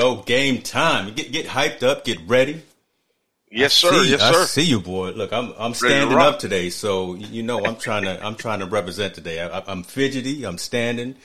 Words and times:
Go. 0.00 0.22
Game 0.22 0.62
time. 0.62 1.14
Get 1.14 1.32
get 1.32 1.46
hyped 1.46 1.82
up, 1.82 2.04
get 2.04 2.18
ready. 2.26 2.62
Yes, 3.50 3.72
sir. 3.72 3.90
See, 4.04 4.10
yes, 4.10 4.20
I 4.22 4.44
see 4.44 4.62
you, 4.64 4.80
boy. 4.80 5.10
Look, 5.12 5.32
I'm 5.32 5.54
I'm 5.58 5.74
standing 5.74 6.14
rock. 6.16 6.34
up 6.34 6.38
today, 6.38 6.68
so 6.70 7.14
you 7.14 7.42
know 7.42 7.64
I'm 7.64 7.76
trying 7.76 8.04
to 8.04 8.24
I'm 8.24 8.34
trying 8.36 8.60
to 8.60 8.66
represent 8.66 9.14
today. 9.14 9.40
I, 9.40 9.62
I'm 9.66 9.82
fidgety. 9.82 10.44
I'm 10.44 10.58
standing. 10.58 11.16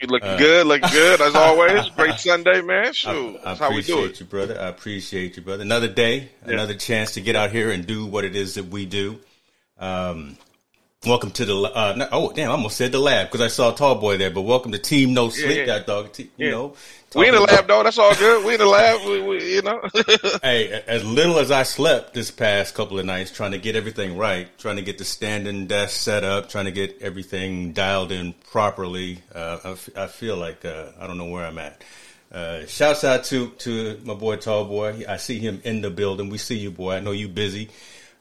You 0.00 0.08
looking 0.08 0.36
good, 0.36 0.66
Look 0.66 0.82
good 0.82 1.22
as 1.22 1.34
always. 1.34 1.88
Great 1.96 2.16
Sunday, 2.16 2.60
man. 2.60 2.92
Shoot, 2.92 3.38
I 3.40 3.44
that's 3.44 3.60
how 3.60 3.70
we 3.70 3.80
do 3.80 4.04
it. 4.04 4.20
you, 4.20 4.26
brother. 4.26 4.60
I 4.60 4.66
appreciate 4.66 5.38
you, 5.38 5.42
brother. 5.42 5.62
Another 5.62 5.88
day, 5.88 6.28
another 6.44 6.74
chance 6.74 7.12
to 7.14 7.22
get 7.22 7.34
out 7.34 7.50
here 7.50 7.70
and 7.70 7.86
do 7.86 8.04
what 8.04 8.26
it 8.26 8.36
is 8.36 8.56
that 8.56 8.66
we 8.66 8.84
do. 8.84 9.18
Um, 9.78 10.36
welcome 11.06 11.30
to 11.30 11.46
the 11.46 11.54
uh, 11.54 11.94
no, 11.96 12.08
oh 12.12 12.32
damn, 12.32 12.50
I 12.50 12.52
almost 12.52 12.76
said 12.76 12.92
the 12.92 12.98
lab 12.98 13.28
because 13.28 13.40
I 13.40 13.48
saw 13.48 13.72
a 13.72 13.74
tall 13.76 13.94
boy 13.94 14.18
there. 14.18 14.30
But 14.30 14.42
welcome 14.42 14.72
to 14.72 14.78
Team 14.78 15.14
No 15.14 15.30
Sleep, 15.30 15.60
yeah. 15.60 15.64
that 15.64 15.86
dog. 15.86 16.12
Te- 16.12 16.30
You 16.36 16.50
know, 16.50 16.74
We 17.16 17.28
in 17.28 17.34
the 17.34 17.40
lab, 17.40 17.66
though. 17.66 17.82
That's 17.82 17.98
all 17.98 18.14
good. 18.14 18.44
We 18.44 18.54
in 18.54 18.60
the 18.60 18.66
lab. 18.66 19.00
We, 19.08 19.22
we, 19.22 19.54
you 19.54 19.62
know. 19.62 19.80
Hey, 20.42 20.82
as 20.86 21.04
little 21.04 21.38
as 21.38 21.50
I 21.50 21.62
slept 21.62 22.14
this 22.14 22.30
past 22.30 22.74
couple 22.74 22.98
of 22.98 23.06
nights, 23.06 23.30
trying 23.32 23.52
to 23.52 23.58
get 23.58 23.74
everything 23.74 24.16
right, 24.16 24.46
trying 24.58 24.76
to 24.76 24.82
get 24.82 24.98
the 24.98 25.04
standing 25.04 25.66
desk 25.66 25.96
set 26.00 26.22
up, 26.24 26.48
trying 26.48 26.66
to 26.66 26.72
get 26.72 27.00
everything 27.00 27.72
dialed 27.72 28.12
in 28.12 28.32
properly, 28.50 29.18
uh, 29.34 29.58
I, 29.64 29.70
f- 29.70 29.88
I 29.96 30.06
feel 30.06 30.36
like 30.36 30.64
uh, 30.64 30.90
I 31.00 31.06
don't 31.06 31.18
know 31.18 31.26
where 31.28 31.46
I'm 31.46 31.58
at. 31.58 31.82
Uh, 32.30 32.66
shouts 32.66 33.04
out 33.04 33.24
to 33.24 33.48
to 33.50 34.00
my 34.04 34.14
boy 34.14 34.36
Tall 34.36 34.64
Boy. 34.66 35.04
I 35.08 35.16
see 35.16 35.38
him 35.38 35.60
in 35.64 35.80
the 35.80 35.90
building. 35.90 36.28
We 36.28 36.38
see 36.38 36.56
you, 36.58 36.70
boy. 36.70 36.94
I 36.96 37.00
know 37.00 37.12
you 37.12 37.28
busy. 37.28 37.70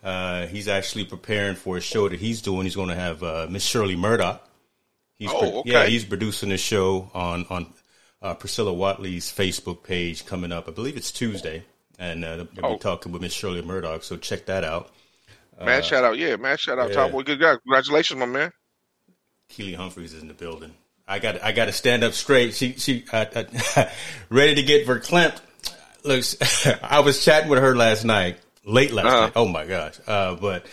Uh, 0.04 0.46
he's 0.48 0.68
actually 0.68 1.06
preparing 1.06 1.56
for 1.56 1.78
a 1.78 1.82
show 1.82 2.08
that 2.08 2.20
he's 2.20 2.42
doing. 2.42 2.64
He's 2.64 2.76
going 2.76 2.90
to 2.90 2.96
have 2.96 3.24
uh, 3.24 3.48
Miss 3.50 3.64
Shirley 3.64 3.96
Murdock. 3.96 4.48
He's 5.18 5.32
Oh, 5.34 5.60
okay. 5.62 5.72
yeah, 5.72 5.86
he's 5.88 6.06
producing 6.06 6.52
a 6.52 6.58
show 6.58 7.10
on 7.14 7.46
on 7.50 7.74
uh, 8.26 8.34
Priscilla 8.34 8.74
Watley's 8.74 9.32
Facebook 9.32 9.84
page 9.84 10.26
coming 10.26 10.52
up. 10.52 10.68
I 10.68 10.72
believe 10.72 10.98
it's 10.98 11.12
Tuesday, 11.12 11.64
and 12.00 12.26
uh, 12.26 12.36
they'll 12.38 12.46
be 12.46 12.62
Oh. 12.64 12.78
talking 12.78 13.12
with 13.12 13.22
Miss 13.22 13.34
Shirley 13.34 13.62
Murdock. 13.62 14.04
So 14.04 14.18
check 14.18 14.46
that 14.48 14.64
out. 14.64 14.90
man, 15.64 15.84
shout 15.84 16.04
out. 16.04 16.18
Yeah, 16.18 16.36
man, 16.38 16.58
shout 16.58 16.80
out. 16.80 16.90
yeah. 16.90 16.96
Top 16.96 17.12
boy. 17.12 17.22
Good 17.24 17.40
guy. 17.40 17.56
Congratulations, 17.58 18.20
my 18.20 18.26
man. 18.26 18.52
Keely 19.50 19.74
Humphreys 19.74 20.14
is 20.14 20.22
in 20.22 20.28
the 20.28 20.34
building. 20.34 20.74
I 21.08 21.20
got 21.20 21.44
I 21.44 21.52
got 21.52 21.66
to 21.66 21.72
stand 21.72 22.04
up 22.04 22.14
straight. 22.14 22.56
She 22.56 22.74
she 22.74 23.06
uh, 23.14 23.26
uh, 23.36 23.86
ready 24.30 24.56
to 24.56 24.64
get 24.64 24.88
verklempt. 24.88 25.40
Looks, 26.04 26.36
I 26.84 27.00
was 27.02 27.24
chatting 27.24 27.50
with 27.50 27.60
her 27.60 27.76
last 27.76 28.06
night, 28.06 28.38
late 28.66 28.92
last 28.92 29.06
Uh-huh. 29.06 29.22
night. 29.22 29.34
Oh 29.36 29.48
my 29.48 29.66
gosh! 29.66 30.00
Uh, 30.08 30.34
but 30.36 30.66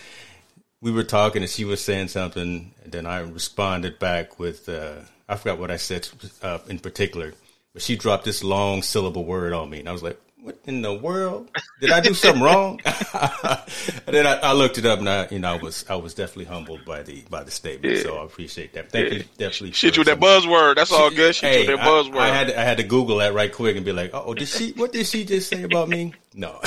we 0.81 0.91
were 0.91 1.03
talking, 1.03 1.43
and 1.43 1.49
she 1.51 1.65
was 1.65 1.81
saying 1.83 2.07
something, 2.07 2.73
and 2.83 2.91
then 2.91 3.05
I 3.05 3.19
responded 3.19 3.99
back 3.99 4.39
with 4.39 4.67
uh, 4.67 4.95
I 5.29 5.35
forgot 5.35 5.59
what 5.59 5.69
I 5.71 5.77
said 5.77 6.07
uh, 6.41 6.57
in 6.67 6.79
particular, 6.79 7.33
but 7.73 7.81
she 7.81 7.95
dropped 7.95 8.25
this 8.25 8.43
long 8.43 8.81
syllable 8.83 9.25
word 9.25 9.53
on 9.53 9.69
me, 9.69 9.79
and 9.79 9.89
I 9.89 9.91
was 9.91 10.03
like, 10.03 10.19
"What 10.41 10.59
in 10.65 10.81
the 10.81 10.93
world? 10.93 11.49
Did 11.81 11.91
I 11.91 11.99
do 12.01 12.13
something 12.13 12.41
wrong?" 12.43 12.79
and 12.85 14.15
then 14.15 14.27
I, 14.27 14.39
I 14.41 14.53
looked 14.53 14.77
it 14.77 14.85
up, 14.85 14.99
and 14.99 15.09
I, 15.09 15.27
you 15.31 15.39
know, 15.39 15.53
I 15.53 15.57
was 15.57 15.85
I 15.89 15.95
was 15.95 16.13
definitely 16.13 16.45
humbled 16.45 16.85
by 16.85 17.01
the 17.03 17.21
by 17.29 17.43
the 17.43 17.51
statement. 17.51 17.95
Yeah. 17.95 18.03
So 18.03 18.17
I 18.17 18.25
appreciate 18.25 18.73
that. 18.73 18.91
Thank 18.91 19.13
you, 19.13 19.23
definitely. 19.37 19.71
Shit 19.71 19.95
you 19.95 20.01
with 20.01 20.07
that 20.07 20.19
buzzword. 20.19 20.75
That's 20.75 20.91
all 20.91 21.09
good. 21.09 21.35
Shit 21.35 21.49
Hey, 21.49 21.63
you 21.63 21.71
with 21.71 21.79
that 21.79 21.85
I- 21.87 21.89
buzzword. 21.89 22.19
I, 22.19 22.27
had 22.35 22.47
to, 22.47 22.59
I 22.59 22.63
had 22.63 22.77
to 22.77 22.83
Google 22.83 23.17
that 23.17 23.33
right 23.33 23.51
quick 23.51 23.75
and 23.75 23.85
be 23.85 23.91
like, 23.91 24.11
"Oh, 24.13 24.33
did 24.33 24.47
she? 24.47 24.71
What 24.73 24.91
did 24.93 25.07
she 25.07 25.25
just 25.25 25.49
say 25.49 25.63
about 25.63 25.89
me?" 25.89 26.13
No, 26.35 26.59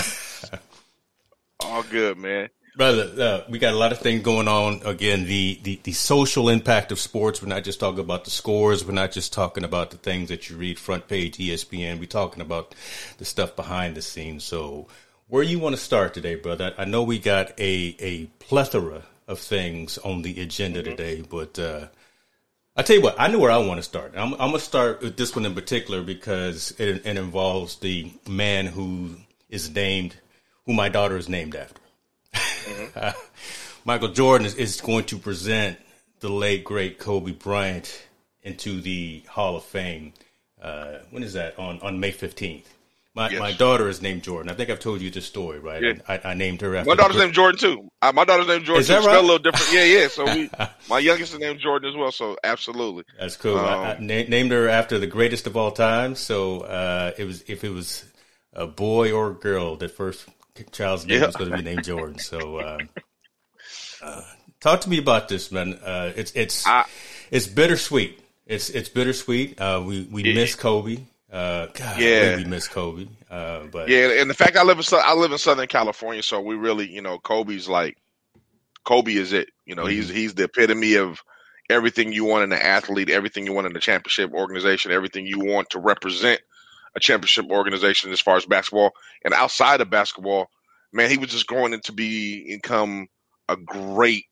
all 1.60 1.82
good, 1.84 2.18
man. 2.18 2.48
Brother. 2.76 3.10
Uh, 3.18 3.50
we 3.50 3.58
got 3.58 3.72
a 3.72 3.76
lot 3.76 3.92
of 3.92 3.98
things 3.98 4.22
going 4.22 4.48
on. 4.48 4.82
Again, 4.84 5.24
the, 5.24 5.58
the 5.62 5.80
the 5.82 5.92
social 5.92 6.48
impact 6.48 6.92
of 6.92 7.00
sports. 7.00 7.42
We're 7.42 7.48
not 7.48 7.64
just 7.64 7.80
talking 7.80 8.00
about 8.00 8.24
the 8.24 8.30
scores. 8.30 8.84
We're 8.84 8.92
not 8.92 9.12
just 9.12 9.32
talking 9.32 9.64
about 9.64 9.90
the 9.90 9.96
things 9.96 10.28
that 10.28 10.48
you 10.48 10.56
read 10.56 10.78
front 10.78 11.08
page 11.08 11.38
ESPN. 11.38 11.98
We're 11.98 12.06
talking 12.06 12.42
about 12.42 12.74
the 13.18 13.24
stuff 13.24 13.56
behind 13.56 13.96
the 13.96 14.02
scenes. 14.02 14.44
So, 14.44 14.88
where 15.28 15.42
you 15.42 15.58
want 15.58 15.74
to 15.74 15.80
start 15.80 16.14
today, 16.14 16.34
brother? 16.34 16.74
I 16.76 16.84
know 16.84 17.02
we 17.02 17.18
got 17.18 17.58
a 17.58 17.96
a 17.98 18.26
plethora 18.38 19.02
of 19.26 19.38
things 19.38 19.98
on 19.98 20.22
the 20.22 20.40
agenda 20.40 20.82
today, 20.82 21.22
but. 21.22 21.58
uh 21.58 21.88
I 22.78 22.82
tell 22.82 22.96
you 22.96 23.00
what, 23.00 23.18
I 23.18 23.28
know 23.28 23.38
where 23.38 23.50
I 23.50 23.56
want 23.56 23.78
to 23.78 23.82
start. 23.82 24.12
I'm, 24.14 24.34
I'm 24.34 24.50
gonna 24.50 24.58
start 24.58 25.00
with 25.00 25.16
this 25.16 25.34
one 25.34 25.46
in 25.46 25.54
particular 25.54 26.02
because 26.02 26.72
it, 26.72 27.06
it 27.06 27.16
involves 27.16 27.76
the 27.76 28.12
man 28.28 28.66
who 28.66 29.16
is 29.48 29.70
named, 29.74 30.14
who 30.66 30.74
my 30.74 30.90
daughter 30.90 31.16
is 31.16 31.26
named 31.26 31.56
after. 31.56 31.80
Michael 33.84 34.08
Jordan 34.08 34.46
is, 34.46 34.54
is 34.54 34.80
going 34.80 35.04
to 35.06 35.18
present 35.18 35.78
the 36.20 36.28
late 36.28 36.64
great 36.64 36.98
Kobe 36.98 37.32
Bryant 37.32 38.02
into 38.42 38.80
the 38.80 39.22
Hall 39.28 39.56
of 39.56 39.64
Fame. 39.64 40.12
Uh, 40.60 40.98
when 41.10 41.22
is 41.22 41.34
that? 41.34 41.58
On 41.58 41.78
on 41.80 42.00
May 42.00 42.10
fifteenth. 42.10 42.72
My 43.14 43.30
Yes. 43.30 43.38
my 43.40 43.52
daughter 43.52 43.88
is 43.88 44.02
named 44.02 44.22
Jordan. 44.24 44.50
I 44.50 44.54
think 44.54 44.68
I've 44.68 44.80
told 44.80 45.00
you 45.00 45.10
this 45.10 45.24
story, 45.24 45.58
right? 45.58 45.82
Yeah. 45.82 45.92
I, 46.06 46.20
I 46.30 46.34
named 46.34 46.60
her 46.60 46.76
after 46.76 46.88
My 46.90 46.96
daughter's 46.96 47.16
named 47.16 47.32
Jordan 47.34 47.58
too. 47.58 47.88
Uh, 48.02 48.12
my 48.12 48.24
daughter's 48.24 48.46
named 48.46 48.64
Jordan 48.64 48.80
Is 48.82 48.88
too. 48.88 48.92
that 48.94 49.02
Spelled 49.04 49.14
right? 49.14 49.18
a 49.24 49.26
little 49.26 49.38
different. 49.38 49.72
Yeah, 49.72 49.84
yeah. 49.84 50.08
So 50.08 50.24
we, 50.26 50.50
my 50.90 50.98
youngest 50.98 51.32
is 51.32 51.38
named 51.38 51.60
Jordan 51.60 51.88
as 51.90 51.96
well. 51.96 52.12
So 52.12 52.36
absolutely. 52.44 53.04
That's 53.18 53.36
cool. 53.36 53.56
I, 53.58 53.62
I 53.74 53.96
Um, 53.96 54.06
na- 54.06 54.24
named 54.28 54.50
her 54.52 54.68
after 54.68 54.98
the 54.98 55.06
greatest 55.06 55.46
of 55.46 55.56
all 55.56 55.70
time. 55.70 56.14
So 56.14 56.60
uh, 56.60 57.12
it 57.16 57.24
was 57.24 57.42
if 57.46 57.64
it 57.64 57.70
was 57.70 58.04
a 58.52 58.66
boy 58.66 59.12
or 59.12 59.30
a 59.30 59.34
girl, 59.34 59.76
that 59.76 59.92
first 59.92 60.26
child's 60.64 61.06
name 61.06 61.20
Yeah. 61.20 61.26
was 61.26 61.36
going 61.36 61.50
to 61.50 61.56
be 61.56 61.62
named 61.62 61.84
Jordan. 61.84 62.18
So 62.18 62.58
uh, 62.58 62.78
uh, 64.02 64.22
talk 64.60 64.80
to 64.82 64.90
me 64.90 64.98
about 64.98 65.28
this, 65.28 65.50
man. 65.52 65.74
Uh, 65.74 66.12
it's 66.16 66.32
it's 66.32 66.66
I- 66.66 66.86
it's 67.30 67.46
bittersweet. 67.46 68.20
It's 68.46 68.68
it's 68.70 68.88
bittersweet. 68.88 69.60
Uh, 69.60 69.82
we 69.84 70.02
we 70.10 70.22
miss 70.34 70.54
Kobe. 70.54 70.98
Uh, 71.32 71.66
God, 71.74 71.98
Yeah. 72.00 72.36
we 72.36 72.44
miss 72.44 72.68
Kobe. 72.68 73.08
Uh, 73.30 73.64
but 73.72 73.88
Yeah, 73.88 74.20
and 74.20 74.30
the 74.30 74.34
fact 74.34 74.56
I 74.56 74.62
live 74.62 74.78
in 74.78 74.84
I 74.92 75.14
live 75.14 75.32
in 75.32 75.38
Southern 75.38 75.66
California, 75.66 76.22
so 76.22 76.40
we 76.40 76.54
really, 76.54 76.88
you 76.90 77.02
know, 77.02 77.18
Kobe's 77.18 77.68
like 77.68 77.96
Kobe 78.84 79.12
is 79.14 79.32
it. 79.32 79.48
You 79.64 79.74
know, 79.74 79.86
he's 79.86 80.08
he's 80.08 80.34
the 80.34 80.44
epitome 80.44 80.94
of 80.94 81.20
everything 81.68 82.12
you 82.12 82.24
want 82.24 82.44
in 82.44 82.52
an 82.52 82.60
athlete, 82.62 83.10
everything 83.10 83.44
you 83.44 83.52
want 83.52 83.66
in 83.66 83.74
a 83.76 83.80
championship 83.80 84.32
organization, 84.32 84.92
everything 84.92 85.26
you 85.26 85.40
want 85.40 85.68
to 85.70 85.80
represent 85.80 86.40
a 86.94 87.00
championship 87.00 87.46
organization 87.50 88.12
as 88.12 88.20
far 88.20 88.36
as 88.36 88.46
basketball 88.46 88.92
and 89.24 89.34
outside 89.34 89.80
of 89.80 89.90
basketball. 89.90 90.48
Man, 90.96 91.10
he 91.10 91.18
was 91.18 91.30
just 91.30 91.46
growing 91.48 91.74
into 91.74 91.92
be 91.92 92.46
become 92.56 93.08
a 93.48 93.56
great 93.56 94.24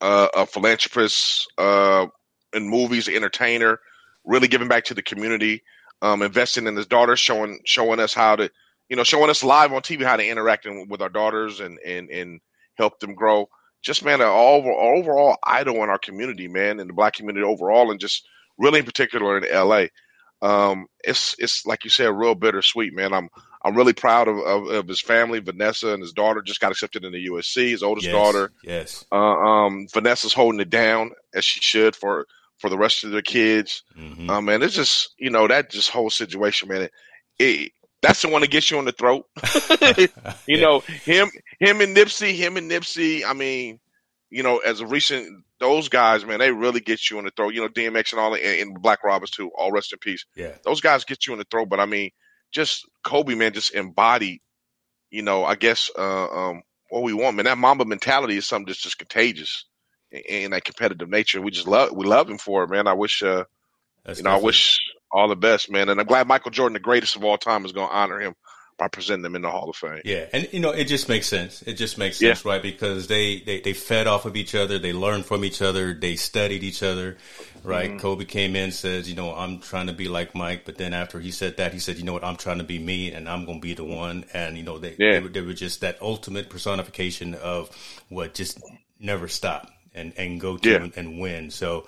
uh, 0.00 0.28
a 0.36 0.46
philanthropist 0.46 1.50
uh, 1.58 2.06
in 2.54 2.68
movies, 2.68 3.08
entertainer, 3.08 3.80
really 4.24 4.48
giving 4.48 4.68
back 4.68 4.84
to 4.84 4.94
the 4.94 5.02
community 5.02 5.62
um, 6.02 6.22
investing 6.22 6.66
in 6.66 6.76
his 6.76 6.86
daughter, 6.86 7.16
showing 7.16 7.60
showing 7.64 8.00
us 8.00 8.14
how 8.14 8.36
to, 8.36 8.50
you 8.90 8.96
know, 8.96 9.04
showing 9.04 9.30
us 9.30 9.44
live 9.44 9.72
on 9.72 9.82
TV 9.82 10.04
how 10.04 10.16
to 10.16 10.26
interact 10.26 10.66
in- 10.66 10.88
with 10.88 11.02
our 11.02 11.08
daughters 11.08 11.60
and 11.60 11.78
and 11.86 12.10
and 12.10 12.40
help 12.76 13.00
them 13.00 13.14
grow. 13.14 13.48
Just 13.82 14.04
man, 14.04 14.20
an 14.20 14.28
over, 14.28 14.70
overall 14.70 15.38
idol 15.44 15.82
in 15.84 15.90
our 15.90 15.98
community, 15.98 16.48
man, 16.48 16.80
in 16.80 16.88
the 16.88 16.94
black 16.94 17.14
community 17.14 17.44
overall, 17.44 17.90
and 17.90 18.00
just 18.00 18.26
really 18.58 18.80
in 18.80 18.84
particular 18.86 19.38
in 19.38 19.44
LA. 19.52 19.86
Um, 20.42 20.86
it's 21.04 21.34
it's 21.38 21.66
like 21.66 21.84
you 21.84 21.90
said, 21.90 22.08
real 22.08 22.34
bittersweet, 22.34 22.94
man. 22.94 23.14
I'm 23.14 23.30
I'm 23.64 23.74
really 23.76 23.94
proud 23.94 24.28
of, 24.28 24.36
of, 24.38 24.66
of 24.68 24.86
his 24.88 25.00
family. 25.00 25.38
Vanessa 25.40 25.88
and 25.94 26.02
his 26.02 26.12
daughter 26.12 26.42
just 26.42 26.60
got 26.60 26.70
accepted 26.70 27.04
into 27.04 27.18
USC. 27.32 27.70
His 27.70 27.82
oldest 27.82 28.06
yes, 28.06 28.12
daughter, 28.14 28.52
yes, 28.62 29.04
uh, 29.10 29.14
um, 29.16 29.86
Vanessa's 29.92 30.34
holding 30.34 30.60
it 30.60 30.68
down 30.70 31.12
as 31.34 31.44
she 31.44 31.60
should 31.60 31.96
for 31.96 32.26
for 32.58 32.68
the 32.70 32.78
rest 32.78 33.04
of 33.04 33.10
their 33.10 33.22
kids. 33.22 33.82
Mhm. 33.98 34.28
Um, 34.30 34.48
and 34.48 34.62
it's 34.62 34.74
just 34.74 35.14
you 35.18 35.30
know 35.30 35.48
that 35.48 35.70
just 35.70 35.90
whole 35.90 36.10
situation, 36.10 36.68
man. 36.68 36.82
It, 36.82 36.92
it 37.38 37.72
that's 38.02 38.20
the 38.20 38.28
one 38.28 38.42
that 38.42 38.50
gets 38.50 38.70
you 38.70 38.76
on 38.76 38.84
the 38.84 38.92
throat. 38.92 39.24
you 39.96 40.08
Yeah. 40.46 40.60
know 40.60 40.80
him, 40.80 41.30
him 41.58 41.80
and 41.80 41.96
Nipsey, 41.96 42.34
him 42.34 42.56
and 42.58 42.70
Nipsey. 42.70 43.24
I 43.24 43.32
mean, 43.32 43.80
you 44.30 44.42
know, 44.42 44.58
as 44.58 44.80
a 44.80 44.86
recent 44.86 45.42
those 45.58 45.88
guys, 45.88 46.24
man, 46.26 46.38
they 46.40 46.52
really 46.52 46.80
get 46.80 47.08
you 47.10 47.16
on 47.16 47.24
the 47.24 47.30
throat. 47.30 47.54
You 47.54 47.62
know, 47.62 47.68
DMX 47.68 48.12
and 48.12 48.20
all, 48.20 48.34
and, 48.34 48.42
and 48.44 48.82
Black 48.82 49.02
Robbers 49.04 49.30
too. 49.30 49.50
All 49.56 49.72
rest 49.72 49.92
in 49.94 49.98
peace. 50.00 50.26
yeah. 50.36 50.52
Those 50.64 50.82
guys 50.82 51.04
get 51.04 51.26
you 51.26 51.32
on 51.32 51.38
the 51.38 51.46
throat. 51.50 51.70
But 51.70 51.80
I 51.80 51.86
mean, 51.86 52.10
just 52.54 52.88
Kobe, 53.04 53.36
man, 53.36 53.54
just 53.54 53.74
embodied. 53.74 54.40
You 55.10 55.22
know, 55.22 55.44
I 55.44 55.56
guess 55.56 55.90
uh, 55.98 56.28
um, 56.28 56.62
what 56.90 57.02
we 57.04 57.14
want, 57.14 57.36
man. 57.36 57.46
That 57.46 57.58
Mamba 57.58 57.84
mentality 57.86 58.36
is 58.36 58.46
something 58.46 58.66
that's 58.66 58.82
just 58.82 58.98
contagious. 58.98 59.66
And 60.30 60.52
that 60.54 60.64
competitive 60.64 61.10
nature, 61.10 61.42
we 61.42 61.50
just 61.52 61.68
love 61.68 61.92
we 61.92 62.06
love 62.06 62.30
him 62.30 62.38
for 62.38 62.64
it, 62.64 62.70
man. 62.70 62.88
I 62.88 62.94
wish 62.94 63.22
uh, 63.22 63.44
That's 64.04 64.18
you 64.18 64.24
know, 64.24 64.30
I 64.32 64.38
wish 64.38 64.80
all 65.12 65.28
the 65.28 65.36
best, 65.36 65.70
man. 65.70 65.88
And 65.88 66.00
I'm 66.00 66.06
glad 66.06 66.28
Michael 66.28 66.52
Jordan, 66.52 66.74
the 66.74 66.80
greatest 66.80 67.16
of 67.16 67.24
all 67.24 67.38
time, 67.38 67.64
is 67.64 67.72
going 67.72 67.88
to 67.88 67.94
honor 67.94 68.20
him 68.20 68.34
by 68.76 68.88
presenting 68.88 69.24
him 69.24 69.36
in 69.36 69.42
the 69.42 69.50
Hall 69.50 69.70
of 69.70 69.76
Fame. 69.76 70.00
Yeah, 70.04 70.26
and 70.32 70.48
you 70.52 70.60
know, 70.60 70.70
it 70.70 70.84
just 70.86 71.08
makes 71.08 71.26
sense. 71.28 71.62
It 71.62 71.74
just 71.74 71.96
makes 71.98 72.20
Yeah. 72.20 72.30
sense, 72.30 72.44
right? 72.44 72.62
Because 72.62 73.06
they, 73.06 73.40
they 73.40 73.60
they 73.60 73.72
fed 73.72 74.06
off 74.06 74.24
of 74.24 74.36
each 74.36 74.54
other, 74.54 74.78
they 74.78 74.92
learned 74.92 75.26
from 75.26 75.44
each 75.44 75.62
other, 75.62 75.94
they 75.94 76.16
studied 76.16 76.62
each 76.64 76.82
other, 76.82 77.16
right? 77.62 77.90
Mm-hmm. 77.90 77.98
Kobe 78.00 78.24
came 78.24 78.56
in 78.56 78.72
says, 78.72 79.08
you 79.08 79.14
know, 79.14 79.34
I'm 79.34 79.60
trying 79.60 79.86
to 79.86 79.92
be 79.92 80.08
like 80.08 80.34
Mike, 80.34 80.64
but 80.64 80.76
then 80.76 80.92
after 80.92 81.20
he 81.20 81.30
said 81.30 81.56
that, 81.58 81.72
he 81.72 81.78
said, 81.78 81.96
you 81.98 82.04
know 82.04 82.12
what, 82.12 82.24
I'm 82.24 82.36
trying 82.36 82.58
to 82.58 82.64
be 82.64 82.78
me, 82.78 83.12
and 83.12 83.28
I'm 83.28 83.44
going 83.44 83.58
to 83.58 83.62
be 83.62 83.74
the 83.74 83.84
one. 83.84 84.24
And 84.34 84.56
you 84.56 84.62
know, 84.64 84.78
they 84.78 84.96
Yeah. 84.98 85.12
they, 85.12 85.20
were, 85.20 85.28
they 85.28 85.40
were 85.40 85.52
just 85.54 85.80
that 85.82 86.00
ultimate 86.02 86.50
personification 86.50 87.34
of 87.36 87.70
what 88.08 88.34
just 88.34 88.58
never 88.98 89.28
stop 89.28 89.70
and 89.94 90.12
and 90.16 90.40
go 90.40 90.56
to 90.56 90.68
Yeah. 90.70 90.76
and, 90.82 90.92
and 90.96 91.20
win. 91.20 91.50
So. 91.50 91.86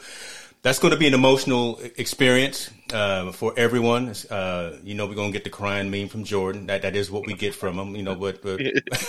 That's 0.66 0.80
going 0.80 0.90
to 0.90 0.98
be 0.98 1.06
an 1.06 1.14
emotional 1.14 1.78
experience 1.96 2.70
uh, 2.92 3.30
for 3.30 3.54
everyone. 3.56 4.12
Uh, 4.28 4.72
you 4.82 4.96
know, 4.96 5.06
we're 5.06 5.14
going 5.14 5.30
to 5.30 5.32
get 5.32 5.44
the 5.44 5.50
crying 5.50 5.92
meme 5.92 6.08
from 6.08 6.24
Jordan. 6.24 6.66
That 6.66 6.82
that 6.82 6.96
is 6.96 7.08
what 7.08 7.24
we 7.24 7.34
get 7.34 7.54
from 7.54 7.78
him. 7.78 7.94
You 7.94 8.02
know, 8.02 8.16
but, 8.16 8.42
but 8.42 8.60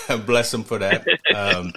bless 0.27 0.53
him 0.53 0.63
for 0.63 0.77
that. 0.77 1.07
Um, 1.33 1.73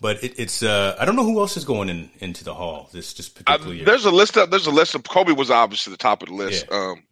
but 0.00 0.24
it, 0.24 0.38
it's 0.38 0.62
uh, 0.62 0.96
I 0.98 1.04
don't 1.04 1.14
know 1.14 1.24
who 1.24 1.40
else 1.40 1.58
is 1.58 1.66
going 1.66 1.90
in 1.90 2.08
into 2.20 2.42
the 2.42 2.54
hall 2.54 2.88
this 2.90 3.12
this 3.12 3.28
particular 3.28 3.74
year. 3.74 3.84
there's 3.84 4.06
a 4.06 4.10
list 4.10 4.38
of 4.38 4.50
there's 4.50 4.66
a 4.66 4.70
list 4.70 4.94
of 4.94 5.02
Kobe 5.02 5.32
was 5.32 5.50
obviously 5.50 5.90
the 5.90 5.98
top 5.98 6.22
of 6.22 6.30
the 6.30 6.34
list. 6.34 6.64
Yeah. 6.70 6.78
Um, 6.78 7.02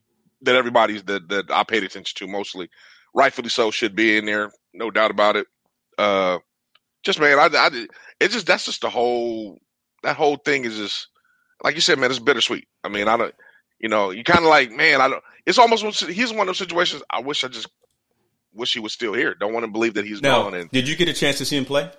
that 0.41 0.55
everybody's 0.55 1.03
that 1.03 1.29
that 1.29 1.51
I 1.51 1.65
paid 1.65 1.83
attention 1.83 2.17
to 2.17 2.33
mostly, 2.33 2.71
rightfully 3.13 3.51
so, 3.51 3.71
should 3.71 3.95
be 3.95 4.17
in 4.17 4.25
there, 4.25 4.53
no 4.73 4.91
doubt 4.91 5.11
about 5.11 5.37
it. 5.37 5.47
Uh, 5.99 6.39
just 7.03 7.21
man, 7.21 7.39
I, 7.39 7.51
I 7.53 7.87
it's 8.21 8.33
just 8.33 8.47
that's 8.47 8.65
just 8.65 8.81
the 8.81 8.89
whole 8.89 9.61
that 10.03 10.17
whole 10.17 10.37
thing 10.37 10.65
is 10.65 10.79
just 10.79 11.09
like 11.63 11.75
you 11.75 11.81
said, 11.81 11.99
man. 11.99 12.11
It's 12.11 12.19
bittersweet. 12.19 12.67
I 12.85 12.89
mean, 12.89 13.09
I 13.09 13.17
don't, 13.17 13.35
you 13.79 13.89
know, 13.89 14.11
you 14.11 14.25
kind 14.25 14.41
of 14.41 14.51
like, 14.51 14.71
man, 14.71 15.01
I 15.01 15.09
don't. 15.09 15.23
It's 15.47 15.59
almost 15.59 16.05
he's 16.05 16.31
one 16.31 16.43
of 16.43 16.47
those 16.47 16.59
situations. 16.59 17.03
I 17.11 17.21
wish 17.21 17.45
I 17.45 17.49
just 17.49 17.69
wish 18.53 18.73
he 18.73 18.81
was 18.81 18.93
still 18.93 19.15
here. 19.15 19.35
Don't 19.35 19.53
want 19.53 19.65
to 19.65 19.71
believe 19.71 19.95
that 19.95 20.05
he's 20.05 20.23
now, 20.23 20.43
gone. 20.43 20.55
And 20.55 20.71
did 20.71 20.89
you 20.89 20.97
get 20.97 21.09
a 21.09 21.13
chance 21.13 21.39
to 21.39 21.45
see 21.45 21.57
him 21.57 21.65
play? 21.65 21.91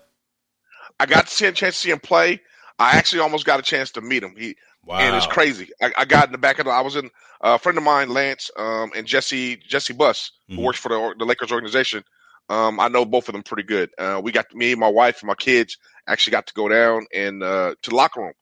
I 0.99 1.05
got 1.05 1.27
to 1.27 1.33
see 1.33 1.45
a 1.45 1.51
chance 1.51 1.75
to 1.75 1.81
see 1.81 1.91
him 1.91 1.99
play. 1.99 2.41
I 2.79 2.95
actually 2.97 3.19
almost 3.19 3.45
got 3.45 3.59
a 3.59 3.63
chance 3.63 3.91
to 3.91 4.01
meet 4.01 4.23
him. 4.23 4.35
He 4.37 4.55
Wow, 4.85 4.97
and 4.99 5.15
it's 5.15 5.27
crazy. 5.27 5.69
I, 5.81 5.91
I 5.99 6.05
got 6.05 6.27
in 6.27 6.33
the 6.33 6.37
back 6.37 6.59
of 6.59 6.65
the. 6.65 6.71
I 6.71 6.81
was 6.81 6.95
in 6.95 7.05
uh, 7.41 7.55
a 7.55 7.59
friend 7.59 7.77
of 7.77 7.83
mine, 7.83 8.09
Lance, 8.09 8.51
um, 8.57 8.91
and 8.95 9.07
Jesse 9.07 9.57
Jesse 9.57 9.93
Buss, 9.93 10.31
who 10.49 10.57
Mhm. 10.57 10.63
works 10.63 10.79
for 10.79 10.89
the 10.89 11.15
the 11.17 11.25
Lakers 11.25 11.51
organization. 11.51 12.03
Um, 12.49 12.79
I 12.79 12.89
know 12.89 13.05
both 13.05 13.29
of 13.29 13.33
them 13.33 13.43
pretty 13.43 13.63
good. 13.63 13.91
Uh, 13.97 14.19
we 14.21 14.33
got 14.33 14.53
me, 14.53 14.75
my 14.75 14.89
wife, 14.89 15.21
and 15.21 15.27
my 15.27 15.35
kids 15.35 15.77
actually 16.07 16.31
got 16.31 16.47
to 16.47 16.53
go 16.53 16.67
down 16.67 17.05
and 17.13 17.41
uh, 17.41 17.75
to 17.81 17.89
the 17.89 17.95
locker 17.95 18.21
room 18.21 18.33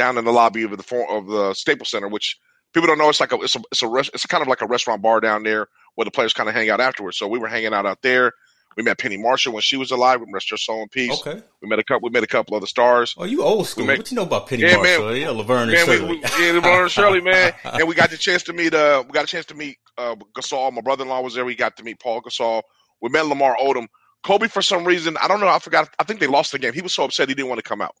down 0.00 0.18
in 0.18 0.24
the 0.24 0.32
lobby 0.32 0.62
of 0.64 0.76
the 0.76 0.82
for- 0.82 1.10
of 1.16 1.26
the 1.26 1.54
Staples 1.54 1.90
Center, 1.90 2.08
which 2.08 2.36
people 2.74 2.86
don't 2.86 2.98
know. 2.98 3.08
It's 3.08 3.20
like 3.20 3.32
a 3.32 3.36
it's 3.46 3.56
a 3.56 3.60
it's 3.72 3.82
a 3.82 3.88
res- 3.88 4.10
it's 4.14 4.26
kind 4.26 4.42
of 4.42 4.48
like 4.48 4.62
a 4.62 4.66
restaurant 4.66 5.02
bar 5.02 5.20
down 5.20 5.42
there 5.42 5.66
where 5.96 6.04
the 6.04 6.10
players 6.10 6.32
kind 6.32 6.48
of 6.48 6.54
hang 6.54 6.70
out 6.70 6.80
afterwards. 6.80 7.18
So 7.18 7.28
we 7.28 7.38
were 7.38 7.48
hanging 7.48 7.74
out 7.74 7.86
out 7.86 8.00
there. 8.02 8.32
We 8.76 8.84
met 8.84 8.98
Penny 8.98 9.16
Marshall 9.16 9.52
when 9.52 9.62
she 9.62 9.76
was 9.76 9.90
alive. 9.90 10.20
We 10.20 10.26
rest 10.32 10.48
her 10.50 10.56
soul 10.56 10.80
in 10.82 10.88
peace. 10.88 11.20
Okay. 11.26 11.42
We 11.60 11.68
met 11.68 11.80
a 11.80 11.84
couple. 11.84 12.08
We 12.08 12.12
met 12.12 12.22
a 12.22 12.28
couple 12.28 12.56
other 12.56 12.68
stars. 12.68 13.14
Oh, 13.18 13.24
you 13.24 13.42
old 13.42 13.66
school. 13.66 13.84
make- 13.84 13.98
what 13.98 14.10
you 14.12 14.14
know 14.16 14.22
about 14.22 14.46
Penny 14.48 14.62
Yeah, 14.62 14.76
man. 14.80 15.00
Marshall? 15.00 15.16
Yeah, 15.16 15.30
Laverne 15.30 15.62
and 15.68 15.72
Man, 15.72 15.86
we, 15.88 15.96
Shirley. 15.96 16.08
we, 16.08 16.20
yeah, 16.22 16.60
LeBron 16.60 16.82
and 16.82 16.90
Shirley, 16.90 17.20
man, 17.20 17.52
and 17.64 17.88
we 17.88 17.94
got 17.96 18.10
the 18.10 18.16
chance 18.16 18.44
to 18.44 18.52
meet. 18.52 18.72
Uh, 18.72 19.02
we 19.06 19.10
got 19.12 19.24
a 19.24 19.26
chance 19.26 19.46
to 19.46 19.54
meet 19.54 19.76
uh, 19.98 20.14
Gasol. 20.36 20.72
My 20.72 20.80
brother-in-law 20.82 21.20
was 21.20 21.34
there. 21.34 21.44
We 21.44 21.56
got 21.56 21.76
to 21.78 21.82
meet 21.82 21.98
Paul 21.98 22.22
Gasol. 22.22 22.62
We 23.02 23.08
met 23.10 23.26
Lamar 23.26 23.56
Odom. 23.60 23.86
Kobe, 24.22 24.46
for 24.48 24.62
some 24.62 24.84
reason, 24.84 25.16
I 25.20 25.26
don't 25.28 25.40
know. 25.40 25.48
I 25.48 25.58
forgot. 25.58 25.88
I 25.98 26.04
think 26.04 26.20
they 26.20 26.26
lost 26.28 26.52
the 26.52 26.58
game. 26.58 26.72
He 26.74 26.82
was 26.82 26.94
so 26.94 27.04
upset 27.04 27.28
he 27.28 27.34
didn't 27.34 27.48
want 27.48 27.58
to 27.58 27.68
come 27.68 27.80
out. 27.82 27.96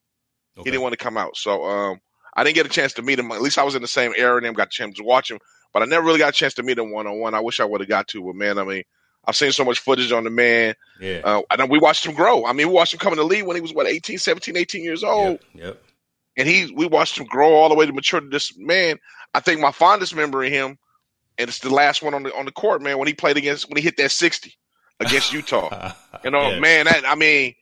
Okay. 0.58 0.68
He 0.68 0.70
didn't 0.72 0.82
want 0.82 0.92
to 0.92 0.98
come 1.04 1.16
out. 1.16 1.36
So 1.36 1.64
um, 1.64 2.00
I 2.34 2.44
didn't 2.44 2.56
get 2.56 2.66
a 2.66 2.70
chance 2.70 2.92
to 2.94 3.02
meet 3.02 3.18
him. 3.18 3.30
At 3.32 3.40
least 3.42 3.58
I 3.58 3.62
was 3.62 3.74
in 3.74 3.82
the 3.82 3.88
same 3.88 4.12
area 4.16 4.36
and 4.38 4.46
him. 4.46 4.54
Got 4.54 4.66
a 4.68 4.70
chance 4.70 4.96
to 4.96 5.04
watch 5.04 5.30
him, 5.30 5.38
but 5.72 5.82
I 5.82 5.86
never 5.86 6.04
really 6.04 6.18
got 6.18 6.30
a 6.30 6.32
chance 6.32 6.54
to 6.54 6.62
meet 6.62 6.78
him 6.78 6.92
one 6.92 7.06
on 7.06 7.18
one. 7.20 7.34
I 7.34 7.40
wish 7.40 7.60
I 7.60 7.64
would 7.64 7.80
have 7.80 7.88
got 7.88 8.08
to. 8.08 8.22
But 8.24 8.34
man, 8.34 8.58
I 8.58 8.64
mean, 8.64 8.82
I've 9.26 9.36
seen 9.36 9.52
so 9.52 9.64
much 9.64 9.78
footage 9.80 10.12
on 10.12 10.24
the 10.24 10.30
man. 10.30 10.74
Yeah. 11.00 11.20
Uh, 11.24 11.42
I 11.50 11.56
know 11.56 11.66
we 11.66 11.78
watched 11.78 12.04
him 12.06 12.14
grow. 12.14 12.44
I 12.46 12.52
mean, 12.52 12.68
we 12.68 12.74
watched 12.74 12.94
him 12.94 13.00
come 13.00 13.12
in 13.12 13.18
the 13.18 13.24
league 13.24 13.46
when 13.46 13.56
he 13.56 13.60
was 13.62 13.72
what 13.74 13.86
18, 13.86 14.18
17, 14.18 14.56
18 14.56 14.82
years 14.82 15.04
old 15.04 15.40
Yep. 15.54 15.64
Yep. 15.64 15.82
and 16.36 16.48
he 16.48 16.72
we 16.74 16.86
watched 16.86 17.18
him 17.18 17.26
grow 17.26 17.52
all 17.54 17.68
the 17.68 17.74
way 17.74 17.86
to 17.86 17.92
mature 17.92 18.20
to 18.20 18.28
this 18.28 18.56
man. 18.58 18.98
I 19.34 19.40
think 19.40 19.60
my 19.60 19.70
fondest 19.72 20.14
memory 20.16 20.48
of 20.48 20.52
him, 20.52 20.78
and 21.38 21.48
it's 21.48 21.60
the 21.60 21.70
last 21.72 22.02
one 22.02 22.14
on 22.14 22.22
the 22.24 22.34
on 22.36 22.44
the 22.46 22.52
court, 22.52 22.82
man, 22.82 22.98
when 22.98 23.06
he 23.08 23.14
played 23.14 23.36
against 23.36 23.68
when 23.68 23.76
he 23.76 23.82
hit 23.82 23.96
that 23.98 24.10
sixty 24.10 24.54
against 24.98 25.32
Utah. 25.32 25.92
You 26.24 26.30
know, 26.32 26.50
Yeah. 26.50 26.58
man, 26.60 26.84
that 26.86 27.06
I 27.06 27.14
mean, 27.14 27.54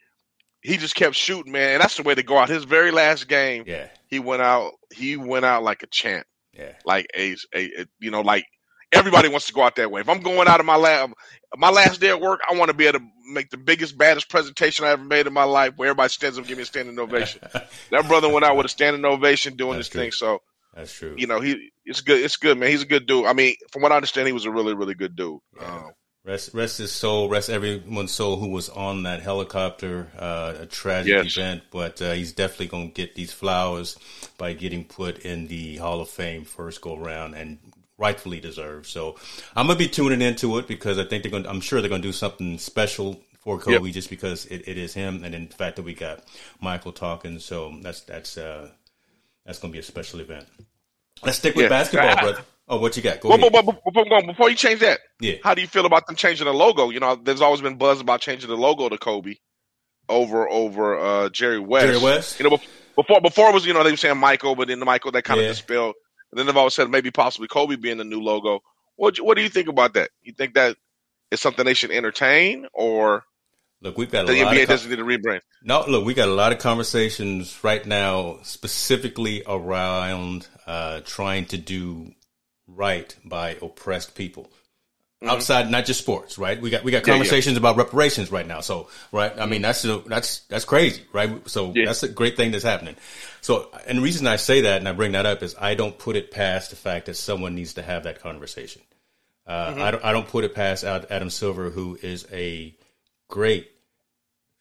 he 0.68 0.76
just 0.76 0.94
kept 0.94 1.14
shooting, 1.16 1.52
man, 1.52 1.74
and 1.74 1.80
that's 1.82 1.96
the 1.96 2.02
way 2.02 2.14
to 2.14 2.22
go 2.22 2.36
out. 2.38 2.48
His 2.48 2.64
very 2.64 2.90
last 2.90 3.26
game, 3.28 3.64
Yeah. 3.66 3.88
he 4.06 4.18
went 4.18 4.42
out. 4.42 4.72
He 4.94 5.16
went 5.16 5.44
out 5.44 5.62
like 5.62 5.82
a 5.82 5.86
champ, 5.86 6.26
Yeah. 6.52 6.72
like 6.84 7.06
a, 7.16 7.36
a, 7.54 7.80
a 7.80 7.86
you 8.00 8.10
know, 8.10 8.20
like 8.20 8.44
everybody 8.92 9.28
wants 9.28 9.46
to 9.48 9.52
go 9.52 9.62
out 9.62 9.76
that 9.76 9.90
way. 9.90 10.00
If 10.00 10.08
I'm 10.08 10.20
going 10.20 10.48
out 10.48 10.60
of 10.60 10.66
my 10.66 10.76
lab, 10.76 11.12
my 11.56 11.70
last 11.70 12.00
day 12.00 12.08
at 12.10 12.20
work, 12.20 12.40
I 12.50 12.54
want 12.56 12.70
to 12.70 12.74
be 12.76 12.86
able 12.86 13.00
to 13.00 13.04
make 13.32 13.50
the 13.50 13.56
biggest, 13.58 13.98
baddest 13.98 14.28
presentation 14.30 14.84
I 14.84 14.90
ever 14.90 15.04
made 15.04 15.26
in 15.26 15.32
my 15.32 15.44
life, 15.44 15.72
where 15.76 15.88
everybody 15.88 16.08
stands 16.10 16.38
up, 16.38 16.42
and 16.42 16.48
give 16.48 16.56
me 16.58 16.62
a 16.62 16.66
standing 16.66 16.98
ovation. 16.98 17.40
That 17.90 18.06
brother 18.08 18.28
went 18.28 18.44
out 18.44 18.56
with 18.56 18.66
a 18.66 18.70
standing 18.70 19.04
ovation 19.04 19.56
doing 19.56 19.74
That's 19.76 19.88
this 19.88 20.00
thing. 20.02 20.12
So 20.12 20.40
That's 20.74 20.92
true. 20.92 21.14
you 21.18 21.26
know, 21.26 21.40
he 21.40 21.70
it's 21.86 22.00
good. 22.02 22.22
It's 22.22 22.36
good, 22.36 22.58
man. 22.58 22.70
He's 22.70 22.82
a 22.82 22.86
good 22.86 23.06
dude. 23.06 23.26
I 23.26 23.32
mean, 23.32 23.54
from 23.72 23.82
what 23.82 23.92
I 23.92 23.96
understand, 23.96 24.26
he 24.26 24.32
was 24.32 24.44
a 24.44 24.50
really, 24.50 24.74
really 24.74 24.94
good 24.94 25.16
dude. 25.16 25.38
Yeah. 25.58 25.66
Um, 25.76 25.92
Rest, 26.28 26.52
rest 26.52 26.76
his 26.76 26.92
soul, 26.92 27.30
rest 27.30 27.48
everyone's 27.48 28.12
soul 28.12 28.36
who 28.36 28.48
was 28.48 28.68
on 28.68 29.04
that 29.04 29.22
helicopter. 29.22 30.08
Uh, 30.18 30.54
a 30.60 30.66
tragic 30.66 31.24
Yes. 31.24 31.36
event, 31.38 31.62
but 31.70 32.02
uh, 32.02 32.12
he's 32.12 32.32
definitely 32.32 32.66
going 32.66 32.88
to 32.88 32.94
get 32.94 33.14
these 33.14 33.32
flowers 33.32 33.96
by 34.36 34.52
getting 34.52 34.84
put 34.84 35.20
in 35.20 35.46
the 35.46 35.76
Hall 35.78 36.02
of 36.02 36.10
Fame 36.10 36.44
first 36.44 36.82
go 36.82 36.98
round, 36.98 37.34
and 37.34 37.58
rightfully 37.96 38.40
deserved. 38.40 38.86
So 38.86 39.16
I'm 39.56 39.68
gonna 39.68 39.78
be 39.78 39.88
tuning 39.88 40.20
into 40.20 40.58
it 40.58 40.68
because 40.68 40.98
I 40.98 41.04
think 41.04 41.22
they're 41.22 41.32
going. 41.32 41.46
I'm 41.46 41.62
sure 41.62 41.80
they're 41.80 41.88
going 41.88 42.02
to 42.02 42.08
do 42.08 42.12
something 42.12 42.58
special 42.58 43.22
for 43.40 43.58
Kobe 43.58 43.90
just 43.90 44.10
because 44.10 44.44
it, 44.46 44.68
it 44.68 44.76
is 44.76 44.92
him, 44.92 45.24
and 45.24 45.34
in 45.34 45.48
the 45.48 45.54
fact 45.54 45.76
that 45.76 45.82
we 45.82 45.94
got 45.94 46.24
Michael 46.60 46.92
talking. 46.92 47.38
So 47.38 47.74
that's 47.80 48.02
that's 48.02 48.36
uh, 48.36 48.70
that's 49.46 49.58
going 49.60 49.72
to 49.72 49.76
be 49.76 49.80
a 49.80 49.82
special 49.82 50.20
event. 50.20 50.46
Let's 51.24 51.38
stick 51.38 51.54
with 51.56 51.64
Yeah. 51.64 51.68
basketball, 51.70 52.16
brother. 52.20 52.44
Oh, 52.68 52.78
what 52.78 52.96
you 52.96 53.02
got? 53.02 53.20
Go 53.20 53.30
Well, 53.30 53.38
ahead. 53.38 53.52
but, 53.52 53.64
but, 53.64 54.26
before 54.26 54.50
you 54.50 54.56
change 54.56 54.80
that, 54.80 55.00
Yeah. 55.20 55.36
how 55.42 55.54
do 55.54 55.62
you 55.62 55.66
feel 55.66 55.86
about 55.86 56.06
them 56.06 56.16
changing 56.16 56.44
the 56.46 56.52
logo? 56.52 56.90
You 56.90 57.00
know, 57.00 57.14
there's 57.16 57.40
always 57.40 57.60
been 57.62 57.76
buzz 57.78 58.00
about 58.00 58.20
changing 58.20 58.50
the 58.50 58.56
logo 58.56 58.88
to 58.88 58.98
Kobe 58.98 59.34
over 60.08 60.48
over 60.48 60.98
uh, 60.98 61.28
Jerry 61.30 61.58
West. 61.58 61.86
Jerry 61.86 61.98
West? 61.98 62.40
You 62.40 62.50
know, 62.50 62.58
before 62.96 63.20
before 63.20 63.50
it 63.50 63.54
was 63.54 63.66
you 63.66 63.72
know 63.72 63.84
they 63.84 63.90
were 63.90 63.96
saying 63.96 64.18
Michael, 64.18 64.54
but 64.54 64.68
then 64.68 64.80
the 64.80 64.86
Michael 64.86 65.12
that 65.12 65.24
kind 65.24 65.40
of 65.40 65.46
dispelled. 65.46 65.94
And 66.30 66.38
then 66.38 66.46
they've 66.46 66.56
always 66.56 66.74
said 66.74 66.90
maybe 66.90 67.10
possibly 67.10 67.48
Kobe 67.48 67.76
being 67.76 67.96
the 67.98 68.04
new 68.04 68.20
logo. 68.20 68.60
What 68.96 69.16
what 69.18 69.36
do 69.36 69.42
you 69.42 69.48
think 69.48 69.68
about 69.68 69.94
that? 69.94 70.10
You 70.22 70.32
think 70.32 70.54
that 70.54 70.76
is 71.30 71.40
something 71.40 71.64
they 71.64 71.74
should 71.74 71.90
entertain, 71.90 72.66
or 72.74 73.24
Look, 73.80 73.96
we've 73.96 74.10
got 74.10 74.24
a 74.24 74.32
the 74.32 74.42
lot 74.42 74.54
NBA 74.54 74.62
of 74.62 74.68
co- 74.68 74.72
doesn't 74.74 74.90
need 74.90 74.98
a 74.98 75.04
rebrand? 75.04 75.40
No, 75.62 75.84
look, 75.86 76.04
we 76.04 76.12
got 76.12 76.28
a 76.28 76.32
lot 76.34 76.52
of 76.52 76.58
conversations 76.58 77.62
right 77.62 77.86
now, 77.86 78.40
specifically 78.42 79.42
around 79.46 80.48
uh, 80.66 81.00
trying 81.04 81.46
to 81.46 81.58
do 81.58 82.12
right 82.68 83.14
by 83.24 83.56
oppressed 83.62 84.14
people. 84.14 84.50
Outside, 85.20 85.68
not 85.68 85.84
just 85.84 85.98
sports, 86.00 86.38
right? 86.38 86.60
We 86.60 86.70
got 86.70 86.84
we 86.84 86.92
got 86.92 86.98
Mm-hmm. 87.02 87.08
Yeah, 87.08 87.14
yeah. 87.14 87.18
conversations 87.18 87.56
about 87.56 87.76
reparations 87.76 88.30
right 88.30 88.46
now. 88.46 88.60
So, 88.60 88.88
right, 89.10 89.36
I 89.36 89.46
mean 89.46 89.62
that's 89.62 89.82
that's 89.82 90.40
that's 90.42 90.64
crazy, 90.64 91.02
right? 91.12 91.48
So 91.48 91.72
Yeah. 91.74 91.86
that's 91.86 92.04
a 92.04 92.08
great 92.08 92.36
thing 92.36 92.52
that's 92.52 92.62
happening. 92.62 92.94
So, 93.40 93.68
and 93.88 93.98
the 93.98 94.02
reason 94.02 94.28
I 94.28 94.36
say 94.36 94.60
that 94.60 94.78
and 94.78 94.88
I 94.88 94.92
bring 94.92 95.12
that 95.12 95.26
up 95.26 95.42
is 95.42 95.56
I 95.60 95.74
don't 95.74 95.98
put 95.98 96.14
it 96.14 96.30
past 96.30 96.70
the 96.70 96.76
fact 96.76 97.06
that 97.06 97.14
someone 97.14 97.56
needs 97.56 97.74
to 97.74 97.82
have 97.82 98.04
that 98.04 98.20
conversation. 98.20 98.80
Uh, 99.44 99.70
Mm-hmm. 99.72 99.82
I 99.82 99.90
don't 99.90 100.04
I 100.04 100.12
don't 100.12 100.28
put 100.28 100.44
it 100.44 100.54
past 100.54 100.84
Adam 100.84 101.30
Silver, 101.30 101.70
who 101.70 101.98
is 102.00 102.24
a 102.30 102.76
great 103.28 103.68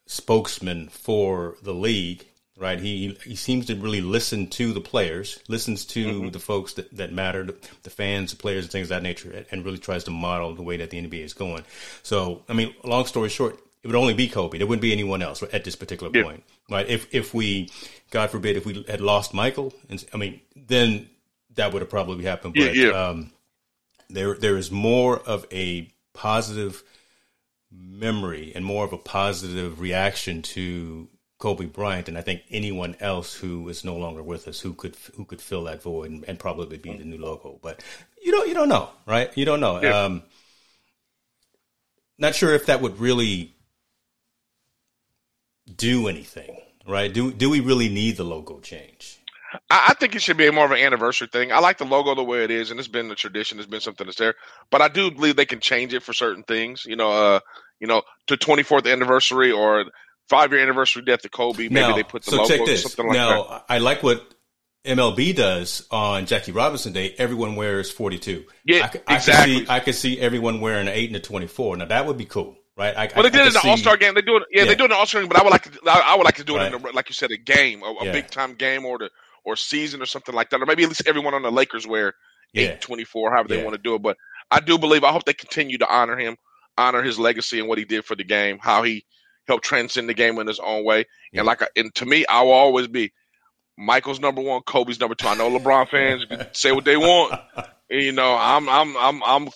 spokesman 0.08 0.90
for 0.90 1.56
the 1.62 1.74
league, 1.74 2.26
right? 2.58 2.80
He 2.80 3.18
he 3.24 3.36
seems 3.36 3.68
to 3.68 3.76
really 3.76 4.02
listen 4.02 4.48
to 4.48 4.74
the 4.74 4.82
players, 4.82 5.40
listens 5.48 5.86
to 5.86 6.30
the 6.32 6.40
folks 6.40 6.74
that, 6.74 6.96
that 6.98 7.14
matter, 7.14 7.44
the, 7.84 7.90
fans, 7.90 8.32
the 8.32 8.38
players, 8.38 8.66
and 8.66 8.72
things 8.72 8.86
of 8.86 8.90
that 8.90 9.04
nature, 9.04 9.46
and- 9.52 9.64
really 9.66 9.78
tries 9.78 10.04
to 10.06 10.12
model 10.12 10.54
the 10.56 10.64
way 10.64 10.78
that 10.78 10.90
the 10.90 10.98
NBA 11.02 11.24
is 11.24 11.34
going. 11.34 11.64
So, 12.04 12.44
I 12.50 12.54
mean, 12.54 12.74
long 12.84 13.06
story 13.06 13.30
short, 13.30 13.60
it 13.84 13.88
would 13.88 13.96
only 13.96 14.14
be 14.14 14.28
Kobe. 14.28 14.58
There 14.58 14.68
wouldn't 14.68 14.82
be 14.82 14.92
anyone 14.92 15.22
else 15.22 15.44
at 15.54 15.64
this 15.64 15.76
particular 15.76 16.12
Yeah. 16.14 16.24
point, 16.24 16.44
right? 16.70 16.88
If 16.88 17.14
if 17.14 17.34
we, 17.34 17.70
God 18.12 18.30
forbid, 18.32 18.58
if 18.58 18.66
we 18.66 18.84
had 18.88 19.02
lost 19.02 19.34
Michael, 19.34 19.74
and 19.90 20.04
I 20.14 20.18
mean, 20.18 20.42
then 20.56 21.10
that 21.56 21.74
would 21.74 21.82
have 21.82 21.90
probably 21.90 22.24
happened. 22.26 22.56
Yeah, 22.56 22.66
But 22.68 22.76
yeah. 22.76 22.90
Um, 22.90 23.32
there 24.10 24.36
there 24.36 24.58
is 24.58 24.72
more 24.72 25.20
of 25.20 25.46
a 25.52 25.90
positive 26.14 26.82
memory 27.72 28.52
and 28.56 28.64
more 28.64 28.86
of 28.86 28.94
a 28.94 28.98
positive 28.98 29.80
reaction 29.82 30.42
to 30.42 31.08
Kobe 31.40 31.66
Bryant 31.66 32.08
and 32.08 32.18
I 32.18 32.22
think 32.22 32.42
anyone 32.50 32.96
else 33.00 33.36
who 33.36 33.70
is 33.70 33.84
no 33.84 33.96
longer 33.96 34.24
with 34.24 34.48
us 34.48 34.60
who 34.62 34.74
could 34.74 34.96
who 35.16 35.26
could 35.26 35.42
fill 35.42 35.66
that 35.66 35.84
void 35.84 36.10
and, 36.10 36.26
and 36.26 36.40
probably 36.40 36.78
be 36.78 36.96
the 36.96 37.04
new 37.04 37.18
logo. 37.18 37.60
But 37.62 37.84
you 38.24 38.32
don't 38.32 38.48
you 38.48 38.54
don't 38.54 38.70
know, 38.70 38.90
right? 39.06 39.36
You 39.38 39.46
don't 39.46 39.60
know. 39.60 39.82
Yeah. 39.82 40.06
Um, 40.06 40.24
not 42.18 42.34
sure 42.34 42.54
if 42.54 42.66
that 42.66 42.82
would 42.82 43.00
really 43.00 43.54
do 45.76 46.08
anything, 46.08 46.58
right? 46.88 47.14
Do 47.14 47.32
do 47.32 47.50
we 47.50 47.60
really 47.60 47.90
need 47.90 48.18
the 48.18 48.24
logo 48.24 48.60
change? 48.60 49.20
I, 49.70 49.88
I 49.90 49.94
think 49.94 50.16
it 50.16 50.24
should 50.24 50.38
be 50.38 50.50
more 50.50 50.66
of 50.66 50.72
an 50.72 50.80
anniversary 50.80 51.28
thing. 51.32 51.52
I 51.52 51.60
like 51.60 51.78
the 51.78 51.86
logo 51.86 52.16
the 52.16 52.24
way 52.24 52.44
it 52.44 52.52
is, 52.52 52.72
and 52.72 52.80
it's 52.80 52.90
been 52.90 53.12
a 53.12 53.16
tradition. 53.16 53.60
It's 53.60 53.68
been 53.68 53.80
something 53.80 54.08
that's 54.08 54.18
there, 54.18 54.34
but 54.72 54.82
I 54.82 54.88
do 54.88 55.12
believe 55.12 55.36
they 55.36 55.46
can 55.46 55.60
change 55.60 55.94
it 55.94 56.02
for 56.02 56.14
certain 56.14 56.44
things. 56.44 56.84
You 56.86 56.96
know, 56.96 57.12
uh, 57.12 57.40
you 57.80 57.86
know, 57.86 58.02
to 58.26 58.38
24th 58.38 58.92
anniversary 58.92 59.52
or 59.52 59.86
five 60.30 60.52
year 60.52 60.62
anniversary 60.62 61.04
death 61.04 61.24
of 61.26 61.32
Kobe. 61.32 61.64
Maybe 61.64 61.74
now, 61.76 61.96
they 61.96 62.04
put 62.04 62.24
the 62.24 62.32
so 62.32 62.44
logo 62.44 62.64
or 62.72 62.76
something 62.78 63.08
like 63.08 63.16
now, 63.16 63.44
that. 63.44 63.66
I 63.70 63.78
like 63.80 64.04
what 64.04 64.34
MLB 64.86 65.36
does 65.36 65.86
on 65.92 66.26
Jackie 66.26 66.52
Robinson 66.52 66.94
Day. 66.94 67.14
Everyone 67.18 67.56
wears 67.56 67.92
42. 67.92 68.46
Yeah, 68.66 68.90
I, 69.08 69.14
I 69.14 69.16
exactly. 69.16 69.56
Could 69.60 69.68
see, 69.68 69.74
I 69.74 69.80
could 69.80 69.96
see 69.96 70.20
everyone 70.20 70.62
wearing 70.62 70.88
an 70.88 70.94
8 70.94 71.10
and 71.10 71.16
a 71.18 71.20
24. 71.20 71.78
Now, 71.78 71.86
that 71.86 72.06
would 72.06 72.18
be 72.18 72.26
cool, 72.26 72.56
right? 72.78 72.96
I, 72.96 73.10
Well, 73.14 73.24
they 73.24 73.30
did 73.30 73.42
it 73.42 73.48
in 73.48 73.54
the 73.54 73.62
All 73.66 73.78
Star 73.78 73.98
game. 73.98 74.14
They 74.14 74.22
do 74.22 74.38
it. 74.38 74.44
Yeah, 74.52 74.64
Yeah. 74.64 74.70
they 74.70 74.76
do 74.76 74.84
it 74.84 74.86
in 74.86 74.92
the 74.92 74.96
All 74.98 75.06
Star 75.06 75.22
game. 75.22 75.28
But 75.30 75.40
I 75.40 75.44
would 75.44 75.52
like 75.52 75.64
to. 75.64 75.80
I, 75.90 76.16
would 76.16 76.24
like 76.26 76.36
to 76.38 76.44
do 76.44 76.58
it 76.58 76.66
in 76.68 76.74
Right. 76.74 76.82
the, 76.84 76.92
like 76.94 77.10
you 77.10 77.14
said, 77.16 77.32
a 77.32 77.38
game, 77.38 77.84
a, 77.84 77.88
a 77.88 78.06
Yeah. 78.06 78.12
big 78.14 78.30
time 78.30 78.54
game, 78.56 78.86
or 78.86 78.98
the 78.98 79.10
or 79.44 79.56
season 79.56 80.02
or 80.02 80.06
something 80.06 80.36
like 80.36 80.50
that, 80.50 80.62
or 80.62 80.66
maybe 80.66 80.84
at 80.84 80.90
least 80.90 81.04
everyone 81.08 81.34
on 81.34 81.42
the 81.42 81.52
Lakers 81.52 81.86
wear 81.88 82.14
Yeah. 82.54 82.64
eight 82.74 82.82
twenty 82.82 83.04
four, 83.04 83.32
however 83.32 83.50
they 83.50 83.64
want 83.64 83.76
to 83.76 83.82
do 83.82 83.96
it. 83.96 84.02
But 84.02 84.18
I 84.52 84.60
do 84.62 84.78
believe. 84.78 85.04
I 85.04 85.12
hope 85.12 85.26
they 85.26 85.34
continue 85.34 85.78
to 85.80 85.88
honor 85.94 86.18
him, 86.18 86.38
honor 86.78 87.02
his 87.04 87.20
legacy 87.20 87.60
and 87.60 87.68
what 87.68 87.78
he 87.78 87.84
did 87.86 88.06
for 88.06 88.16
the 88.16 88.24
game, 88.24 88.58
how 88.62 88.84
he 88.84 89.06
helped 89.48 89.64
transcend 89.66 90.10
the 90.10 90.14
game 90.14 90.38
in 90.40 90.48
his 90.48 90.60
own 90.60 90.84
way. 90.84 91.06
Yeah. 91.32 91.42
And 91.42 91.48
like, 91.48 91.62
I, 91.62 91.68
and 91.76 91.94
to 91.96 92.06
me, 92.06 92.26
I 92.26 92.42
will 92.44 92.52
always 92.52 92.88
be 92.88 93.12
Michael's 93.78 94.20
number 94.20 94.42
one, 94.42 94.62
Kobe's 94.64 95.00
number 95.00 95.16
two. 95.16 95.28
I 95.28 95.36
know 95.36 95.50
LeBron 95.50 95.90
fans 95.92 96.26
say 96.52 96.72
what 96.72 96.86
they 96.86 96.98
want. 96.98 97.40
You 97.90 98.12
know, 98.12 98.36
I'm 98.36 98.68
I'm 98.68 98.98
I'm 98.98 99.24
I'm 99.24 99.50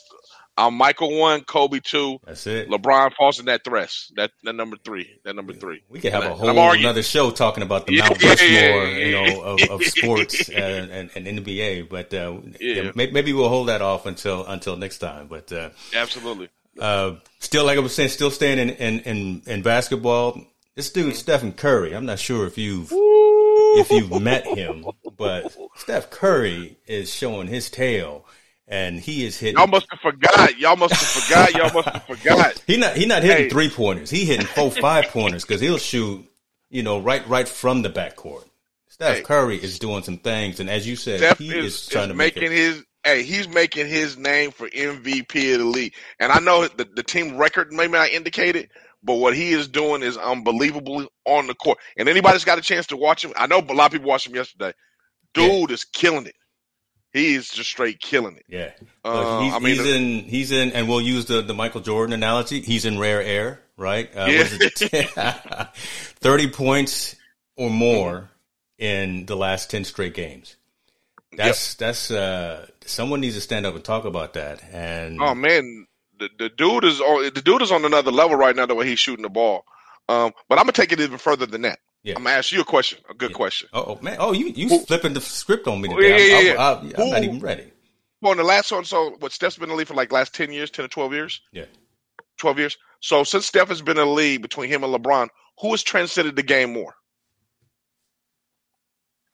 I'm 0.58 0.74
Michael 0.76 1.18
one, 1.18 1.42
Kobe 1.44 1.80
two. 1.80 2.20
That's 2.26 2.46
it. 2.46 2.70
LeBron 2.70 3.14
falls 3.16 3.40
in 3.40 3.46
that 3.46 3.64
thresh. 3.64 4.12
That 4.16 4.32
that 4.44 4.54
number 4.54 4.78
three. 4.84 5.10
That 5.24 5.36
number 5.36 5.54
three. 5.54 5.82
We 5.90 6.00
could 6.00 6.12
have 6.14 6.24
And 6.24 6.34
a 6.34 6.36
whole 6.36 6.72
another 6.74 7.04
show 7.04 7.32
talking 7.32 7.64
about 7.64 7.88
the 7.88 7.94
Yeah, 7.96 8.04
Mount 8.10 8.22
yeah, 8.22 8.30
Rushmore, 8.30 8.50
yeah, 8.50 9.06
you 9.06 9.12
know, 9.36 9.42
of, 9.42 9.62
of 9.70 9.84
sports 9.84 10.50
and, 10.50 10.92
and, 10.92 11.10
and 11.16 11.46
NBA. 11.46 11.90
But 11.90 12.14
uh, 12.14 12.38
Yeah. 12.60 12.84
yeah, 12.84 12.92
maybe 12.96 13.34
we'll 13.34 13.50
hold 13.50 13.70
that 13.70 13.82
off 13.82 14.06
until 14.06 14.46
until 14.46 14.78
next 14.78 15.00
time. 15.00 15.28
But 15.28 15.52
uh, 15.52 15.70
Absolutely. 15.96 16.50
Uh, 16.80 17.16
still, 17.40 17.66
like 17.66 17.78
I 17.78 17.82
was 17.82 17.94
saying, 17.96 18.10
still 18.10 18.32
staying 18.32 18.60
in 18.60 18.70
in, 18.72 19.00
in, 19.02 19.42
in 19.46 19.62
basketball. 19.62 20.42
This 20.76 20.92
dude 20.92 21.16
Stephen 21.16 21.52
Curry. 21.54 21.94
I'm 21.96 22.06
not 22.06 22.20
sure 22.20 22.48
if 22.48 22.58
you've 22.58 22.92
if 22.94 23.90
you've 23.92 24.22
met 24.22 24.46
him, 24.46 24.86
but 25.18 25.56
Steph 25.76 26.10
Curry 26.10 26.78
is 26.88 27.14
showing 27.14 27.48
his 27.48 27.70
tail, 27.70 28.26
and 28.68 29.00
he 29.00 29.26
is 29.26 29.38
hitting. 29.38 29.58
Y'all 29.58 29.68
must 29.68 29.88
have 29.92 30.00
forgot. 30.00 30.58
Y'all 30.58 30.78
must 30.78 30.94
have 30.94 31.24
forgot. 31.24 31.54
Y'all 31.54 31.74
must 31.74 31.90
have 31.90 32.04
forgot. 32.06 32.64
He 32.68 32.78
not 32.78 32.96
he 32.96 33.06
not 33.06 33.22
hitting 33.24 33.44
Hey. 33.46 33.50
three 33.50 33.70
pointers. 33.70 34.10
He 34.10 34.24
hitting 34.26 34.46
four 34.46 34.72
five 34.72 35.06
pointers 35.10 35.44
because 35.44 35.60
he'll 35.62 35.78
shoot, 35.78 36.26
you 36.70 36.84
know, 36.84 37.00
right 37.00 37.28
right 37.28 37.48
from 37.48 37.82
the 37.82 37.90
backcourt. 37.90 38.46
Steph 38.88 39.18
Hey. 39.18 39.24
Curry 39.24 39.58
is 39.58 39.78
doing 39.78 40.04
some 40.04 40.18
things, 40.20 40.60
and 40.62 40.70
as 40.70 40.88
you 40.88 40.96
said, 40.96 41.20
Steph 41.20 41.38
he 41.38 41.50
is, 41.50 41.66
is, 41.82 41.88
trying 41.88 42.06
is 42.06 42.10
to 42.12 42.14
make 42.16 42.36
making 42.36 42.52
it. 42.52 42.56
his 42.58 42.84
hey, 43.04 43.24
he's 43.24 43.48
making 43.48 43.88
his 43.88 44.18
name 44.18 44.52
for 44.52 44.70
MVP 44.70 45.54
of 45.54 45.60
the 45.60 45.66
league. 45.66 45.94
And 46.20 46.32
I 46.32 46.40
know 46.40 46.68
the, 46.68 46.88
the 46.96 47.04
team 47.04 47.38
record 47.38 47.72
may 47.74 47.88
not 47.88 48.10
indicate 48.10 48.56
it, 48.56 48.70
but 49.04 49.16
what 49.16 49.36
he 49.36 49.52
is 49.52 49.68
doing 49.68 50.04
is 50.04 50.18
unbelievable 50.18 51.08
on 51.26 51.48
the 51.48 51.56
court. 51.56 51.80
And 51.98 52.08
anybody's 52.08 52.46
got 52.46 52.60
a 52.60 52.62
chance 52.62 52.88
to 52.88 52.98
watch 52.98 53.24
him. 53.24 53.34
I 53.36 53.48
know 53.48 53.60
a 53.60 53.74
lot 53.74 53.88
of 53.88 53.92
people 53.92 54.10
watched 54.10 54.28
him 54.28 54.36
yesterday. 54.36 54.74
Dude 55.34 55.72
is 55.72 55.86
killing 55.86 56.28
it. 56.28 56.36
He 57.14 57.36
is 57.36 57.50
just 57.50 57.70
straight 57.70 58.00
killing 58.00 58.38
it. 58.38 58.46
Yeah, 58.48 58.72
Uh, 59.04 59.44
he's, 59.44 59.54
I 59.54 59.60
mean, 59.60 59.76
he's 59.76 59.86
in 59.86 60.24
he's 60.24 60.52
in, 60.54 60.72
and 60.72 60.88
we'll 60.88 61.02
use 61.02 61.26
the 61.26 61.42
the 61.42 61.54
Michael 61.54 61.82
Jordan 61.82 62.14
analogy. 62.14 62.62
He's 62.62 62.86
in 62.86 63.00
rare 63.00 63.22
air, 63.22 63.60
right? 63.76 64.10
Uh, 64.16 64.28
Yeah. 64.30 64.48
it 64.50 65.68
Thirty 65.76 66.50
points 66.50 67.18
or 67.58 67.70
more 67.70 68.30
in 68.78 69.26
the 69.26 69.36
last 69.36 69.70
ten 69.70 69.84
straight 69.84 70.14
games. 70.14 70.56
That's 71.36 71.76
that's 71.76 72.12
uh, 72.12 72.68
someone 72.86 73.22
needs 73.22 73.36
to 73.36 73.42
stand 73.42 73.66
up 73.66 73.76
and 73.76 73.84
talk 73.84 74.06
about 74.06 74.34
that. 74.34 74.64
And 74.72 75.22
Oh 75.22 75.36
man, 75.36 75.88
the, 76.20 76.30
the 76.38 76.50
dude 76.50 76.84
is 76.84 77.00
on 77.02 77.24
the 77.34 77.42
dude 77.42 77.62
is 77.62 77.72
on 77.72 77.86
another 77.86 78.12
level 78.12 78.36
right 78.38 78.56
now 78.56 78.66
the 78.66 78.76
way 78.76 78.88
he's 78.88 79.00
shooting 79.00 79.24
the 79.24 79.30
ball. 79.30 79.64
Um, 80.10 80.32
but 80.50 80.58
I'm 80.58 80.64
gonna 80.64 80.74
take 80.74 80.92
it 80.92 81.00
even 81.00 81.18
further 81.18 81.46
than 81.46 81.62
that. 81.64 81.80
Yeah. 82.04 82.16
I'm 82.18 82.24
gonna 82.24 82.36
ask 82.36 82.52
you 82.52 82.62
a 82.62 82.66
question, 82.66 83.00
a 83.10 83.14
good 83.14 83.34
question. 83.34 83.70
Oh, 83.74 84.00
man! 84.02 84.18
Oh, 84.20 84.32
you 84.32 84.48
you 84.48 84.68
Who- 84.70 84.80
flipping 84.86 85.14
the 85.14 85.22
script 85.22 85.68
on 85.68 85.80
me 85.82 85.90
Oh, 85.92 85.96
today? 85.96 86.32
yeah, 86.32 86.38
I'm, 86.38 86.46
yeah, 86.46 86.54
yeah. 86.54 86.62
I'm- 86.98 87.02
I'm 87.02 87.10
not 87.12 87.24
even 87.24 87.40
ready. 87.40 87.72
Well, 88.22 88.32
in 88.34 88.38
the 88.40 88.44
last 88.44 88.72
one, 88.72 88.86
so 88.86 89.16
what 89.20 89.32
Steph's 89.32 89.56
been 89.58 89.66
in 89.66 89.70
the 89.70 89.76
league 89.76 89.88
for 89.88 89.94
like 89.94 90.12
last 90.12 90.34
ten 90.34 90.52
years, 90.52 90.70
ten 90.72 90.86
or 90.86 90.88
twelve 90.90 91.14
years, 91.14 91.42
Yeah. 91.52 91.66
twelve 92.38 92.58
years. 92.60 92.78
So 93.02 93.24
since 93.24 93.46
Steph 93.48 93.70
has 93.70 93.82
been 93.82 93.98
in 93.98 94.06
the 94.08 94.12
league 94.14 94.42
between 94.42 94.70
him 94.70 94.84
and 94.84 94.94
LeBron, 94.94 95.30
who 95.60 95.72
has 95.72 95.82
transcended 95.84 96.36
the 96.36 96.44
game 96.44 96.74
more 96.74 96.96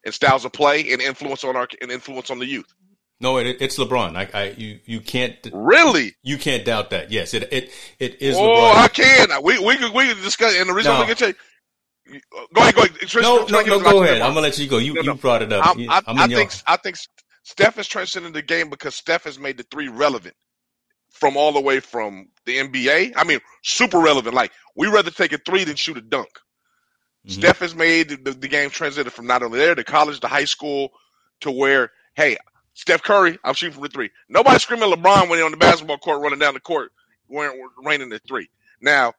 in 0.04 0.12
styles 0.12 0.46
of 0.46 0.54
play 0.54 0.92
and 0.92 1.02
influence 1.02 1.44
on 1.44 1.56
our 1.56 1.68
and 1.82 1.92
influence 1.92 2.30
on 2.30 2.40
the 2.40 2.46
youth? 2.46 2.72
No, 3.20 3.38
it, 3.38 3.58
it's 3.60 3.78
LeBron. 3.80 4.16
I, 4.16 4.30
I 4.40 4.50
you 4.52 4.80
you 4.86 5.02
can't 5.02 5.36
Really? 5.52 6.16
you 6.22 6.38
can't 6.38 6.64
doubt 6.64 6.92
that. 6.92 7.12
Yes, 7.12 7.34
it 7.34 7.52
it 7.52 7.72
it 8.00 8.22
is 8.22 8.36
oh, 8.38 8.42
LeBron. 8.42 8.76
I 8.76 8.88
can. 8.90 9.44
We 9.44 9.60
we 9.60 9.78
can 9.78 9.94
we 9.94 10.06
can 10.14 10.22
discuss. 10.24 10.56
And 10.56 10.70
the 10.70 10.74
reason 10.74 10.94
No. 10.94 11.00
we 11.02 11.08
can 11.08 11.16
tell 11.16 11.30
you, 11.30 12.22
go 12.54 12.62
ahead, 12.62 12.76
go 12.76 12.84
ahead. 12.84 12.96
Try- 13.08 13.22
no, 13.22 13.46
no, 13.46 13.62
no. 13.62 13.80
Go 13.80 14.04
ahead. 14.04 14.22
I'm 14.22 14.32
gonna 14.32 14.42
let 14.42 14.58
you 14.58 14.68
go. 14.70 14.78
You 14.78 14.94
No, 14.94 15.02
no. 15.02 15.14
you 15.14 15.18
brought 15.18 15.42
it 15.42 15.52
up. 15.52 15.66
I'm, 15.66 15.90
I, 15.90 16.02
I'm 16.06 16.20
I 16.20 16.28
think 16.28 16.52
I 16.68 16.78
think 16.78 16.98
Steph 17.44 17.76
has 17.76 17.88
transcended 17.88 18.34
the 18.34 18.42
game 18.42 18.70
because 18.70 18.94
Steph 18.96 19.24
has 19.24 19.40
made 19.40 19.58
the 19.58 19.64
three 19.72 19.88
relevant 19.88 20.36
from 21.12 21.36
all 21.38 21.52
the 21.52 21.62
way 21.62 21.80
from 21.80 22.28
the 22.46 22.58
NBA. 22.58 23.14
I 23.16 23.24
mean, 23.24 23.40
super 23.64 24.00
relevant. 24.00 24.36
Like 24.36 24.52
we 24.76 24.88
rather 24.88 25.10
take 25.10 25.34
a 25.34 25.40
three 25.40 25.64
than 25.64 25.76
shoot 25.76 25.98
a 25.98 26.02
dunk. 26.02 26.30
Mhm. 27.28 27.32
Steph 27.32 27.60
has 27.60 27.74
made 27.74 28.10
the, 28.24 28.32
the 28.32 28.48
game 28.48 28.70
transcended 28.70 29.12
from 29.12 29.26
not 29.26 29.42
only 29.42 29.58
there 29.58 29.74
to 29.74 29.84
college 29.84 30.20
to 30.20 30.28
high 30.28 30.46
school 30.46 30.90
to 31.42 31.52
where, 31.52 31.92
hey, 32.16 32.38
Steph 32.78 33.02
Curry, 33.02 33.40
I'm 33.44 33.56
shooting 33.56 33.74
from 33.74 33.82
the 33.82 33.90
three. 33.90 34.12
Nobody 34.30 34.60
screaming 34.60 34.92
LeBron 34.92 35.30
when 35.30 35.40
he's 35.40 35.46
on 35.46 35.50
the 35.50 35.58
basketball 35.58 35.98
court 35.98 36.22
running 36.22 36.38
down 36.38 36.54
the 36.54 36.60
court, 36.60 36.92
wearing, 37.28 37.68
raining 37.84 38.10
the 38.10 38.20
three. 38.20 38.52
Now, 38.80 39.14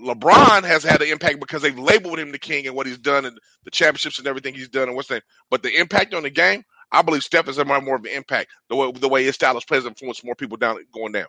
LeBron 0.00 0.64
has 0.64 0.82
had 0.82 1.00
an 1.00 1.06
impact 1.06 1.38
because 1.38 1.62
they've 1.62 1.78
labeled 1.78 2.18
him 2.18 2.32
the 2.32 2.38
king 2.38 2.66
and 2.66 2.74
what 2.74 2.88
he's 2.88 2.98
done 2.98 3.26
and 3.26 3.38
the 3.62 3.70
championships 3.70 4.18
and 4.18 4.26
everything 4.26 4.54
he's 4.54 4.68
done 4.68 4.88
and 4.88 4.96
what's 4.96 5.06
that. 5.06 5.22
But 5.50 5.62
the 5.62 5.72
impact 5.78 6.14
on 6.14 6.24
the 6.24 6.30
game, 6.30 6.64
I 6.90 7.02
believe 7.02 7.22
Steph 7.22 7.46
has 7.46 7.58
had 7.58 7.68
more 7.68 7.94
of 7.94 8.04
an 8.04 8.10
impact. 8.10 8.50
The 8.68 8.74
way 8.74 8.90
the 8.90 9.08
way 9.08 9.22
his 9.22 9.36
style 9.36 9.56
of 9.56 9.64
play 9.68 9.76
has 9.76 9.86
influenced 9.86 10.24
more 10.24 10.34
people 10.34 10.56
down 10.56 10.84
going 10.92 11.12
down. 11.12 11.28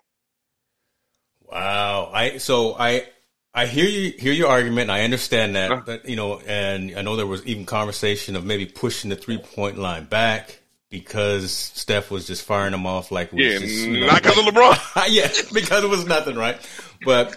Wow. 1.43 2.09
I 2.11 2.37
so 2.39 2.73
I 2.73 3.07
I 3.53 3.67
hear 3.67 3.85
you 3.85 4.13
hear 4.17 4.33
your 4.33 4.49
argument. 4.49 4.89
And 4.89 4.91
I 4.93 5.03
understand 5.03 5.55
that, 5.55 5.71
Uh. 5.71 5.81
but 5.85 6.09
you 6.09 6.15
know, 6.15 6.39
and 6.39 6.97
I 6.97 7.03
know 7.03 7.15
there 7.15 7.27
was 7.27 7.45
even 7.45 7.67
conversation 7.67 8.35
of 8.35 8.43
maybe 8.45 8.65
pushing 8.65 9.11
the 9.11 9.15
three 9.15 9.37
point 9.37 9.77
line 9.77 10.05
back 10.05 10.60
because 10.91 11.51
Steph 11.51 12.11
was 12.11 12.27
just 12.27 12.43
firing 12.43 12.73
them 12.73 12.85
off 12.85 13.11
like 13.11 13.29
Yeah, 13.31 13.57
just, 13.57 13.73
you 13.73 14.01
know, 14.01 14.07
not 14.07 14.21
because 14.21 14.37
of 14.37 14.45
LeBron. 14.53 15.05
yeah, 15.09 15.29
because 15.53 15.83
it 15.83 15.89
was 15.89 16.05
nothing, 16.05 16.35
right? 16.35 16.57
But 17.03 17.35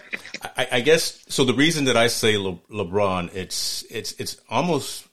I, 0.55 0.67
I 0.73 0.81
guess 0.81 1.23
so. 1.29 1.45
The 1.45 1.53
reason 1.55 1.85
that 1.85 1.97
I 1.97 2.07
say 2.07 2.37
Le, 2.37 2.57
LeBron, 2.69 3.33
it's 3.33 3.83
it's 3.89 4.11
it's 4.19 4.37
almost 4.49 5.07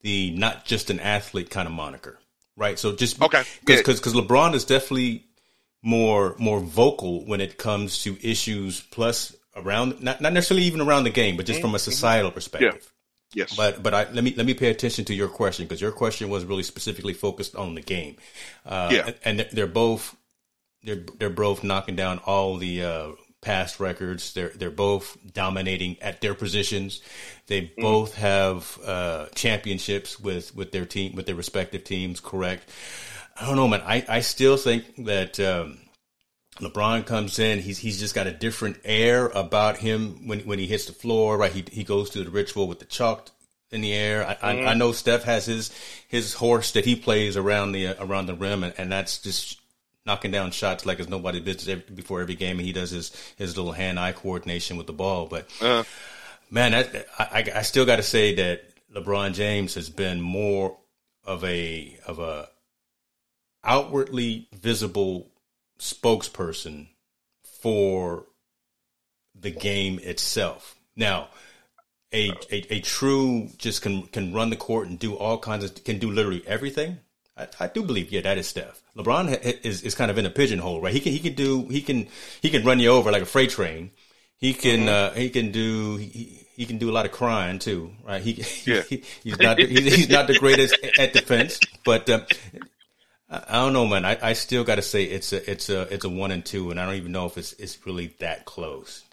the 0.00 0.32
not 0.32 0.64
just 0.64 0.90
an 0.90 0.98
athlete 0.98 1.50
kind 1.50 1.68
of 1.68 1.74
moniker, 1.74 2.18
right? 2.56 2.78
So 2.78 2.96
just 2.96 3.22
Okay, 3.22 3.44
because 3.60 3.76
yeah. 3.76 3.82
because 3.82 4.14
LeBron 4.14 4.54
is 4.54 4.64
definitely 4.64 5.26
more 5.82 6.34
more 6.38 6.60
vocal 6.60 7.24
when 7.26 7.42
it 7.42 7.58
comes 7.58 8.02
to 8.04 8.16
issues 8.26 8.80
plus 8.80 9.36
around 9.54 10.02
not 10.02 10.22
not 10.22 10.32
necessarily 10.32 10.66
even 10.66 10.80
around 10.80 11.04
the 11.04 11.10
game, 11.10 11.36
but 11.36 11.44
just 11.44 11.58
mm-hmm, 11.58 11.66
from 11.66 11.74
a 11.74 11.78
mm-hmm. 11.78 11.90
societal 11.90 12.30
perspective. 12.30 12.90
Yes. 13.34 13.54
But 13.56 13.82
but 13.82 13.92
I, 13.94 14.10
let 14.12 14.22
me 14.24 14.34
let 14.36 14.46
me 14.46 14.54
pay 14.54 14.70
attention 14.70 15.04
to 15.06 15.14
your 15.14 15.28
question 15.28 15.64
because 15.66 15.80
your 15.80 15.92
question 15.92 16.28
was 16.30 16.44
really 16.44 16.62
specifically 16.62 17.14
focused 17.14 17.56
on 17.56 17.74
the 17.74 17.80
game. 17.82 18.16
Uh, 18.64 18.88
Yeah. 18.92 19.10
and 19.24 19.40
they're- 19.40 19.48
they're 19.52 19.66
both 19.66 20.16
they're 20.82 21.04
they're 21.18 21.30
both 21.30 21.64
knocking 21.64 21.96
down 21.96 22.18
all 22.26 22.56
the 22.58 22.82
uh, 22.84 23.08
past 23.40 23.80
records. 23.80 24.32
They're 24.34 24.50
they're 24.50 24.70
both 24.70 25.16
dominating 25.32 25.96
at 26.02 26.20
their 26.20 26.34
positions. 26.34 27.00
They 27.46 27.62
Mm-hmm. 27.62 27.82
both 27.82 28.14
have 28.14 28.78
uh, 28.84 29.26
championships 29.34 30.18
with 30.20 30.54
with 30.54 30.72
their 30.72 30.86
team 30.86 31.14
with 31.14 31.26
their 31.26 31.34
respective 31.34 31.84
teams. 31.84 32.20
Correct. 32.20 32.68
I 33.40 33.46
don't 33.46 33.56
know, 33.56 33.66
man. 33.68 33.82
I 33.84 34.04
I 34.08 34.20
still 34.20 34.56
think 34.56 34.84
that. 35.06 35.40
Um, 35.40 35.78
LeBron 36.60 37.04
comes 37.04 37.38
in, 37.38 37.58
he's 37.58 37.78
he's 37.78 37.98
just 37.98 38.14
got 38.14 38.26
a 38.26 38.32
different 38.32 38.78
air 38.84 39.26
about 39.28 39.78
him 39.78 40.28
when 40.28 40.40
when 40.40 40.58
he 40.58 40.66
hits 40.66 40.86
the 40.86 40.92
floor. 40.92 41.36
Right, 41.36 41.52
he 41.52 41.64
he 41.70 41.84
goes 41.84 42.10
through 42.10 42.24
the 42.24 42.30
ritual 42.30 42.68
with 42.68 42.78
the 42.78 42.84
chalk 42.84 43.30
in 43.70 43.80
the 43.80 43.92
air. 43.92 44.26
I, 44.26 44.34
mm-hmm. 44.34 44.66
I, 44.68 44.70
I, 44.70 44.74
know 44.74 44.92
Steph 44.92 45.24
has 45.24 45.46
his 45.46 45.72
his 46.06 46.34
horse 46.34 46.72
that 46.72 46.84
he 46.84 46.94
plays 46.94 47.36
around 47.36 47.72
the 47.72 48.00
around 48.00 48.26
the 48.26 48.34
rim, 48.34 48.62
and, 48.62 48.72
and 48.78 48.90
that's 48.90 49.18
just 49.18 49.60
knocking 50.06 50.30
down 50.30 50.52
shots 50.52 50.86
like 50.86 51.00
it's 51.00 51.08
nobody's 51.08 51.42
business 51.42 51.68
every, 51.68 51.94
before 51.94 52.20
every 52.20 52.36
game. 52.36 52.58
And 52.58 52.66
he 52.66 52.72
does 52.72 52.90
his 52.90 53.10
his 53.36 53.56
little 53.56 53.72
hand 53.72 53.98
eye 53.98 54.12
coordination 54.12 54.76
with 54.76 54.86
the 54.86 54.92
ball. 54.92 55.26
But 55.26 55.48
uh-huh. 55.60 55.82
man, 56.50 56.72
that, 56.72 57.06
I 57.18 57.50
I 57.56 57.62
still 57.62 57.84
got 57.84 57.96
to 57.96 58.02
say 58.04 58.34
that 58.36 58.62
LeBron 58.94 59.34
James 59.34 59.74
has 59.74 59.90
been 59.90 60.20
more 60.20 60.76
of 61.24 61.42
a 61.42 61.98
of 62.06 62.20
a 62.20 62.48
outwardly 63.64 64.46
visible 64.52 65.30
spokesperson 65.78 66.88
for 67.42 68.26
the 69.34 69.50
game 69.50 69.98
itself. 70.02 70.76
Now, 70.96 71.28
a, 72.12 72.30
a, 72.50 72.74
a 72.74 72.80
true 72.80 73.48
just 73.58 73.82
can 73.82 74.02
can 74.06 74.32
run 74.32 74.50
the 74.50 74.56
court 74.56 74.88
and 74.88 74.98
do 74.98 75.14
all 75.16 75.38
kinds 75.38 75.64
of 75.64 75.82
can 75.84 75.98
do 75.98 76.10
literally 76.10 76.42
everything. 76.46 76.98
I, 77.36 77.48
I 77.58 77.66
do 77.66 77.82
believe, 77.82 78.12
yeah, 78.12 78.20
that 78.20 78.38
is 78.38 78.46
Steph. 78.46 78.80
LeBron 78.96 79.64
is 79.64 79.82
is 79.82 79.94
kind 79.94 80.10
of 80.10 80.18
in 80.18 80.26
a 80.26 80.30
pigeonhole, 80.30 80.80
right? 80.80 80.92
He 80.92 81.00
can 81.00 81.12
he 81.12 81.18
can 81.18 81.34
do 81.34 81.66
he 81.68 81.82
can 81.82 82.06
he 82.40 82.50
can 82.50 82.64
run 82.64 82.78
you 82.78 82.90
over 82.90 83.10
like 83.10 83.22
a 83.22 83.26
freight 83.26 83.50
train. 83.50 83.90
He 84.36 84.54
can 84.54 84.80
mm-hmm. 84.80 85.16
uh, 85.16 85.18
he 85.18 85.30
can 85.30 85.50
do 85.50 85.96
he, 85.96 86.46
he 86.54 86.66
can 86.66 86.78
do 86.78 86.88
a 86.88 86.92
lot 86.92 87.06
of 87.06 87.12
crying 87.12 87.58
too, 87.58 87.90
right? 88.06 88.22
He, 88.22 88.44
yeah. 88.64 88.82
he 88.82 89.02
he's 89.24 89.38
not 89.38 89.58
he's, 89.58 89.94
he's, 89.94 90.08
not 90.08 90.28
the 90.28 90.38
greatest 90.38 90.76
at 90.98 91.12
defense, 91.12 91.58
but 91.84 92.08
uh, 92.08 92.20
I 93.48 93.54
don't 93.54 93.72
know, 93.72 93.86
man. 93.86 94.04
I, 94.04 94.18
I 94.20 94.32
still 94.32 94.64
got 94.64 94.76
to 94.76 94.82
say 94.82 95.04
it's 95.04 95.32
a 95.32 95.50
it's 95.50 95.68
a 95.68 95.82
it's 95.92 96.04
a 96.04 96.08
one 96.08 96.30
and 96.30 96.44
two, 96.44 96.70
and 96.70 96.78
I 96.78 96.86
don't 96.86 96.96
even 96.96 97.12
know 97.12 97.26
if 97.26 97.38
it's 97.38 97.52
it's 97.54 97.86
really 97.86 98.14
that 98.20 98.44
close. 98.44 99.04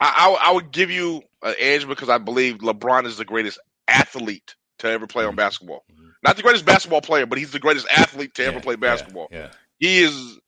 I, 0.00 0.36
I, 0.40 0.52
would 0.52 0.70
give 0.70 0.90
you 0.90 1.22
an 1.42 1.54
edge 1.58 1.86
because 1.86 2.08
I 2.08 2.18
believe 2.18 2.58
LeBron 2.58 3.04
is 3.04 3.18
the 3.18 3.24
greatest 3.24 3.58
athlete 3.86 4.54
to 4.78 4.88
ever 4.88 5.06
play 5.06 5.24
on 5.24 5.30
mm-hmm. 5.30 5.36
basketball. 5.36 5.84
Mm-hmm. 5.92 6.08
Not 6.22 6.36
the 6.36 6.42
greatest 6.42 6.64
basketball 6.64 7.02
player, 7.02 7.26
but 7.26 7.38
he's 7.38 7.50
the 7.50 7.58
greatest 7.58 7.86
athlete 7.94 8.34
to 8.34 8.42
yeah, 8.42 8.48
ever 8.48 8.60
play 8.60 8.76
basketball. 8.76 9.28
Yeah, 9.30 9.38
yeah. 9.38 9.50
He 9.78 10.02
is. 10.02 10.38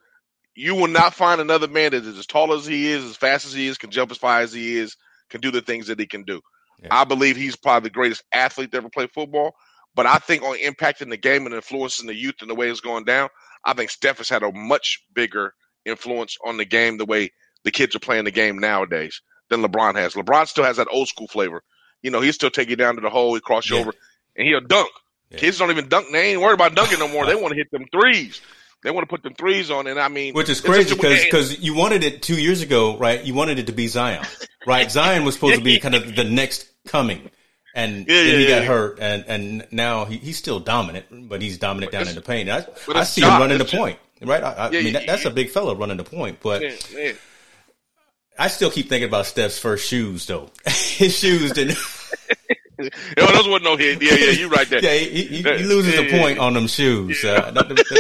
You 0.55 0.75
will 0.75 0.89
not 0.89 1.15
find 1.15 1.41
another 1.41 1.69
man 1.69 1.93
that 1.93 2.05
is 2.05 2.19
as 2.19 2.27
tall 2.27 2.53
as 2.53 2.67
he 2.67 2.91
is, 2.91 3.05
as 3.05 3.17
fast 3.17 3.47
as 3.47 3.53
he 3.53 3.69
is, 3.69 3.79
can 3.79 3.91
jump 3.91 4.11
as 4.11 4.17
far 4.17 4.41
as 4.41 4.53
he 4.53 4.77
is, 4.77 4.97
can 5.31 5.41
do 5.41 5.53
the 5.53 5.61
things 5.61 5.87
that 5.87 6.01
he 6.01 6.07
can 6.07 6.25
do. 6.25 6.41
Yeah. 6.83 6.89
I 6.91 7.05
believe 7.05 7.37
he's 7.37 7.55
probably 7.55 7.89
the 7.89 7.95
greatest 7.95 8.25
athlete 8.33 8.73
to 8.73 8.79
ever 8.79 8.89
play 8.89 9.07
football. 9.07 9.55
But 9.99 10.07
I 10.07 10.19
think 10.19 10.45
on 10.45 10.57
impacting 10.59 11.11
the 11.11 11.17
game 11.17 11.45
and 11.45 11.53
influencing 11.53 12.07
the 12.07 12.15
youth 12.15 12.37
and 12.41 12.49
the 12.49 12.55
way 12.55 12.71
it's 12.71 12.81
going 12.81 13.03
down, 13.03 13.31
I 13.65 13.75
think 13.75 13.91
Steph 13.91 14.19
has 14.19 14.29
had 14.29 14.45
a 14.45 14.53
much 14.53 15.03
bigger 15.13 15.55
influence 15.85 16.37
on 16.47 16.57
the 16.57 16.65
game 16.65 16.99
the 16.99 17.05
way 17.05 17.33
the 17.65 17.73
kids 17.73 17.97
are 17.97 17.99
playing 17.99 18.25
the 18.25 18.31
game 18.31 18.61
nowadays 18.61 19.23
than 19.51 19.61
LeBron 19.61 19.97
has. 19.97 20.15
LeBron 20.15 20.47
still 20.47 20.63
has 20.63 20.77
that 20.77 20.87
old 20.89 21.09
school 21.09 21.27
flavor. 21.27 21.65
You 22.01 22.13
know, 22.13 22.21
he 22.21 22.31
still 22.31 22.49
take 22.49 22.71
you 22.71 22.77
down 22.77 22.95
to 22.95 23.01
the 23.01 23.11
hole, 23.11 23.35
he 23.35 23.41
cross 23.41 23.69
you 23.69 23.75
yeah. 23.75 23.83
over, 23.83 23.93
and 24.37 24.47
he'll 24.47 24.61
dunk. 24.61 24.89
Yeah. 25.31 25.39
Kids 25.39 25.59
don't 25.59 25.73
even 25.73 25.89
dunk. 25.89 26.07
They 26.13 26.31
ain't 26.31 26.41
worried 26.41 26.55
about 26.55 26.77
dunking 26.77 27.01
no 27.01 27.09
more. 27.09 27.27
They 27.27 27.35
want 27.43 27.55
to 27.55 27.57
hit 27.57 27.73
them 27.73 27.87
threes. 27.91 28.41
They 28.85 28.93
want 28.93 29.03
to 29.03 29.13
put 29.13 29.25
them 29.25 29.35
threes 29.35 29.69
on, 29.69 29.89
and 29.89 29.99
I 29.99 30.07
mean, 30.07 30.33
which 30.33 30.49
is 30.49 30.61
crazy 30.61 30.95
because 30.95 31.25
because 31.25 31.59
you 31.59 31.75
wanted 31.75 32.05
it 32.05 32.23
two 32.23 32.41
years 32.41 32.63
ago, 32.63 32.97
right? 32.97 33.25
You 33.25 33.35
wanted 33.35 33.59
it 33.59 33.67
to 33.67 33.73
be 33.73 33.89
Zion, 33.89 34.25
right? 34.65 34.89
Zion 34.93 35.25
was 35.25 35.35
supposed 35.35 35.57
to 35.57 35.61
be 35.61 35.81
kind 35.81 35.97
of 35.97 36.15
the 36.15 36.23
next 36.23 36.69
coming, 36.87 37.33
and 37.75 38.07
yeah, 38.09 38.25
then 38.25 38.39
he 38.41 38.47
got 38.47 38.65
hurt, 38.65 38.99
and 39.01 39.25
and 39.29 39.67
now 39.71 40.05
he, 40.05 40.17
he's 40.19 40.39
still 40.39 40.61
dominant, 40.61 41.29
but 41.29 41.43
he's 41.43 41.59
dominant 41.59 41.93
down 41.93 42.09
in 42.09 42.15
the 42.15 42.21
paint. 42.21 42.49
I, 42.49 42.67
I 42.95 43.05
see 43.05 43.23
him 43.23 43.31
running 43.41 43.59
the 43.59 43.65
point, 43.65 43.99
right? 44.23 44.43
I, 44.43 44.69
I 44.69 44.71
mean, 44.71 44.93
that, 44.95 45.07
that's 45.07 45.25
a 45.25 45.31
big 45.31 45.51
fella 45.51 45.75
running 45.75 45.97
the 45.97 46.05
point, 46.05 46.39
but. 46.43 46.63
I 48.41 48.47
still 48.47 48.71
keep 48.71 48.89
thinking 48.89 49.09
about 49.09 49.27
Steph's 49.27 49.59
first 49.59 49.89
shoes, 49.89 50.25
though. 50.27 50.49
His 50.65 51.19
shoes 51.19 51.51
didn't. 51.51 51.77
Yo, 52.79 53.27
those 53.27 53.49
wasn't 53.49 53.65
no 53.65 53.77
hit. 53.77 54.01
Yeah, 54.01 54.15
yeah, 54.15 54.31
you 54.31 54.49
right 54.49 54.69
there. 54.69 54.81
yeah, 54.81 54.95
he, 54.95 55.25
he, 55.25 55.37
he 55.43 55.65
loses 55.65 55.95
yeah, 55.95 56.01
a 56.03 56.21
point 56.21 56.37
yeah. 56.37 56.45
on 56.45 56.55
them 56.55 56.69
shoes. 56.69 57.25
Uh, 57.25 57.51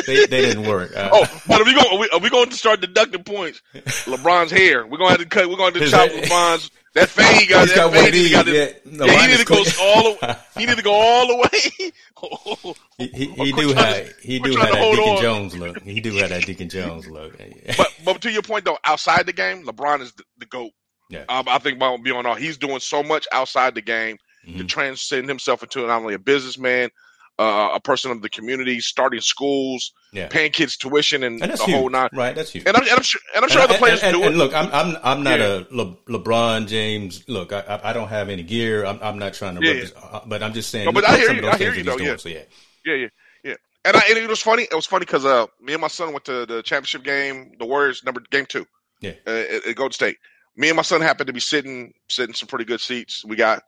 they, 0.07 0.27
they, 0.27 0.41
didn't 0.43 0.69
work. 0.69 0.97
Uh, 0.97 1.11
oh, 1.13 1.43
but 1.49 1.61
are 1.61 1.65
we 1.65 1.75
going? 1.75 1.87
Are 1.91 1.99
we, 1.99 2.09
are 2.11 2.21
we 2.21 2.31
going 2.31 2.49
to 2.49 2.55
start 2.55 2.81
deducting 2.81 3.25
points? 3.25 3.61
LeBron's 3.75 4.53
hair. 4.53 4.87
We're 4.87 4.99
going 4.99 5.13
to 5.13 5.19
have 5.19 5.21
to 5.21 5.27
cut. 5.27 5.49
We're 5.49 5.57
going 5.57 5.75
to 5.75 5.89
chop 5.89 6.09
LeBron's 6.11 6.71
that 6.95 7.09
fade. 7.09 7.41
He 7.41 7.47
got 7.47 7.67
He's 7.67 7.77
got 7.77 7.93
one 7.93 8.05
Got 8.05 8.47
yeah, 8.47 8.71
no, 8.85 9.05
yeah, 9.05 9.23
he 9.23 9.27
need 9.29 9.39
to 9.39 9.45
go 9.45 9.65
all 9.81 10.03
the. 10.03 10.39
He 10.57 10.67
need 10.67 10.77
to 10.77 10.83
go 10.83 10.93
all 10.93 11.27
the 11.27 11.37
way. 11.37 12.75
he 12.99 13.07
he, 13.07 13.27
he 13.27 13.53
do 13.53 13.73
have 13.73 14.13
he 14.23 14.39
do 14.39 14.57
have 14.57 14.73
that 14.73 14.91
Deacon 14.93 15.09
on. 15.09 15.23
Jones 15.23 15.57
look. 15.57 15.83
He 15.83 16.01
do 16.01 16.17
have 16.17 16.31
that 16.31 16.47
Deacon 16.47 16.69
Jones 16.69 17.07
look. 17.09 17.37
but 17.77 17.89
but 18.05 18.21
to 18.23 18.31
your 18.31 18.43
point 18.43 18.65
though, 18.65 18.79
outside 18.85 19.27
the 19.27 19.33
game, 19.33 19.65
LeBron 19.65 20.01
is 20.01 20.13
the, 20.13 20.25
the 20.39 20.47
goat. 20.47 20.71
Yeah, 21.09 21.25
um, 21.29 21.45
I 21.49 21.59
think 21.59 21.79
beyond 21.79 22.27
all, 22.27 22.35
he's 22.35 22.59
doing 22.59 22.81
so 22.81 23.03
much 23.03 23.27
outside 23.33 23.75
the 23.75 23.81
game 23.81 24.19
mm-hmm. 24.47 24.59
to 24.59 24.65
transcend 24.65 25.29
himself 25.29 25.63
into 25.63 25.87
not 25.87 26.01
only 26.01 26.15
a 26.15 26.19
businessman, 26.19 26.91
uh, 27.39 27.71
a 27.75 27.81
person 27.81 28.11
of 28.11 28.21
the 28.21 28.29
community, 28.29 28.81
starting 28.81 29.21
schools, 29.21 29.93
yeah. 30.13 30.29
paying 30.29 30.51
kids 30.51 30.77
tuition, 30.77 31.23
and, 31.23 31.41
and 31.41 31.53
the 31.53 31.57
huge. 31.57 31.77
whole 31.77 31.89
nine. 31.89 32.09
Right, 32.13 32.35
that's 32.35 32.51
huge. 32.51 32.67
And 32.67 32.77
I'm, 32.77 32.83
and 32.83 32.93
I'm 32.93 33.03
sure, 33.03 33.21
and 33.35 33.45
I'm 33.45 33.49
sure 33.49 33.63
and, 33.63 33.71
other 33.71 33.79
players 33.79 34.03
and, 34.03 34.17
do 34.17 34.23
and, 34.25 34.35
it. 34.35 34.39
look, 34.39 34.53
I'm 34.55 34.69
I'm 34.73 34.97
I'm 35.03 35.23
not 35.23 35.39
yeah. 35.39 35.63
a 35.71 35.75
Le, 35.75 35.97
LeBron 36.09 36.67
James. 36.67 37.29
Look, 37.29 37.53
I 37.53 37.81
I 37.83 37.93
don't 37.93 38.09
have 38.09 38.29
any 38.29 38.43
gear. 38.43 38.85
I'm 38.85 38.99
I'm 39.01 39.19
not 39.19 39.35
trying 39.35 39.59
to, 39.59 39.67
yeah, 39.67 39.85
yeah. 39.85 39.89
Uh, 40.03 40.21
but 40.27 40.43
I'm 40.43 40.53
just 40.53 40.71
saying. 40.71 40.87
No, 40.87 40.93
but 40.93 41.09
I 41.09 41.17
hear 41.17 41.33
you. 41.33 41.49
I 41.49 41.57
hear 41.57 41.75
you 41.75 41.85
though. 41.85 41.97
Yeah. 41.97 42.17
So, 42.17 42.29
yeah. 42.29 42.43
yeah, 42.85 42.95
yeah, 42.95 43.09
yeah. 43.45 43.55
And, 43.85 43.97
I, 43.97 44.03
and 44.09 44.19
it 44.19 44.29
was 44.29 44.43
funny. 44.43 44.65
It 44.65 44.75
was 44.75 44.87
funny 44.87 45.07
because 45.07 45.25
uh, 45.25 45.47
me 45.63 45.73
and 45.73 45.81
my 45.81 45.89
son 45.89 46.13
went 46.13 46.25
to 46.25 46.45
the 46.45 46.63
championship 46.63 47.05
game, 47.05 47.53
the 47.59 47.67
Warriors 47.67 48.03
number 48.05 48.21
game 48.31 48.47
two. 48.47 48.67
Yeah, 49.01 49.13
uh, 49.27 49.31
at, 49.31 49.67
at 49.69 49.77
Golden 49.77 49.93
State. 49.93 50.17
Me 50.59 50.69
and 50.69 50.77
my 50.77 50.83
son 50.83 51.01
happened 51.01 51.29
to 51.29 51.33
be 51.33 51.41
sitting 51.41 51.95
sitting 52.09 52.35
some 52.35 52.49
pretty 52.49 52.65
good 52.67 52.81
seats. 52.81 53.25
We 53.25 53.37
got, 53.37 53.63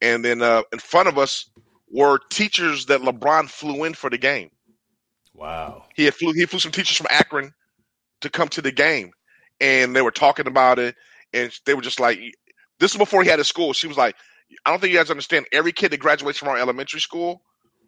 and 0.00 0.24
then 0.24 0.40
uh, 0.40 0.62
in 0.72 0.78
front 0.78 1.08
of 1.08 1.18
us 1.18 1.50
were 1.90 2.20
teachers 2.30 2.86
that 2.86 3.00
LeBron 3.00 3.50
flew 3.50 3.84
in 3.84 3.94
for 3.94 4.08
the 4.08 4.16
game. 4.16 4.50
Wow. 5.34 5.84
He 5.94 6.04
had 6.04 6.14
flew 6.14 6.32
he 6.32 6.46
flew 6.46 6.60
some 6.60 6.72
teachers 6.72 6.96
from 6.96 7.08
Akron 7.10 7.52
to 8.20 8.30
come 8.30 8.48
to 8.48 8.62
the 8.62 8.72
game. 8.72 9.10
And 9.60 9.94
they 9.94 10.02
were 10.02 10.10
talking 10.10 10.46
about 10.46 10.78
it 10.78 10.94
and 11.32 11.52
they 11.64 11.74
were 11.74 11.82
just 11.82 12.00
like 12.00 12.18
this 12.78 12.92
is 12.92 12.98
before 12.98 13.22
he 13.22 13.28
had 13.28 13.40
a 13.40 13.44
school. 13.44 13.72
She 13.72 13.86
was 13.86 13.96
like, 13.96 14.16
I 14.64 14.70
don't 14.70 14.80
think 14.80 14.92
you 14.92 14.98
guys 14.98 15.10
understand. 15.10 15.46
Every 15.52 15.72
kid 15.72 15.90
that 15.92 15.98
graduates 15.98 16.38
from 16.38 16.48
our 16.48 16.58
elementary 16.58 17.00
school, 17.00 17.42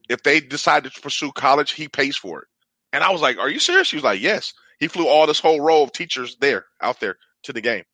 if 0.09 0.23
they 0.23 0.41
decide 0.41 0.85
to 0.85 1.01
pursue 1.01 1.31
college, 1.33 1.73
he 1.73 1.89
pays 1.89 2.17
for 2.17 2.43
it. 2.43 2.49
And 2.93 3.05
I 3.05 3.11
was 3.11 3.21
like, 3.21 3.39
Are 3.39 3.49
you 3.49 3.61
serious? 3.61 3.89
She 3.89 3.97
was 3.97 4.05
like, 4.05 4.21
Yes. 4.21 4.53
He 4.81 4.89
flew 4.89 5.09
all 5.09 5.27
this 5.27 5.41
whole 5.41 5.61
row 5.61 5.83
of 5.83 5.93
teachers 5.93 6.37
there, 6.41 6.65
out 6.81 7.01
there 7.01 7.17
to 7.45 7.53
the 7.53 7.61
game. 7.61 7.85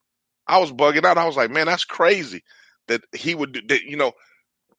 I 0.46 0.58
was 0.58 0.72
bugging 0.72 1.04
out. 1.04 1.18
I 1.18 1.26
was 1.26 1.36
like, 1.36 1.50
Man, 1.50 1.66
that's 1.66 1.84
crazy 1.84 2.42
that 2.88 3.02
he 3.12 3.34
would 3.34 3.52
do 3.52 3.60
that, 3.68 3.82
you 3.82 3.96
know, 3.96 4.12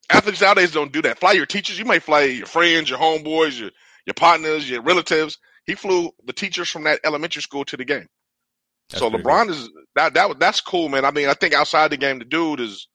athletes 0.09 0.41
nowadays 0.41 0.71
don't 0.71 0.91
do 0.91 1.01
that. 1.03 1.19
Fly 1.19 1.33
your 1.33 1.45
teachers. 1.45 1.79
You 1.79 1.85
may 1.85 1.99
fly 1.99 2.23
your 2.23 2.45
friends, 2.45 2.89
your 2.89 2.99
homeboys, 2.99 3.59
your 3.59 3.71
your 4.05 4.13
partners, 4.13 4.69
your 4.69 4.81
relatives. 4.81 5.37
He 5.65 5.75
flew 5.75 6.11
the 6.25 6.33
teachers 6.33 6.69
from 6.69 6.83
that 6.83 6.99
elementary 7.03 7.41
school 7.41 7.65
to 7.65 7.77
the 7.77 7.85
game. 7.85 8.07
That's 8.89 8.99
so 8.99 9.09
LeBron 9.09 9.45
cool. 9.45 9.55
is 9.55 9.69
that 9.95 10.13
that 10.13 10.39
that's 10.39 10.61
cool, 10.61 10.89
man. 10.89 11.05
I 11.05 11.11
mean, 11.11 11.27
I 11.27 11.33
think 11.33 11.53
outside 11.53 11.91
the 11.91 11.97
game, 11.97 12.19
the 12.19 12.25
dude 12.25 12.59
is. 12.59 12.87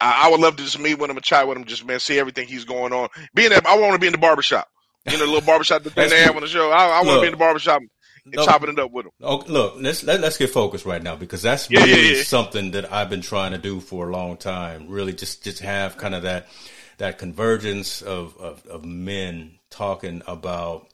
I, 0.00 0.26
I 0.26 0.30
would 0.30 0.40
love 0.40 0.56
to 0.56 0.62
just 0.64 0.80
meet 0.80 0.98
with 0.98 1.08
him 1.08 1.16
and 1.16 1.24
chat 1.24 1.46
with 1.46 1.56
him, 1.56 1.64
just 1.64 1.84
man, 1.84 2.00
see 2.00 2.18
everything 2.18 2.48
he's 2.48 2.64
going 2.64 2.92
on. 2.92 3.08
Being 3.32 3.50
that 3.50 3.64
I 3.64 3.78
want 3.78 3.92
to 3.92 3.98
be 3.98 4.08
in 4.08 4.12
the 4.12 4.18
barbershop. 4.18 4.68
You 5.06 5.12
know, 5.12 5.18
the 5.18 5.26
little 5.26 5.46
barbershop 5.46 5.84
that 5.84 5.94
they 5.94 6.22
have 6.22 6.34
on 6.34 6.40
the 6.40 6.48
show. 6.48 6.70
I, 6.70 6.86
I 6.86 7.02
want 7.02 7.18
to 7.18 7.20
be 7.20 7.26
in 7.26 7.32
the 7.32 7.38
barbershop 7.38 7.82
and 8.24 8.34
chopping 8.34 8.70
it 8.70 8.78
up 8.78 8.90
with 8.90 9.06
them. 9.06 9.12
Okay, 9.22 9.52
look, 9.52 9.74
let's 9.78 10.02
let, 10.02 10.16
us 10.16 10.20
let 10.20 10.24
us 10.24 10.38
get 10.38 10.50
focused 10.50 10.86
right 10.86 11.02
now 11.02 11.16
because 11.16 11.42
that's 11.42 11.70
yeah, 11.70 11.84
really 11.84 12.10
yeah, 12.10 12.16
yeah. 12.16 12.22
something 12.22 12.72
that 12.72 12.92
I've 12.92 13.10
been 13.10 13.20
trying 13.20 13.52
to 13.52 13.58
do 13.58 13.80
for 13.80 14.08
a 14.08 14.12
long 14.12 14.36
time. 14.36 14.88
Really, 14.88 15.12
just 15.12 15.44
just 15.44 15.60
have 15.60 15.96
kind 15.96 16.14
of 16.14 16.22
that 16.22 16.48
that 16.98 17.18
convergence 17.18 18.02
of 18.02 18.36
of, 18.38 18.66
of 18.66 18.84
men 18.84 19.58
talking 19.70 20.22
about 20.26 20.88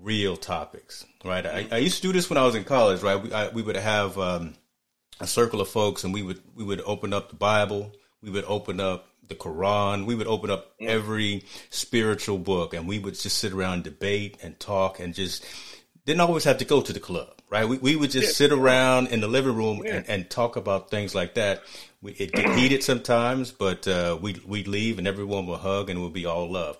real 0.00 0.36
topics. 0.36 1.04
Right. 1.24 1.46
I, 1.46 1.66
I, 1.70 1.78
used 1.78 1.96
to 1.96 2.02
do 2.02 2.12
this 2.12 2.28
when 2.28 2.36
I 2.36 2.44
was 2.44 2.54
in 2.54 2.64
college. 2.64 3.02
Right. 3.02 3.22
We 3.22 3.32
I, 3.32 3.48
we 3.48 3.62
would 3.62 3.76
have 3.76 4.18
um, 4.18 4.54
a 5.20 5.26
circle 5.26 5.60
of 5.60 5.68
folks, 5.68 6.04
and 6.04 6.12
we 6.12 6.22
would 6.22 6.40
we 6.54 6.64
would 6.64 6.82
open 6.84 7.12
up 7.12 7.30
the 7.30 7.36
Bible. 7.36 7.92
We 8.22 8.30
would 8.30 8.44
open 8.44 8.80
up 8.80 9.08
the 9.26 9.34
Quran. 9.34 10.06
We 10.06 10.14
would 10.14 10.26
open 10.26 10.50
up 10.50 10.78
mm. 10.78 10.86
every 10.86 11.44
spiritual 11.70 12.38
book, 12.38 12.74
and 12.74 12.86
we 12.86 12.98
would 12.98 13.14
just 13.14 13.38
sit 13.38 13.52
around, 13.52 13.84
debate, 13.84 14.38
and 14.42 14.58
talk, 14.58 15.00
and 15.00 15.14
just 15.14 15.44
didn't 16.04 16.20
always 16.20 16.44
have 16.44 16.58
to 16.58 16.64
go 16.64 16.80
to 16.80 16.92
the 16.92 17.00
club, 17.00 17.32
right? 17.48 17.68
We, 17.68 17.78
we 17.78 17.96
would 17.96 18.10
just 18.10 18.28
yeah. 18.28 18.32
sit 18.32 18.52
around 18.52 19.08
in 19.08 19.20
the 19.20 19.28
living 19.28 19.54
room 19.54 19.82
yeah. 19.84 19.96
and, 19.96 20.08
and, 20.08 20.30
talk 20.30 20.56
about 20.56 20.90
things 20.90 21.14
like 21.14 21.34
that. 21.34 21.62
We, 22.00 22.12
it 22.12 22.32
get 22.32 22.50
heated 22.58 22.82
sometimes, 22.82 23.52
but 23.52 23.86
uh, 23.86 24.18
we 24.20 24.40
we'd 24.46 24.68
leave 24.68 24.98
and 24.98 25.06
everyone 25.06 25.46
would 25.46 25.60
hug 25.60 25.90
and 25.90 25.98
it 25.98 26.02
would 26.02 26.12
be 26.12 26.26
all 26.26 26.50
love. 26.50 26.76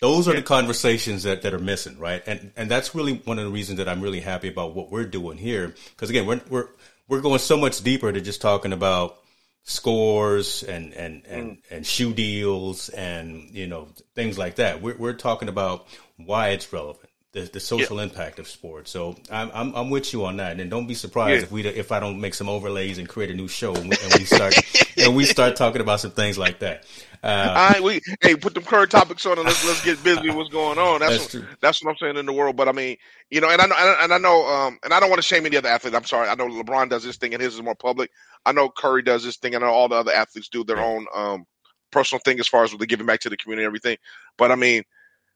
Those 0.00 0.28
are 0.28 0.32
yeah. 0.32 0.40
the 0.40 0.46
conversations 0.46 1.24
that, 1.24 1.42
that 1.42 1.52
are 1.52 1.58
missing, 1.58 1.98
right? 1.98 2.22
And 2.26 2.52
and 2.56 2.70
that's 2.70 2.94
really 2.94 3.14
one 3.24 3.38
of 3.38 3.44
the 3.44 3.50
reasons 3.50 3.78
that 3.78 3.88
I'm 3.88 4.00
really 4.00 4.20
happy 4.20 4.48
about 4.48 4.74
what 4.74 4.90
we're 4.90 5.04
doing 5.04 5.36
here. 5.36 5.74
Because 5.90 6.08
again, 6.08 6.26
we're 6.26 6.40
we're 6.48 6.68
we're 7.08 7.20
going 7.20 7.40
so 7.40 7.56
much 7.56 7.82
deeper 7.82 8.10
to 8.10 8.20
just 8.20 8.40
talking 8.40 8.72
about 8.72 9.18
scores 9.64 10.62
and 10.62 10.94
and 10.94 11.26
and, 11.26 11.50
mm. 11.50 11.62
and 11.70 11.86
shoe 11.86 12.14
deals 12.14 12.88
and 12.88 13.50
you 13.50 13.66
know 13.66 13.88
things 14.14 14.38
like 14.38 14.54
that. 14.54 14.80
We're 14.80 14.96
we're 14.96 15.12
talking 15.12 15.48
about 15.48 15.86
why 16.16 16.50
it's 16.50 16.72
relevant 16.72 17.07
the, 17.38 17.50
the 17.52 17.60
social 17.60 17.96
yeah. 17.96 18.04
impact 18.04 18.38
of 18.38 18.48
sports. 18.48 18.90
So 18.90 19.16
I'm, 19.30 19.50
I'm, 19.54 19.74
I'm 19.74 19.90
with 19.90 20.12
you 20.12 20.24
on 20.24 20.36
that, 20.38 20.58
and 20.58 20.70
don't 20.70 20.86
be 20.86 20.94
surprised 20.94 21.40
yeah. 21.40 21.42
if 21.42 21.52
we 21.52 21.66
if 21.66 21.92
I 21.92 22.00
don't 22.00 22.20
make 22.20 22.34
some 22.34 22.48
overlays 22.48 22.98
and 22.98 23.08
create 23.08 23.30
a 23.30 23.34
new 23.34 23.48
show 23.48 23.74
and 23.74 23.90
we, 23.90 23.96
and 24.02 24.14
we 24.14 24.24
start 24.24 24.54
and 24.96 25.16
we 25.16 25.24
start 25.24 25.56
talking 25.56 25.80
about 25.80 26.00
some 26.00 26.10
things 26.10 26.38
like 26.38 26.60
that. 26.60 26.84
Uh, 27.22 27.54
All 27.56 27.68
right, 27.70 27.82
we 27.82 28.00
hey 28.20 28.36
put 28.36 28.54
them 28.54 28.62
current 28.62 28.90
topics 28.90 29.26
on 29.26 29.38
and 29.38 29.46
let's 29.46 29.64
let's 29.66 29.84
get 29.84 30.02
busy. 30.04 30.30
What's 30.30 30.50
going 30.50 30.78
on? 30.78 31.00
That's 31.00 31.18
that's, 31.18 31.34
what, 31.34 31.60
that's 31.60 31.84
what 31.84 31.90
I'm 31.90 31.96
saying 31.96 32.16
in 32.16 32.26
the 32.26 32.32
world. 32.32 32.56
But 32.56 32.68
I 32.68 32.72
mean, 32.72 32.96
you 33.30 33.40
know, 33.40 33.50
and 33.50 33.60
I 33.60 33.66
know 33.66 33.96
and 34.00 34.12
I 34.12 34.18
know 34.18 34.46
um 34.46 34.78
and 34.84 34.92
I 34.92 35.00
don't 35.00 35.10
want 35.10 35.18
to 35.18 35.26
shame 35.26 35.46
any 35.46 35.56
other 35.56 35.68
athlete. 35.68 35.94
I'm 35.94 36.04
sorry. 36.04 36.28
I 36.28 36.34
know 36.34 36.46
LeBron 36.46 36.90
does 36.90 37.04
this 37.04 37.16
thing 37.16 37.34
and 37.34 37.42
his 37.42 37.54
is 37.54 37.62
more 37.62 37.74
public. 37.74 38.10
I 38.46 38.52
know 38.52 38.70
Curry 38.70 39.02
does 39.02 39.24
this 39.24 39.36
thing. 39.36 39.56
I 39.56 39.58
know 39.58 39.66
all 39.66 39.88
the 39.88 39.96
other 39.96 40.12
athletes 40.12 40.48
do 40.48 40.62
their 40.64 40.78
own 40.78 41.06
um 41.14 41.44
personal 41.90 42.20
thing 42.24 42.38
as 42.38 42.46
far 42.46 42.64
as 42.64 42.70
what 42.70 42.78
they're 42.78 42.86
giving 42.86 43.06
back 43.06 43.20
to 43.20 43.30
the 43.30 43.36
community 43.36 43.64
and 43.64 43.70
everything. 43.70 43.96
But 44.36 44.52
I 44.52 44.54
mean, 44.54 44.84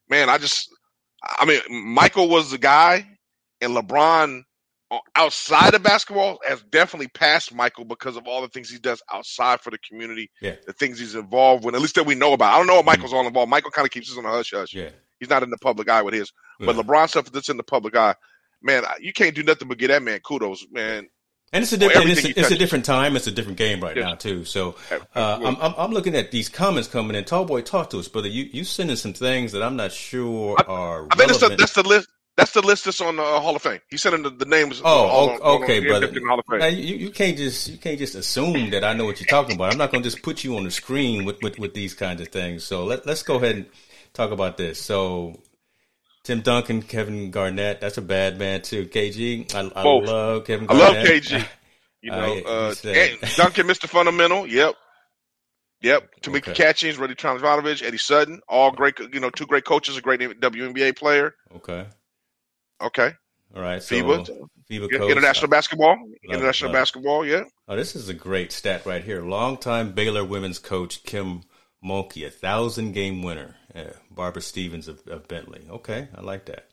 man, 0.09 0.29
I 0.29 0.39
just 0.39 0.73
I 1.23 1.45
mean, 1.45 1.61
Michael 1.71 2.29
was 2.29 2.51
the 2.51 2.59
guy, 2.59 3.07
and 3.61 3.77
LeBron 3.77 4.43
outside 5.17 5.75
of 5.75 5.83
basketball 5.83 6.39
has 6.47 6.63
definitely 6.65 7.09
passed 7.09 7.55
Michael 7.55 7.85
because 7.85 8.17
of 8.17 8.27
all 8.27 8.43
the 8.43 8.49
things 8.49 8.69
he 8.69 8.79
does 8.79 9.03
outside 9.13 9.61
for 9.61 9.71
the 9.71 9.79
community, 9.79 10.31
yeah. 10.41 10.57
the 10.67 10.73
things 10.73 10.99
he's 10.99 11.15
involved 11.15 11.65
with, 11.65 11.75
at 11.75 11.81
least 11.81 11.95
that 11.95 12.05
we 12.05 12.15
know 12.15 12.33
about. 12.33 12.53
I 12.53 12.59
don't 12.59 12.67
know 12.67 12.77
what 12.77 12.85
Michael's 12.85 13.11
mm-hmm. 13.11 13.19
all 13.19 13.27
involved. 13.27 13.51
Michael 13.51 13.71
kind 13.71 13.87
of 13.87 13.93
keeps 13.93 14.11
us 14.11 14.19
on 14.19 14.25
the 14.25 14.31
hush 14.31 14.53
hush. 14.53 14.75
Yeah. 14.75 14.91
He's 15.19 15.31
not 15.31 15.43
in 15.43 15.51
the 15.51 15.59
public 15.59 15.89
eye 15.89 16.03
with 16.03 16.15
his. 16.15 16.33
Yeah. 16.61 16.67
But 16.67 16.77
LeBron 16.77 17.09
stuff 17.09 17.31
that's 17.31 17.49
in 17.49 17.57
the 17.57 17.63
public 17.63 17.97
eye, 17.97 18.15
man, 18.63 18.85
you 19.01 19.13
can't 19.13 19.35
do 19.35 19.43
nothing 19.43 19.69
but 19.69 19.79
get 19.79 19.89
that 19.89 20.03
man 20.03 20.21
kudos, 20.21 20.67
man. 20.71 21.09
And 21.55 21.63
it's 21.63 21.73
a 21.73 21.77
different, 21.77 22.09
it's, 22.09 22.25
a, 22.25 22.41
it's 22.41 22.51
a, 22.51 22.57
different 22.57 22.87
time. 22.87 23.15
It's 23.15 23.27
a 23.27 23.31
different 23.31 23.59
game 23.59 23.81
right 23.81 23.95
yes. 23.95 24.05
now 24.05 24.15
too. 24.15 24.45
So 24.47 24.75
uh, 25.15 25.39
I'm, 25.45 25.57
I'm, 25.61 25.75
I'm 25.77 25.91
looking 25.91 26.15
at 26.15 26.31
these 26.31 26.49
comments 26.49 26.89
coming 26.89 27.15
in. 27.15 27.25
Tallboy, 27.25 27.65
talk 27.67 27.91
to 27.91 27.99
us, 27.99 28.09
brother. 28.09 28.29
You 28.29 28.45
you 28.45 28.65
sending 28.65 28.97
some 28.97 29.13
things 29.13 29.53
that 29.53 29.63
I'm 29.63 29.77
not 29.77 29.93
sure 29.93 30.57
I, 30.59 30.63
are. 30.73 31.07
I 31.11 31.17
think 31.17 31.29
that's 31.29 31.41
the, 31.41 31.55
that's 31.57 31.75
the 31.75 31.83
list. 31.83 32.09
That's 32.39 32.53
the 32.53 32.63
list 32.63 32.87
that's 32.87 33.03
on 33.03 33.17
the 33.17 33.23
uh, 33.23 33.41
Hall 33.41 33.55
of 33.55 33.61
Fame. 33.61 33.81
He's 33.91 34.01
sending 34.01 34.23
the, 34.23 34.31
the 34.31 34.47
names. 34.47 34.81
Oh, 34.83 35.29
on, 35.35 35.63
okay, 35.63 35.81
on, 35.81 35.87
brother. 35.87 36.59
Now, 36.59 36.67
you, 36.67 36.97
you 36.97 37.11
can't 37.11 37.37
just 37.37 37.69
you 37.69 37.77
can't 37.77 37.99
just 37.99 38.15
assume 38.15 38.71
that 38.71 38.85
I 38.85 38.95
know 38.95 39.05
what 39.05 39.21
you're 39.21 39.27
talking 39.27 39.55
about. 39.55 39.71
I'm 39.71 39.79
not 39.79 39.91
going 39.93 40.03
to 40.03 40.09
just 40.09 40.23
put 40.23 40.43
you 40.43 40.57
on 40.57 40.65
the 40.65 40.71
screen 40.71 41.27
with, 41.27 41.43
with, 41.43 41.59
with 41.59 41.75
these 41.75 41.93
kinds 41.93 42.23
of 42.23 42.29
things. 42.29 42.65
So 42.65 42.85
let 42.85 43.05
let's 43.05 43.23
go 43.23 43.37
ahead 43.37 43.57
and 43.57 43.67
talk 44.15 44.31
about 44.31 44.57
this. 44.57 44.81
So 44.81 45.43
Tim 46.25 46.41
Duncan, 46.41 46.83
Kevin 46.83 47.31
Garnett. 47.31 47.81
That's 47.81 47.99
a 47.99 48.03
bad 48.03 48.39
man 48.39 48.63
too. 48.63 48.87
KG, 48.87 49.53
I, 49.55 49.71
I 49.75 49.83
love 49.83 50.45
Kevin. 50.45 50.67
Garnett. 50.67 50.97
I 50.97 50.99
love 50.99 51.07
KG. 51.07 51.47
You 52.05 52.11
know, 52.11 52.37
uh, 52.41 52.75
Duncan, 53.37 53.69
Mr. 53.69 53.89
Fundamental. 53.89 54.45
Yep. 54.45 54.75
Yep. 55.83 56.11
Tamika 56.23 56.49
okay. 56.49 56.55
Catchings, 56.55 56.99
Rudy 56.99 57.15
Tomjanovich, 57.15 57.81
Eddie 57.81 57.97
Sutton, 57.97 58.41
all 58.49 58.73
great, 58.73 58.99
you 59.13 59.21
know, 59.21 59.31
two 59.31 59.47
great 59.47 59.65
coaches, 59.65 59.97
a 59.97 60.01
great 60.01 60.19
WNBA 60.19 60.97
player. 60.97 61.37
Okay. 61.55 61.87
Okay. 62.83 63.13
All 63.55 63.63
right. 63.63 63.81
So 63.81 63.95
FIBA. 63.95 64.49
FIBA 64.69 64.99
coach. 64.99 65.11
International 65.11 65.49
basketball. 65.49 65.97
International 66.29 66.71
it, 66.71 66.73
basketball, 66.73 67.25
yeah. 67.25 67.45
Oh, 67.69 67.77
this 67.77 67.95
is 67.95 68.09
a 68.09 68.15
great 68.15 68.51
stat 68.51 68.85
right 68.85 69.05
here. 69.05 69.23
Longtime 69.23 69.93
Baylor 69.93 70.25
women's 70.25 70.59
coach 70.59 71.05
Kim 71.05 71.43
Mulkey, 71.85 72.27
a 72.27 72.31
thousand 72.31 72.93
game 72.93 73.23
winner. 73.23 73.57
Yeah. 73.75 73.93
Barbara 74.11 74.43
Stevens 74.43 74.89
of, 74.89 75.07
of 75.09 75.29
Bentley. 75.29 75.67
Okay. 75.71 76.09
I 76.15 76.21
like 76.21 76.47
that. 76.47 76.69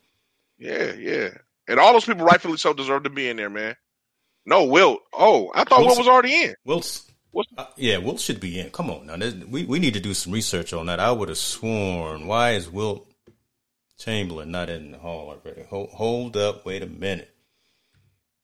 Yeah, 0.57 0.93
yeah. 0.93 1.29
And 1.67 1.79
all 1.79 1.93
those 1.93 2.05
people 2.05 2.25
rightfully 2.25 2.57
so 2.57 2.73
deserve 2.73 3.03
to 3.03 3.09
be 3.09 3.29
in 3.29 3.37
there, 3.37 3.49
man. 3.49 3.75
No, 4.45 4.65
Wilt. 4.65 5.01
Oh, 5.13 5.51
I 5.53 5.63
thought 5.63 5.81
Wilt 5.81 5.97
was 5.97 6.07
already 6.07 6.43
in. 6.43 6.55
Wilt. 6.65 7.03
Uh, 7.57 7.65
yeah, 7.77 7.97
Wilt 7.97 8.19
should 8.19 8.39
be 8.39 8.59
in. 8.59 8.71
Come 8.71 8.89
on 8.89 9.05
now, 9.05 9.15
we 9.47 9.63
we 9.63 9.77
need 9.77 9.93
to 9.93 9.99
do 9.99 10.15
some 10.15 10.33
research 10.33 10.73
on 10.73 10.87
that. 10.87 10.99
I 10.99 11.11
would 11.11 11.29
have 11.29 11.37
sworn. 11.37 12.25
Why 12.25 12.51
is 12.53 12.69
Wilt 12.69 13.07
Chamberlain 13.99 14.49
not 14.49 14.69
in 14.69 14.91
the 14.91 14.97
hall 14.97 15.29
already? 15.29 15.63
Hold, 15.69 15.89
hold 15.91 16.37
up, 16.37 16.65
wait 16.65 16.81
a 16.81 16.87
minute. 16.87 17.29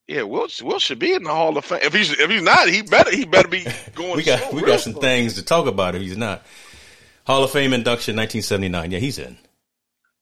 Yeah, 0.08 0.22
Will 0.22 0.48
Wilt 0.62 0.82
should 0.82 1.00
be 1.00 1.14
in 1.14 1.24
the 1.24 1.34
Hall 1.34 1.58
of 1.58 1.66
Fame. 1.66 1.80
If 1.82 1.94
he's 1.94 2.12
if 2.12 2.30
he's 2.30 2.44
not, 2.44 2.70
he 2.70 2.84
better 2.84 3.10
he 3.16 3.26
better 3.26 3.48
be 3.48 3.66
going. 3.96 4.18
we 4.18 4.24
got 4.24 4.54
we 4.54 4.62
got 4.62 4.80
some 4.80 4.94
things 4.94 5.34
to 5.36 5.44
talk 5.44 5.66
about 5.66 5.96
if 5.96 6.02
he's 6.02 6.18
not. 6.18 6.44
Hall 7.26 7.44
of 7.44 7.52
Fame 7.52 7.74
induction, 7.74 8.16
nineteen 8.16 8.44
seventy 8.44 8.70
nine. 8.70 8.92
Yeah, 8.92 9.00
he's 9.00 9.18
in. 9.18 9.36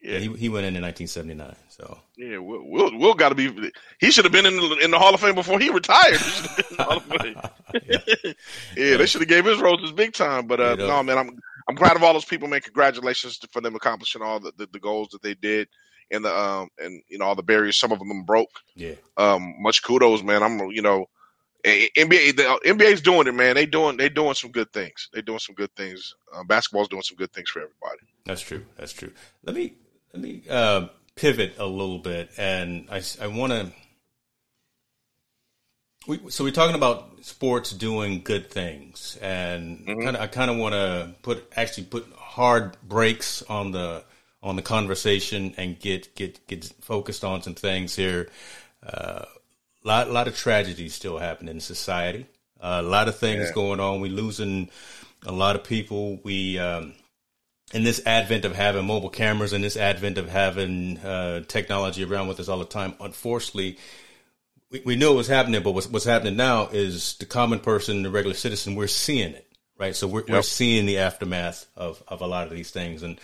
Yeah, 0.02 0.20
he 0.20 0.32
he 0.34 0.50
went 0.50 0.66
in 0.66 0.76
in 0.78 0.82
nineteen 0.82 1.08
seventy 1.08 1.34
nine. 1.34 1.56
So 1.68 2.00
yeah, 2.16 2.38
Will 2.38 2.64
Will, 2.70 2.98
Will 2.98 3.14
got 3.14 3.30
to 3.30 3.36
be. 3.36 3.72
He 4.00 4.12
should 4.12 4.24
have 4.24 4.32
been 4.32 4.46
in 4.46 4.56
the, 4.56 4.80
in 4.84 4.92
the 4.92 5.00
Hall 5.00 5.14
of 5.14 5.20
Fame 5.20 5.36
before 5.36 5.60
he 5.60 5.70
retired. 5.70 6.18
He 6.18 6.66
yeah. 6.80 7.98
yeah, 8.78 8.98
they 8.98 9.06
should 9.06 9.22
have 9.22 9.28
gave 9.28 9.44
his 9.44 9.60
roses 9.60 9.92
big 9.92 10.14
time. 10.14 10.48
But 10.48 10.62
uh, 10.62 10.76
no, 10.76 11.04
man, 11.04 11.18
I'm 11.18 11.40
I'm 11.68 11.76
proud 11.76 11.98
of 11.98 12.04
all 12.04 12.14
those 12.14 12.24
people. 12.24 12.48
Man, 12.48 12.62
congratulations 12.62 13.38
for 13.52 13.60
them 13.60 13.76
accomplishing 13.76 14.22
all 14.22 14.40
the, 14.40 14.54
the, 14.58 14.68
the 14.68 14.80
goals 14.80 15.10
that 15.10 15.22
they 15.22 15.34
did 15.34 15.68
and 16.14 16.24
the 16.24 16.36
um 16.36 16.70
and 16.78 17.02
you 17.08 17.18
know 17.18 17.26
all 17.26 17.36
the 17.36 17.44
barriers. 17.44 17.78
Some 17.78 17.92
of 17.92 18.00
them 18.00 18.24
broke. 18.24 18.62
Yeah. 18.76 18.96
Um, 19.18 19.56
much 19.60 19.84
kudos, 19.84 20.24
man. 20.24 20.44
I'm 20.44 20.60
you 20.72 20.82
know. 20.82 21.08
NBA, 21.66 22.36
the 22.36 22.60
NBA's 22.66 23.00
doing 23.00 23.26
it, 23.26 23.34
man. 23.34 23.56
They 23.56 23.66
doing 23.66 23.96
they 23.96 24.10
doing 24.10 24.34
some 24.34 24.52
good 24.52 24.74
things. 24.74 25.08
They 25.14 25.22
doing 25.22 25.40
some 25.40 25.56
good 25.56 25.74
things. 25.78 26.14
Uh, 26.36 26.44
basketball's 26.44 26.90
doing 26.90 27.04
some 27.04 27.16
good 27.16 27.32
things 27.32 27.50
for 27.50 27.60
everybody. 27.60 28.02
That's 28.26 28.42
true. 28.42 28.66
That's 28.78 28.92
true. 28.92 29.14
Let 29.46 29.56
me 29.56 29.76
let 30.14 30.22
me 30.22 30.44
uh, 30.50 30.88
pivot 31.16 31.56
a 31.58 31.66
little 31.66 32.00
bit, 32.00 32.32
and 32.38 32.88
I, 32.92 33.02
I 33.22 33.28
want 33.28 33.52
to. 33.54 33.72
We, 36.06 36.20
so 36.30 36.44
we're 36.44 36.52
talking 36.52 36.76
about 36.76 37.24
sports 37.24 37.72
doing 37.72 38.22
good 38.24 38.52
things, 38.52 39.18
and 39.22 39.80
mm-hmm. 39.80 40.02
kinda, 40.02 40.22
I 40.22 40.28
kind 40.28 40.52
of 40.52 40.58
want 40.58 40.74
to 40.74 41.16
put 41.22 41.52
actually 41.56 41.86
put 41.86 42.12
hard 42.14 42.78
brakes 42.84 43.42
on 43.44 43.72
the 43.72 44.04
on 44.44 44.56
the 44.58 44.62
conversation 44.62 45.56
and 45.58 45.80
get 45.80 46.14
get 46.16 46.46
get 46.48 46.66
focused 46.82 47.24
on 47.24 47.42
some 47.42 47.56
things 47.56 47.96
here. 47.96 48.30
A 48.84 49.22
uh, 49.22 49.26
lot 49.84 50.12
lot 50.12 50.28
of 50.28 50.36
tragedies 50.36 50.94
still 50.94 51.18
happening 51.18 51.56
in 51.56 51.62
society. 51.62 52.28
Uh, 52.62 52.82
a 52.84 52.88
lot 52.88 53.08
of 53.08 53.18
things 53.18 53.48
yeah. 53.48 53.54
going 53.54 53.80
on. 53.80 54.02
We 54.02 54.10
losing 54.10 54.70
a 55.26 55.32
lot 55.32 55.56
of 55.56 55.64
people. 55.64 56.20
We 56.24 56.60
um, 56.60 56.94
in 57.74 57.84
this 57.84 58.02
advent 58.06 58.46
of 58.46 58.56
having 58.56 58.86
mobile 58.86 59.10
cameras 59.10 59.54
and 59.54 59.64
this 59.64 59.78
advent 59.78 60.18
of 60.18 60.30
having 60.30 61.00
uh, 61.00 61.42
technology 61.48 62.04
around 62.04 62.28
with 62.28 62.40
us 62.40 62.48
all 62.48 62.60
the 62.60 62.66
time, 62.66 62.94
unfortunately, 63.00 63.80
we, 64.70 64.82
we 64.86 64.96
knew 64.96 65.12
it 65.12 65.16
was 65.16 65.28
happening, 65.28 65.64
but 65.64 65.72
what's, 65.72 65.88
what's 65.88 66.06
happening 66.06 66.36
now 66.36 66.68
is 66.68 67.16
the 67.16 67.26
common 67.26 67.60
person, 67.60 68.04
the 68.04 68.12
regular 68.12 68.36
citizen, 68.36 68.76
we're 68.76 68.88
seeing 68.88 69.34
it, 69.34 69.48
right? 69.80 69.96
So 69.96 70.08
we're, 70.08 70.22
yep. 70.22 70.30
we're 70.30 70.42
seeing 70.44 70.86
the 70.86 71.00
aftermath 71.00 71.66
of, 71.76 72.04
of 72.08 72.22
a 72.22 72.28
lot 72.28 72.46
of 72.46 72.54
these 72.54 72.70
things. 72.70 73.02
And 73.02 73.20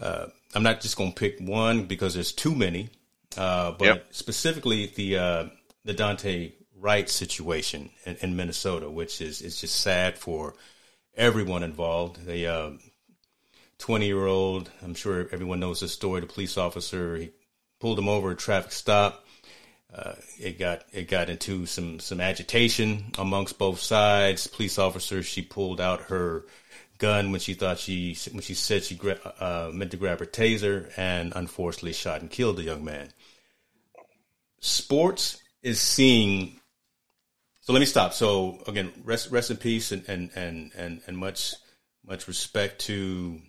uh, 0.00 0.26
I'm 0.54 0.62
not 0.62 0.80
just 0.80 0.96
going 0.96 1.12
to 1.12 1.18
pick 1.18 1.38
one 1.40 1.84
because 1.84 2.14
there's 2.14 2.32
too 2.32 2.54
many, 2.54 2.90
uh, 3.36 3.72
but 3.72 3.84
yep. 3.84 4.06
specifically 4.10 4.86
the 4.94 5.18
uh, 5.18 5.44
the 5.84 5.94
Daunte 5.94 6.52
Wright 6.76 7.08
situation 7.08 7.90
in, 8.04 8.16
in, 8.20 8.36
Minnesota, 8.36 8.90
which 8.90 9.20
is, 9.20 9.42
is 9.42 9.60
just 9.60 9.76
sad 9.76 10.18
for 10.18 10.54
everyone 11.14 11.62
involved. 11.62 12.24
They 12.24 12.46
uh, 12.46 12.70
20 13.78 14.06
year 14.06 14.26
old. 14.26 14.70
I'm 14.82 14.94
sure 14.94 15.28
everyone 15.32 15.60
knows 15.60 15.80
this 15.80 15.92
story. 15.92 16.20
The 16.20 16.26
police 16.26 16.56
officer 16.56 17.16
he 17.16 17.30
pulled 17.80 17.98
him 17.98 18.08
over 18.08 18.30
a 18.30 18.36
traffic 18.36 18.72
stop. 18.72 19.24
Uh, 19.92 20.14
it 20.38 20.58
got 20.58 20.84
it 20.92 21.08
got 21.08 21.28
into 21.28 21.66
some 21.66 21.98
some 21.98 22.20
agitation 22.20 23.10
amongst 23.18 23.58
both 23.58 23.80
sides. 23.80 24.46
Police 24.46 24.78
officer 24.78 25.22
she 25.22 25.42
pulled 25.42 25.80
out 25.80 26.02
her 26.02 26.44
gun 26.98 27.32
when 27.32 27.40
she 27.40 27.54
thought 27.54 27.78
she 27.78 28.16
when 28.30 28.42
she 28.42 28.54
said 28.54 28.84
she 28.84 28.94
gra- 28.94 29.34
uh, 29.40 29.70
meant 29.74 29.90
to 29.90 29.96
grab 29.96 30.20
her 30.20 30.26
taser 30.26 30.92
and 30.96 31.32
unfortunately 31.34 31.92
shot 31.92 32.20
and 32.20 32.30
killed 32.30 32.56
the 32.56 32.62
young 32.62 32.84
man. 32.84 33.08
Sports 34.60 35.42
is 35.62 35.80
seeing. 35.80 36.60
So 37.62 37.72
let 37.72 37.80
me 37.80 37.86
stop. 37.86 38.12
So 38.14 38.62
again, 38.68 38.92
rest 39.04 39.32
rest 39.32 39.50
in 39.50 39.56
peace 39.56 39.90
and 39.90 40.04
and 40.08 40.30
and 40.36 40.70
and, 40.76 41.00
and 41.08 41.18
much 41.18 41.54
much 42.06 42.28
respect 42.28 42.80
to 42.82 43.40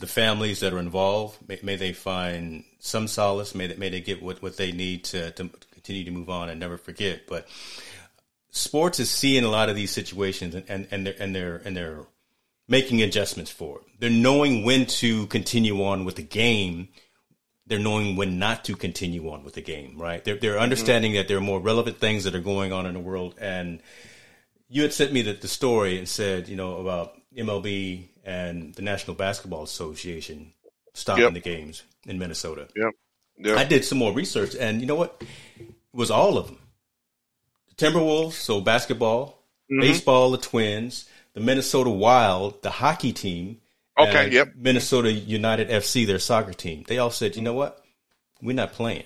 the 0.00 0.06
families 0.06 0.60
that 0.60 0.72
are 0.72 0.78
involved. 0.78 1.38
May, 1.48 1.58
may, 1.62 1.76
they 1.76 1.92
find 1.92 2.64
some 2.78 3.08
solace. 3.08 3.54
May 3.54 3.68
they, 3.68 3.76
may 3.76 3.88
they 3.88 4.00
get 4.00 4.22
what, 4.22 4.42
what 4.42 4.56
they 4.56 4.72
need 4.72 5.04
to, 5.04 5.30
to 5.32 5.50
continue 5.72 6.04
to 6.04 6.10
move 6.10 6.30
on 6.30 6.48
and 6.48 6.60
never 6.60 6.78
forget. 6.78 7.26
But 7.26 7.46
sports 8.50 9.00
is 9.00 9.10
seeing 9.10 9.44
a 9.44 9.50
lot 9.50 9.68
of 9.68 9.76
these 9.76 9.90
situations 9.90 10.54
and, 10.54 10.64
and, 10.68 10.86
and 10.90 11.06
they're 11.06 11.16
and 11.20 11.34
they're 11.34 11.56
and 11.64 11.76
they're 11.76 12.06
making 12.68 13.02
adjustments 13.02 13.50
for 13.50 13.80
it. 13.80 13.86
They're 14.00 14.10
knowing 14.10 14.64
when 14.64 14.86
to 14.86 15.26
continue 15.26 15.84
on 15.84 16.04
with 16.04 16.16
the 16.16 16.22
game. 16.22 16.88
They're 17.66 17.78
knowing 17.78 18.16
when 18.16 18.38
not 18.38 18.64
to 18.64 18.76
continue 18.76 19.30
on 19.30 19.44
with 19.44 19.54
the 19.54 19.62
game, 19.62 19.98
right? 19.98 20.22
They're, 20.24 20.36
they're 20.36 20.54
mm-hmm. 20.54 20.62
understanding 20.62 21.12
mm-hmm. 21.12 21.18
that 21.18 21.28
there 21.28 21.38
are 21.38 21.42
more 21.42 21.60
relevant 21.60 21.98
things 21.98 22.24
that 22.24 22.34
are 22.34 22.40
going 22.40 22.72
on 22.72 22.86
in 22.86 22.94
the 22.94 23.00
world. 23.00 23.34
And 23.40 23.80
you 24.68 24.82
had 24.82 24.92
sent 24.92 25.12
me 25.12 25.22
the, 25.22 25.32
the 25.32 25.48
story 25.48 25.98
and 25.98 26.08
said, 26.08 26.48
you 26.48 26.56
know, 26.56 26.78
about 26.78 27.20
MLB 27.36 28.08
and 28.24 28.74
the 28.74 28.82
National 28.82 29.14
Basketball 29.14 29.62
Association 29.62 30.52
stopping 30.94 31.24
yep. 31.24 31.34
the 31.34 31.40
games 31.40 31.82
in 32.06 32.18
Minnesota. 32.18 32.68
Yep. 32.74 32.90
Yep. 33.38 33.58
I 33.58 33.64
did 33.64 33.84
some 33.84 33.98
more 33.98 34.12
research, 34.12 34.54
and 34.54 34.80
you 34.80 34.86
know 34.86 34.94
what? 34.94 35.22
It 35.58 35.68
was 35.92 36.10
all 36.10 36.38
of 36.38 36.46
them. 36.46 36.58
The 37.68 37.86
Timberwolves, 37.86 38.32
so 38.32 38.60
basketball, 38.60 39.42
mm-hmm. 39.70 39.80
baseball, 39.80 40.30
the 40.30 40.38
Twins, 40.38 41.08
the 41.34 41.40
Minnesota 41.40 41.90
Wild, 41.90 42.62
the 42.62 42.70
hockey 42.70 43.12
team. 43.12 43.60
Okay, 43.98 44.30
yep. 44.30 44.52
Minnesota 44.56 45.12
United 45.12 45.68
FC, 45.68 46.06
their 46.06 46.18
soccer 46.18 46.52
team. 46.52 46.84
They 46.86 46.98
all 46.98 47.10
said, 47.10 47.36
you 47.36 47.42
know 47.42 47.54
what? 47.54 47.84
we're 48.44 48.54
not 48.54 48.72
playing. 48.72 49.04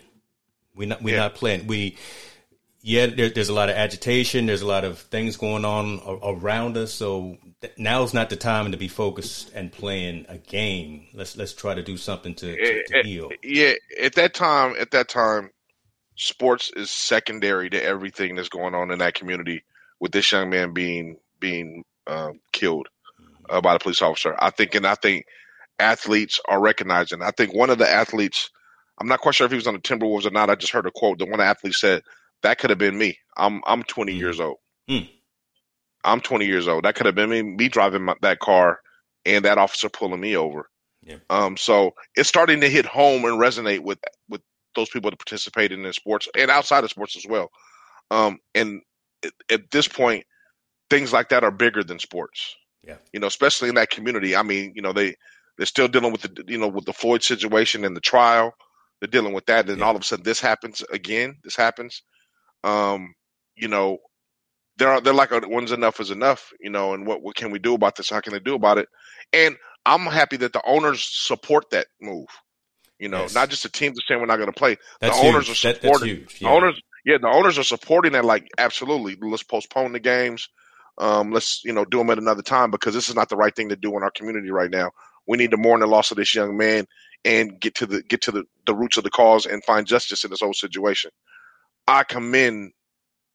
We're 0.75 0.89
not 0.89 1.03
we're 1.03 1.15
yeah. 1.15 1.23
not 1.23 1.35
playing. 1.35 1.67
We 1.67 1.97
yeah, 2.89 3.05
there, 3.05 3.29
there's 3.29 3.51
a 3.51 3.55
lot 3.55 3.69
of 3.69 3.77
agitation. 3.77 4.47
There's 4.47 4.63
a 4.63 4.67
lot 4.67 4.83
of 4.83 4.99
things 4.99 5.37
going 5.37 5.67
on 5.67 6.01
around 6.23 6.75
us. 6.79 6.91
So 6.91 7.37
now's 7.77 8.15
not 8.15 8.31
the 8.31 8.37
time 8.37 8.73
to 8.73 8.79
be 8.79 8.89
focused 8.89 9.53
and 9.55 9.71
playing 9.71 10.25
a 10.31 10.39
game. 10.39 11.07
Let's 11.13 11.37
let's 11.37 11.53
try 11.53 11.75
to 11.75 11.83
do 11.83 11.99
something 11.99 12.35
to, 12.37 12.57
to, 12.57 12.85
to 12.87 13.03
heal. 13.07 13.29
Yeah, 13.43 13.75
at 14.01 14.15
that 14.15 14.33
time, 14.33 14.75
at 14.81 14.93
that 14.93 15.11
time, 15.11 15.51
sports 16.17 16.73
is 16.75 16.91
secondary 16.91 17.69
to 17.69 17.85
everything 17.85 18.37
that's 18.37 18.49
going 18.49 18.75
on 18.75 18.91
in 18.91 19.01
that 19.01 19.13
community. 19.13 19.65
With 20.01 20.13
this 20.13 20.33
young 20.33 20.49
man 20.49 20.73
being 20.73 21.19
being 21.39 21.85
uh, 22.07 22.31
killed 22.53 22.89
mm-hmm. 23.21 23.55
uh, 23.55 23.61
by 23.61 23.75
the 23.75 23.81
police 23.81 24.01
officer, 24.01 24.35
I 24.39 24.49
think, 24.49 24.75
and 24.75 24.87
I 24.87 24.95
think 24.95 25.27
athletes 25.79 26.41
are 26.49 26.59
recognizing. 26.59 27.21
I 27.21 27.33
think 27.33 27.55
one 27.55 27.69
of 27.69 27.77
the 27.77 27.91
athletes, 27.91 28.49
I'm 28.99 29.09
not 29.09 29.21
quite 29.21 29.35
sure 29.35 29.45
if 29.45 29.53
he 29.53 29.57
was 29.57 29.67
on 29.67 29.75
the 29.75 29.81
Timberwolves 29.81 30.25
or 30.25 30.31
not. 30.31 30.49
I 30.49 30.55
just 30.55 30.73
heard 30.73 30.87
a 30.87 30.91
quote. 30.91 31.19
The 31.19 31.27
one 31.27 31.43
athlete 31.43 31.75
said 31.75 32.03
that 32.43 32.59
could 32.59 32.71
have 32.71 32.79
been 32.79 32.99
me. 32.99 33.19
I'm 33.37 33.63
I'm 33.67 33.83
20 33.83 34.15
mm. 34.15 34.19
years 34.19 34.41
old. 34.41 34.59
Mm. 34.89 35.09
I'm 36.05 36.21
20 36.21 36.47
years 36.47 36.69
old. 36.69 36.85
That 36.85 36.95
could 36.95 37.07
have 37.07 37.15
been 37.15 37.31
me, 37.31 37.43
me 37.43 37.69
driving 37.69 38.05
my, 38.05 38.15
that 38.23 38.39
car 38.39 38.81
and 39.27 39.45
that 39.45 39.59
officer 39.59 39.89
pulling 39.89 40.21
me 40.21 40.37
over. 40.37 40.69
Yeah. 41.03 41.17
Um, 41.31 41.57
so 41.57 41.93
it's 42.17 42.29
starting 42.29 42.61
to 42.61 42.69
hit 42.69 42.87
home 42.87 43.25
and 43.25 43.41
resonate 43.41 43.81
with 43.81 43.99
with 44.29 44.41
those 44.75 44.89
people 44.89 45.11
that 45.11 45.19
participate 45.19 45.73
in 45.73 45.91
sports 45.93 46.29
and 46.37 46.51
outside 46.51 46.85
of 46.85 46.91
sports 46.91 47.17
as 47.17 47.27
well. 47.27 47.51
Um, 48.11 48.39
and 48.55 48.81
at, 49.25 49.33
at 49.51 49.71
this 49.71 49.89
point, 49.89 50.25
things 50.91 51.13
like 51.13 51.29
that 51.31 51.45
are 51.45 51.51
bigger 51.51 51.83
than 51.83 51.99
sports. 51.99 52.57
Yeah. 52.85 52.97
You 53.13 53.21
know, 53.21 53.27
especially 53.27 53.69
in 53.69 53.75
that 53.75 53.91
community. 53.91 54.37
I 54.37 54.43
mean, 54.43 54.73
you 54.75 54.83
know, 54.83 54.93
they 54.93 55.15
they're 55.57 55.67
still 55.67 55.89
dealing 55.89 56.13
with 56.13 56.23
the 56.23 56.45
you 56.47 56.59
know 56.59 56.69
with 56.69 56.85
the 56.85 56.93
Floyd 56.93 57.23
situation 57.23 57.85
and 57.85 57.97
the 57.97 58.01
trial. 58.01 58.55
They're 59.01 59.09
dealing 59.09 59.33
with 59.33 59.47
that, 59.47 59.69
and 59.69 59.79
yeah. 59.79 59.85
all 59.85 59.95
of 59.95 60.03
a 60.03 60.05
sudden 60.05 60.25
this 60.25 60.41
happens 60.41 60.83
again. 60.93 61.37
This 61.45 61.57
happens. 61.57 62.03
Um, 62.65 63.15
you 63.57 63.69
know, 63.69 63.99
they're 64.77 65.01
they're 65.01 65.13
like 65.13 65.31
when's 65.47 65.73
enough 65.73 66.01
is 66.01 66.11
enough, 66.11 66.53
you 66.61 66.71
know, 66.71 66.95
and 66.95 67.07
what 67.07 67.23
what 67.23 67.37
can 67.37 67.51
we 67.51 67.59
do 67.59 67.75
about 67.75 67.97
this? 67.97 68.11
How 68.11 68.21
can 68.21 68.33
they 68.33 68.41
do 68.41 68.55
about 68.55 68.79
it? 68.79 68.89
And 69.33 69.57
I'm 69.85 70.07
happy 70.07 70.37
that 70.39 70.53
the 70.53 70.63
owners 70.67 71.03
support 71.05 71.71
that 71.71 71.87
move. 72.01 72.27
You 72.99 73.09
know, 73.09 73.23
yes. 73.23 73.35
not 73.35 73.49
just 73.49 73.63
the 73.63 73.69
teams 73.69 73.99
are 73.99 74.03
saying 74.09 74.21
we're 74.21 74.27
not 74.27 74.37
going 74.37 74.53
to 74.53 74.59
play. 74.59 74.77
That's 75.01 75.21
the 75.21 75.27
owners 75.27 75.47
huge. 75.47 75.65
are 75.65 75.75
supporting. 75.75 76.21
That, 76.21 76.41
yeah. 76.41 76.49
The 76.49 76.55
owners, 76.55 76.83
yeah, 77.05 77.19
the 77.21 77.29
owners 77.29 77.59
are 77.59 77.65
supporting 77.65 78.13
that. 78.13 78.25
Like, 78.25 78.49
absolutely, 78.59 79.17
let's 79.21 79.45
postpone 79.45 79.93
the 79.93 80.01
games. 80.01 80.49
Um, 80.99 81.31
let's 81.31 81.63
you 81.65 81.73
know 81.73 81.85
do 81.85 81.99
them 81.99 82.11
at 82.11 82.19
another 82.19 82.43
time 82.43 82.73
because 82.73 82.95
this 82.95 83.09
is 83.09 83.15
not 83.15 83.29
the 83.29 83.37
right 83.37 83.55
thing 83.55 83.69
to 83.69 83.77
do 83.77 83.97
in 83.97 84.03
our 84.03 84.11
community 84.11 84.51
right 84.51 84.71
now. 84.71 84.91
We 85.29 85.39
need 85.39 85.53
to 85.53 85.57
mourn 85.57 85.81
the 85.81 85.87
loss 85.87 86.11
of 86.11 86.17
this 86.17 86.35
young 86.35 86.57
man 86.57 86.87
and 87.25 87.61
get 87.61 87.77
to 87.77 87.87
the 87.87 88.03
get 88.03 88.23
to 88.23 88.33
the, 88.33 88.45
the 88.67 88.75
roots 88.75 88.97
of 88.97 89.05
the 89.05 89.11
cause 89.11 89.47
and 89.47 89.65
find 89.65 89.87
justice 89.87 90.25
in 90.25 90.31
this 90.31 90.41
whole 90.41 90.55
situation. 90.55 91.13
I 91.89 92.05
commend 92.05 92.73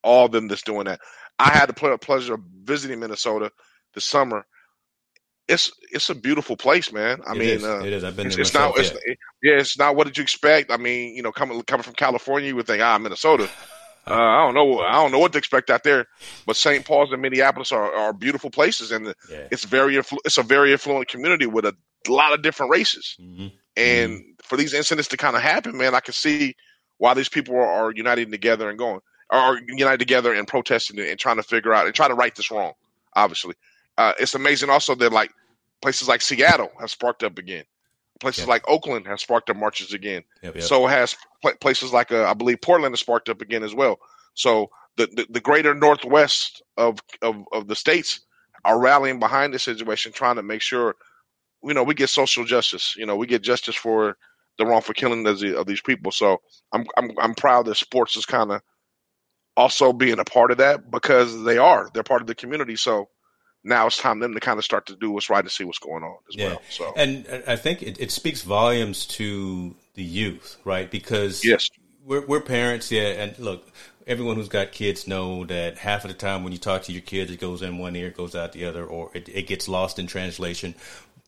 all 0.04 0.28
of 0.28 0.32
them 0.32 0.48
that's 0.48 0.62
doing 0.62 0.86
that. 0.86 1.02
I 1.40 1.50
had 1.50 1.68
the 1.68 1.98
pleasure 1.98 2.36
of 2.36 2.42
visiting 2.64 3.00
Minnesota 3.00 3.52
this 3.96 4.06
summer. 4.06 4.46
It's 5.48 5.72
it's 5.92 6.10
a 6.10 6.16
beautiful 6.16 6.56
place, 6.56 6.94
man. 6.94 7.20
I 7.28 7.32
it 7.32 7.38
mean, 7.38 7.50
is. 7.50 7.64
Uh, 7.66 7.82
it 7.84 7.92
is. 7.92 8.04
I've 8.04 8.16
been 8.16 8.28
it's, 8.28 8.38
it's 8.38 8.54
not. 8.54 8.76
yeah. 8.76 8.82
It's, 8.82 8.92
yeah, 9.42 9.54
it's 9.56 9.78
not 9.78 9.96
what 9.96 10.08
did 10.08 10.18
you 10.18 10.24
expect. 10.24 10.72
I 10.72 10.78
mean, 10.78 11.16
you 11.16 11.24
know, 11.24 11.32
coming 11.32 11.62
coming 11.64 11.84
from 11.84 11.96
California, 11.96 12.48
you 12.48 12.56
would 12.56 12.68
think, 12.68 12.82
ah, 12.82 12.98
Minnesota. 12.98 13.50
Uh, 14.06 14.14
I 14.14 14.46
don't 14.46 14.54
know. 14.54 14.80
I 14.80 14.94
don't 14.94 15.12
know 15.12 15.20
what 15.20 15.32
to 15.32 15.38
expect 15.38 15.70
out 15.70 15.84
there. 15.84 16.06
But 16.46 16.56
St. 16.56 16.86
Paul's 16.86 17.12
and 17.12 17.22
Minneapolis 17.22 17.72
are, 17.72 17.94
are 17.94 18.14
beautiful 18.14 18.52
places, 18.52 18.92
and 18.92 19.08
yeah. 19.30 19.48
it's 19.50 19.66
very 19.66 19.98
it's 19.98 20.38
a 20.38 20.44
very 20.44 20.74
affluent 20.74 21.08
community 21.08 21.46
with 21.46 21.66
a 21.66 21.76
lot 22.08 22.34
of 22.34 22.42
different 22.42 22.72
races. 22.72 23.16
Mm-hmm. 23.20 23.48
And 23.76 24.12
mm-hmm. 24.12 24.30
for 24.44 24.58
these 24.58 24.74
incidents 24.74 25.10
to 25.10 25.18
kind 25.18 25.36
of 25.36 25.42
happen, 25.42 25.78
man, 25.78 25.96
I 25.96 26.00
can 26.00 26.14
see 26.14 26.56
why 27.04 27.14
these 27.14 27.28
people 27.28 27.54
are, 27.58 27.68
are 27.68 27.92
uniting 27.92 28.32
together 28.32 28.70
and 28.70 28.80
going 28.80 29.02
are 29.30 29.60
united 29.68 29.98
together 29.98 30.34
and 30.34 30.48
protesting 30.48 30.98
and 30.98 31.20
trying 31.20 31.36
to 31.36 31.44
figure 31.44 31.74
out 31.74 31.86
and 31.86 31.94
try 31.94 32.08
to 32.08 32.14
right 32.14 32.34
this 32.34 32.50
wrong. 32.50 32.72
Obviously, 33.14 33.56
uh, 33.98 34.14
it's 34.22 34.36
amazing 34.36 34.70
also 34.70 34.96
that 34.96 35.12
like 35.12 35.30
places 35.82 36.08
like 36.08 36.22
Seattle 36.22 36.72
have 36.80 36.90
sparked 36.90 37.22
up 37.24 37.38
again. 37.38 37.66
Places 38.22 38.44
yep. 38.44 38.48
like 38.48 38.70
Oakland 38.70 39.06
have 39.06 39.20
sparked 39.20 39.50
up 39.50 39.58
marches 39.58 39.92
again. 39.92 40.24
Yep, 40.44 40.56
yep. 40.56 40.64
So 40.64 40.88
has 40.88 41.14
pl- 41.42 41.58
places 41.60 41.92
like 41.92 42.10
uh, 42.14 42.24
I 42.24 42.34
believe 42.36 42.62
Portland 42.62 42.94
has 42.94 43.02
sparked 43.02 43.28
up 43.28 43.42
again 43.42 43.64
as 43.64 43.76
well. 43.76 44.00
So 44.34 44.70
the, 44.96 45.08
the, 45.08 45.28
the 45.30 45.42
greater 45.42 45.74
northwest 45.74 46.62
of, 46.78 47.00
of 47.22 47.44
of 47.52 47.68
the 47.68 47.76
states 47.76 48.22
are 48.64 48.80
rallying 48.80 49.20
behind 49.20 49.54
the 49.54 49.60
situation, 49.60 50.14
trying 50.14 50.38
to 50.38 50.44
make 50.44 50.62
sure 50.62 50.96
you 51.66 51.74
know 51.74 51.84
we 51.84 51.96
get 51.96 52.10
social 52.10 52.46
justice. 52.46 52.96
You 52.98 53.06
know 53.06 53.18
we 53.18 53.28
get 53.28 53.42
justice 53.42 53.76
for 53.76 54.16
the 54.58 54.66
wrongful 54.66 54.94
killing 54.94 55.26
of, 55.28 55.40
the, 55.40 55.58
of 55.58 55.66
these 55.66 55.82
people. 55.82 56.12
So 56.12 56.42
I'm 56.72 56.86
I'm 56.98 57.12
I'm 57.20 57.36
proud 57.36 57.66
that 57.66 57.76
sports 57.76 58.16
is 58.16 58.26
kind 58.26 58.52
of 58.52 58.62
also 59.56 59.94
being 59.94 60.20
a 60.20 60.26
part 60.26 60.52
of 60.52 60.58
that 60.58 60.90
because 60.90 61.44
they 61.44 61.58
are 61.58 61.90
they're 61.94 62.04
part 62.04 62.22
of 62.22 62.28
the 62.28 62.36
community. 62.36 62.76
So 62.76 63.10
now 63.64 63.88
it's 63.88 63.98
time 63.98 64.20
them 64.20 64.34
to 64.34 64.40
kind 64.40 64.58
of 64.58 64.66
start 64.66 64.88
to 64.88 64.96
do 64.96 65.12
what's 65.12 65.30
right 65.30 65.44
and 65.44 65.52
see 65.52 65.64
what's 65.64 65.80
going 65.80 66.04
on 66.04 66.18
as 66.30 66.36
yeah. 66.36 66.48
well. 66.48 66.62
So 66.70 66.94
and 66.96 67.44
I 67.48 67.56
think 67.56 67.82
it, 67.82 68.00
it 68.00 68.12
speaks 68.12 68.42
volumes 68.42 69.06
to 69.08 69.76
the 69.96 70.04
youth, 70.04 70.58
right? 70.66 70.90
Because 70.90 71.46
yes, 71.46 71.70
we're, 72.04 72.26
we're 72.26 72.42
parents, 72.42 72.92
yeah. 72.92 73.24
And 73.24 73.38
look, 73.40 73.68
everyone 74.06 74.36
who's 74.36 74.50
got 74.50 74.72
kids 74.72 75.08
know 75.08 75.46
that 75.46 75.78
half 75.78 76.04
of 76.04 76.12
the 76.12 76.18
time 76.18 76.44
when 76.44 76.52
you 76.52 76.60
talk 76.60 76.84
to 76.84 76.92
your 76.92 77.02
kids, 77.02 77.32
it 77.32 77.40
goes 77.40 77.62
in 77.62 77.78
one 77.78 77.96
ear, 77.96 78.10
goes 78.10 78.36
out 78.36 78.52
the 78.52 78.66
other, 78.66 78.86
or 78.86 79.12
it, 79.14 79.30
it 79.30 79.48
gets 79.48 79.68
lost 79.68 79.98
in 80.00 80.08
translation 80.08 80.76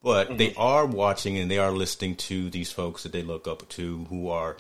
but 0.05 0.27
mm-hmm. 0.27 0.37
they 0.37 0.53
are 0.53 0.85
watching 0.85 1.35
and 1.39 1.49
they 1.49 1.57
are 1.57 1.71
listening 1.71 2.15
to 2.15 2.51
these 2.51 2.71
folks 2.71 3.01
that 3.01 3.11
they 3.11 3.23
look 3.23 3.47
up 3.47 3.67
to 3.69 4.05
who 4.07 4.29
are 4.29 4.55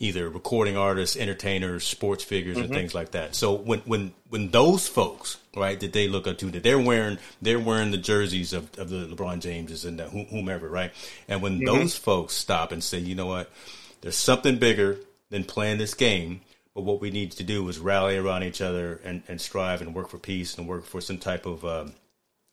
either 0.00 0.28
recording 0.28 0.76
artists, 0.76 1.16
entertainers, 1.16 1.86
sports 1.86 2.24
figures, 2.24 2.56
mm-hmm. 2.56 2.64
and 2.64 2.74
things 2.74 2.96
like 2.96 3.12
that. 3.12 3.36
So 3.36 3.54
when 3.54 3.78
when 3.80 4.12
when 4.28 4.50
those 4.50 4.88
folks, 4.88 5.36
right, 5.56 5.78
that 5.78 5.92
they 5.92 6.08
look 6.08 6.26
up 6.26 6.38
to, 6.38 6.50
that 6.50 6.64
they're 6.64 6.80
wearing 6.80 7.18
they're 7.40 7.60
wearing 7.60 7.92
the 7.92 7.96
jerseys 7.96 8.52
of, 8.52 8.76
of 8.76 8.90
the 8.90 9.06
LeBron 9.06 9.38
Jameses 9.38 9.84
and 9.84 10.00
the, 10.00 10.08
whomever, 10.08 10.68
right? 10.68 10.90
And 11.28 11.42
when 11.42 11.60
mm-hmm. 11.60 11.66
those 11.66 11.96
folks 11.96 12.34
stop 12.34 12.72
and 12.72 12.82
say, 12.82 12.98
you 12.98 13.14
know 13.14 13.26
what, 13.26 13.52
there's 14.00 14.16
something 14.16 14.58
bigger 14.58 14.98
than 15.30 15.44
playing 15.44 15.78
this 15.78 15.94
game. 15.94 16.40
But 16.74 16.82
what 16.82 17.00
we 17.00 17.12
need 17.12 17.30
to 17.32 17.44
do 17.44 17.68
is 17.68 17.78
rally 17.78 18.16
around 18.16 18.42
each 18.42 18.60
other 18.60 19.00
and, 19.04 19.22
and 19.28 19.40
strive 19.40 19.80
and 19.80 19.94
work 19.94 20.08
for 20.08 20.18
peace 20.18 20.58
and 20.58 20.66
work 20.66 20.84
for 20.84 21.00
some 21.00 21.18
type 21.18 21.46
of 21.46 21.64
um, 21.64 21.92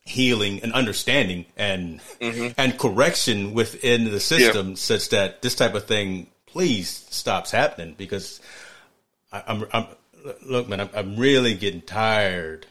healing 0.05 0.61
and 0.61 0.71
understanding 0.73 1.45
and 1.57 1.99
mm-hmm. 2.21 2.49
and 2.57 2.77
correction 2.77 3.53
within 3.55 4.05
the 4.05 4.19
system 4.19 4.69
yeah. 4.69 4.75
such 4.75 5.09
that 5.09 5.41
this 5.41 5.55
type 5.55 5.73
of 5.73 5.85
thing 5.85 6.27
please 6.45 7.07
stops 7.09 7.49
happening 7.49 7.95
because 7.97 8.39
I, 9.31 9.43
am 9.47 9.65
I'm, 9.73 9.87
I'm 10.23 10.35
look 10.45 10.69
man 10.69 10.81
I'm, 10.81 10.89
I'm, 10.93 11.17
really 11.17 11.55
getting 11.55 11.81
tired 11.81 12.67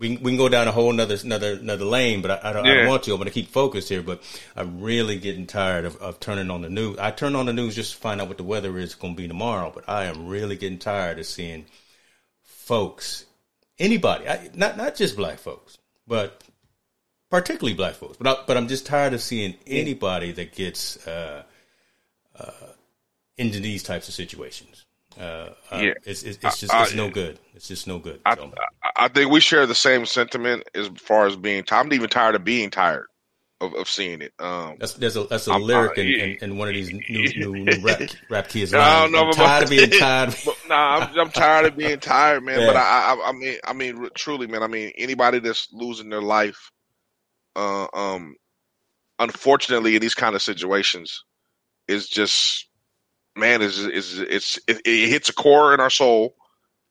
we 0.00 0.16
can, 0.16 0.24
we 0.24 0.32
can 0.32 0.36
go 0.36 0.48
down 0.48 0.66
a 0.66 0.72
whole 0.72 0.90
another 0.90 1.16
another 1.22 1.52
another 1.52 1.84
lane 1.84 2.22
but 2.22 2.32
I, 2.32 2.50
I 2.50 2.52
don't, 2.52 2.64
yeah. 2.64 2.72
I 2.72 2.74
don't 2.78 2.88
want 2.88 3.04
to 3.04 3.12
I'm 3.12 3.18
going 3.18 3.28
to 3.28 3.32
keep 3.32 3.50
focused 3.50 3.88
here 3.88 4.02
but 4.02 4.20
I'm 4.56 4.80
really 4.80 5.16
getting 5.16 5.46
tired 5.46 5.84
of, 5.84 5.96
of 5.98 6.18
turning 6.18 6.50
on 6.50 6.62
the 6.62 6.68
news 6.68 6.98
I 6.98 7.12
turn 7.12 7.36
on 7.36 7.46
the 7.46 7.52
news 7.52 7.76
just 7.76 7.92
to 7.92 7.98
find 7.98 8.20
out 8.20 8.26
what 8.26 8.36
the 8.36 8.42
weather 8.42 8.76
is 8.78 8.96
going 8.96 9.14
to 9.14 9.22
be 9.22 9.28
tomorrow 9.28 9.70
but 9.72 9.88
I 9.88 10.06
am 10.06 10.26
really 10.26 10.56
getting 10.56 10.80
tired 10.80 11.20
of 11.20 11.26
seeing 11.26 11.66
folks 12.42 13.26
anybody 13.78 14.28
I, 14.28 14.50
not 14.54 14.76
not 14.76 14.96
just 14.96 15.16
black 15.16 15.38
folks 15.38 15.78
but 16.08 16.42
particularly 17.34 17.74
black 17.74 17.94
folks. 17.94 18.16
But 18.16 18.28
I, 18.28 18.42
but 18.46 18.56
I'm 18.56 18.68
just 18.68 18.86
tired 18.86 19.12
of 19.12 19.20
seeing 19.20 19.56
anybody 19.66 20.30
that 20.32 20.54
gets 20.54 21.04
uh, 21.06 21.42
uh, 22.38 22.50
into 23.36 23.58
these 23.58 23.82
types 23.82 24.06
of 24.06 24.14
situations. 24.14 24.84
Uh, 25.18 25.50
uh 25.70 25.80
yeah, 25.82 25.92
it's, 26.04 26.22
it's, 26.22 26.38
it's 26.42 26.60
just 26.60 26.72
it's 26.72 26.94
no 26.94 27.10
good. 27.10 27.38
It's 27.54 27.66
just 27.66 27.88
no 27.88 27.98
good. 27.98 28.20
I, 28.24 28.36
I, 28.96 29.08
think 29.08 29.30
we 29.30 29.40
share 29.40 29.66
the 29.66 29.74
same 29.74 30.06
sentiment 30.06 30.64
as 30.74 30.88
far 30.96 31.26
as 31.26 31.34
being. 31.34 31.64
I'm 31.70 31.92
even 31.92 32.08
tired 32.08 32.36
of 32.36 32.44
being 32.44 32.70
tired 32.70 33.06
of, 33.60 33.74
of 33.74 33.88
seeing 33.88 34.22
it. 34.22 34.32
Um, 34.38 34.76
that's 34.78 34.94
there's 34.94 35.16
a 35.16 35.24
that's 35.24 35.48
a 35.48 35.52
I'm, 35.52 35.62
lyric 35.62 35.98
in, 35.98 36.06
in, 36.06 36.36
in, 36.40 36.56
one 36.56 36.68
of 36.68 36.74
these 36.74 36.92
new 37.08 37.28
new, 37.36 37.64
new 37.64 37.80
rap, 37.80 38.00
rap 38.30 38.48
kids. 38.48 38.72
No, 38.72 38.80
I 38.80 39.02
don't 39.02 39.12
know 39.12 39.26
I'm 39.26 39.32
tired 39.34 39.64
of 39.64 39.70
being 39.70 39.90
tired. 39.90 40.34
nah, 40.68 40.98
I'm, 40.98 41.18
I'm 41.18 41.30
tired 41.30 41.66
of 41.66 41.76
being 41.76 41.98
tired, 41.98 42.44
man. 42.44 42.60
Yeah. 42.60 42.66
But 42.66 42.76
I, 42.76 42.80
I 42.80 43.28
I 43.28 43.32
mean 43.32 43.56
I 43.64 43.72
mean 43.72 44.08
truly, 44.14 44.46
man. 44.46 44.62
I 44.62 44.68
mean 44.68 44.92
anybody 44.96 45.40
that's 45.40 45.68
losing 45.72 46.10
their 46.10 46.22
life 46.22 46.70
uh, 47.56 47.86
um, 47.92 48.36
unfortunately, 49.18 49.96
in 49.96 50.02
these 50.02 50.14
kind 50.14 50.34
of 50.34 50.42
situations, 50.42 51.24
is 51.88 52.08
just 52.08 52.68
man 53.36 53.62
is 53.62 53.78
is 53.78 54.18
it's 54.18 54.58
it, 54.68 54.80
it, 54.84 55.08
hits 55.08 55.28
a 55.28 55.34
core 55.34 55.74
in 55.74 55.80
our 55.80 55.90
soul. 55.90 56.34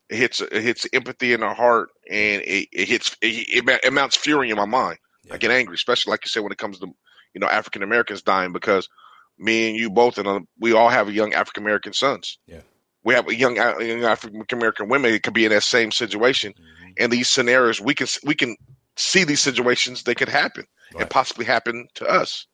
It 0.10 0.18
hits 0.18 0.42
it 0.42 0.62
hits 0.62 0.86
empathy 0.94 1.34
in 1.34 1.44
our 1.44 1.56
heart, 1.56 1.90
and 2.10 2.42
it, 2.42 2.68
it 2.72 2.88
hits 2.88 3.16
it, 3.22 3.66
it, 3.84 3.94
mounts 3.94 4.16
fury 4.16 4.50
in 4.50 4.58
my 4.58 4.66
mind. 4.66 5.00
Yeah. 5.24 5.36
I 5.36 5.38
get 5.38 5.52
angry, 5.52 5.76
especially 5.76 6.12
like 6.12 6.26
you 6.26 6.30
said 6.30 6.44
when 6.44 6.52
it 6.52 6.58
comes 6.58 6.80
to 6.80 6.88
you 7.34 7.40
know 7.40 7.48
African 7.48 7.84
Americans 7.84 8.22
dying 8.22 8.52
because 8.52 8.90
me 9.38 9.70
and 9.70 9.78
you 9.78 9.90
both 9.90 10.18
and 10.18 10.28
uh, 10.28 10.40
we 10.60 10.74
all 10.74 10.90
have 10.90 11.12
young 11.12 11.34
African 11.34 11.64
American 11.64 11.94
sons. 11.94 12.38
Yeah, 12.46 12.62
we 13.04 13.14
have 13.14 13.28
a 13.28 13.36
young 13.36 13.56
young 13.56 14.04
African 14.04 14.46
American 14.52 14.90
women 14.90 15.12
that 15.12 15.24
could 15.24 15.34
be 15.34 15.46
in 15.46 15.52
that 15.52 15.64
same 15.64 15.92
situation. 15.92 16.54
Mm-hmm. 16.54 16.92
And 17.00 17.12
these 17.12 17.30
scenarios, 17.30 17.82
we 17.82 17.96
can 17.96 18.08
we 18.24 18.36
can 18.36 18.56
see 18.96 19.24
these 19.24 19.42
situations 19.42 20.04
they 20.04 20.16
could 20.16 20.30
happen 20.30 20.66
right. 20.94 21.02
and 21.02 21.10
possibly 21.10 21.46
happen 21.46 21.88
to 21.96 22.06
us 22.06 22.48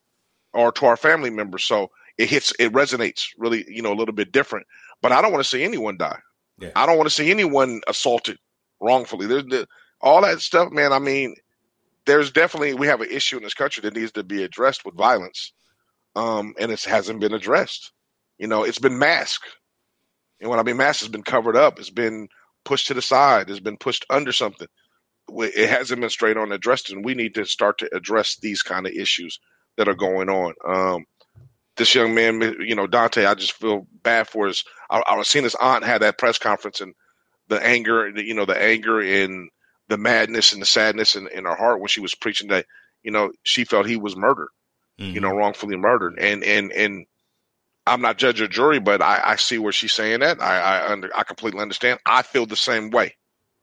or 0.54 0.71
to 0.71 0.86
our 0.86 0.97
family 0.97 1.30
members. 1.30 1.63
So 1.63 1.89
it 2.17 2.30
hits, 2.30 2.54
it 2.60 2.71
resonates 2.73 3.28
really, 3.38 3.65
you 3.67 3.82
know, 3.82 3.93
a 3.93 3.95
little 3.95 4.13
bit 4.13 4.32
different. 4.32 4.65
But 5.02 5.12
I 5.12 5.21
don't 5.21 5.32
want 5.32 5.43
to 5.43 5.49
see 5.49 5.63
anyone 5.63 5.97
die. 5.97 6.19
Yeah. 6.60 6.71
I 6.75 6.86
don't 6.86 6.97
want 6.97 7.08
to 7.08 7.15
see 7.15 7.32
anyone 7.32 7.82
assaulted 7.88 8.38
wrongfully. 8.82 9.28
There's 9.28 9.45
the, 9.45 9.67
all 10.02 10.21
that 10.21 10.41
stuff, 10.41 10.71
man. 10.71 10.93
I 10.93 10.99
mean, 10.99 11.36
there's 12.06 12.32
definitely 12.32 12.73
we 12.73 12.88
have 12.88 13.02
an 13.02 13.10
issue 13.12 13.38
in 13.38 13.43
this 13.43 13.54
country 13.54 13.82
that 13.82 13.95
needs 13.95 14.12
to 14.13 14.23
be 14.23 14.43
addressed 14.43 14.86
with 14.86 14.95
violence, 14.95 15.54
um, 16.15 16.54
and 16.60 16.71
it 16.71 16.84
hasn't 16.84 17.19
been 17.19 17.34
addressed. 17.34 17.91
You 18.38 18.47
know, 18.47 18.63
it's 18.63 18.80
been 18.80 18.97
masked, 18.97 19.58
and 20.41 20.49
when 20.49 20.60
I 20.60 20.63
mean 20.63 20.78
masked, 20.78 21.04
it's 21.04 21.12
been 21.12 21.23
covered 21.23 21.56
up. 21.56 21.80
It's 21.80 21.89
been 21.89 22.28
pushed 22.63 22.88
to 22.88 22.93
the 22.93 23.02
side. 23.02 23.49
It's 23.49 23.60
been 23.60 23.78
pushed 23.78 24.06
under 24.10 24.32
something. 24.32 24.67
It 25.32 25.70
hasn't 25.70 26.02
been 26.02 26.10
straight 26.10 26.38
on 26.38 26.52
addressed, 26.52 26.92
and 26.92 27.04
we 27.04 27.13
need 27.13 27.36
to 27.36 27.46
start 27.46 27.80
to 27.80 27.96
address 27.96 28.38
these 28.38 28.62
kind 28.62 28.86
of 28.86 28.94
issues 28.94 29.39
that 29.78 29.88
are 29.88 29.96
going 29.96 30.30
on. 30.30 30.54
Um, 30.65 31.06
this 31.78 31.96
young 31.96 32.13
man, 32.13 32.42
you 32.60 32.76
know, 32.76 32.88
Daunte, 32.88 33.26
I 33.26 33.34
just 33.34 33.54
feel 33.54 33.88
bad 34.04 34.28
for 34.28 34.48
his. 34.48 34.63
I, 34.89 35.02
I 35.08 35.15
was 35.15 35.28
seeing 35.28 35.44
his 35.44 35.56
aunt 35.56 35.86
had 35.86 36.02
that 36.02 36.18
press 36.18 36.38
conference 36.38 36.82
and 36.82 36.94
the 37.48 37.65
anger, 37.65 38.10
you 38.10 38.36
know, 38.36 38.46
the 38.46 38.62
anger 38.62 39.00
and 39.00 39.50
the 39.88 39.98
madness 39.98 40.52
and 40.52 40.62
the 40.62 40.65
sadness 40.65 41.15
in, 41.15 41.28
in 41.30 41.46
her 41.46 41.56
heart 41.56 41.80
when 41.80 41.88
she 41.88 42.02
was 42.02 42.13
preaching 42.13 42.50
that, 42.50 42.65
you 43.02 43.12
know, 43.12 43.32
she 43.44 43.63
felt 43.63 43.88
he 43.88 43.98
was 43.98 44.15
murdered, 44.15 44.50
mm-hmm. 45.00 45.15
you 45.15 45.22
know, 45.22 45.32
wrongfully 45.32 45.78
murdered. 45.78 46.20
And 46.20 46.44
and 46.44 46.72
and 46.72 47.06
I'm 47.88 48.02
not 48.02 48.18
judge 48.18 48.42
or 48.42 48.48
jury, 48.48 48.80
but 48.80 49.02
I, 49.02 49.22
I 49.24 49.36
see 49.38 49.58
where 49.58 49.72
she's 49.72 49.94
saying 49.94 50.20
that. 50.20 50.42
I 50.42 50.60
I, 50.60 50.92
under, 50.92 51.10
I 51.15 51.24
completely 51.24 51.62
understand. 51.62 52.00
I 52.06 52.22
feel 52.22 52.46
the 52.46 52.56
same 52.56 52.92
way. 52.92 53.15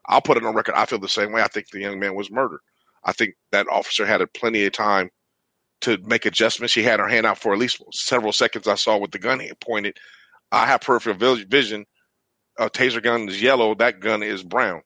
I'll 0.09 0.23
put 0.23 0.37
it 0.37 0.45
on 0.45 0.55
record. 0.55 0.75
I 0.75 0.87
feel 0.87 0.99
the 0.99 1.09
same 1.09 1.33
way. 1.33 1.43
I 1.43 1.49
think 1.49 1.71
the 1.71 1.81
young 1.81 1.99
man 1.99 2.15
was 2.15 2.31
murdered. 2.31 2.61
I 3.05 3.13
think 3.13 3.35
that 3.53 3.69
officer 3.69 4.07
had 4.07 4.21
plenty 4.35 4.65
of 4.65 4.73
time 4.73 5.11
to 5.83 5.99
make 5.99 6.27
adjustments. 6.27 6.73
She 6.73 6.83
had 6.83 7.01
her 7.01 7.09
hand 7.09 7.27
out 7.27 7.39
for 7.39 7.53
at 7.53 7.59
least 7.59 7.83
several 7.93 8.33
seconds. 8.33 8.67
I 8.67 8.75
saw 8.75 8.99
with 8.99 9.11
the 9.11 9.19
gun 9.19 9.41
pointed. 9.61 9.97
I 10.53 10.67
have 10.67 10.81
peripheral 10.81 11.17
vision. 11.17 11.87
A 12.59 12.71
taser 12.71 13.03
gun 13.03 13.29
is 13.29 13.43
yellow. 13.43 13.75
That 13.75 14.01
gun 14.01 14.23
is 14.23 14.43
brown. 14.43 14.83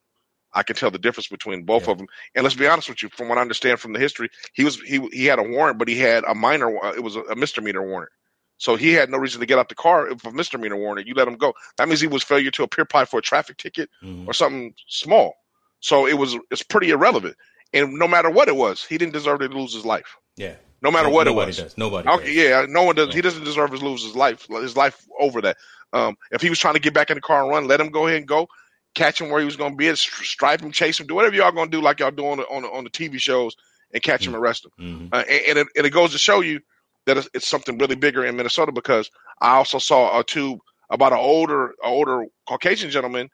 I 0.52 0.62
can 0.64 0.74
tell 0.74 0.90
the 0.90 0.98
difference 0.98 1.28
between 1.28 1.62
both 1.62 1.86
yeah. 1.86 1.92
of 1.92 1.98
them. 1.98 2.08
And 2.34 2.42
let's 2.42 2.56
be 2.56 2.66
honest 2.66 2.88
with 2.88 3.02
you, 3.02 3.08
from 3.10 3.28
what 3.28 3.38
I 3.38 3.42
understand 3.42 3.78
from 3.78 3.92
the 3.92 4.00
history, 4.00 4.28
he 4.52 4.64
was 4.64 4.80
he 4.80 4.98
he 5.12 5.26
had 5.26 5.38
a 5.38 5.44
warrant, 5.44 5.78
but 5.78 5.86
he 5.88 5.98
had 5.98 6.24
a 6.24 6.34
minor. 6.34 6.76
Uh, 6.84 6.92
it 6.92 7.02
was 7.02 7.16
a, 7.16 7.20
a 7.22 7.36
misdemeanor 7.36 7.86
warrant. 7.86 8.10
So 8.60 8.76
he 8.76 8.92
had 8.92 9.08
no 9.08 9.16
reason 9.16 9.40
to 9.40 9.46
get 9.46 9.58
out 9.58 9.70
the 9.70 9.74
car 9.74 10.10
if 10.10 10.22
a 10.26 10.30
misdemeanor 10.30 10.76
warrant. 10.76 11.08
You 11.08 11.14
let 11.14 11.26
him 11.26 11.36
go. 11.36 11.54
That 11.78 11.88
means 11.88 11.98
he 11.98 12.06
was 12.06 12.22
failure 12.22 12.50
to 12.50 12.62
appear 12.62 12.84
pipe 12.84 13.08
for 13.08 13.18
a 13.18 13.22
traffic 13.22 13.56
ticket 13.56 13.88
mm-hmm. 14.04 14.28
or 14.28 14.34
something 14.34 14.74
small. 14.86 15.34
So 15.80 16.06
it 16.06 16.18
was 16.18 16.36
it's 16.50 16.62
pretty 16.62 16.90
irrelevant. 16.90 17.36
And 17.72 17.94
no 17.94 18.06
matter 18.06 18.28
what 18.28 18.48
it 18.48 18.56
was, 18.56 18.84
he 18.84 18.98
didn't 18.98 19.14
deserve 19.14 19.40
to 19.40 19.48
lose 19.48 19.72
his 19.72 19.86
life. 19.86 20.18
Yeah. 20.36 20.56
No 20.82 20.90
matter 20.90 21.08
no, 21.08 21.14
what 21.14 21.26
it 21.26 21.34
was. 21.34 21.56
Does. 21.56 21.78
Nobody. 21.78 22.06
Okay, 22.06 22.26
does. 22.26 22.34
yeah, 22.34 22.66
no 22.68 22.82
one 22.82 22.96
does. 22.96 23.14
He 23.14 23.22
doesn't 23.22 23.44
deserve 23.44 23.70
to 23.70 23.76
lose 23.76 24.04
his 24.04 24.14
life. 24.14 24.46
His 24.50 24.76
life 24.76 25.06
over 25.18 25.40
that. 25.40 25.56
Um, 25.94 26.18
if 26.30 26.42
he 26.42 26.50
was 26.50 26.58
trying 26.58 26.74
to 26.74 26.80
get 26.80 26.92
back 26.92 27.08
in 27.08 27.14
the 27.14 27.22
car 27.22 27.42
and 27.42 27.50
run, 27.50 27.66
let 27.66 27.80
him 27.80 27.88
go 27.88 28.06
ahead 28.06 28.18
and 28.18 28.28
go. 28.28 28.46
Catch 28.94 29.22
him 29.22 29.30
where 29.30 29.40
he 29.40 29.46
was 29.46 29.56
going 29.56 29.72
to 29.72 29.76
be. 29.76 29.94
Stripe 29.94 30.60
him, 30.60 30.70
chase 30.70 31.00
him, 31.00 31.06
do 31.06 31.14
whatever 31.14 31.34
y'all 31.34 31.50
going 31.50 31.70
to 31.70 31.76
do, 31.76 31.82
like 31.82 32.00
y'all 32.00 32.10
do 32.10 32.26
on 32.26 32.38
the, 32.38 32.44
on 32.44 32.62
the, 32.62 32.68
on 32.68 32.84
the 32.84 32.90
TV 32.90 33.18
shows, 33.18 33.56
and 33.94 34.02
catch 34.02 34.22
mm-hmm. 34.22 34.34
him, 34.34 34.40
arrest 34.40 34.66
him. 34.66 34.72
Mm-hmm. 34.78 35.06
Uh, 35.14 35.24
and, 35.28 35.42
and, 35.48 35.58
it, 35.58 35.66
and, 35.76 35.86
it, 35.86 35.90
goes 35.90 36.12
to 36.12 36.18
show 36.18 36.40
you 36.40 36.60
that 37.06 37.28
it's, 37.34 37.48
something 37.48 37.78
really 37.78 37.96
bigger 37.96 38.24
in 38.24 38.36
Minnesota 38.36 38.72
because 38.72 39.10
I 39.40 39.56
also 39.56 39.78
saw 39.78 40.18
a 40.18 40.24
tube 40.24 40.58
about 40.90 41.12
an 41.12 41.18
older, 41.18 41.74
older 41.82 42.26
Caucasian 42.48 42.90
gentleman 42.90 43.28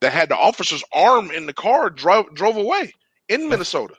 that 0.00 0.12
had 0.12 0.28
the 0.28 0.36
officer's 0.36 0.84
arm 0.92 1.30
in 1.30 1.46
the 1.46 1.52
car 1.52 1.90
drove 1.90 2.32
drove 2.34 2.56
away 2.56 2.92
in 3.28 3.48
Minnesota. 3.48 3.94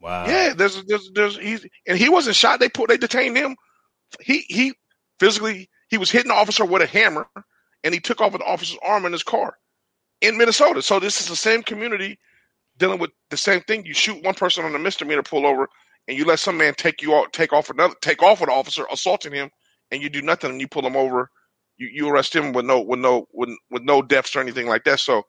Wow. 0.00 0.26
Yeah, 0.26 0.54
there's 0.54 0.82
there's 0.84 1.10
there's 1.14 1.36
he's 1.36 1.66
and 1.86 1.98
he 1.98 2.08
wasn't 2.08 2.36
shot. 2.36 2.60
They 2.60 2.68
put 2.68 2.88
they 2.88 2.96
detained 2.96 3.36
him. 3.36 3.56
He 4.20 4.44
he 4.48 4.74
physically 5.20 5.68
he 5.88 5.98
was 5.98 6.10
hitting 6.10 6.28
the 6.28 6.34
officer 6.34 6.64
with 6.64 6.82
a 6.82 6.86
hammer 6.86 7.28
and 7.84 7.94
he 7.94 8.00
took 8.00 8.20
off 8.20 8.32
with 8.32 8.40
the 8.40 8.48
officer's 8.48 8.78
arm 8.82 9.04
in 9.04 9.12
his 9.12 9.22
car 9.22 9.56
in 10.20 10.36
Minnesota. 10.36 10.82
So 10.82 10.98
this 10.98 11.20
is 11.20 11.28
the 11.28 11.36
same 11.36 11.62
community 11.62 12.18
dealing 12.78 12.98
with 12.98 13.10
the 13.30 13.36
same 13.36 13.60
thing. 13.62 13.84
You 13.84 13.94
shoot 13.94 14.24
one 14.24 14.34
person 14.34 14.64
on 14.64 14.74
a 14.74 14.78
misdemeanor 14.78 15.22
pullover 15.22 15.66
and 16.08 16.18
you 16.18 16.24
let 16.24 16.38
some 16.40 16.56
man 16.56 16.74
take 16.74 17.02
you 17.02 17.14
out 17.14 17.32
take 17.32 17.52
off 17.52 17.70
another 17.70 17.94
take 18.00 18.22
off 18.22 18.40
with 18.40 18.48
an 18.48 18.54
officer 18.54 18.84
assaulting 18.90 19.32
him 19.32 19.50
and 19.90 20.02
you 20.02 20.08
do 20.08 20.22
nothing 20.22 20.50
and 20.50 20.60
you 20.60 20.68
pull 20.68 20.86
him 20.86 20.96
over. 20.96 21.30
You, 21.78 21.88
you 21.92 22.08
arrest 22.08 22.34
him 22.34 22.52
with 22.52 22.64
no 22.64 22.80
with 22.80 23.00
no 23.00 23.26
with, 23.32 23.50
with 23.70 23.82
no 23.82 24.02
deaths 24.02 24.34
or 24.34 24.40
anything 24.40 24.66
like 24.66 24.84
that. 24.84 25.00
So 25.00 25.22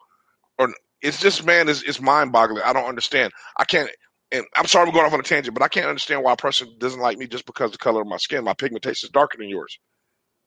or 0.58 0.74
it's 1.02 1.20
just 1.20 1.46
man 1.46 1.70
is 1.70 1.84
it's 1.84 2.02
mind 2.02 2.32
boggling. 2.32 2.64
I 2.64 2.74
don't 2.74 2.88
understand. 2.88 3.32
I 3.58 3.66
can't 3.66 3.90
and 4.32 4.46
I'm 4.56 4.66
sorry 4.66 4.88
I'm 4.88 4.94
going 4.94 5.06
off 5.06 5.14
on 5.14 5.20
a 5.20 5.24
tangent, 5.24 5.54
but 5.54 5.64
I 5.64 5.68
can't 5.68 5.86
understand 5.86 6.24
why 6.24 6.34
a 6.34 6.38
person 6.38 6.76
doesn't 6.80 7.00
like 7.00 7.18
me 7.18 7.28
just 7.28 7.46
because 7.46 7.68
of 7.68 7.72
the 7.74 7.78
color 7.78 8.02
of 8.02 8.08
my 8.08 8.18
skin. 8.18 8.44
My 8.44 8.54
pigmentation 8.54 9.08
is 9.08 9.12
darker 9.12 9.38
than 9.38 9.50
yours. 9.50 9.78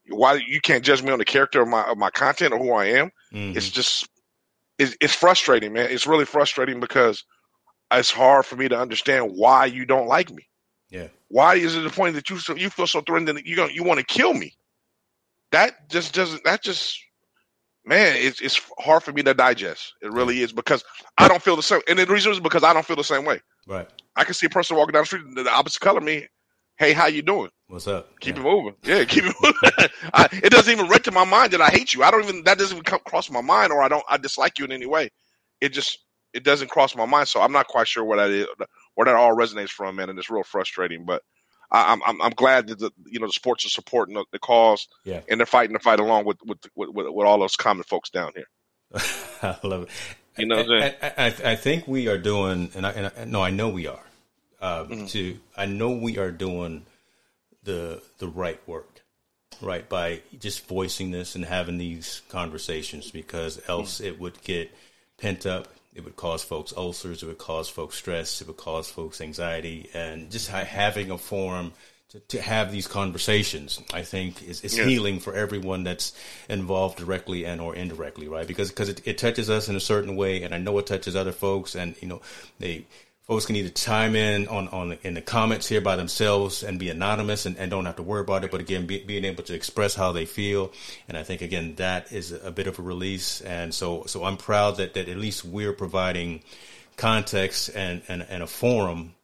Why 0.09 0.35
you 0.35 0.61
can't 0.61 0.85
judge 0.85 1.03
me 1.03 1.12
on 1.12 1.19
the 1.19 1.25
character 1.25 1.62
of 1.62 1.69
my 1.69 1.83
of 1.83 1.99
my 1.99 2.11
content 2.11 2.53
or 2.53 2.59
who 2.59 2.73
I 2.73 2.87
am? 2.87 3.11
Mm-hmm. 3.33 3.57
It's 3.57 3.71
just 3.71 4.09
it's, 4.79 4.97
it's 5.01 5.15
frustrating, 5.15 5.73
man. 5.73 5.89
It's 5.91 6.07
really 6.07 6.25
frustrating 6.25 6.81
because 6.81 7.25
it's 7.92 8.11
hard 8.11 8.46
for 8.46 8.57
me 8.57 8.68
to 8.68 8.79
understand 8.79 9.33
why 9.35 9.66
you 9.66 9.85
don't 9.85 10.09
like 10.09 10.31
me. 10.31 10.49
Yeah. 10.90 11.09
Why 11.29 11.57
is 11.57 11.77
it 11.77 11.81
the 11.81 11.90
point 11.90 12.14
that 12.14 12.31
you 12.31 12.38
you 12.57 12.70
feel 12.70 12.87
so 12.87 13.01
threatened 13.01 13.29
that 13.29 13.46
you 13.46 13.68
you 13.68 13.85
want 13.85 14.01
to 14.01 14.07
kill 14.07 14.35
me? 14.35 14.53
That 15.53 15.88
just 15.90 16.14
doesn't. 16.14 16.44
That 16.44 16.62
just 16.62 16.99
man, 17.85 18.16
it's 18.18 18.40
it's 18.40 18.61
hard 18.79 19.03
for 19.03 19.12
me 19.12 19.22
to 19.22 19.35
digest. 19.35 19.94
It 20.03 20.12
really 20.12 20.42
is 20.42 20.53
because 20.53 20.85
I 21.18 21.29
don't 21.29 21.42
feel 21.42 21.57
the 21.57 21.62
same, 21.62 21.81
and 21.88 21.99
the 21.99 22.07
reason 22.07 22.33
is 22.33 22.40
because 22.40 22.64
I 22.64 22.72
don't 22.72 22.87
feel 22.87 22.96
the 22.96 23.05
same 23.05 23.25
way. 23.25 23.40
Right. 23.66 23.88
I 24.16 24.25
can 24.25 24.35
see 24.35 24.46
a 24.46 24.51
person 24.51 24.77
walking 24.77 24.92
down 24.92 25.03
the 25.03 25.07
street 25.07 25.22
the 25.35 25.51
opposite 25.51 25.81
color 25.81 26.01
me. 26.01 26.27
Hey, 26.79 26.92
how 26.92 27.07
you 27.07 27.22
doing? 27.22 27.49
What's 27.68 27.87
up? 27.87 28.20
Keep 28.20 28.37
yeah. 28.37 28.42
it 28.42 28.44
moving. 28.44 28.75
Yeah, 28.85 29.05
keep 29.05 29.25
it 29.25 29.35
moving. 29.42 29.59
I, 30.12 30.29
it 30.31 30.51
doesn't 30.51 30.70
even 30.70 30.92
enter 30.92 31.11
my 31.11 31.25
mind 31.25 31.53
that 31.53 31.62
I 31.62 31.68
hate 31.68 31.94
you. 31.94 32.03
I 32.03 32.11
don't 32.11 32.22
even 32.22 32.44
that 32.44 32.59
doesn't 32.59 32.77
even 32.77 32.85
come 32.85 33.01
cross 33.07 33.31
my 33.31 33.40
mind, 33.40 33.72
or 33.72 33.83
I 33.83 33.88
don't 33.88 34.05
I 34.09 34.18
dislike 34.18 34.59
you 34.59 34.64
in 34.66 34.72
any 34.72 34.87
way. 34.87 35.11
It 35.61 35.70
just 35.70 35.99
it 36.37 36.44
doesn't 36.44 36.68
cross 36.68 36.94
my 36.94 37.07
mind. 37.07 37.29
So 37.29 37.40
I'm 37.40 37.53
not 37.53 37.66
quite 37.66 37.88
sure 37.88 38.05
where 38.05 38.18
that 38.18 38.31
is, 38.31 38.46
where 38.94 39.07
that 39.07 39.14
all 39.14 39.35
resonates 39.35 39.70
from, 39.70 39.96
man. 39.96 40.11
And 40.11 40.18
it's 40.18 40.31
real 40.31 40.44
frustrating. 40.44 41.05
But 41.05 41.22
I, 41.70 41.92
am 41.92 42.03
I'm 42.07 42.22
I'm 42.22 42.33
glad 42.33 42.68
that 42.68 42.79
the 42.79 42.90
you 43.07 43.18
know 43.18 43.27
the 43.27 43.33
sports 43.33 43.64
are 43.64 43.70
supporting 43.70 44.14
the, 44.14 44.25
the 44.33 44.38
cause, 44.38 44.87
yeah, 45.05 45.20
and 45.29 45.40
they're 45.40 45.46
fighting 45.46 45.72
the 45.72 45.81
fight 45.81 45.99
along 45.99 46.27
with 46.27 46.38
with 46.44 46.59
with, 46.75 46.90
with 46.92 47.27
all 47.27 47.38
those 47.38 47.57
common 47.57 47.85
folks 47.85 48.11
down 48.11 48.33
here. 48.35 48.46
I 49.42 49.57
love 49.66 49.83
it. 49.85 49.88
You 50.37 50.46
know, 50.46 50.59
I, 50.59 50.94
I, 51.03 51.12
I, 51.16 51.35
I, 51.44 51.57
think 51.57 51.88
we 51.88 52.09
are 52.09 52.18
doing, 52.18 52.70
and 52.75 52.87
I, 52.87 52.90
and 52.90 53.12
I 53.16 53.25
no, 53.25 53.42
I 53.42 53.51
know 53.51 53.70
we 53.70 53.87
are. 53.87 54.05
Uh, 54.61 54.85
mm-hmm. 54.85 55.07
To 55.07 55.38
I 55.57 55.66
know 55.66 55.90
we 55.92 56.18
are 56.18 56.31
doing 56.31 56.85
the 57.62 58.03
the 58.18 58.29
right 58.29 58.61
work, 58.68 59.01
right 59.61 59.88
by 59.88 60.20
just 60.38 60.66
voicing 60.68 61.11
this 61.11 61.35
and 61.35 61.44
having 61.44 61.79
these 61.79 62.20
conversations, 62.29 63.11
because 63.11 63.61
else 63.66 63.96
mm-hmm. 63.96 64.07
it 64.07 64.20
would 64.20 64.42
get 64.42 64.70
pent 65.18 65.46
up. 65.46 65.68
It 65.97 66.05
would 66.05 66.17
cause 66.17 66.45
folks 66.45 66.75
ulcers. 66.77 67.23
It 67.23 67.27
would 67.27 67.39
cause 67.39 67.69
folks 67.69 67.97
stress. 67.97 68.41
It 68.41 68.47
would 68.47 68.59
cause 68.59 68.89
folks 68.89 69.21
anxiety, 69.21 69.89
and 69.95 70.31
just 70.31 70.49
having 70.49 71.11
a 71.11 71.19
forum 71.19 71.73
to, 72.11 72.21
to 72.21 72.41
have 72.41 72.71
these 72.71 72.87
conversations, 72.87 73.83
I 73.93 74.03
think 74.03 74.43
is, 74.43 74.63
is 74.63 74.77
yeah. 74.77 74.85
healing 74.85 75.19
for 75.19 75.35
everyone 75.35 75.83
that's 75.83 76.17
involved 76.49 76.99
directly 76.99 77.45
and 77.45 77.61
or 77.61 77.75
indirectly, 77.75 78.29
right? 78.29 78.47
Because 78.47 78.69
because 78.69 78.89
it, 78.89 79.03
it 79.07 79.19
touches 79.19 79.51
us 79.51 79.69
in 79.69 79.77
a 79.77 79.81
certain 79.81 80.17
way, 80.17 80.43
and 80.43 80.55
I 80.55 80.59
know 80.59 80.79
it 80.79 80.87
touches 80.87 81.17
other 81.17 81.33
folks, 81.33 81.75
and 81.75 81.97
you 82.01 82.09
know 82.09 82.21
they 82.59 82.85
folks 83.27 83.45
can 83.47 83.57
either 83.57 83.71
chime 83.71 84.15
in 84.15 84.47
on, 84.49 84.69
on 84.69 84.99
in 85.03 85.15
the 85.15 85.21
comments 85.21 85.67
here 85.67 85.81
by 85.81 85.97
themselves 85.97 86.62
and 86.62 86.79
be 86.79 86.91
anonymous 86.91 87.45
and, 87.45 87.57
and 87.59 87.71
don't 87.71 87.85
have 87.87 87.97
to 87.97 88.03
worry 88.03 88.21
about 88.21 88.45
it. 88.45 88.51
But 88.51 88.61
again, 88.61 88.87
be, 88.87 89.03
being 89.03 89.25
able 89.25 89.43
to 89.45 89.55
express 89.55 89.95
how 89.95 90.12
they 90.12 90.27
feel. 90.27 90.73
And 91.09 91.17
I 91.19 91.25
think 91.25 91.43
again, 91.43 91.75
that 91.77 92.12
is 92.12 92.33
a 92.33 92.53
bit 92.53 92.69
of 92.69 92.79
a 92.79 92.83
release. 92.83 93.41
And 93.41 93.75
so, 93.75 94.05
so 94.07 94.25
I'm 94.25 94.37
proud 94.37 94.77
that, 94.77 94.95
that 94.95 95.09
at 95.09 95.17
least 95.17 95.45
we're 95.45 95.73
providing 95.73 96.43
context 96.97 97.71
and, 97.75 98.03
and, 98.09 98.25
and 98.29 98.43
a 98.43 98.47
forum 98.47 99.15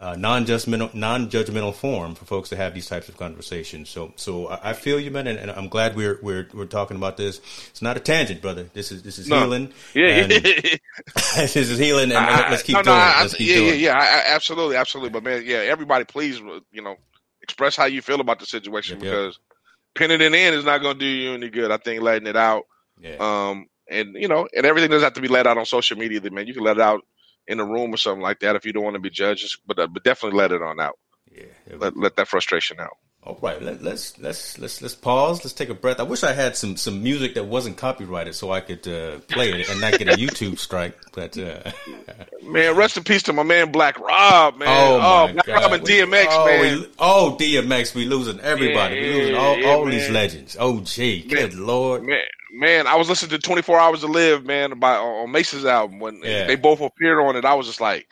uh, 0.00 0.16
non-judgmental, 0.16 0.94
non-judgmental 0.94 1.74
form 1.74 2.14
for 2.14 2.24
folks 2.24 2.48
to 2.48 2.56
have 2.56 2.72
these 2.72 2.86
types 2.86 3.10
of 3.10 3.18
conversations. 3.18 3.90
So, 3.90 4.12
so 4.16 4.48
I, 4.48 4.72
feel 4.72 4.98
you, 4.98 5.10
man, 5.10 5.26
and, 5.26 5.38
and, 5.38 5.50
I'm 5.50 5.68
glad 5.68 5.94
we're 5.94 6.18
we're 6.22 6.48
we're 6.54 6.64
talking 6.64 6.96
about 6.96 7.18
this. 7.18 7.38
It's 7.68 7.82
not 7.82 7.98
a 7.98 8.00
tangent, 8.00 8.40
brother. 8.40 8.70
This 8.72 8.92
is 8.92 9.02
this 9.02 9.18
is 9.18 9.28
no. 9.28 9.40
healing. 9.40 9.72
Yeah, 9.94 10.26
this 11.36 11.54
is 11.54 11.78
healing, 11.78 12.12
and 12.12 12.18
I, 12.18 12.50
let's 12.50 12.62
keep 12.62 12.76
no, 12.76 12.82
doing 12.82 12.96
no, 12.96 13.02
it. 13.02 13.20
Let's 13.20 13.34
keep 13.34 13.48
yeah, 13.48 13.54
doing 13.56 13.80
yeah, 13.80 13.98
yeah, 13.98 14.22
absolutely, 14.28 14.76
absolutely. 14.76 15.10
But 15.10 15.22
man, 15.22 15.42
yeah, 15.44 15.58
everybody, 15.58 16.06
please, 16.06 16.38
you 16.72 16.82
know, 16.82 16.96
express 17.42 17.76
how 17.76 17.84
you 17.84 18.00
feel 18.00 18.22
about 18.22 18.38
the 18.38 18.46
situation 18.46 19.00
yep, 19.00 19.02
because 19.02 19.38
yep. 19.50 19.58
pinning 19.96 20.22
it 20.22 20.34
in 20.34 20.54
is 20.54 20.64
not 20.64 20.80
going 20.80 20.94
to 20.94 21.00
do 21.00 21.06
you 21.06 21.34
any 21.34 21.50
good. 21.50 21.70
I 21.70 21.76
think 21.76 22.00
letting 22.00 22.26
it 22.26 22.36
out, 22.36 22.62
yeah. 22.98 23.16
um, 23.20 23.66
and 23.90 24.14
you 24.14 24.28
know, 24.28 24.48
and 24.56 24.64
everything 24.64 24.90
doesn't 24.90 25.04
have 25.04 25.12
to 25.12 25.20
be 25.20 25.28
let 25.28 25.46
out 25.46 25.58
on 25.58 25.66
social 25.66 25.98
media. 25.98 26.22
Man, 26.30 26.46
you 26.46 26.54
can 26.54 26.64
let 26.64 26.78
it 26.78 26.82
out 26.82 27.02
in 27.50 27.60
a 27.60 27.64
room 27.64 27.92
or 27.92 27.96
something 27.96 28.22
like 28.22 28.40
that 28.40 28.56
if 28.56 28.64
you 28.64 28.72
don't 28.72 28.84
want 28.84 28.94
to 28.94 29.00
be 29.00 29.10
judged. 29.10 29.60
But 29.66 29.78
uh, 29.78 29.86
but 29.88 30.04
definitely 30.04 30.38
let 30.38 30.52
it 30.52 30.62
on 30.62 30.80
out. 30.80 30.98
Yeah, 31.30 31.76
let 31.76 31.96
let 31.96 32.16
that 32.16 32.28
frustration 32.28 32.80
out. 32.80 32.96
All 33.22 33.38
right, 33.42 33.60
let, 33.60 33.82
let's 33.82 34.18
let's 34.18 34.58
let's 34.58 34.80
let's 34.80 34.94
pause. 34.94 35.44
Let's 35.44 35.52
take 35.52 35.68
a 35.68 35.74
breath. 35.74 36.00
I 36.00 36.04
wish 36.04 36.24
I 36.24 36.32
had 36.32 36.56
some 36.56 36.78
some 36.78 37.02
music 37.02 37.34
that 37.34 37.44
wasn't 37.44 37.76
copyrighted 37.76 38.34
so 38.34 38.50
I 38.50 38.60
could 38.60 38.88
uh, 38.88 39.18
play 39.28 39.50
it 39.50 39.68
and 39.68 39.78
not 39.78 39.98
get 39.98 40.08
a 40.08 40.12
YouTube 40.12 40.58
strike. 40.58 40.96
But 41.12 41.36
uh, 41.36 41.70
man, 42.42 42.74
rest 42.76 42.96
in 42.96 43.04
peace 43.04 43.22
to 43.24 43.34
my 43.34 43.42
man 43.42 43.72
Black 43.72 44.00
Rob, 44.00 44.56
man. 44.56 44.68
Oh, 44.68 45.00
oh 45.02 45.32
Black 45.34 45.44
God. 45.44 45.62
Rob 45.62 45.72
and 45.74 45.82
DMX, 45.82 46.26
oh, 46.30 46.46
man. 46.46 46.80
We, 46.80 46.86
oh, 46.98 47.36
DMX, 47.38 47.94
we 47.94 48.06
losing 48.06 48.40
everybody. 48.40 48.94
Yeah, 48.96 49.02
we 49.02 49.08
losing 49.08 49.34
all, 49.34 49.58
yeah, 49.58 49.68
all 49.68 49.84
these 49.84 50.08
legends. 50.08 50.56
Oh, 50.58 50.80
gee, 50.80 51.20
good 51.20 51.52
lord, 51.52 52.04
man. 52.04 52.24
Man, 52.52 52.86
I 52.86 52.96
was 52.96 53.08
listening 53.08 53.30
to 53.30 53.38
24 53.38 53.78
Hours 53.78 54.00
to 54.00 54.06
Live, 54.06 54.44
man, 54.44 54.78
by 54.78 54.96
on 54.96 55.30
Mase's 55.30 55.64
album 55.64 56.00
when 56.00 56.20
yeah. 56.22 56.46
they 56.46 56.56
both 56.56 56.80
appeared 56.80 57.18
on 57.18 57.36
it. 57.36 57.44
I 57.44 57.54
was 57.54 57.66
just 57.66 57.80
like, 57.80 58.08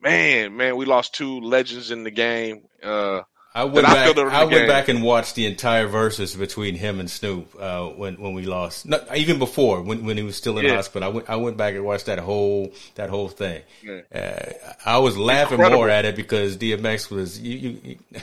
man, 0.00 0.56
man, 0.56 0.76
we 0.76 0.84
lost 0.84 1.14
two 1.14 1.40
legends 1.40 1.90
in 1.90 2.04
the 2.04 2.10
game. 2.10 2.62
Uh, 2.82 3.22
I 3.54 3.64
went 3.64 3.86
back. 3.86 4.16
I, 4.16 4.22
I 4.22 4.44
went 4.44 4.66
back 4.66 4.88
and 4.88 5.02
watched 5.02 5.34
the 5.34 5.44
entire 5.44 5.86
verses 5.86 6.34
between 6.34 6.74
him 6.74 7.00
and 7.00 7.10
Snoop 7.10 7.54
uh, 7.58 7.86
when 7.88 8.14
when 8.14 8.32
we 8.32 8.46
lost. 8.46 8.86
Not, 8.86 9.14
even 9.14 9.38
before 9.38 9.82
when 9.82 10.06
when 10.06 10.16
he 10.16 10.22
was 10.22 10.36
still 10.36 10.56
in 10.58 10.64
yeah. 10.64 10.76
hospital. 10.76 11.08
I 11.08 11.12
went 11.12 11.30
I 11.30 11.36
went 11.36 11.56
back 11.58 11.74
and 11.74 11.84
watched 11.84 12.06
that 12.06 12.18
whole 12.18 12.72
that 12.94 13.10
whole 13.10 13.28
thing. 13.28 13.62
Yeah. 13.82 14.00
Uh, 14.14 14.72
I 14.86 14.98
was 14.98 15.18
laughing 15.18 15.56
Incredible. 15.56 15.80
more 15.80 15.90
at 15.90 16.06
it 16.06 16.16
because 16.16 16.56
DMX 16.56 17.10
was 17.10 17.38
you, 17.38 17.58
you, 17.58 17.80
you 17.84 18.20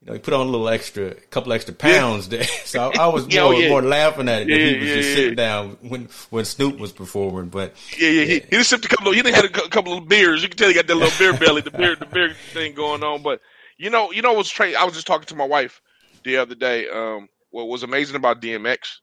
you 0.00 0.06
know, 0.06 0.12
he 0.14 0.18
put 0.18 0.32
on 0.32 0.46
a 0.46 0.50
little 0.50 0.68
extra, 0.68 1.08
a 1.08 1.14
couple 1.14 1.52
extra 1.52 1.74
pounds 1.74 2.26
yeah. 2.28 2.38
there. 2.38 2.46
So 2.64 2.90
I, 2.90 3.04
I 3.04 3.06
was 3.08 3.26
more, 3.34 3.54
yeah. 3.54 3.68
more 3.68 3.82
laughing 3.82 4.28
at 4.28 4.42
it. 4.42 4.48
Yeah, 4.48 4.56
he 4.56 4.78
was 4.78 4.88
just 4.88 5.14
sitting 5.14 5.34
down 5.34 5.76
when 5.82 6.08
when 6.30 6.44
Snoop 6.44 6.78
was 6.78 6.92
performing. 6.92 7.48
But 7.48 7.74
yeah, 7.98 8.08
yeah, 8.08 8.24
he, 8.24 8.34
he 8.34 8.56
just 8.56 8.70
sipped 8.70 8.84
a 8.84 8.88
couple. 8.88 9.08
Of, 9.08 9.14
he 9.14 9.22
didn't 9.22 9.36
have 9.36 9.44
a 9.44 9.68
couple 9.68 9.98
of 9.98 10.08
beers. 10.08 10.42
You 10.42 10.48
can 10.48 10.56
tell 10.56 10.68
he 10.68 10.74
got 10.74 10.86
that 10.86 10.94
little 10.94 11.18
beer 11.18 11.38
belly, 11.38 11.62
the 11.62 11.70
beer, 11.70 11.96
the 11.96 12.06
beer 12.06 12.34
thing 12.52 12.74
going 12.74 13.02
on. 13.02 13.22
But 13.22 13.40
you 13.76 13.90
know, 13.90 14.12
you 14.12 14.22
know 14.22 14.32
what's 14.32 14.50
tra- 14.50 14.72
I 14.72 14.84
was 14.84 14.94
just 14.94 15.06
talking 15.06 15.26
to 15.26 15.34
my 15.34 15.46
wife 15.46 15.82
the 16.24 16.38
other 16.38 16.54
day. 16.54 16.88
Um, 16.88 17.28
what 17.50 17.68
was 17.68 17.82
amazing 17.82 18.16
about 18.16 18.40
DMX 18.40 18.98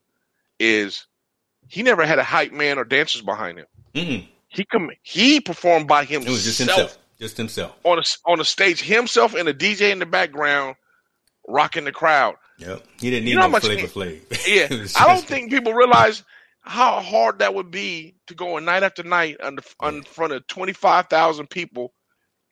is 0.58 1.06
he 1.68 1.82
never 1.82 2.04
had 2.06 2.18
a 2.18 2.24
hype 2.24 2.52
man 2.52 2.78
or 2.78 2.84
dancers 2.84 3.22
behind 3.22 3.58
him. 3.58 3.66
Mm-hmm. 3.94 4.26
He 4.48 4.64
come 4.64 4.90
he 5.02 5.40
performed 5.40 5.86
by 5.86 6.04
himself. 6.04 6.26
It 6.26 6.30
was 6.30 6.44
just 6.44 6.58
himself, 6.58 6.98
just 7.20 7.36
himself 7.36 7.76
on 7.84 7.98
a 7.98 8.02
on 8.24 8.40
a 8.40 8.44
stage, 8.44 8.80
himself 8.80 9.34
and 9.34 9.48
a 9.48 9.54
DJ 9.54 9.92
in 9.92 9.98
the 9.98 10.06
background, 10.06 10.76
rocking 11.48 11.84
the 11.84 11.92
crowd. 11.92 12.36
Yep, 12.58 12.84
he 13.00 13.10
didn't 13.10 13.24
need 13.24 13.30
you 13.32 13.36
know 13.36 13.48
no 13.48 13.60
Flavor 13.60 13.86
Flav. 13.86 14.46
Yeah, 14.46 14.86
I 15.04 15.14
don't 15.14 15.24
think 15.24 15.50
people 15.50 15.72
realize 15.72 16.22
how 16.60 17.00
hard 17.00 17.38
that 17.38 17.54
would 17.54 17.70
be 17.70 18.14
to 18.26 18.34
go 18.34 18.58
night 18.58 18.82
after 18.82 19.02
night 19.02 19.36
under, 19.40 19.62
yeah. 19.82 19.88
in 19.88 20.02
front 20.02 20.32
of 20.32 20.46
twenty 20.46 20.72
five 20.72 21.08
thousand 21.08 21.50
people 21.50 21.92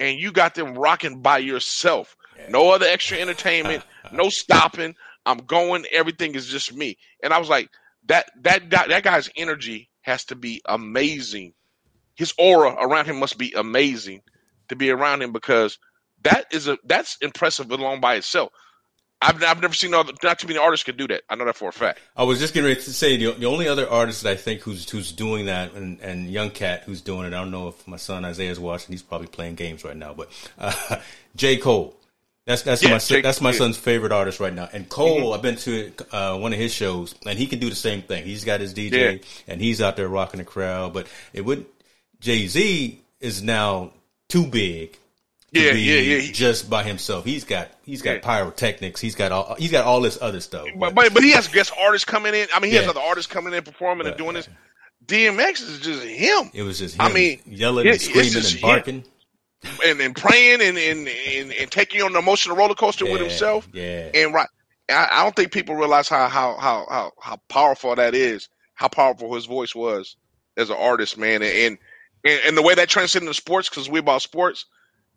and 0.01 0.18
you 0.18 0.32
got 0.32 0.55
them 0.55 0.74
rocking 0.74 1.22
by 1.22 1.38
yourself. 1.38 2.16
No 2.49 2.70
other 2.70 2.86
extra 2.86 3.18
entertainment, 3.18 3.84
no 4.12 4.28
stopping. 4.28 4.94
I'm 5.24 5.38
going. 5.38 5.84
Everything 5.90 6.34
is 6.34 6.47
just 6.47 6.74
me. 6.74 6.99
And 7.22 7.32
I 7.32 7.38
was 7.38 7.49
like, 7.49 7.70
that 8.07 8.30
that 8.42 8.70
that 8.70 9.03
guy's 9.03 9.30
energy 9.36 9.90
has 10.03 10.24
to 10.26 10.36
be 10.36 10.62
amazing. 10.66 11.55
His 12.14 12.32
aura 12.38 12.74
around 12.78 13.07
him 13.07 13.18
must 13.18 13.38
be 13.38 13.53
amazing 13.57 14.22
to 14.68 14.76
be 14.76 14.90
around 14.90 15.22
him 15.22 15.32
because 15.32 15.78
that 16.22 16.47
is 16.53 16.68
a 16.68 16.78
that's 16.84 17.16
impressive 17.20 17.70
alone 17.70 18.01
by 18.01 18.16
itself. 18.16 18.53
I've, 19.23 19.43
I've 19.43 19.62
never 19.62 19.73
seen 19.73 19.95
other, 19.95 20.12
not 20.23 20.39
too 20.39 20.47
many 20.47 20.59
artists 20.59 20.85
could 20.85 20.99
do 20.99 21.09
that. 21.09 21.23
I 21.31 21.37
know 21.37 21.47
that 21.47 21.57
for 21.57 21.71
a 21.71 21.73
fact. 21.73 22.01
I 22.17 22.25
was 22.25 22.39
just 22.39 22.53
getting 22.53 22.69
ready 22.69 22.81
to 22.83 22.93
say 22.93 23.17
the, 23.17 23.33
the 23.33 23.47
only 23.47 23.67
other 23.67 23.89
artist 23.89 24.23
that 24.23 24.31
I 24.31 24.37
think 24.37 24.61
who's 24.61 24.89
who's 24.89 25.11
doing 25.11 25.47
that, 25.47 25.73
and, 25.73 26.01
and 26.01 26.29
Young 26.31 26.51
Cat 26.51 26.83
who's 26.85 27.01
doing 27.01 27.27
it. 27.27 27.29
I 27.29 27.39
don't 27.39 27.51
know 27.51 27.69
if 27.69 27.89
my 27.89 27.97
son 27.97 28.25
Isaiah's 28.25 28.61
watching. 28.61 28.93
He's 28.93 29.03
probably 29.03 29.29
playing 29.29 29.55
games 29.55 29.85
right 29.85 29.97
now. 29.97 30.12
But 30.12 30.31
uh, 30.59 31.01
J 31.37 31.57
Cole, 31.57 31.97
that's 32.45 32.62
that's 32.62 32.83
yeah, 32.83 32.91
my 32.91 32.99
Jake, 32.99 33.23
that's 33.23 33.41
my 33.41 33.53
son's 33.53 33.79
favorite 33.79 34.12
artist 34.12 34.39
right 34.39 34.53
now. 34.53 34.69
And 34.73 34.89
Cole, 34.89 35.21
mm-hmm. 35.21 35.33
I've 35.33 35.43
been 35.43 35.57
to 35.57 35.93
uh, 36.12 36.39
one 36.39 36.53
of 36.53 36.59
his 36.59 36.73
shows, 36.73 37.14
and 37.27 37.39
he 37.39 37.47
can 37.47 37.59
do 37.59 37.71
the 37.71 37.77
same 37.77 38.03
thing. 38.03 38.25
He's 38.25 38.45
got 38.45 38.61
his 38.61 38.75
DJ, 38.75 38.93
yeah. 38.93 39.29
and 39.49 39.61
he's 39.62 39.81
out 39.81 39.97
there 39.97 40.09
rocking 40.09 40.39
the 40.39 40.45
crowd. 40.45 40.93
But 40.93 41.07
it 41.33 41.43
would 41.43 41.64
Jay 42.21 42.47
Z 42.47 43.03
is 43.21 43.43
now 43.43 43.93
too 44.29 44.47
big 44.47 44.99
yeah, 45.53 45.72
yeah, 45.72 46.01
yeah. 46.01 46.32
Just 46.32 46.68
by 46.68 46.82
himself, 46.82 47.24
he's 47.24 47.44
got 47.44 47.68
he's 47.84 48.03
got 48.03 48.16
yeah. 48.16 48.20
pyrotechnics. 48.20 49.01
He's 49.01 49.14
got 49.14 49.32
all 49.32 49.55
he's 49.55 49.70
got 49.70 49.84
all 49.84 50.01
this 50.01 50.18
other 50.20 50.40
stuff. 50.40 50.66
But 50.76 50.94
but, 50.94 51.14
but 51.14 51.22
he 51.22 51.30
has 51.32 51.49
guest 51.49 51.72
artists 51.78 52.05
coming 52.05 52.34
in. 52.34 52.49
I 52.55 52.61
mean, 52.61 52.70
he 52.70 52.76
yeah. 52.76 52.82
has 52.82 52.90
other 52.90 53.01
artists 53.01 53.32
coming 53.32 53.55
in 53.55 53.62
performing 53.62 54.05
but, 54.05 54.12
and 54.12 54.16
doing 54.16 54.34
this. 54.34 54.49
DMX 55.07 55.62
is 55.62 55.80
just 55.80 56.03
him. 56.03 56.51
It 56.53 56.62
was 56.62 56.80
just 56.80 56.97
him. 56.97 57.03
I 57.03 57.12
mean, 57.12 57.40
yelling 57.47 57.86
and 57.86 58.01
screaming 58.01 58.34
and 58.36 58.61
barking. 58.61 59.05
And, 59.84 60.01
and 60.01 60.14
praying 60.14 60.61
and, 60.61 60.78
and, 60.78 61.09
and, 61.09 61.53
and 61.53 61.70
taking 61.70 62.03
on 62.03 62.12
the 62.12 62.18
emotional 62.18 62.57
roller 62.57 62.74
coaster 62.74 63.05
with 63.05 63.20
himself. 63.20 63.68
Yeah. 63.72 64.11
And 64.14 64.32
right, 64.32 64.49
I, 64.88 65.09
I 65.11 65.22
don't 65.24 65.34
think 65.34 65.51
people 65.51 65.74
realize 65.74 66.09
how, 66.09 66.28
how 66.28 66.57
how 66.57 66.86
how 66.88 67.12
how 67.20 67.40
powerful 67.49 67.94
that 67.94 68.14
is. 68.14 68.49
How 68.74 68.88
powerful 68.88 69.34
his 69.34 69.47
voice 69.47 69.74
was 69.74 70.16
as 70.57 70.70
an 70.70 70.76
artist, 70.78 71.16
man, 71.16 71.42
and 71.42 71.78
and, 72.24 72.40
and 72.47 72.57
the 72.57 72.62
way 72.62 72.74
that 72.74 72.88
transcended 72.88 73.28
into 73.28 73.34
sports 73.34 73.68
because 73.68 73.88
we 73.88 74.01
about 74.01 74.22
sports 74.22 74.66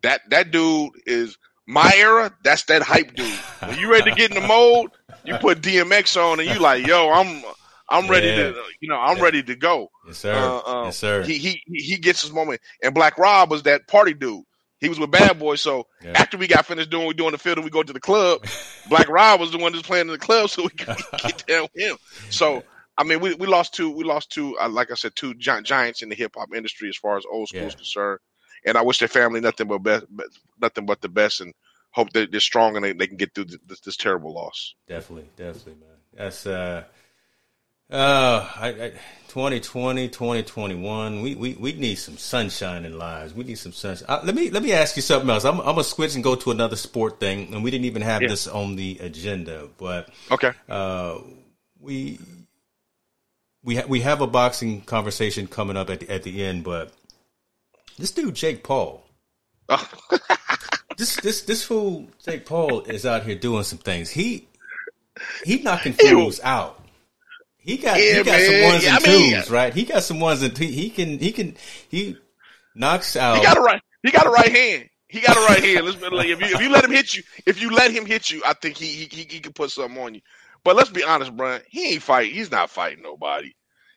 that 0.02 0.22
that 0.30 0.50
dude 0.50 0.92
is 1.06 1.36
my 1.66 1.92
era. 1.96 2.32
That's 2.42 2.64
that 2.64 2.82
hype 2.82 3.14
dude. 3.14 3.26
When 3.60 3.78
you 3.78 3.90
ready 3.90 4.10
to 4.10 4.16
get 4.16 4.30
in 4.30 4.40
the 4.40 4.46
mold, 4.46 4.90
you 5.24 5.36
put 5.36 5.60
DMX 5.60 6.20
on, 6.20 6.40
and 6.40 6.48
you 6.48 6.58
like, 6.58 6.86
yo, 6.86 7.10
I'm 7.10 7.42
I'm 7.88 8.08
ready 8.08 8.28
yeah. 8.28 8.36
to, 8.36 8.62
you 8.80 8.88
know, 8.88 8.96
I'm 8.96 9.18
yeah. 9.18 9.22
ready 9.22 9.42
to 9.42 9.56
go. 9.56 9.88
Yes, 10.06 10.18
sir. 10.18 10.34
Uh, 10.34 10.70
um, 10.70 10.84
yes, 10.86 10.96
sir. 10.96 11.22
He 11.22 11.38
he 11.38 11.62
he 11.66 11.96
gets 11.96 12.22
his 12.22 12.32
moment. 12.32 12.60
And 12.82 12.94
Black 12.94 13.18
Rob 13.18 13.50
was 13.50 13.64
that 13.64 13.88
party 13.88 14.14
dude. 14.14 14.44
He 14.78 14.88
was 14.88 14.98
with 14.98 15.10
Bad 15.10 15.38
Boy. 15.38 15.56
So 15.56 15.86
yeah. 16.02 16.12
after 16.14 16.38
we 16.38 16.46
got 16.46 16.66
finished 16.66 16.90
doing 16.90 17.06
we 17.06 17.14
doing 17.14 17.32
the 17.32 17.38
field 17.38 17.58
and 17.58 17.64
we 17.64 17.70
go 17.70 17.82
to 17.82 17.92
the 17.92 18.00
club, 18.00 18.44
Black 18.88 19.08
Rob 19.08 19.40
was 19.40 19.50
the 19.50 19.58
one 19.58 19.72
that's 19.72 19.86
playing 19.86 20.06
in 20.06 20.12
the 20.12 20.18
club, 20.18 20.50
so 20.50 20.62
we 20.62 20.70
could 20.70 20.96
get 21.22 21.46
down 21.46 21.68
with 21.74 21.82
him. 21.82 21.96
So 22.30 22.62
I 22.96 23.04
mean, 23.04 23.20
we, 23.20 23.34
we 23.34 23.46
lost 23.46 23.74
two. 23.74 23.90
We 23.90 24.04
lost 24.04 24.30
two. 24.30 24.56
Uh, 24.58 24.68
like 24.68 24.90
I 24.90 24.94
said, 24.94 25.12
two 25.16 25.34
giants 25.34 26.02
in 26.02 26.08
the 26.08 26.14
hip 26.14 26.32
hop 26.36 26.48
industry 26.54 26.88
as 26.88 26.96
far 26.96 27.16
as 27.16 27.24
old 27.30 27.48
school 27.48 27.62
is 27.62 27.74
concerned 27.74 28.20
and 28.64 28.76
I 28.76 28.82
wish 28.82 28.98
their 28.98 29.08
family 29.08 29.40
nothing 29.40 29.68
but 29.68 29.78
best, 29.78 30.06
nothing 30.60 30.86
but 30.86 31.00
the 31.00 31.08
best, 31.08 31.40
and 31.40 31.54
hope 31.90 32.12
that 32.12 32.30
they're 32.30 32.40
strong 32.40 32.76
and 32.76 32.84
they, 32.84 32.92
they 32.92 33.06
can 33.06 33.16
get 33.16 33.34
through 33.34 33.46
this, 33.66 33.80
this 33.80 33.96
terrible 33.96 34.32
loss. 34.32 34.74
Definitely, 34.88 35.28
definitely, 35.36 35.74
man. 35.74 35.88
That's 36.14 36.46
uh, 36.46 36.84
uh, 37.90 38.48
I, 38.56 38.68
I, 38.68 38.92
2020, 39.28 40.08
2021. 40.08 41.22
We, 41.22 41.34
we 41.34 41.54
we 41.54 41.72
need 41.72 41.96
some 41.96 42.16
sunshine 42.16 42.84
in 42.84 42.98
lives. 42.98 43.34
We 43.34 43.44
need 43.44 43.58
some 43.58 43.72
sunshine. 43.72 44.06
Uh, 44.08 44.20
let 44.24 44.34
me 44.34 44.50
let 44.50 44.62
me 44.62 44.72
ask 44.72 44.96
you 44.96 45.02
something 45.02 45.28
else. 45.28 45.44
I'm, 45.44 45.58
I'm 45.60 45.66
gonna 45.66 45.84
switch 45.84 46.14
and 46.14 46.22
go 46.22 46.36
to 46.36 46.50
another 46.50 46.76
sport 46.76 47.18
thing, 47.18 47.52
and 47.52 47.64
we 47.64 47.70
didn't 47.70 47.86
even 47.86 48.02
have 48.02 48.22
yeah. 48.22 48.28
this 48.28 48.46
on 48.46 48.76
the 48.76 48.98
agenda, 49.00 49.68
but 49.78 50.08
okay. 50.30 50.52
Uh, 50.68 51.18
we 51.80 52.20
we 53.64 53.76
ha- 53.76 53.86
we 53.88 54.00
have 54.00 54.20
a 54.20 54.26
boxing 54.26 54.82
conversation 54.82 55.46
coming 55.46 55.76
up 55.76 55.90
at 55.90 56.00
the, 56.00 56.10
at 56.10 56.22
the 56.22 56.44
end, 56.44 56.62
but 56.64 56.92
this 58.00 58.12
dude 58.12 58.34
Jake 58.34 58.64
Paul. 58.64 59.04
this 60.96 61.16
this 61.16 61.42
this 61.42 61.62
fool 61.64 62.08
Jake 62.24 62.44
Paul 62.46 62.80
is 62.82 63.06
out 63.06 63.24
here 63.24 63.36
doing 63.36 63.62
some 63.62 63.78
things. 63.78 64.10
He 64.10 64.48
he 65.44 65.62
knocking 65.62 65.92
fools 65.92 66.40
out. 66.42 66.82
He 67.58 67.76
got 67.76 67.98
yeah, 67.98 68.18
he 68.18 68.22
got 68.24 68.26
man. 68.26 68.46
some 68.46 68.70
ones 68.72 68.84
yeah, 68.84 68.96
and 68.96 69.04
I 69.04 69.08
mean, 69.08 69.34
twos, 69.34 69.50
right? 69.50 69.74
He 69.74 69.84
got 69.84 70.02
some 70.02 70.18
ones 70.18 70.42
and 70.42 70.56
he, 70.56 70.66
he 70.66 70.90
can 70.90 71.18
he 71.18 71.30
can 71.30 71.56
he 71.88 72.16
knocks 72.74 73.16
out. 73.16 73.36
He 73.36 73.42
got 73.42 73.58
a 73.58 73.60
right. 73.60 73.82
He 74.02 74.10
got 74.10 74.26
a 74.26 74.30
right 74.30 74.50
hand. 74.50 74.88
He 75.08 75.20
got 75.20 75.36
a 75.36 75.40
right 75.40 75.62
hand. 75.62 75.84
Let's 75.84 75.96
if 76.00 76.40
you 76.40 76.56
if 76.56 76.60
you 76.62 76.70
let 76.70 76.84
him 76.84 76.92
hit 76.92 77.14
you, 77.14 77.22
if 77.44 77.60
you 77.60 77.70
let 77.70 77.90
him 77.90 78.06
hit 78.06 78.30
you, 78.30 78.42
I 78.46 78.54
think 78.54 78.76
he 78.76 78.86
he 79.10 79.26
he 79.28 79.40
can 79.40 79.52
put 79.52 79.70
something 79.70 80.00
on 80.00 80.14
you. 80.14 80.20
But 80.64 80.76
let's 80.76 80.90
be 80.90 81.02
honest, 81.02 81.36
Brian. 81.36 81.62
He 81.68 81.94
ain't 81.94 82.02
fighting. 82.02 82.34
He's 82.34 82.50
not 82.50 82.70
fighting 82.70 83.02
nobody. 83.02 83.52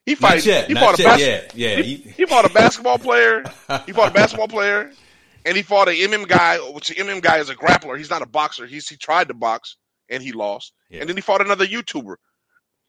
He 0.06 0.16
fight. 0.16 0.46
Yet, 0.46 0.68
he 0.68 0.74
fought 0.74 1.00
a 1.00 1.04
bas- 1.04 1.22
yeah, 1.22 1.42
yeah. 1.54 1.76
He, 1.78 1.96
he, 1.96 2.26
fought 2.26 2.50
a 2.50 2.54
basketball 2.54 2.98
player. 2.98 3.44
He 3.86 3.94
fought 3.94 4.10
a 4.10 4.14
basketball 4.14 4.50
player, 4.50 4.92
and 5.46 5.56
he 5.56 5.64
fought 5.64 5.88
an 5.88 5.96
MM 5.96 6.28
guy. 6.28 6.58
Which 6.58 6.90
the 6.90 6.96
MM 6.96 7.22
guy 7.22 7.38
is 7.38 7.50
a 7.50 7.56
grappler. 7.56 7.98
He's 7.98 8.10
not 8.10 8.22
a 8.22 8.26
boxer. 8.26 8.66
He's 8.66 8.88
he 8.88 8.98
tried 8.98 9.30
to 9.30 9.34
box 9.34 9.78
and 10.10 10.22
he 10.22 10.32
lost. 10.32 10.74
Yeah. 10.90 11.02
And 11.02 11.10
then 11.10 11.18
he 11.18 11.22
fought 11.22 11.42
another 11.42 11.66
YouTuber. 11.66 12.16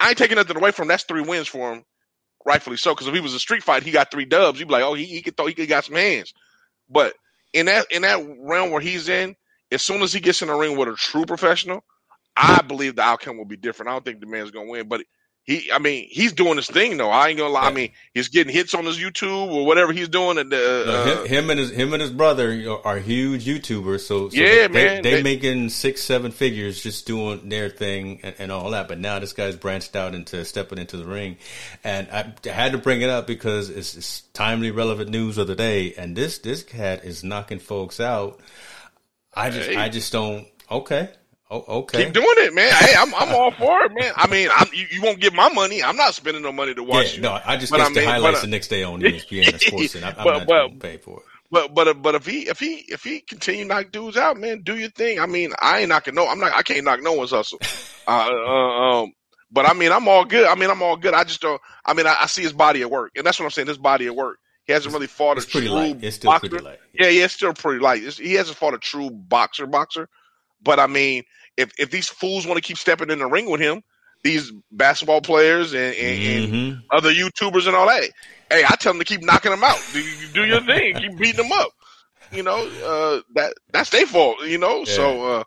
I 0.00 0.10
ain't 0.10 0.18
taking 0.18 0.36
nothing 0.36 0.56
away 0.56 0.72
from 0.72 0.84
him. 0.84 0.88
That's 0.88 1.04
three 1.04 1.22
wins 1.22 1.48
for 1.48 1.72
him, 1.72 1.84
rightfully 2.44 2.76
so. 2.76 2.92
Because 2.92 3.06
if 3.06 3.14
he 3.14 3.20
was 3.20 3.34
a 3.34 3.38
street 3.38 3.62
fight, 3.62 3.82
he 3.82 3.90
got 3.90 4.10
three 4.10 4.24
dubs. 4.24 4.58
You'd 4.58 4.68
be 4.68 4.74
like, 4.74 4.84
oh, 4.84 4.94
he, 4.94 5.04
he 5.04 5.22
could 5.22 5.36
throw. 5.36 5.46
He 5.46 5.54
could 5.54 5.68
got 5.68 5.84
some 5.84 5.94
hands. 5.94 6.34
But 6.90 7.14
in 7.52 7.66
that 7.66 7.86
in 7.90 8.02
that 8.02 8.18
realm 8.40 8.70
where 8.70 8.80
he's 8.80 9.08
in, 9.08 9.36
as 9.70 9.82
soon 9.82 10.02
as 10.02 10.12
he 10.12 10.20
gets 10.20 10.42
in 10.42 10.48
the 10.48 10.54
ring 10.54 10.76
with 10.76 10.88
a 10.88 10.94
true 10.94 11.24
professional, 11.24 11.84
I 12.36 12.60
believe 12.62 12.96
the 12.96 13.02
outcome 13.02 13.38
will 13.38 13.44
be 13.44 13.56
different. 13.56 13.90
I 13.90 13.92
don't 13.92 14.04
think 14.04 14.20
the 14.20 14.26
man's 14.26 14.50
gonna 14.50 14.68
win, 14.68 14.88
but 14.88 15.02
he, 15.44 15.70
I 15.70 15.78
mean, 15.78 16.08
he's 16.10 16.32
doing 16.32 16.56
his 16.56 16.68
thing 16.68 16.96
though. 16.96 17.10
I 17.10 17.28
ain't 17.28 17.36
gonna 17.36 17.52
lie. 17.52 17.66
I 17.66 17.72
mean, 17.72 17.90
he's 18.14 18.28
getting 18.28 18.50
hits 18.50 18.72
on 18.72 18.86
his 18.86 18.96
YouTube 18.96 19.52
or 19.52 19.66
whatever 19.66 19.92
he's 19.92 20.08
doing. 20.08 20.38
And 20.38 20.52
uh, 20.52 21.04
him, 21.04 21.26
him, 21.26 21.50
and 21.50 21.60
his 21.60 21.70
him 21.70 21.92
and 21.92 22.00
his 22.00 22.10
brother 22.10 22.78
are 22.82 22.98
huge 22.98 23.44
YouTubers. 23.44 24.00
So, 24.00 24.30
so 24.30 24.36
yeah, 24.36 24.68
they, 24.68 24.68
man, 24.68 25.02
they, 25.02 25.16
they, 25.16 25.22
making 25.22 25.68
six, 25.68 26.02
seven 26.02 26.30
figures 26.32 26.82
just 26.82 27.06
doing 27.06 27.50
their 27.50 27.68
thing 27.68 28.20
and, 28.22 28.34
and, 28.38 28.52
all 28.52 28.70
that. 28.70 28.88
But 28.88 28.98
now 29.00 29.18
this 29.18 29.34
guy's 29.34 29.54
branched 29.54 29.94
out 29.94 30.14
into 30.14 30.46
stepping 30.46 30.78
into 30.78 30.96
the 30.96 31.04
ring, 31.04 31.36
and 31.84 32.08
I 32.10 32.32
had 32.48 32.72
to 32.72 32.78
bring 32.78 33.02
it 33.02 33.10
up 33.10 33.26
because 33.26 33.68
it's, 33.68 33.94
it's 33.96 34.22
timely, 34.32 34.70
relevant 34.70 35.10
news 35.10 35.36
of 35.36 35.46
the 35.46 35.54
day. 35.54 35.92
And 35.92 36.16
this 36.16 36.38
this 36.38 36.62
cat 36.62 37.04
is 37.04 37.22
knocking 37.22 37.58
folks 37.58 38.00
out. 38.00 38.40
I 39.34 39.50
just, 39.50 39.68
hey. 39.68 39.76
I 39.76 39.90
just 39.90 40.10
don't. 40.10 40.46
Okay, 40.70 41.10
Oh, 41.50 41.62
okay. 41.80 42.04
Keep 42.04 42.14
doing 42.14 42.26
it, 42.38 42.54
man. 42.54 42.72
Hey, 42.72 42.94
I'm 42.96 43.14
I'm 43.14 43.34
all 43.34 43.50
for 43.52 43.84
it, 43.84 43.92
man. 43.92 44.12
I 44.16 44.26
mean, 44.28 44.48
I'm, 44.52 44.66
you, 44.72 44.86
you 44.90 45.02
won't 45.02 45.20
get 45.20 45.34
my 45.34 45.52
money. 45.52 45.82
I'm 45.82 45.96
not 45.96 46.14
spending 46.14 46.42
no 46.42 46.52
money 46.52 46.74
to 46.74 46.82
watch 46.82 47.10
yeah, 47.10 47.16
you. 47.16 47.22
No, 47.22 47.38
I 47.44 47.56
just 47.56 47.70
But 47.70 47.78
catch 47.78 47.90
I 47.90 47.94
the 47.94 48.00
mean, 48.00 48.08
highlights 48.08 48.40
the 48.40 48.46
next 48.46 48.68
day 48.68 48.82
on 48.82 49.00
ESPN 49.00 49.54
or 49.54 49.58
Sports, 49.58 49.94
and 49.94 50.04
I, 50.04 50.08
I'm 50.10 50.24
But- 50.24 50.38
not 50.38 50.46
but- 50.46 50.78
pay 50.80 50.96
for 50.96 51.18
it. 51.18 51.24
But 51.50 51.72
but 51.74 52.02
but 52.02 52.14
if 52.16 52.26
he 52.26 52.48
if 52.48 52.58
he 52.58 52.84
if 52.88 53.04
he 53.04 53.20
continue 53.20 53.64
knock 53.64 53.92
dudes 53.92 54.16
out, 54.16 54.36
man, 54.38 54.62
do 54.62 54.76
your 54.76 54.88
thing. 54.88 55.20
I 55.20 55.26
mean, 55.26 55.52
I 55.60 55.80
ain't 55.80 55.90
knocking 55.90 56.14
no. 56.14 56.26
I'm 56.26 56.40
not. 56.40 56.52
I 56.56 56.62
can't 56.62 56.84
knock 56.84 57.00
no 57.02 57.12
one's 57.12 57.30
hustle. 57.30 57.58
Uh, 58.06 58.28
uh, 58.28 59.02
um, 59.02 59.12
but 59.50 59.66
I 59.66 59.72
mean, 59.72 59.90
I'm 59.90 60.06
all 60.08 60.26
good. 60.26 60.46
I 60.46 60.54
mean, 60.56 60.68
I'm 60.68 60.82
all 60.82 60.96
good. 60.98 61.14
I 61.14 61.24
just 61.24 61.40
don't. 61.40 61.58
I 61.86 61.94
mean, 61.94 62.06
I, 62.06 62.14
I 62.20 62.26
see 62.26 62.42
his 62.42 62.52
body 62.52 62.82
at 62.82 62.90
work, 62.90 63.12
and 63.16 63.24
that's 63.24 63.38
what 63.38 63.46
I'm 63.46 63.50
saying. 63.50 63.68
His 63.68 63.78
body 63.78 64.06
at 64.06 64.14
work. 64.14 64.38
He 64.66 64.74
hasn't 64.74 64.92
really 64.92 65.06
fought 65.06 65.38
It's 65.38 65.46
a 65.46 65.50
pretty 65.50 65.68
true 65.68 65.76
light. 65.76 66.04
It's 66.04 66.16
still 66.16 66.30
boxer. 66.30 66.48
pretty 66.50 66.64
light. 66.64 66.80
Yeah, 66.92 67.08
yeah, 67.08 67.24
it's 67.24 67.32
still 67.32 67.54
pretty 67.54 67.80
light. 67.80 68.02
It's, 68.04 68.18
he 68.18 68.34
hasn't 68.34 68.58
fought 68.58 68.74
a 68.74 68.78
true 68.78 69.08
boxer 69.10 69.66
boxer. 69.66 70.08
But 70.64 70.80
I 70.80 70.86
mean, 70.86 71.24
if 71.56 71.72
if 71.78 71.90
these 71.90 72.08
fools 72.08 72.46
want 72.46 72.56
to 72.58 72.66
keep 72.66 72.78
stepping 72.78 73.10
in 73.10 73.18
the 73.20 73.26
ring 73.26 73.50
with 73.50 73.60
him, 73.60 73.82
these 74.24 74.52
basketball 74.72 75.20
players 75.20 75.72
and, 75.74 75.94
and, 75.94 76.22
and 76.22 76.52
Mhm. 76.54 76.82
other 76.92 77.12
YouTubers 77.12 77.66
and 77.66 77.76
all 77.76 77.86
that, 77.86 78.04
hey, 78.50 78.64
I 78.66 78.76
tell 78.76 78.92
them 78.92 79.00
to 79.00 79.04
keep 79.04 79.22
knocking 79.22 79.50
them 79.50 79.64
out. 79.64 79.80
Do, 79.92 80.02
do 80.32 80.44
your 80.44 80.62
thing, 80.62 80.96
keep 81.00 81.16
beating 81.18 81.36
them 81.48 81.52
up. 81.52 81.70
You 82.30 82.42
know, 82.42 82.66
uh, 82.84 83.20
that 83.34 83.54
that's 83.72 83.90
their 83.90 84.06
fault. 84.06 84.44
You 84.44 84.58
know, 84.58 84.84
so. 84.84 85.22
Uh, 85.24 85.44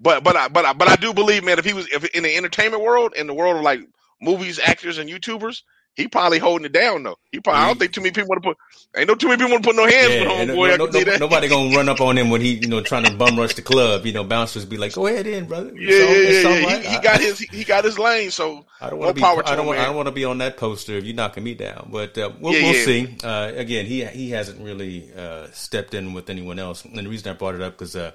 but 0.00 0.24
but 0.24 0.36
I 0.36 0.48
but 0.48 0.64
I 0.64 0.72
but 0.72 0.88
I 0.88 0.96
do 0.96 1.12
believe, 1.14 1.44
man, 1.44 1.58
if 1.58 1.64
he 1.64 1.72
was 1.72 1.86
if 1.92 2.04
in 2.06 2.22
the 2.24 2.36
entertainment 2.36 2.82
world, 2.82 3.14
in 3.16 3.26
the 3.26 3.34
world 3.34 3.56
of 3.56 3.62
like 3.62 3.80
movies, 4.20 4.58
actors, 4.58 4.98
and 4.98 5.08
YouTubers, 5.08 5.62
he 5.96 6.08
probably 6.08 6.38
holding 6.38 6.64
it 6.66 6.72
down 6.72 7.02
though. 7.04 7.16
He 7.30 7.40
probably 7.40 7.62
I 7.62 7.66
don't 7.68 7.78
think 7.78 7.92
too 7.92 8.00
many 8.00 8.10
people 8.12 8.28
want 8.28 8.42
to 8.42 8.48
put 8.48 8.56
ain't 8.96 9.08
no 9.08 9.14
too 9.14 9.28
many 9.28 9.38
people 9.38 9.52
want 9.52 9.62
to 9.64 9.68
put 9.70 9.76
no 9.76 9.86
hands 9.86 10.12
Yeah, 10.14 10.22
on 10.28 10.46
homeboy. 10.48 10.78
no, 10.78 10.86
no, 10.86 11.00
no- 11.00 11.16
nobody 11.16 11.48
gonna 11.48 11.76
run 11.76 11.88
up 11.88 12.00
on 12.00 12.18
him 12.18 12.30
when 12.30 12.40
he, 12.40 12.54
you 12.54 12.68
know, 12.68 12.80
trying 12.80 13.04
to 13.04 13.12
bum 13.16 13.38
rush 13.38 13.54
the 13.54 13.62
club. 13.62 14.04
You 14.06 14.12
know, 14.12 14.24
bouncers 14.24 14.64
be 14.64 14.76
like, 14.76 14.92
"Go 14.94 15.06
ahead 15.06 15.26
in, 15.26 15.46
brother." 15.46 15.70
It's 15.74 16.44
Yeah, 16.44 16.48
all- 16.48 16.54
yeah, 16.54 16.60
yeah. 16.60 16.66
right. 16.74 16.82
He, 16.84 16.88
he 16.96 16.98
got 17.00 17.20
his 17.20 17.38
he 17.38 17.64
got 17.64 17.84
his 17.84 17.98
lane. 17.98 18.30
So 18.30 18.66
I 18.80 18.90
don't 18.90 18.98
want 18.98 19.10
to 19.10 19.14
be. 19.14 19.20
power 19.20 19.42
to 19.42 19.48
I 19.48 19.56
don't 19.56 19.66
want. 19.66 19.78
I 19.78 19.84
don't 19.86 19.96
want 19.96 20.06
to 20.08 20.12
be 20.12 20.24
on 20.24 20.38
that 20.38 20.56
poster 20.56 20.94
if 20.94 21.04
you're 21.04 21.14
knocking 21.14 21.44
me 21.44 21.54
down. 21.54 21.88
But 21.92 22.16
uh, 22.18 22.30
we'll, 22.40 22.52
Yeah, 22.54 22.62
we'll 22.64 22.74
yeah. 22.74 22.84
see. 22.84 23.16
Uh, 23.22 23.52
again, 23.54 23.86
he 23.86 24.04
he 24.04 24.30
hasn't 24.30 24.60
really 24.60 25.10
uh, 25.16 25.46
stepped 25.52 25.94
in 25.94 26.12
with 26.12 26.28
anyone 26.30 26.58
else. 26.58 26.84
And 26.84 26.96
the 26.98 27.08
reason 27.08 27.30
I 27.30 27.34
brought 27.34 27.54
it 27.54 27.62
up 27.62 27.74
because 27.74 27.94
uh, 27.96 28.10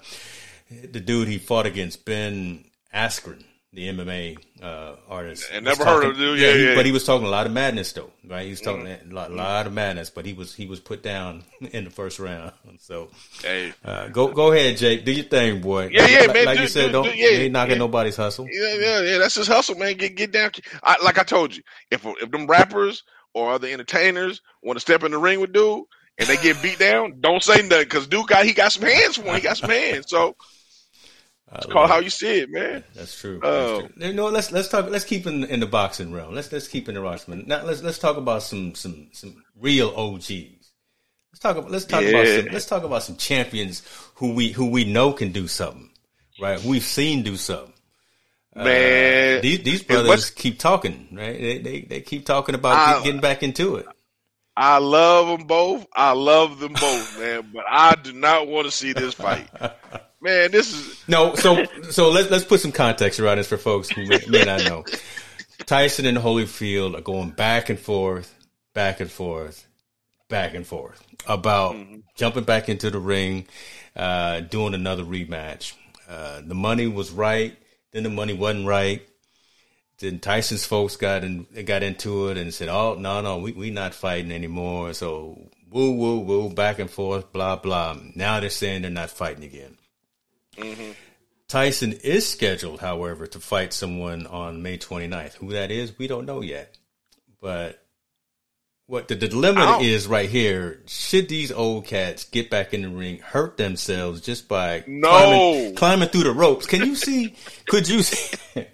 the 0.70 1.00
dude 1.00 1.28
he 1.28 1.38
fought 1.38 1.66
against, 1.66 2.06
Ben 2.06 2.66
Askren, 2.94 3.44
the 3.72 3.88
MMA 3.90 4.36
uh, 4.64 4.96
artist, 5.08 5.48
And 5.54 5.64
never 5.64 5.86
heard 5.86 6.04
of 6.04 6.18
dude. 6.18 6.40
Yeah, 6.40 6.54
he- 6.54 6.66
yeah. 6.70 6.76
But 6.76 6.88
he 6.88 6.92
was 6.92 7.04
talking 7.04 7.28
a 7.28 7.30
lot 7.30 7.46
of 7.46 7.52
madness 7.52 7.92
though, 7.94 8.10
right? 8.28 8.44
He 8.44 8.50
was 8.50 8.62
talking 8.62 8.86
Mm-hmm. 8.86 9.12
a 9.12 9.14
lot, 9.16 9.32
lot 9.32 9.68
of 9.68 9.74
madness. 9.74 10.10
But 10.10 10.26
he 10.26 10.34
was 10.34 10.56
he 10.56 10.66
was 10.66 10.80
put 10.80 11.04
down 11.04 11.44
in 11.72 11.84
the 11.84 11.92
first 11.92 12.18
round. 12.20 12.52
So 12.80 13.10
Hey, 13.44 13.74
uh, 13.86 14.08
go 14.08 14.30
go 14.30 14.52
ahead, 14.52 14.78
Jake. 14.78 15.06
Do 15.06 15.12
your 15.12 15.26
thing, 15.26 15.62
boy. 15.62 15.90
Yeah, 15.92 16.08
yeah, 16.08 16.20
like, 16.22 16.34
man, 16.34 16.46
Like 16.46 16.58
do- 16.58 16.62
you 16.64 16.68
said, 16.70 16.86
do- 16.88 16.92
don't 16.94 17.04
do- 17.06 17.16
yeah, 17.16 17.28
ain't 17.30 17.54
knocking 17.54 17.74
yeah. 17.74 17.78
nobody's 17.78 18.16
hustle. 18.16 18.48
yeah, 18.52 18.74
yeah, 18.80 19.02
yeah. 19.02 19.18
That's 19.20 19.36
his 19.36 19.48
hustle, 19.48 19.76
man. 19.76 19.96
Get 19.98 20.16
get 20.16 20.32
down. 20.32 20.52
I, 20.82 20.96
like 21.04 21.20
I 21.20 21.24
told 21.24 21.56
you, 21.56 21.62
if 21.92 22.04
if 22.06 22.32
them 22.32 22.48
rappers 22.48 23.04
or 23.36 23.52
other 23.52 23.68
entertainers 23.68 24.42
want 24.64 24.78
to 24.78 24.82
step 24.82 25.04
in 25.04 25.12
the 25.12 25.18
ring 25.20 25.40
with 25.42 25.54
dude 25.54 25.84
and 26.18 26.28
they 26.28 26.38
get 26.38 26.60
beat 26.64 26.80
down, 26.80 27.20
don't 27.20 27.44
say 27.44 27.62
nothing 27.62 27.84
because 27.84 28.08
dude 28.08 28.28
got 28.28 28.46
he 28.46 28.54
got 28.54 28.72
some 28.72 28.84
hands 28.90 29.18
for 29.18 29.24
him. 29.24 29.36
He 29.36 29.42
got 29.42 29.58
some 29.58 29.70
hands. 29.70 30.06
So 30.10 30.36
it's 31.54 31.66
uh, 31.66 31.70
call 31.70 31.82
love 31.82 31.90
how 31.90 32.00
you 32.00 32.10
see 32.10 32.42
it, 32.42 32.52
man. 32.52 32.84
That's 32.96 33.20
true. 33.20 33.40
Oh. 33.42 33.52
That's 33.52 33.84
um, 33.84 33.94
true. 33.94 34.08
You 34.08 34.14
know, 34.14 34.28
let's 34.28 34.52
let's 34.52 34.68
talk. 34.68 34.90
Let's 34.90 35.06
keep 35.06 35.26
in, 35.26 35.44
in 35.46 35.60
the 35.60 35.66
boxing 35.66 36.14
realm. 36.14 36.36
Let's 36.36 36.52
let's 36.52 36.68
keep 36.68 36.88
in 36.88 36.96
the 36.96 37.02
boxing. 37.02 37.46
Now 37.48 37.64
let's 37.64 37.82
let's 37.82 38.00
talk 38.00 38.18
about 38.18 38.44
some 38.44 38.76
some 38.76 39.10
some 39.12 39.44
real 39.60 39.90
OGs. 39.96 40.30
Let's 40.30 41.40
talk 41.40 41.58
about 41.58 41.72
let's 41.72 41.86
talk 41.86 42.04
about 42.04 42.28
some 42.28 42.46
let's 42.52 42.66
talk 42.66 42.84
about 42.84 43.04
some 43.04 43.16
champions 43.16 43.84
who 44.16 44.34
we 44.34 44.52
who 44.52 44.70
we 44.70 44.84
know 44.84 45.14
can 45.14 45.32
do 45.32 45.48
something, 45.48 45.90
right? 46.42 46.60
Who 46.60 46.70
we've 46.70 46.84
seen 46.84 47.24
do 47.24 47.36
something. 47.36 47.74
Uh, 48.56 48.64
man, 48.64 49.42
These 49.42 49.64
these 49.64 49.84
brothers 49.84 50.32
keep 50.32 50.60
talking, 50.60 51.08
right? 51.12 51.40
They 51.40 51.58
they, 51.60 51.82
they 51.82 52.02
keep 52.02 52.26
talking 52.26 52.56
about 52.56 52.76
I- 52.76 53.04
getting 53.04 53.22
back 53.22 53.44
into 53.44 53.76
it. 53.78 53.86
I 54.58 54.80
love 54.80 55.28
them 55.30 55.48
both. 55.48 55.88
I 55.96 56.12
love 56.12 56.60
them 56.60 56.74
both, 56.74 57.18
man. 57.18 57.50
But 57.54 57.64
I 57.70 57.96
do 57.96 58.12
not 58.12 58.48
want 58.48 58.66
to 58.66 58.72
see 58.72 58.92
this 58.92 59.14
fight, 59.14 59.48
man. 60.22 60.52
This 60.52 60.74
is 60.74 61.08
No, 61.08 61.36
so 61.36 61.66
so 61.90 62.10
let's 62.10 62.30
let's 62.30 62.46
put 62.46 62.60
some 62.60 62.72
context 62.72 63.20
around 63.20 63.38
this 63.38 63.48
for 63.48 63.58
folks 63.58 63.90
who 63.90 64.06
may, 64.06 64.20
may 64.28 64.44
not 64.44 64.64
know. 64.64 64.86
Tyson 65.66 66.06
and 66.06 66.18
Holyfield 66.18 66.98
are 66.98 67.02
going 67.02 67.32
back 67.32 67.70
and 67.70 67.80
forth, 67.80 68.34
back 68.74 69.00
and 69.00 69.12
forth, 69.12 69.68
back 70.30 70.54
and 70.54 70.66
forth 70.66 71.04
about 71.28 71.76
jumping 72.16 72.44
back 72.44 72.70
into 72.70 72.90
the 72.90 73.00
ring, 73.00 73.46
uh, 73.96 74.40
doing 74.42 74.74
another 74.74 75.04
rematch. 75.04 75.74
Uh, 76.08 76.42
the 76.44 76.56
money 76.56 76.88
was 76.88 77.12
right, 77.12 77.58
then 77.92 78.04
the 78.04 78.10
money 78.10 78.34
wasn't 78.34 78.68
right. 78.68 79.06
Then 80.00 80.20
Tyson's 80.20 80.66
folks 80.66 80.96
got 80.96 81.24
in, 81.26 81.46
got 81.66 81.84
into 81.84 82.30
it 82.30 82.38
and 82.38 82.54
said, 82.54 82.70
"Oh 82.70 82.96
no, 82.96 83.22
no, 83.22 83.38
we 83.38 83.52
we 83.52 83.70
not 83.70 83.94
fighting 83.94 84.32
anymore." 84.32 84.94
So 84.94 85.50
woo 85.70 85.92
woo 85.92 86.20
woo, 86.20 86.50
back 86.50 86.80
and 86.80 86.90
forth, 86.90 87.34
blah 87.34 87.58
blah. 87.58 87.98
Now 88.16 88.40
they're 88.40 88.50
saying 88.50 88.84
they're 88.84 88.92
not 88.92 89.10
fighting 89.10 89.44
again. 89.44 89.78
Mm-hmm. 90.60 90.92
Tyson 91.48 91.94
is 91.94 92.30
scheduled, 92.30 92.80
however, 92.80 93.26
to 93.26 93.40
fight 93.40 93.74
someone 93.74 94.28
on 94.28 94.62
May 94.62 94.78
29th. 94.78 95.36
Who 95.36 95.54
that 95.54 95.72
is, 95.72 95.98
we 95.98 96.08
don't 96.08 96.26
know 96.26 96.42
yet. 96.42 96.78
But 97.42 97.84
what 98.90 99.08
the 99.08 99.14
dilemma 99.16 99.62
Ow. 99.78 99.82
is 99.82 100.08
right 100.08 100.28
here, 100.28 100.82
should 100.88 101.30
these 101.30 101.52
old 101.52 101.86
cats 101.86 102.24
get 102.24 102.50
back 102.50 102.74
in 102.74 102.82
the 102.82 102.90
ring, 102.90 103.20
hurt 103.20 103.56
themselves 103.56 104.20
just 104.20 104.48
by 104.48 104.84
No. 104.88 105.08
climbing, 105.10 105.76
climbing 105.76 106.10
through 106.10 106.24
the 106.24 106.32
ropes? 106.34 106.66
Can 106.66 106.82
you 106.84 106.96
see? 106.96 107.36
could 107.68 107.88
you 107.88 108.02
see? 108.02 108.36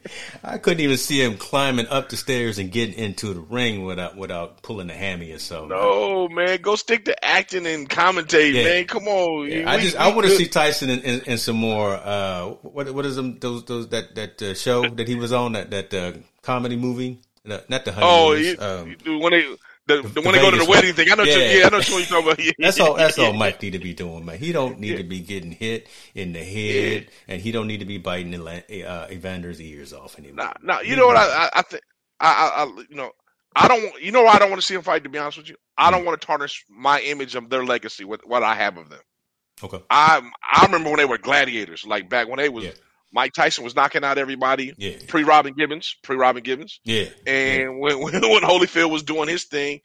I 0.43 0.57
couldn't 0.57 0.79
even 0.79 0.95
see 0.95 1.21
him 1.21 1.37
climbing 1.37 1.87
up 1.87 2.07
the 2.07 2.15
stairs 2.15 2.59
and 2.59 2.71
getting 2.71 2.95
into 2.95 3.33
the 3.33 3.41
ring 3.41 3.83
without 3.83 4.15
without 4.15 4.61
pulling 4.63 4.89
a 4.89 4.93
hammy 4.93 5.33
or 5.33 5.37
something. 5.39 5.67
no 5.69 6.29
man. 6.29 6.61
Go 6.61 6.77
stick 6.77 7.03
to 7.05 7.25
acting 7.25 7.67
and 7.67 7.89
commentating, 7.89 8.53
Yeah. 8.53 8.63
man. 8.63 8.85
Come 8.85 9.09
on. 9.09 9.49
Yeah, 9.51 9.57
We- 9.57 9.65
I 9.65 9.79
just 9.81 9.97
I 9.97 10.13
want 10.15 10.27
to 10.27 10.35
see 10.37 10.47
Tyson 10.47 10.89
in, 10.91 11.01
in, 11.01 11.21
in 11.23 11.37
some 11.37 11.57
more. 11.57 11.93
Uh, 11.93 12.51
what 12.61 12.89
what 12.93 13.05
is 13.05 13.17
them 13.17 13.37
those 13.39 13.65
those 13.65 13.89
that 13.89 14.15
that 14.15 14.41
uh, 14.41 14.53
show 14.53 14.87
that 14.89 15.09
he 15.09 15.15
was 15.15 15.33
on 15.33 15.51
that 15.51 15.71
that 15.71 15.93
uh, 15.93 16.13
comedy 16.41 16.77
movie? 16.77 17.19
No, 17.43 17.59
Not 17.69 17.83
the 17.85 17.91
Oh, 18.01 18.33
honeymooners. 18.33 18.95
you, 19.05 19.11
um, 19.13 19.19
when 19.21 19.31
they 19.33 19.45
the, 19.87 20.01
the, 20.01 20.21
when 20.21 20.33
they 20.33 20.41
go 20.41 20.51
to 20.51 20.57
the 20.57 20.65
wedding 20.65 20.93
thing, 20.93 21.11
I 21.11 21.15
know. 21.15 21.23
Yeah, 21.23 21.37
Yeah. 21.37 21.57
yeah 21.59 21.65
I 21.67 21.69
know 21.69 21.77
what 21.77 21.89
you're 21.89 22.01
talking 22.05 22.23
about. 22.27 22.39
Yeah, 22.45 22.51
that's 22.57 22.79
all. 22.79 22.95
That's 22.95 23.19
all. 23.19 23.33
Mike 23.33 23.61
need 23.61 23.71
to 23.73 23.79
be 23.79 23.93
doing, 23.93 24.25
man. 24.25 24.37
He 24.39 24.51
don't 24.51 24.79
need 24.79 24.97
to 24.97 25.03
be 25.03 25.19
getting 25.19 25.51
hit 25.51 25.87
in 26.13 26.33
the 26.33 26.43
head, 26.43 27.09
and 27.27 27.41
he 27.41 27.51
don't 27.51 27.67
need 27.67 27.79
to 27.79 27.85
be 27.85 27.97
biting 27.97 28.33
uh, 28.35 29.07
Evander's 29.09 29.61
ears 29.61 29.93
off 29.93 30.17
anymore. 30.17 30.45
Nah, 30.45 30.53
nah. 30.61 30.79
You 30.81 30.95
know 30.95 31.07
what? 31.07 31.17
I 31.17 31.25
I, 31.45 31.49
I 31.55 31.61
think 31.61 31.83
I, 32.19 32.65
I, 32.65 32.83
you 32.89 32.95
know 32.95 33.11
I 33.55 33.67
don't. 33.67 34.01
You 34.01 34.11
know 34.11 34.23
why 34.23 34.33
I 34.33 34.39
don't 34.39 34.49
want 34.49 34.61
to 34.61 34.65
see 34.65 34.73
them 34.73 34.83
fight? 34.83 35.03
To 35.03 35.09
be 35.09 35.17
honest 35.17 35.37
with 35.37 35.49
you, 35.49 35.55
I 35.77 35.91
don't 35.91 36.05
want 36.05 36.19
to 36.19 36.25
tarnish 36.25 36.65
my 36.69 36.99
image 37.01 37.35
of 37.35 37.49
their 37.49 37.63
legacy 37.63 38.05
with 38.05 38.21
what 38.25 38.43
I 38.43 38.55
have 38.55 38.77
of 38.77 38.89
them. 38.89 39.01
Okay. 39.63 39.81
I 39.89 40.21
I 40.43 40.65
remember 40.65 40.89
when 40.89 40.97
they 40.97 41.05
were 41.05 41.17
gladiators, 41.17 41.85
like 41.85 42.09
back 42.09 42.27
when 42.27 42.37
they 42.37 42.49
was 42.49 42.65
Yeah. 42.65 42.71
Mike 43.13 43.33
Tyson 43.33 43.63
was 43.63 43.75
knocking 43.75 44.03
out 44.03 44.17
everybody 44.17 44.73
Yeah. 44.77 44.97
pre 45.07 45.23
Robin 45.23 45.53
Givens, 45.53 45.95
pre 46.03 46.15
Robin 46.15 46.43
Givens, 46.43 46.79
Yeah. 46.83 47.05
and 47.25 47.79
when, 47.79 47.99
when 48.01 48.13
when 48.13 48.41
Holyfield 48.41 48.91
was 48.91 49.03
doing 49.03 49.27
his 49.29 49.45
thing, 49.45 49.79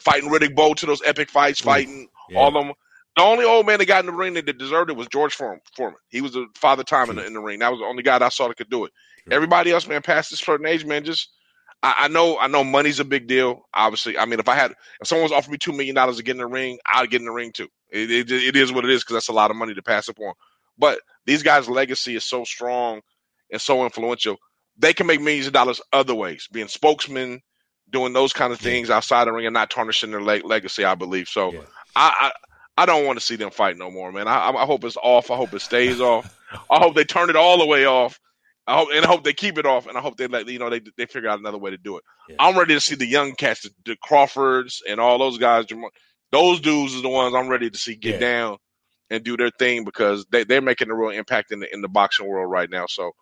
fighting 0.00 0.30
Riddick 0.30 0.54
Bowe 0.54 0.74
to 0.74 0.86
those 0.86 1.02
epic 1.02 1.30
fights, 1.30 1.60
fighting 1.60 2.08
Yeah. 2.30 2.38
all 2.38 2.48
of 2.48 2.54
them. 2.54 2.74
The 3.16 3.22
only 3.22 3.44
old 3.44 3.64
man 3.64 3.78
that 3.78 3.86
got 3.86 4.00
in 4.00 4.06
the 4.06 4.12
ring 4.12 4.34
that 4.34 4.58
deserved 4.58 4.90
it 4.90 4.96
was 4.96 5.06
George 5.06 5.34
Foreman. 5.34 5.60
Foreman. 5.76 5.98
He 6.08 6.20
was 6.20 6.32
the 6.32 6.46
father 6.56 6.82
time 6.82 7.10
in 7.10 7.16
the, 7.16 7.24
in 7.24 7.32
the 7.32 7.40
ring. 7.40 7.60
That 7.60 7.70
was 7.70 7.78
the 7.78 7.86
only 7.86 8.02
guy 8.02 8.18
that 8.18 8.24
I 8.24 8.28
saw 8.28 8.48
that 8.48 8.56
could 8.56 8.70
do 8.70 8.86
it. 8.86 8.92
True. 9.22 9.36
Everybody 9.36 9.70
else, 9.70 9.86
man, 9.86 10.02
past 10.02 10.30
this 10.30 10.40
certain 10.40 10.66
age, 10.66 10.84
man, 10.84 11.04
just 11.04 11.28
I, 11.80 11.94
I 11.98 12.08
know 12.08 12.38
I 12.38 12.48
know 12.48 12.64
money's 12.64 12.98
a 12.98 13.04
big 13.04 13.28
deal. 13.28 13.68
Obviously, 13.72 14.18
I 14.18 14.24
mean, 14.24 14.40
if 14.40 14.48
I 14.48 14.56
had 14.56 14.72
if 15.00 15.06
someone 15.06 15.22
was 15.24 15.32
offering 15.32 15.52
me 15.52 15.58
two 15.58 15.70
million 15.72 15.94
dollars 15.94 16.16
to 16.16 16.24
get 16.24 16.32
in 16.32 16.38
the 16.38 16.46
ring, 16.46 16.78
I'd 16.92 17.08
get 17.10 17.20
in 17.20 17.26
the 17.26 17.30
ring 17.32 17.52
too. 17.52 17.68
It, 17.92 18.10
it, 18.10 18.32
it 18.32 18.56
is 18.56 18.72
what 18.72 18.84
it 18.84 18.90
is 18.90 19.04
because 19.04 19.14
that's 19.14 19.28
a 19.28 19.32
lot 19.32 19.52
of 19.52 19.56
money 19.56 19.74
to 19.74 19.82
pass 19.82 20.08
up 20.08 20.18
on. 20.18 20.34
But 20.78 21.00
these 21.26 21.42
guys' 21.42 21.68
legacy 21.68 22.16
is 22.16 22.24
so 22.24 22.44
strong 22.44 23.00
and 23.50 23.60
so 23.60 23.84
influential. 23.84 24.36
They 24.76 24.92
can 24.92 25.06
make 25.06 25.20
millions 25.20 25.46
of 25.46 25.52
dollars 25.52 25.80
other 25.92 26.14
ways, 26.14 26.48
being 26.50 26.68
spokesmen, 26.68 27.40
doing 27.90 28.12
those 28.12 28.32
kind 28.32 28.52
of 28.52 28.60
Yeah. 28.60 28.70
things 28.70 28.90
outside 28.90 29.26
the 29.26 29.32
ring, 29.32 29.46
and 29.46 29.54
not 29.54 29.70
tarnishing 29.70 30.10
their 30.10 30.20
leg 30.22 30.44
legacy. 30.44 30.84
I 30.84 30.94
believe 30.94 31.28
so. 31.28 31.52
Yeah. 31.52 31.60
I, 31.96 32.14
I 32.20 32.32
I 32.82 32.86
don't 32.86 33.06
want 33.06 33.20
to 33.20 33.24
see 33.24 33.36
them 33.36 33.50
fight 33.52 33.76
no 33.76 33.88
more, 33.88 34.10
man. 34.10 34.26
I, 34.26 34.48
I 34.50 34.64
hope 34.66 34.82
it's 34.82 34.96
off. 35.00 35.30
I 35.30 35.36
hope 35.36 35.54
it 35.54 35.60
stays 35.60 36.00
off. 36.00 36.36
I 36.68 36.78
hope 36.80 36.96
they 36.96 37.04
turn 37.04 37.30
it 37.30 37.36
all 37.36 37.56
the 37.58 37.66
way 37.66 37.84
off. 37.86 38.18
I 38.66 38.76
hope, 38.78 38.88
and 38.92 39.04
I 39.04 39.08
hope 39.08 39.22
they 39.22 39.32
keep 39.32 39.58
it 39.58 39.66
off, 39.66 39.86
and 39.86 39.96
I 39.96 40.00
hope 40.00 40.16
they 40.16 40.26
let 40.26 40.48
you 40.48 40.58
know 40.58 40.70
they 40.70 40.80
they 40.96 41.06
figure 41.06 41.28
out 41.28 41.38
another 41.38 41.58
way 41.58 41.70
to 41.70 41.76
do 41.76 41.98
it. 41.98 42.04
Yeah. 42.28 42.36
I'm 42.40 42.58
ready 42.58 42.74
to 42.74 42.80
see 42.80 42.96
the 42.96 43.06
young 43.06 43.34
cats, 43.36 43.62
the, 43.62 43.70
the 43.84 43.96
Crawfords, 44.02 44.82
and 44.88 44.98
all 44.98 45.18
those 45.18 45.38
guys. 45.38 45.66
Those 46.32 46.58
dudes 46.60 46.96
are 46.96 47.02
the 47.02 47.08
ones 47.08 47.32
I'm 47.34 47.46
ready 47.48 47.70
to 47.70 47.78
see 47.78 47.94
get 47.94 48.14
Yeah. 48.14 48.18
down 48.20 48.56
and 49.10 49.24
do 49.24 49.36
their 49.36 49.50
thing 49.50 49.84
because 49.84 50.26
they 50.30 50.44
they're 50.44 50.62
making 50.62 50.90
a 50.90 50.94
real 50.94 51.10
impact 51.10 51.52
in 51.52 51.60
the 51.60 51.72
in 51.72 51.82
the 51.82 51.88
boxing 51.88 52.26
world 52.26 52.50
right 52.50 52.70
now. 52.70 52.86
So, 52.88 53.12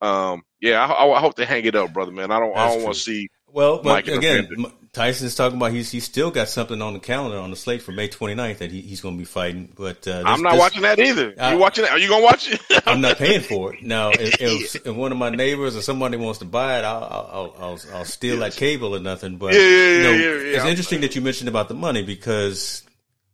um, 0.00 0.42
yeah, 0.60 0.84
I, 0.84 1.06
I 1.06 1.20
hope 1.20 1.36
they 1.36 1.44
hang 1.44 1.64
it 1.64 1.74
up, 1.74 1.92
brother, 1.92 2.12
man. 2.12 2.30
I 2.30 2.38
don't 2.38 2.56
I 2.56 2.68
don't 2.68 2.82
want 2.82 2.94
to 2.94 3.00
see 3.00 3.28
Well, 3.48 3.78
but 3.78 3.84
Mike 3.84 4.08
and 4.08 4.16
again. 4.16 4.48
M- 4.56 4.72
Tyson's 4.92 5.36
talking 5.36 5.56
about 5.56 5.70
he's 5.70 5.88
he's 5.88 6.04
still 6.04 6.32
got 6.32 6.48
something 6.48 6.82
on 6.82 6.94
the 6.94 6.98
calendar 6.98 7.38
on 7.38 7.50
the 7.50 7.56
slate 7.56 7.80
for 7.80 7.92
May 7.92 8.08
29th 8.08 8.58
that 8.58 8.72
he, 8.72 8.80
he's 8.80 9.00
going 9.00 9.14
to 9.14 9.18
be 9.18 9.24
fighting. 9.24 9.72
But 9.76 9.98
uh, 10.08 10.18
this, 10.18 10.24
I'm 10.26 10.42
not 10.42 10.52
this, 10.52 10.60
watching 10.60 10.82
that 10.82 10.98
either. 10.98 11.32
you 11.52 11.58
watching 11.58 11.84
it? 11.84 11.90
Are 11.90 11.98
you 11.98 12.08
gonna 12.08 12.24
watch 12.24 12.50
it? 12.50 12.60
I'm 12.86 13.00
not 13.00 13.16
paying 13.16 13.40
for 13.40 13.72
it. 13.72 13.84
Now, 13.84 14.10
if, 14.14 14.40
if, 14.40 14.86
if, 14.86 14.94
one 14.96 15.12
of 15.12 15.18
my 15.18 15.30
neighbors 15.30 15.76
or 15.76 15.82
somebody 15.82 16.16
wants 16.16 16.40
to 16.40 16.44
buy 16.44 16.80
it, 16.80 16.84
I'll 16.84 17.04
I'll 17.04 17.54
I'll, 17.58 17.80
I'll 17.94 18.04
steal 18.04 18.38
yes. 18.38 18.54
that 18.54 18.58
cable 18.58 18.96
or 18.96 18.98
nothing. 18.98 19.36
But 19.36 19.54
yeah, 19.54 19.60
yeah, 19.60 19.66
yeah, 19.66 20.10
you 20.10 20.12
know, 20.12 20.50
it's 20.56 20.64
interesting 20.64 21.02
that 21.02 21.14
you 21.14 21.20
mentioned 21.20 21.48
about 21.48 21.68
the 21.68 21.74
money 21.74 22.02
because 22.02 22.82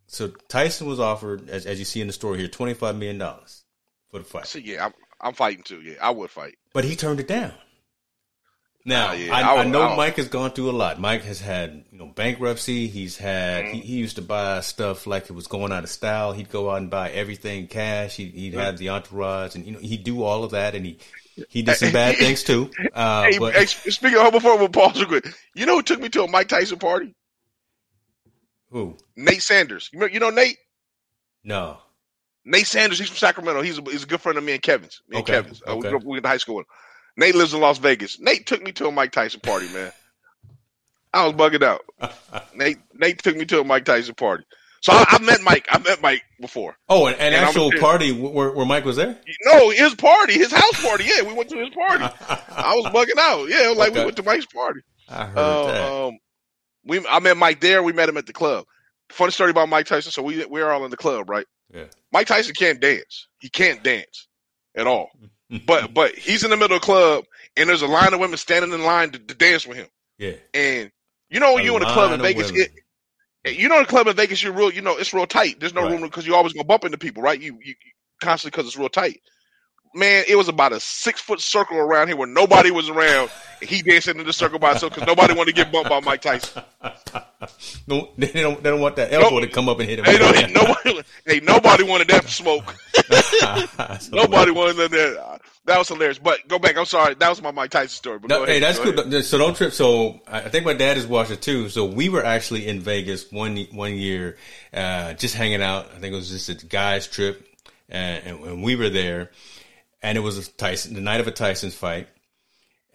so 0.07 0.28
Tyson 0.48 0.86
was 0.86 1.00
offered, 1.00 1.48
as, 1.48 1.66
as 1.66 1.78
you 1.78 1.84
see 1.84 2.00
in 2.00 2.07
the 2.07 2.12
story 2.12 2.38
here, 2.38 2.48
twenty 2.48 2.74
five 2.74 2.96
million 2.96 3.18
dollars 3.18 3.64
for 4.11 4.18
the 4.18 4.24
fight. 4.24 4.46
So 4.46 4.59
yeah, 4.59 4.86
I'm, 4.86 4.94
I'm 5.20 5.34
fighting 5.34 5.62
too. 5.62 5.80
Yeah, 5.80 5.94
I 6.00 6.11
would 6.11 6.30
fight, 6.30 6.57
but 6.72 6.84
he 6.84 6.96
turned 6.96 7.20
it 7.20 7.28
down. 7.28 7.52
Now, 8.86 9.11
uh, 9.11 9.14
yeah, 9.14 9.34
I, 9.34 9.40
I, 9.40 9.61
I, 9.62 9.64
know 9.64 9.82
I 9.82 9.96
Mike 9.96 10.14
has 10.14 10.28
gone 10.28 10.52
through 10.52 10.70
a 10.70 10.72
lot. 10.72 11.00
Mike 11.00 11.24
has 11.24 11.40
had, 11.40 11.84
you 11.90 11.98
know, 11.98 12.07
bankruptcy. 12.07 12.86
He's 12.86 13.18
had, 13.18 13.64
mm-hmm. 13.64 13.74
he, 13.74 13.80
he, 13.80 13.96
used 13.96 14.14
to 14.14 14.22
buy 14.22 14.61
stuff 14.61 15.09
like 15.09 15.24
it 15.24 15.32
was 15.32 15.48
going 15.48 15.72
out 15.72 15.82
of 15.82 15.90
style. 15.90 16.32
He'd 16.32 16.50
go 16.50 16.70
out 16.70 16.76
and 16.76 16.88
buy 16.88 17.11
everything 17.11 17.66
cash. 17.66 18.14
He, 18.14 18.26
would 18.26 18.34
mm-hmm. 18.34 18.61
have 18.61 18.78
the 18.78 18.90
entourage 18.90 19.57
and, 19.57 19.66
you 19.66 19.72
know, 19.72 19.80
he'd 19.80 20.04
do 20.04 20.22
all 20.22 20.44
of 20.44 20.52
that 20.52 20.76
and 20.76 20.86
he, 20.86 20.98
he 21.48 21.62
did 21.62 21.74
some 21.74 21.90
bad 21.90 22.16
things 22.16 22.44
too. 22.44 22.70
Uh, 22.94 23.24
hey, 23.24 23.38
but, 23.40 23.54
hey, 23.54 23.66
speaking 23.66 24.18
of, 24.18 24.30
before 24.30 24.57
we 24.57 24.68
pause 24.68 25.00
real 25.00 25.09
quick, 25.09 25.34
you 25.57 25.66
know 25.66 25.74
who 25.74 25.82
took 25.82 25.98
me 25.98 26.09
to 26.11 26.22
a 26.22 26.30
Mike 26.30 26.46
Tyson 26.46 26.78
party? 26.78 27.12
Who? 28.71 28.97
Nate 29.17 29.43
Sanders. 29.43 29.91
You 29.93 30.01
know, 30.01 30.07
you 30.07 30.21
know 30.21 30.31
Nate? 30.31 30.59
No. 31.45 31.79
Nate 32.45 32.67
Sanders, 32.67 32.99
he's 32.99 33.09
from 33.09 33.17
Sacramento. 33.17 33.62
He's 33.62 33.79
a, 33.79 33.83
he's 33.83 34.05
a 34.05 34.07
good 34.07 34.21
friend 34.21 34.39
of 34.39 34.45
me 34.45 34.53
and 34.53 34.62
Kevin's. 34.62 35.01
Me 35.09 35.19
okay. 35.19 35.37
and 35.37 35.45
Kevin's. 35.45 35.62
Uh, 35.67 35.77
okay. 35.77 35.91
we, 35.91 35.97
we 35.97 36.07
went 36.12 36.25
to 36.25 36.29
high 36.29 36.37
school. 36.37 36.62
Nate 37.17 37.35
lives 37.35 37.55
in 37.55 37.61
Las 37.61 37.79
Vegas. 37.79 38.21
Nate 38.21 38.47
took 38.47 38.62
me 38.62 38.73
to 38.73 38.87
a 38.87 38.93
Mike 38.93 39.12
Tyson 39.12 39.41
party, 39.41 39.69
man. 39.73 39.93
I 41.12 41.27
was 41.27 41.35
bugging 41.35 41.62
out. 41.62 41.83
Nate 42.55 42.79
Nate 42.95 43.23
took 43.23 43.37
me 43.37 43.47
to 43.47 43.61
a 43.61 43.64
Mike 43.64 43.85
Tyson 43.85 44.14
party. 44.14 44.45
So 44.83 44.93
I, 44.93 45.05
I 45.09 45.23
met 45.23 45.41
Mike. 45.41 45.67
I 45.71 45.79
met 45.79 46.03
Mike 46.03 46.23
before. 46.41 46.77
Oh, 46.89 47.07
an, 47.07 47.14
an 47.14 47.33
actual 47.33 47.73
party 47.81 48.12
where, 48.12 48.53
where 48.53 48.67
Mike 48.67 48.85
was 48.85 48.97
there? 48.97 49.19
No, 49.45 49.71
his 49.71 49.95
party, 49.95 50.35
his 50.35 50.53
house 50.53 50.85
party. 50.85 51.05
Yeah, 51.05 51.23
we 51.23 51.33
went 51.33 51.49
to 51.51 51.57
his 51.59 51.71
party. 51.71 52.05
I 52.51 52.75
was 52.77 52.93
bugging 52.93 53.19
out. 53.19 53.49
Yeah, 53.49 53.71
like 53.71 53.91
okay. 53.91 54.01
we 54.01 54.05
went 54.05 54.17
to 54.19 54.23
Mike's 54.23 54.47
party. 54.47 54.81
I 55.09 55.25
heard 55.25 55.39
uh, 55.39 55.67
that. 55.67 55.93
Um, 55.93 56.19
we 56.87 57.07
I 57.07 57.20
met 57.20 57.37
Mike 57.37 57.61
there. 57.61 57.82
We 57.82 57.93
met 57.93 58.09
him 58.09 58.16
at 58.16 58.26
the 58.26 58.32
club. 58.32 58.64
Funny 59.11 59.32
story 59.32 59.51
about 59.51 59.68
Mike 59.68 59.87
Tyson. 59.87 60.12
So 60.12 60.22
we 60.22 60.45
we're 60.47 60.70
all 60.70 60.84
in 60.84 60.91
the 60.91 60.97
club, 60.97 61.28
right? 61.28 61.47
Yeah. 61.72 61.87
Mike 62.12 62.26
Tyson 62.26 62.55
can't 62.55 62.80
dance. 62.80 63.28
He 63.39 63.49
can't 63.49 63.82
dance 63.82 64.28
at 64.76 64.87
all 64.87 65.11
but 65.66 65.95
but 65.95 66.14
he's 66.14 66.45
in 66.45 66.51
the 66.51 66.57
middle 66.57 66.76
of 66.76 66.82
the 66.82 66.87
club 66.87 67.24
and 67.57 67.68
there's 67.68 67.82
a 67.82 67.87
line 67.87 68.12
of 68.12 68.20
women 68.20 68.37
standing 68.37 68.72
in 68.72 68.84
line 68.84 69.11
to, 69.11 69.18
to 69.18 69.34
dance 69.34 69.66
with 69.66 69.76
him. 69.76 69.89
Yeah. 70.18 70.34
And 70.55 70.91
you 71.30 71.41
know 71.41 71.55
when 71.55 71.64
you're 71.64 71.76
in 71.76 71.82
a 71.82 71.93
club 71.93 72.12
in 72.12 72.20
Vegas, 72.20 72.51
it, 72.51 72.72
you 73.45 73.68
know 73.68 73.78
in 73.78 73.84
a 73.84 73.87
club 73.87 74.07
in 74.07 74.16
Vegas, 74.16 74.43
you're 74.43 74.53
real. 74.53 74.72
You 74.72 74.82
know 74.82 74.97
it's 74.97 75.12
real 75.12 75.26
tight. 75.26 75.61
There's 75.61 75.74
no 75.74 75.82
right. 75.82 75.93
room 75.93 76.03
because 76.03 76.26
you 76.26 76.34
always 76.34 76.53
gonna 76.53 76.64
bump 76.64 76.84
into 76.84 76.99
people, 76.99 77.22
right? 77.22 77.41
You 77.41 77.59
you 77.62 77.74
constantly 78.22 78.57
because 78.57 78.66
it's 78.66 78.78
real 78.78 78.89
tight. 78.89 79.20
Man, 79.97 80.24
it 80.28 80.36
was 80.36 80.49
about 80.49 80.74
a 80.74 80.80
six 80.80 81.22
foot 81.22 81.40
circle 81.40 81.78
around 81.78 82.09
here 82.09 82.16
where 82.16 82.28
nobody 82.28 82.70
was 82.70 82.90
around. 82.90 83.30
He 83.62 83.80
dancing 83.80 84.18
in 84.18 84.26
the 84.26 84.32
circle 84.32 84.59
by 84.59 84.70
himself 84.70 84.94
because 84.94 85.07
nobody 85.07 85.32
wanted 85.32 85.57
to 85.57 85.62
get 85.62 85.72
bumped 85.72 85.88
by 85.88 86.01
Mike 86.01 86.20
Tyson. 86.20 86.62
no, 87.86 88.11
they 88.18 88.30
don't. 88.30 88.62
They 88.62 88.68
don't 88.68 88.82
want 88.82 88.97
that 88.97 89.11
elbow 89.11 89.36
no, 89.36 89.40
to 89.40 89.47
come 89.47 89.70
up 89.70 89.80
and 89.80 89.88
hit 89.88 90.01
him. 90.01 90.05
Hey, 90.05 90.18
no, 90.53 90.62
nobody, 90.62 91.03
hey, 91.24 91.40
nobody 91.42 91.84
wanted 91.84 92.09
that 92.09 92.28
smoke. 92.28 92.74
nobody 94.12 94.51
wanted 94.51 94.76
that. 94.90 95.40
That 95.64 95.78
was 95.78 95.88
hilarious. 95.88 96.18
But 96.18 96.47
go 96.47 96.59
back. 96.59 96.76
I'm 96.76 96.84
sorry. 96.84 97.14
That 97.14 97.30
was 97.30 97.40
my 97.40 97.51
Mike 97.51 97.70
Tyson 97.70 97.88
story. 97.88 98.18
But 98.18 98.28
no, 98.28 98.44
hey, 98.44 98.61
that's 98.61 98.78
cool. 98.78 98.99
Ahead. 98.99 99.24
So 99.24 99.38
don't 99.38 99.57
trip. 99.57 99.72
So 99.72 100.20
I 100.28 100.40
think 100.40 100.66
my 100.66 100.74
dad 100.74 100.99
is 100.99 101.07
watching 101.07 101.38
too. 101.38 101.70
So 101.70 101.86
we 101.86 102.11
were 102.11 102.22
actually 102.22 102.66
in 102.66 102.80
Vegas 102.80 103.32
one 103.32 103.57
one 103.72 103.94
year, 103.94 104.36
uh, 104.74 105.14
just 105.14 105.34
hanging 105.34 105.62
out. 105.62 105.86
I 105.97 106.01
think 106.01 106.12
it 106.12 106.16
was 106.16 106.28
just 106.28 106.51
a 106.51 106.66
guys 106.66 107.07
trip, 107.07 107.49
and, 107.88 108.26
and 108.26 108.62
we 108.62 108.76
were 108.76 108.90
there, 108.90 109.30
and 110.07 110.16
it 110.16 110.20
was 110.20 110.38
a 110.38 110.50
Tyson, 110.52 110.94
the 110.94 111.00
night 111.00 111.20
of 111.20 111.26
a 111.26 111.32
Tyson's 111.32 111.74
fight. 111.74 112.09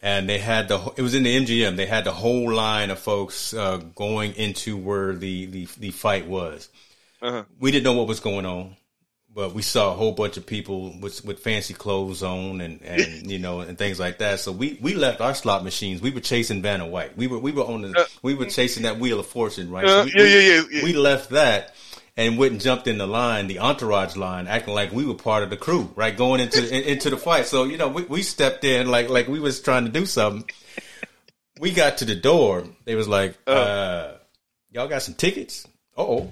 And 0.02 0.28
they 0.28 0.40
had 0.40 0.70
the, 0.70 0.80
it 0.96 1.02
was 1.02 1.14
in 1.14 1.24
the 1.24 1.46
MGM. 1.46 1.76
They 1.76 1.86
had 1.86 2.06
the 2.06 2.14
whole 2.14 2.52
line 2.52 2.90
of 2.90 3.00
folks 3.00 3.54
uh, 3.54 3.78
going 3.96 4.34
into 4.36 4.78
where 4.78 5.14
the, 5.14 5.46
the, 5.46 5.68
the 5.78 5.92
fight 5.92 6.26
was. 6.26 6.70
Uh-huh. 7.22 7.44
We 7.60 7.70
didn't 7.70 7.84
know 7.84 7.94
what 7.94 8.08
was 8.08 8.22
going 8.22 8.46
on 8.46 8.78
but 9.34 9.54
we 9.54 9.62
saw 9.62 9.92
a 9.92 9.96
whole 9.96 10.12
bunch 10.12 10.38
of 10.38 10.46
people 10.46 10.94
with 11.00 11.24
with 11.24 11.40
fancy 11.40 11.74
clothes 11.74 12.22
on 12.22 12.60
and, 12.60 12.82
and 12.82 13.32
you 13.32 13.40
know 13.40 13.62
and 13.62 13.78
things 13.78 14.00
like 14.00 14.18
that. 14.18 14.40
So 14.40 14.52
we, 14.52 14.78
we 14.82 14.94
left 14.94 15.22
our 15.22 15.34
slot 15.34 15.64
machines. 15.64 16.02
We 16.02 16.12
were 16.12 16.20
chasing 16.20 16.62
Vanna 16.62 16.86
White. 16.86 17.16
We 17.16 17.28
were 17.28 17.40
we 17.40 17.52
were 17.52 17.64
on 17.64 17.82
the 17.84 17.98
uh, 17.98 18.06
we 18.22 18.34
were 18.34 18.48
chasing 18.48 18.84
that 18.84 19.00
wheel 19.00 19.20
of 19.20 19.28
fortune, 19.28 19.72
right? 19.72 19.86
Uh, 19.86 20.06
so 20.06 20.06
we, 20.06 20.12
yeah, 20.16 20.26
yeah, 20.26 20.40
yeah, 20.40 20.64
yeah, 20.72 20.84
We 20.84 20.94
left 20.94 21.30
that 21.30 21.74
and 22.18 22.38
went 22.38 22.52
and 22.52 22.62
jumped 22.62 22.88
in 22.88 22.98
the 22.98 23.08
line, 23.08 23.48
the 23.48 23.60
entourage 23.60 24.16
line, 24.16 24.48
acting 24.48 24.74
like 24.74 24.92
we 24.92 25.06
were 25.06 25.16
part 25.16 25.44
of 25.44 25.50
the 25.50 25.58
crew, 25.58 25.92
right? 25.96 26.16
Going 26.16 26.42
into 26.42 26.68
in, 26.68 26.84
into 26.84 27.10
the 27.10 27.18
fight. 27.18 27.46
So 27.46 27.64
you 27.64 27.78
know 27.78 27.88
we, 27.88 28.04
we 28.04 28.24
stepped 28.24 28.64
in 28.64 28.90
like 28.90 29.10
like 29.10 29.28
we 29.28 29.40
was 29.40 29.62
trying 29.62 29.86
to 29.86 29.92
do 29.92 30.06
something. 30.06 30.50
We 31.60 31.72
got 31.72 32.00
to 32.00 32.06
the 32.06 32.16
door. 32.16 32.66
They 32.86 32.96
was 32.96 33.08
like, 33.08 33.38
uh, 33.48 33.52
uh 33.52 34.18
"Y'all 34.72 34.88
got 34.88 35.04
some 35.04 35.16
tickets?" 35.16 35.68
Oh 35.96 36.32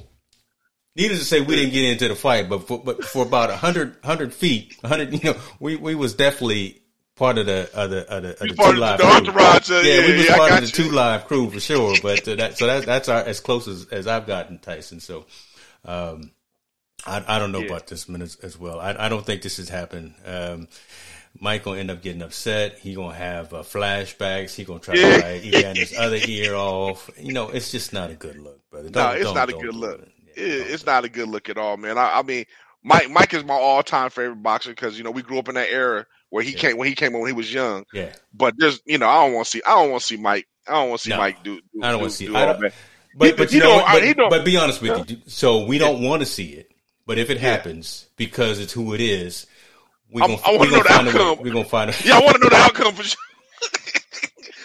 Needless 0.99 1.19
to 1.19 1.25
say, 1.25 1.39
we 1.39 1.55
didn't 1.55 1.71
get 1.71 1.85
into 1.85 2.09
the 2.09 2.15
fight, 2.15 2.49
but 2.49 2.67
for, 2.67 2.77
but 2.77 3.05
for 3.05 3.25
about 3.25 3.49
100, 3.49 4.03
100 4.03 4.33
feet, 4.33 4.75
hundred, 4.83 5.13
you 5.13 5.31
know, 5.31 5.39
we, 5.59 5.77
we 5.77 5.95
was 5.95 6.13
definitely 6.13 6.81
part 7.15 7.37
of 7.37 7.45
the 7.45 7.69
of 7.73 7.89
the 7.89 8.09
of 8.09 8.23
the, 8.23 8.31
of 8.31 8.39
the 8.39 8.55
two 8.55 8.79
live 8.79 8.97
the 8.97 9.05
entourage. 9.05 9.71
Uh, 9.71 9.75
yeah, 9.75 9.93
yeah, 9.93 10.07
we 10.07 10.17
was 10.17 10.25
yeah, 10.25 10.37
part 10.37 10.51
of 10.51 10.61
the 10.61 10.67
two 10.67 10.89
live 10.89 11.25
crew 11.27 11.49
for 11.49 11.59
sure. 11.59 11.95
But 12.01 12.27
uh, 12.27 12.35
that 12.35 12.57
so 12.57 12.65
that 12.65 12.85
that's 12.85 13.07
our 13.07 13.21
as 13.21 13.39
close 13.39 13.67
as, 13.69 13.87
as 13.87 14.07
I've 14.07 14.25
gotten 14.27 14.59
Tyson. 14.59 14.99
So, 14.99 15.25
um, 15.85 16.31
I 17.05 17.23
I 17.27 17.39
don't 17.39 17.51
know 17.51 17.59
yeah. 17.59 17.67
about 17.67 17.87
this 17.87 18.09
man 18.09 18.21
as, 18.21 18.35
as, 18.37 18.57
well. 18.57 18.79
I 18.79 18.95
I 18.97 19.09
don't 19.09 19.25
think 19.25 19.41
this 19.41 19.57
has 19.57 19.69
happened. 19.69 20.13
Um, 20.25 20.67
Mike 21.39 21.63
gonna 21.63 21.79
end 21.79 21.91
up 21.91 22.01
getting 22.01 22.21
upset. 22.21 22.79
He 22.79 22.93
gonna 22.95 23.15
have 23.15 23.53
uh, 23.53 23.63
flashbacks. 23.63 24.55
He 24.55 24.63
gonna 24.63 24.79
try 24.79 24.95
yeah. 24.95 25.21
to 25.21 25.37
He 25.37 25.49
even 25.49 25.75
his 25.75 25.97
other 25.97 26.19
ear 26.27 26.55
off. 26.55 27.09
You 27.17 27.33
know, 27.33 27.49
it's 27.49 27.71
just 27.71 27.93
not 27.93 28.11
a 28.11 28.15
good 28.15 28.37
look, 28.37 28.69
brother. 28.69 28.89
Don't, 28.89 29.13
no, 29.13 29.21
it's 29.21 29.33
not 29.33 29.49
a 29.49 29.53
good 29.53 29.75
look. 29.75 30.01
It 30.35 30.71
it's 30.71 30.85
not 30.85 31.05
a 31.05 31.09
good 31.09 31.29
look 31.29 31.49
at 31.49 31.57
all, 31.57 31.77
man. 31.77 31.97
I, 31.97 32.19
I 32.19 32.23
mean, 32.23 32.45
Mike 32.83 33.09
Mike 33.09 33.33
is 33.33 33.43
my 33.43 33.53
all 33.53 33.83
time 33.83 34.09
favorite 34.09 34.43
boxer 34.43 34.71
because 34.71 34.97
you 34.97 35.03
know 35.03 35.11
we 35.11 35.21
grew 35.21 35.39
up 35.39 35.49
in 35.49 35.55
that 35.55 35.69
era 35.69 36.05
where 36.29 36.43
he 36.43 36.51
yeah. 36.51 36.59
came 36.59 36.77
when 36.77 36.87
he 36.87 36.95
came 36.95 37.13
when 37.13 37.27
he 37.27 37.33
was 37.33 37.53
young. 37.53 37.85
Yeah. 37.93 38.13
But 38.33 38.55
there's 38.57 38.81
you 38.85 38.97
know 38.97 39.07
I 39.07 39.25
don't 39.25 39.33
want 39.33 39.45
to 39.45 39.51
see 39.51 39.61
I 39.65 39.75
don't 39.75 39.91
want 39.91 40.01
to 40.01 40.07
see 40.07 40.17
Mike 40.17 40.47
I 40.67 40.73
don't 40.73 40.89
want 40.89 41.01
to 41.01 41.03
see 41.05 41.11
no, 41.11 41.17
Mike 41.17 41.43
do, 41.43 41.59
do 41.73 41.83
I 41.83 41.91
don't 41.91 42.01
want 42.01 42.11
to 42.11 42.17
see 42.17 42.27
that. 42.27 42.73
But, 43.19 43.35
but 43.35 43.51
you 43.51 43.59
know, 43.59 43.83
but, 43.85 44.29
but, 44.29 44.45
be 44.45 44.55
honest 44.55 44.81
with 44.81 45.09
you. 45.09 45.17
So 45.27 45.65
we 45.65 45.77
don't 45.77 46.01
want 46.01 46.21
to 46.21 46.25
see 46.25 46.51
it, 46.51 46.71
but 47.05 47.17
if 47.17 47.29
it 47.29 47.37
happens 47.37 48.07
because 48.15 48.61
it's 48.61 48.71
who 48.71 48.93
it 48.93 49.01
is, 49.01 49.45
we're 50.09 50.21
gonna, 50.21 50.35
I 50.35 50.55
want 50.55 50.69
to 50.69 50.77
know 50.77 50.83
the 50.83 50.91
outcome. 50.91 51.43
We're 51.43 51.51
gonna 51.51 51.65
find 51.65 51.89
it. 51.89 52.05
Yeah, 52.05 52.17
I 52.17 52.21
want 52.21 52.37
to 52.37 52.43
know 52.43 52.49
the 52.49 52.55
outcome 52.55 52.93
for 52.93 53.03
sure. 53.03 53.19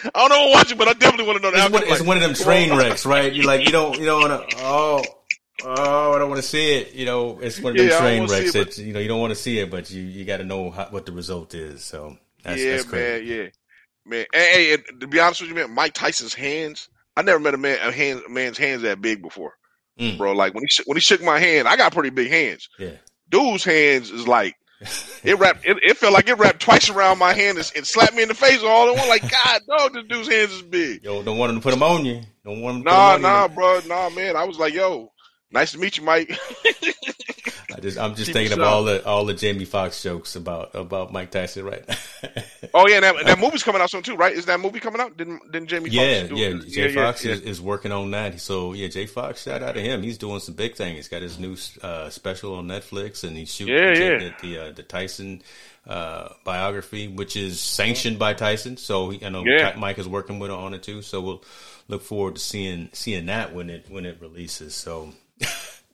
I 0.15 0.27
don't 0.27 0.29
know 0.29 0.47
watch 0.51 0.71
it, 0.71 0.77
but 0.77 0.87
I 0.87 0.93
definitely 0.93 1.25
want 1.25 1.39
to 1.39 1.43
know 1.43 1.51
the 1.51 1.57
it's 1.57 1.65
outcome. 1.65 1.81
One, 1.81 1.91
it's 1.91 2.01
one 2.01 2.17
of 2.17 2.23
them 2.23 2.33
train 2.33 2.77
wrecks, 2.77 3.05
right? 3.05 3.33
You 3.33 3.43
like 3.43 3.65
you 3.65 3.73
don't 3.73 3.99
you 3.99 4.05
don't 4.05 4.29
want 4.29 4.49
to. 4.49 4.57
Oh, 4.61 5.03
oh, 5.65 6.13
I 6.13 6.19
don't 6.19 6.29
want 6.29 6.41
to 6.41 6.47
see 6.47 6.75
it. 6.75 6.93
You 6.93 7.05
know, 7.05 7.39
it's 7.41 7.59
one 7.59 7.73
of 7.73 7.77
them 7.77 7.89
yeah, 7.89 7.99
train 7.99 8.25
wrecks 8.27 8.53
that 8.53 8.77
you 8.77 8.93
know 8.93 9.01
you 9.01 9.09
don't 9.09 9.19
want 9.19 9.31
to 9.31 9.39
see 9.39 9.59
it, 9.59 9.69
but 9.69 9.91
you 9.91 10.01
you 10.01 10.23
got 10.23 10.37
to 10.37 10.45
know 10.45 10.71
how, 10.71 10.85
what 10.85 11.05
the 11.05 11.11
result 11.11 11.53
is. 11.53 11.83
So 11.83 12.17
that's, 12.41 12.61
yeah, 12.61 12.77
that's 12.77 12.89
man, 12.89 13.21
yeah, 13.25 13.47
man. 14.05 14.25
Hey, 14.31 14.69
hey, 14.69 14.77
to 15.01 15.07
be 15.07 15.19
honest 15.19 15.41
with 15.41 15.49
you, 15.49 15.55
man, 15.57 15.71
Mike 15.71 15.93
Tyson's 15.93 16.33
hands. 16.33 16.87
I 17.17 17.21
never 17.21 17.39
met 17.39 17.53
a 17.53 17.57
man 17.57 17.77
a, 17.81 17.91
hand, 17.91 18.21
a 18.27 18.29
man's 18.29 18.57
hands 18.57 18.81
that 18.81 19.01
big 19.01 19.21
before, 19.21 19.53
mm. 19.99 20.17
bro. 20.17 20.33
Like 20.33 20.53
when 20.53 20.63
he 20.63 20.83
when 20.85 20.97
he 20.97 21.01
shook 21.01 21.21
my 21.21 21.39
hand, 21.39 21.67
I 21.67 21.77
got 21.77 21.93
pretty 21.93 22.09
big 22.09 22.29
hands. 22.29 22.69
Yeah, 22.77 22.91
dude's 23.29 23.63
hands 23.63 24.11
is 24.11 24.27
like. 24.27 24.55
it 25.23 25.39
wrapped. 25.39 25.65
It, 25.65 25.77
it, 25.81 25.97
felt 25.97 26.11
like 26.11 26.27
it 26.27 26.37
wrapped 26.37 26.59
twice 26.59 26.89
around 26.89 27.17
my 27.17 27.33
hand 27.33 27.57
and, 27.57 27.71
and, 27.77 27.87
slapped 27.87 28.13
me 28.13 28.23
in 28.23 28.27
the 28.27 28.35
face 28.35 28.61
all 28.61 28.91
in 28.91 28.99
one. 28.99 29.07
Like 29.07 29.21
God, 29.21 29.61
dog, 29.69 29.93
this 29.93 30.03
dude's 30.09 30.27
hands 30.27 30.51
is 30.51 30.61
big. 30.63 31.01
Yo, 31.01 31.23
don't 31.23 31.37
want 31.37 31.51
him 31.51 31.55
to 31.59 31.63
put 31.63 31.71
them 31.71 31.81
on 31.81 32.03
you. 32.03 32.21
Don't 32.43 32.61
want 32.61 32.77
him. 32.77 32.83
To 32.83 32.89
nah, 32.89 33.17
nah, 33.17 33.43
you. 33.43 33.55
bro, 33.55 33.79
nah, 33.87 34.09
man. 34.09 34.35
I 34.35 34.43
was 34.43 34.59
like, 34.59 34.73
yo, 34.73 35.13
Nice 35.55 35.71
to 35.71 35.79
meet 35.79 35.97
you, 35.97 36.03
Mike. 36.03 36.37
I 37.73 37.79
just 37.79 37.97
I'm 37.97 38.13
just 38.13 38.27
Keep 38.27 38.33
thinking 38.35 38.59
of 38.59 38.61
all 38.61 38.83
the 38.83 39.05
all 39.05 39.25
the 39.25 39.33
Jamie 39.33 39.63
Foxx 39.63 40.03
jokes 40.03 40.35
about 40.35 40.75
about 40.75 41.13
Mike 41.13 41.31
Tyson, 41.31 41.63
right? 41.65 41.83
oh 42.73 42.87
yeah, 42.89 42.99
that, 42.99 43.25
that 43.25 43.39
movie's 43.41 43.63
coming 43.63 43.81
out 43.81 43.89
soon 43.89 44.03
too, 44.03 44.15
right? 44.15 44.33
Is 44.33 44.45
that 44.45 44.59
movie 44.59 44.81
coming 44.81 44.99
out? 44.99 45.15
Didn't 45.15 45.51
didn't 45.51 45.69
Jamie? 45.69 45.89
Yeah, 45.91 46.27
Foxx 46.27 46.39
yeah. 46.39 46.49
Jay 46.67 46.93
yeah, 46.93 47.03
Foxx 47.03 47.23
yeah, 47.23 47.31
is, 47.33 47.41
yeah. 47.41 47.49
is 47.49 47.61
working 47.61 47.93
on 47.93 48.11
that. 48.11 48.39
So 48.41 48.73
yeah, 48.73 48.89
Jay 48.89 49.05
Foxx, 49.05 49.43
shout 49.43 49.63
out 49.63 49.75
to 49.75 49.81
him. 49.81 50.03
He's 50.03 50.17
doing 50.17 50.41
some 50.41 50.55
big 50.55 50.75
things. 50.75 50.97
He's 50.97 51.07
got 51.07 51.21
his 51.21 51.39
new 51.39 51.55
uh, 51.81 52.09
special 52.09 52.55
on 52.55 52.67
Netflix, 52.67 53.23
and 53.23 53.37
he's 53.37 53.53
shooting 53.53 53.75
yeah, 53.75 53.93
yeah. 53.93 54.17
the 54.17 54.33
the, 54.41 54.57
uh, 54.57 54.71
the 54.71 54.83
Tyson 54.83 55.41
uh, 55.87 56.29
biography, 56.43 57.07
which 57.07 57.37
is 57.37 57.61
sanctioned 57.61 58.19
by 58.19 58.33
Tyson. 58.33 58.75
So 58.75 59.11
you 59.11 59.29
know, 59.29 59.45
yeah. 59.45 59.73
Mike 59.77 59.99
is 59.99 60.07
working 60.07 60.39
with 60.39 60.51
it 60.51 60.53
on 60.53 60.73
it 60.73 60.83
too. 60.83 61.01
So 61.01 61.21
we'll 61.21 61.43
look 61.87 62.01
forward 62.01 62.35
to 62.35 62.41
seeing 62.41 62.89
seeing 62.93 63.27
that 63.27 63.53
when 63.53 63.69
it 63.69 63.85
when 63.89 64.05
it 64.05 64.17
releases. 64.19 64.75
So. 64.75 65.13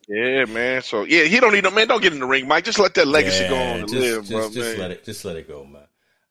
Yeah, 0.08 0.44
man. 0.46 0.82
So 0.82 1.04
yeah, 1.04 1.24
he 1.24 1.40
don't 1.40 1.52
need 1.52 1.64
no 1.64 1.70
man. 1.70 1.88
Don't 1.88 2.02
get 2.02 2.12
in 2.12 2.18
the 2.18 2.26
ring, 2.26 2.48
Mike. 2.48 2.64
Just 2.64 2.78
let 2.78 2.94
that 2.94 3.06
legacy 3.06 3.44
yeah, 3.44 3.48
go 3.48 3.56
on 3.56 3.80
and 3.80 3.88
just, 3.88 4.00
live, 4.00 4.20
just, 4.20 4.30
bro. 4.30 4.50
Just 4.50 4.70
man. 4.70 4.78
let 4.78 4.90
it, 4.90 5.04
just 5.04 5.24
let 5.24 5.36
it 5.36 5.48
go, 5.48 5.64
man. 5.64 5.82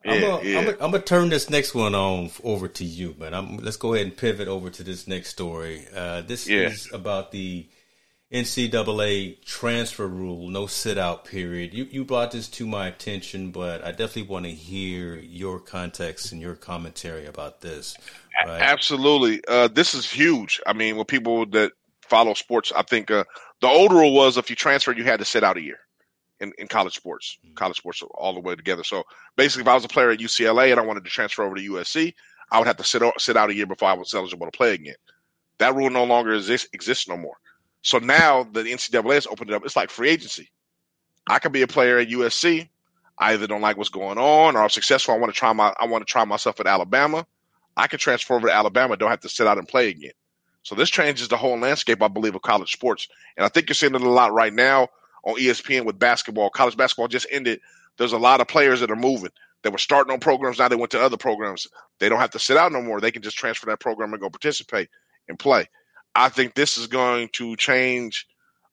Yeah, 0.03 0.11
I'm 0.11 0.21
gonna 0.21 0.43
yeah. 0.43 0.75
I'm 0.81 0.93
I'm 0.93 1.01
turn 1.03 1.29
this 1.29 1.49
next 1.49 1.73
one 1.73 1.95
on 1.95 2.31
over 2.43 2.67
to 2.67 2.83
you, 2.83 3.15
but 3.17 3.33
I'm, 3.33 3.57
let's 3.57 3.77
go 3.77 3.93
ahead 3.93 4.07
and 4.07 4.15
pivot 4.15 4.47
over 4.47 4.69
to 4.69 4.83
this 4.83 5.07
next 5.07 5.29
story. 5.29 5.85
Uh, 5.95 6.21
this 6.21 6.47
yeah. 6.47 6.67
is 6.67 6.89
about 6.91 7.31
the 7.31 7.67
NCAA 8.31 9.43
transfer 9.43 10.07
rule, 10.07 10.47
no 10.49 10.65
sit 10.65 10.97
out 10.97 11.25
period. 11.25 11.73
You 11.73 11.85
you 11.85 12.03
brought 12.03 12.31
this 12.31 12.47
to 12.49 12.65
my 12.65 12.87
attention, 12.87 13.51
but 13.51 13.83
I 13.83 13.91
definitely 13.91 14.23
want 14.23 14.45
to 14.45 14.51
hear 14.51 15.15
your 15.17 15.59
context 15.59 16.31
and 16.31 16.41
your 16.41 16.55
commentary 16.55 17.25
about 17.25 17.61
this. 17.61 17.95
Right? 18.45 18.61
Absolutely, 18.61 19.41
uh, 19.47 19.67
this 19.67 19.93
is 19.93 20.09
huge. 20.09 20.61
I 20.65 20.73
mean, 20.73 20.97
with 20.97 21.07
people 21.07 21.45
that 21.47 21.73
follow 22.11 22.33
sports, 22.33 22.73
I 22.75 22.83
think 22.83 23.09
uh, 23.09 23.23
the 23.61 23.69
old 23.69 23.93
rule 23.93 24.13
was 24.13 24.37
if 24.37 24.49
you 24.49 24.55
transferred, 24.55 24.97
you 24.97 25.05
had 25.05 25.19
to 25.19 25.25
sit 25.25 25.45
out 25.45 25.55
a 25.55 25.61
year 25.61 25.79
in, 26.41 26.51
in 26.57 26.67
college 26.67 26.93
sports. 26.93 27.37
Mm-hmm. 27.43 27.53
College 27.55 27.77
sports 27.77 28.03
all 28.15 28.33
the 28.33 28.41
way 28.41 28.53
together. 28.53 28.83
So 28.83 29.03
basically, 29.37 29.61
if 29.61 29.69
I 29.69 29.75
was 29.75 29.85
a 29.85 29.87
player 29.87 30.11
at 30.11 30.19
UCLA 30.19 30.71
and 30.71 30.79
I 30.79 30.83
wanted 30.83 31.05
to 31.05 31.09
transfer 31.09 31.43
over 31.43 31.55
to 31.55 31.69
USC, 31.71 32.13
I 32.51 32.59
would 32.59 32.67
have 32.67 32.77
to 32.77 32.83
sit 32.83 33.01
sit 33.17 33.37
out 33.37 33.49
a 33.49 33.55
year 33.55 33.65
before 33.65 33.87
I 33.87 33.93
was 33.93 34.13
eligible 34.13 34.45
to 34.45 34.51
play 34.51 34.73
again. 34.73 34.95
That 35.59 35.73
rule 35.73 35.89
no 35.89 36.03
longer 36.03 36.33
exists 36.33 36.67
exists 36.73 37.07
no 37.07 37.15
more. 37.15 37.35
So 37.81 37.97
now 37.97 38.43
the 38.43 38.63
NCAA 38.63 39.13
has 39.13 39.27
opened 39.27 39.49
it 39.49 39.53
up. 39.53 39.63
It's 39.65 39.77
like 39.77 39.89
free 39.89 40.09
agency. 40.09 40.51
I 41.27 41.39
could 41.39 41.53
be 41.53 41.61
a 41.61 41.67
player 41.67 41.97
at 41.97 42.09
USC. 42.09 42.67
I 43.17 43.33
either 43.33 43.47
don't 43.47 43.61
like 43.61 43.77
what's 43.77 43.89
going 43.89 44.17
on 44.17 44.55
or 44.55 44.63
I'm 44.63 44.69
successful. 44.69 45.13
I 45.13 45.17
want 45.17 45.33
to 45.33 45.39
try 45.39 45.53
my 45.53 45.73
I 45.79 45.85
want 45.85 46.05
to 46.05 46.11
try 46.11 46.25
myself 46.25 46.59
at 46.59 46.67
Alabama. 46.67 47.25
I 47.77 47.87
can 47.87 47.99
transfer 47.99 48.35
over 48.35 48.47
to 48.47 48.53
Alabama, 48.53 48.97
don't 48.97 49.09
have 49.09 49.21
to 49.21 49.29
sit 49.29 49.47
out 49.47 49.57
and 49.57 49.67
play 49.67 49.89
again. 49.89 50.11
So 50.63 50.75
this 50.75 50.89
changes 50.89 51.27
the 51.27 51.37
whole 51.37 51.57
landscape, 51.57 52.01
I 52.01 52.07
believe, 52.07 52.35
of 52.35 52.41
college 52.41 52.71
sports. 52.71 53.07
And 53.37 53.45
I 53.45 53.49
think 53.49 53.69
you're 53.69 53.75
seeing 53.75 53.95
it 53.95 54.01
a 54.01 54.09
lot 54.09 54.33
right 54.33 54.53
now 54.53 54.89
on 55.23 55.35
ESPN 55.35 55.85
with 55.85 55.99
basketball. 55.99 56.49
College 56.49 56.77
basketball 56.77 57.07
just 57.07 57.27
ended. 57.31 57.59
There's 57.97 58.13
a 58.13 58.17
lot 58.17 58.41
of 58.41 58.47
players 58.47 58.79
that 58.79 58.91
are 58.91 58.95
moving. 58.95 59.31
They 59.63 59.69
were 59.69 59.77
starting 59.77 60.11
on 60.11 60.19
programs, 60.19 60.57
now 60.57 60.67
they 60.67 60.75
went 60.75 60.91
to 60.91 61.01
other 61.01 61.17
programs. 61.17 61.67
They 61.99 62.09
don't 62.09 62.19
have 62.19 62.31
to 62.31 62.39
sit 62.39 62.57
out 62.57 62.71
no 62.71 62.81
more. 62.81 62.99
They 62.99 63.11
can 63.11 63.21
just 63.21 63.37
transfer 63.37 63.67
that 63.67 63.79
program 63.79 64.11
and 64.11 64.21
go 64.21 64.29
participate 64.29 64.89
and 65.27 65.37
play. 65.37 65.69
I 66.15 66.29
think 66.29 66.55
this 66.55 66.77
is 66.77 66.87
going 66.87 67.29
to 67.33 67.55
change 67.55 68.27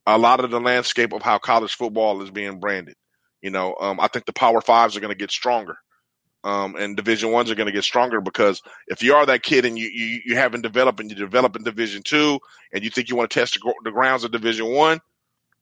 a 0.07 0.17
lot 0.17 0.43
of 0.43 0.51
the 0.51 0.61
landscape 0.61 1.13
of 1.13 1.23
how 1.23 1.39
college 1.39 1.75
football 1.75 2.23
is 2.23 2.31
being 2.31 2.59
branded. 2.59 2.97
You 3.43 3.51
know, 3.51 3.77
um, 3.79 4.01
I 4.01 4.09
think 4.09 4.25
the 4.25 4.33
Power 4.33 4.61
Fives 4.61 4.97
are 4.97 5.01
going 5.01 5.13
to 5.13 5.19
get 5.19 5.31
stronger, 5.31 5.77
um, 6.45 6.77
and 6.77 6.97
Division 6.97 7.33
Ones 7.33 7.51
are 7.51 7.55
going 7.55 7.67
to 7.67 7.73
get 7.73 7.85
stronger 7.85 8.21
because 8.21 8.63
if 8.87 9.03
you 9.03 9.15
are 9.15 9.27
that 9.27 9.43
kid 9.43 9.65
and 9.65 9.79
you, 9.79 9.89
you 9.89 10.21
you 10.25 10.37
haven't 10.37 10.63
developed 10.63 11.01
and 11.01 11.11
you 11.11 11.17
develop 11.17 11.57
in 11.57 11.65
Division 11.65 12.03
Two 12.03 12.39
and 12.73 12.85
you 12.85 12.91
think 12.91 13.09
you 13.09 13.17
want 13.17 13.31
to 13.31 13.41
test 13.41 13.55
the, 13.55 13.75
the 13.85 13.91
grounds 13.91 14.25
of 14.25 14.31
Division 14.31 14.73
One, 14.73 15.01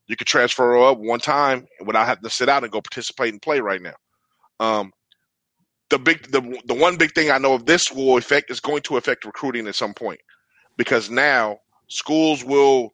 you 0.07 0.15
could 0.15 0.27
transfer 0.27 0.77
up 0.77 0.99
one 0.99 1.19
time 1.19 1.67
without 1.85 2.05
having 2.05 2.23
to 2.23 2.29
sit 2.29 2.49
out 2.49 2.63
and 2.63 2.71
go 2.71 2.81
participate 2.81 3.33
and 3.33 3.41
play 3.41 3.59
right 3.59 3.81
now. 3.81 3.95
Um, 4.59 4.93
the 5.89 5.99
big 5.99 6.31
the 6.31 6.61
the 6.65 6.73
one 6.73 6.97
big 6.97 7.13
thing 7.13 7.31
I 7.31 7.37
know 7.37 7.53
of 7.53 7.65
this 7.65 7.91
will 7.91 8.17
affect 8.17 8.51
is 8.51 8.59
going 8.59 8.81
to 8.83 8.97
affect 8.97 9.25
recruiting 9.25 9.67
at 9.67 9.75
some 9.75 9.93
point 9.93 10.19
because 10.77 11.09
now 11.09 11.59
schools 11.87 12.43
will 12.43 12.91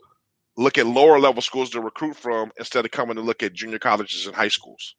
look 0.57 0.77
at 0.77 0.85
lower 0.85 1.19
level 1.19 1.41
schools 1.41 1.71
to 1.71 1.81
recruit 1.81 2.15
from 2.15 2.51
instead 2.57 2.85
of 2.85 2.91
coming 2.91 3.15
to 3.15 3.21
look 3.21 3.43
at 3.43 3.53
junior 3.53 3.79
colleges 3.79 4.27
and 4.27 4.35
high 4.35 4.47
schools. 4.47 4.95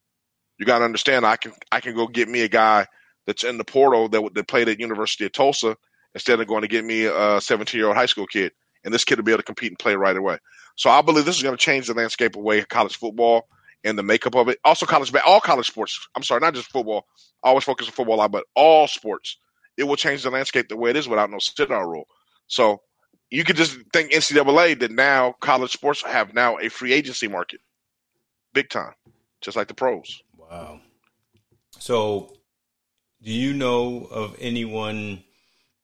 You 0.59 0.67
got 0.67 0.79
to 0.79 0.85
understand, 0.85 1.27
I 1.27 1.37
can 1.37 1.53
I 1.73 1.81
can 1.81 1.95
go 1.95 2.07
get 2.07 2.29
me 2.29 2.43
a 2.43 2.49
guy 2.49 2.87
that's 3.27 3.45
in 3.45 3.59
the 3.59 3.65
portal 3.65 4.09
that 4.09 4.35
that 4.35 4.49
played 4.49 4.69
at 4.69 4.81
University 4.81 5.25
of 5.25 5.33
Tulsa 5.33 5.77
instead 6.15 6.41
of 6.41 6.47
going 6.47 6.63
to 6.63 6.69
get 6.69 6.85
me 6.85 7.07
a 7.07 7.41
17 7.41 7.79
year 7.79 7.89
old 7.89 7.97
high 7.97 8.07
school 8.07 8.27
kid, 8.27 8.53
and 8.85 8.95
this 8.95 9.05
kid 9.05 9.19
will 9.19 9.25
be 9.25 9.33
able 9.33 9.41
to 9.41 9.45
compete 9.45 9.73
and 9.73 9.79
play 9.79 9.97
right 9.97 10.17
away. 10.17 10.39
So 10.77 10.91
I 10.91 11.03
believe 11.03 11.25
this 11.25 11.37
is 11.37 11.43
going 11.43 11.57
to 11.57 11.63
change 11.63 11.87
the 11.87 11.95
landscape 11.95 12.37
away 12.37 12.63
college 12.63 12.97
football 12.97 13.49
and 13.85 13.99
the 13.99 14.03
makeup 14.03 14.35
of 14.35 14.49
it. 14.49 14.59
Also, 14.65 14.87
college 14.87 15.13
all 15.27 15.41
college 15.41 15.67
sports. 15.67 16.09
I'm 16.17 16.23
sorry, 16.23 16.41
not 16.41 16.55
just 16.55 16.71
football. 16.71 17.07
I 17.43 17.49
always 17.49 17.65
focus 17.65 17.87
on 17.87 17.93
football, 17.93 18.17
a 18.17 18.19
lot, 18.19 18.33
but 18.33 18.45
all 18.55 18.89
sports. 18.89 19.37
It 19.77 19.85
will 19.85 19.97
change 19.97 20.23
the 20.23 20.31
landscape 20.31 20.69
the 20.69 20.77
way 20.77 20.91
it 20.91 20.97
is 20.97 21.09
without 21.09 21.31
no 21.31 21.39
sit 21.39 21.69
down 21.69 21.89
rule. 21.89 22.07
So 22.47 22.81
you 23.31 23.45
could 23.45 23.57
just 23.57 23.77
think 23.93 24.13
NCAA 24.13 24.79
that 24.81 24.91
now 24.91 25.35
college 25.41 25.73
sports 25.73 26.03
have 26.03 26.35
now 26.35 26.59
a 26.59 26.69
free 26.69 26.93
agency 26.93 27.29
market, 27.29 27.61
big 28.53 28.71
time, 28.71 28.93
just 29.41 29.57
like 29.57 29.69
the 29.69 29.75
pros. 29.75 30.23
Wow. 30.55 30.81
So, 31.79 32.33
do 33.23 33.33
you 33.33 33.53
know 33.53 34.07
of 34.11 34.37
anyone? 34.39 35.25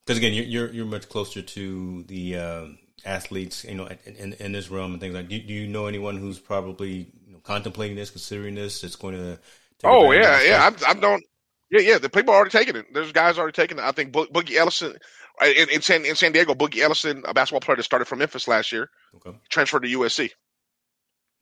Because 0.05 0.17
again, 0.17 0.33
you're 0.33 0.71
you're 0.71 0.85
much 0.85 1.09
closer 1.09 1.41
to 1.41 2.03
the 2.03 2.37
uh, 2.37 2.65
athletes, 3.05 3.65
you 3.65 3.75
know, 3.75 3.89
in, 4.05 4.33
in 4.33 4.51
this 4.51 4.69
realm 4.69 4.93
and 4.93 5.01
things 5.01 5.13
like. 5.13 5.27
Do, 5.27 5.39
do 5.39 5.53
you 5.53 5.67
know 5.67 5.87
anyone 5.87 6.17
who's 6.17 6.39
probably 6.39 7.11
you 7.27 7.33
know, 7.33 7.39
contemplating 7.39 7.95
this, 7.95 8.09
considering 8.09 8.55
this? 8.55 8.81
That's 8.81 8.95
going 8.95 9.15
to. 9.15 9.39
oh 9.83 10.11
yeah, 10.11 10.41
yeah. 10.41 10.65
I'm, 10.65 10.75
I'm 10.87 10.99
don't. 10.99 11.23
Yeah, 11.69 11.81
yeah. 11.81 11.97
The 11.97 12.09
people 12.09 12.33
are 12.33 12.37
already 12.37 12.51
taking 12.51 12.75
it. 12.75 12.85
There's 12.93 13.11
guys 13.11 13.37
already 13.37 13.53
taking 13.53 13.77
it. 13.77 13.83
I 13.83 13.91
think 13.91 14.11
Bo- 14.11 14.27
Boogie 14.27 14.55
Ellison 14.55 14.97
in, 15.41 15.69
in, 15.69 15.81
San 15.81 16.05
in 16.05 16.15
San 16.15 16.31
Diego, 16.31 16.53
Boogie 16.53 16.81
Ellison, 16.81 17.23
a 17.25 17.33
basketball 17.33 17.61
player 17.61 17.77
that 17.77 17.83
started 17.83 18.05
from 18.05 18.19
Memphis 18.19 18.47
last 18.47 18.71
year, 18.71 18.89
okay. 19.15 19.37
transferred 19.49 19.83
to 19.83 19.89
USC. 19.99 20.31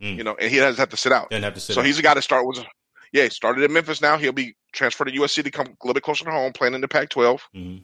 Mm. 0.02 0.18
You 0.18 0.24
know, 0.24 0.36
and 0.40 0.50
he 0.50 0.58
doesn't 0.58 0.80
have 0.80 0.90
to 0.90 0.98
sit 0.98 1.12
out. 1.12 1.30
Didn't 1.30 1.44
have 1.44 1.56
to 1.56 1.60
sit 1.60 1.74
so 1.74 1.82
out. 1.82 1.86
he's 1.86 2.00
a 2.00 2.02
guy 2.02 2.14
that 2.14 2.22
started 2.22 2.46
with, 2.46 2.66
yeah, 3.14 3.24
he 3.24 3.30
started 3.30 3.64
in 3.64 3.74
Memphis. 3.74 4.02
Now 4.02 4.18
he'll 4.18 4.32
be 4.32 4.56
transferred 4.74 5.06
to 5.06 5.20
USC 5.20 5.44
to 5.44 5.52
come 5.52 5.68
a 5.68 5.76
little 5.84 5.94
bit 5.94 6.04
closer 6.04 6.26
to 6.26 6.32
home, 6.32 6.54
playing 6.54 6.74
in 6.74 6.82
the 6.82 6.88
Pac-12. 6.88 7.40
Mm-hmm. 7.56 7.78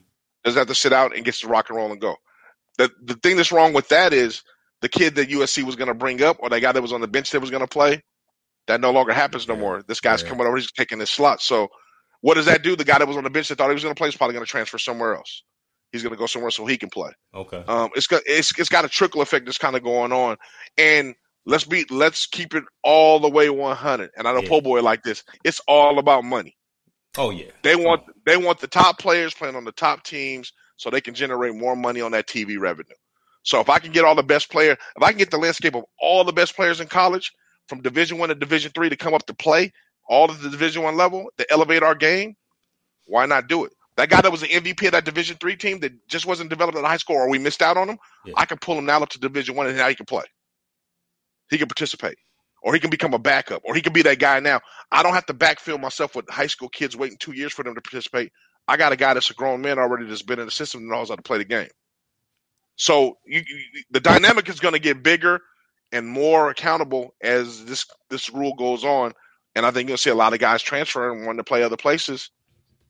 Doesn't 0.44 0.58
have 0.58 0.68
to 0.68 0.74
sit 0.74 0.92
out 0.92 1.14
and 1.14 1.24
gets 1.24 1.40
to 1.40 1.48
rock 1.48 1.68
and 1.68 1.76
roll 1.76 1.90
and 1.90 2.00
go. 2.00 2.16
The 2.78 2.90
the 3.02 3.14
thing 3.14 3.36
that's 3.36 3.52
wrong 3.52 3.72
with 3.72 3.88
that 3.88 4.12
is 4.12 4.42
the 4.82 4.88
kid 4.88 5.16
that 5.16 5.30
USC 5.30 5.62
was 5.62 5.76
going 5.76 5.88
to 5.88 5.94
bring 5.94 6.22
up, 6.22 6.36
or 6.40 6.50
the 6.50 6.60
guy 6.60 6.72
that 6.72 6.82
was 6.82 6.92
on 6.92 7.00
the 7.00 7.08
bench 7.08 7.30
that 7.30 7.40
was 7.40 7.50
going 7.50 7.62
to 7.62 7.66
play, 7.66 8.02
that 8.66 8.80
no 8.80 8.92
longer 8.92 9.12
happens 9.12 9.48
no 9.48 9.54
yeah. 9.54 9.60
more. 9.60 9.82
This 9.82 10.00
guy's 10.00 10.22
yeah. 10.22 10.28
coming 10.28 10.46
over, 10.46 10.56
he's 10.56 10.70
taking 10.72 11.00
his 11.00 11.10
slot. 11.10 11.40
So 11.40 11.68
what 12.20 12.34
does 12.34 12.46
that 12.46 12.62
do? 12.62 12.76
The 12.76 12.84
guy 12.84 12.98
that 12.98 13.08
was 13.08 13.16
on 13.16 13.24
the 13.24 13.30
bench 13.30 13.48
that 13.48 13.58
thought 13.58 13.68
he 13.68 13.74
was 13.74 13.82
going 13.82 13.94
to 13.94 13.98
play 13.98 14.08
is 14.08 14.16
probably 14.16 14.34
going 14.34 14.44
to 14.44 14.50
transfer 14.50 14.78
somewhere 14.78 15.16
else 15.16 15.42
he's 15.92 16.02
going 16.02 16.14
to 16.14 16.18
go 16.18 16.26
somewhere 16.26 16.50
so 16.50 16.66
he 16.66 16.76
can 16.76 16.90
play. 16.90 17.10
Okay. 17.34 17.62
Um, 17.66 17.90
it's 17.94 18.06
got 18.06 18.22
it's 18.26 18.56
it's 18.58 18.68
got 18.68 18.84
a 18.84 18.88
trickle 18.88 19.22
effect 19.22 19.46
that's 19.46 19.58
kind 19.58 19.76
of 19.76 19.82
going 19.82 20.12
on, 20.12 20.36
and 20.76 21.14
let's 21.46 21.64
be 21.64 21.84
let's 21.90 22.26
keep 22.26 22.54
it 22.54 22.64
all 22.82 23.18
the 23.18 23.28
way 23.28 23.48
100. 23.48 24.10
And 24.16 24.28
I 24.28 24.32
know 24.32 24.42
yeah. 24.42 24.48
Po' 24.48 24.60
boy 24.60 24.82
like 24.82 25.02
this. 25.02 25.22
It's 25.44 25.60
all 25.66 25.98
about 25.98 26.24
money. 26.24 26.56
Oh 27.16 27.30
yeah. 27.30 27.50
They 27.62 27.76
want 27.76 28.02
oh. 28.08 28.12
they 28.26 28.36
want 28.36 28.60
the 28.60 28.66
top 28.66 28.98
players 28.98 29.32
playing 29.32 29.56
on 29.56 29.64
the 29.64 29.72
top 29.72 30.04
teams 30.04 30.52
so 30.76 30.90
they 30.90 31.00
can 31.00 31.14
generate 31.14 31.54
more 31.54 31.76
money 31.76 32.00
on 32.00 32.12
that 32.12 32.26
TV 32.26 32.58
revenue. 32.58 32.94
So 33.42 33.60
if 33.60 33.70
I 33.70 33.78
can 33.78 33.92
get 33.92 34.04
all 34.04 34.14
the 34.14 34.22
best 34.22 34.50
player, 34.50 34.72
if 34.72 35.02
I 35.02 35.10
can 35.10 35.18
get 35.18 35.30
the 35.30 35.38
landscape 35.38 35.74
of 35.74 35.84
all 36.00 36.24
the 36.24 36.32
best 36.32 36.56
players 36.56 36.80
in 36.80 36.88
college 36.88 37.32
from 37.68 37.80
Division 37.80 38.18
One 38.18 38.28
to 38.28 38.34
Division 38.34 38.72
Three 38.74 38.90
to 38.90 38.96
come 38.96 39.14
up 39.14 39.24
to 39.26 39.34
play 39.34 39.72
all 40.08 40.30
of 40.30 40.42
the 40.42 40.50
Division 40.50 40.82
One 40.82 40.96
level 40.96 41.30
to 41.38 41.50
elevate 41.50 41.82
our 41.82 41.94
game, 41.94 42.34
why 43.06 43.26
not 43.26 43.48
do 43.48 43.64
it? 43.64 43.72
That 43.96 44.10
guy 44.10 44.20
that 44.20 44.30
was 44.30 44.42
the 44.42 44.48
MVP 44.48 44.86
of 44.86 44.92
that 44.92 45.06
Division 45.06 45.38
three 45.40 45.56
team 45.56 45.80
that 45.80 45.92
just 46.06 46.26
wasn't 46.26 46.50
developed 46.50 46.76
in 46.76 46.84
high 46.84 46.98
school, 46.98 47.16
or 47.16 47.30
we 47.30 47.38
missed 47.38 47.62
out 47.62 47.78
on 47.78 47.88
him. 47.88 47.98
Yeah. 48.26 48.34
I 48.36 48.44
can 48.44 48.58
pull 48.58 48.76
him 48.76 48.84
now 48.84 49.00
up 49.00 49.08
to 49.10 49.18
Division 49.18 49.56
one, 49.56 49.66
and 49.66 49.76
now 49.76 49.88
he 49.88 49.94
can 49.94 50.04
play. 50.04 50.24
He 51.50 51.58
can 51.58 51.68
participate, 51.68 52.18
or 52.62 52.74
he 52.74 52.80
can 52.80 52.90
become 52.90 53.14
a 53.14 53.18
backup, 53.18 53.62
or 53.64 53.74
he 53.74 53.80
can 53.80 53.92
be 53.92 54.02
that 54.02 54.18
guy 54.18 54.40
now. 54.40 54.60
I 54.90 55.02
don't 55.02 55.14
have 55.14 55.26
to 55.26 55.34
backfill 55.34 55.80
myself 55.80 56.14
with 56.14 56.28
high 56.28 56.46
school 56.46 56.68
kids 56.68 56.96
waiting 56.96 57.18
two 57.18 57.32
years 57.32 57.52
for 57.52 57.62
them 57.62 57.74
to 57.74 57.80
participate. 57.80 58.32
I 58.68 58.76
got 58.76 58.92
a 58.92 58.96
guy 58.96 59.14
that's 59.14 59.30
a 59.30 59.34
grown 59.34 59.60
man 59.60 59.78
already 59.78 60.06
that's 60.06 60.22
been 60.22 60.40
in 60.40 60.46
the 60.46 60.50
system 60.50 60.80
and 60.80 60.90
knows 60.90 61.08
how 61.08 61.16
to 61.16 61.22
play 61.22 61.38
the 61.38 61.44
game. 61.44 61.68
So 62.76 63.18
you, 63.24 63.40
you, 63.40 63.82
the 63.90 64.00
dynamic 64.00 64.48
is 64.48 64.60
going 64.60 64.74
to 64.74 64.80
get 64.80 65.02
bigger 65.02 65.40
and 65.92 66.06
more 66.06 66.50
accountable 66.50 67.14
as 67.22 67.64
this 67.64 67.86
this 68.10 68.30
rule 68.30 68.54
goes 68.54 68.84
on. 68.84 69.12
And 69.54 69.64
I 69.64 69.70
think 69.70 69.88
you'll 69.88 69.98
see 69.98 70.10
a 70.10 70.14
lot 70.14 70.34
of 70.34 70.38
guys 70.38 70.62
transferring, 70.62 71.24
wanting 71.24 71.38
to 71.38 71.44
play 71.44 71.62
other 71.62 71.78
places, 71.78 72.30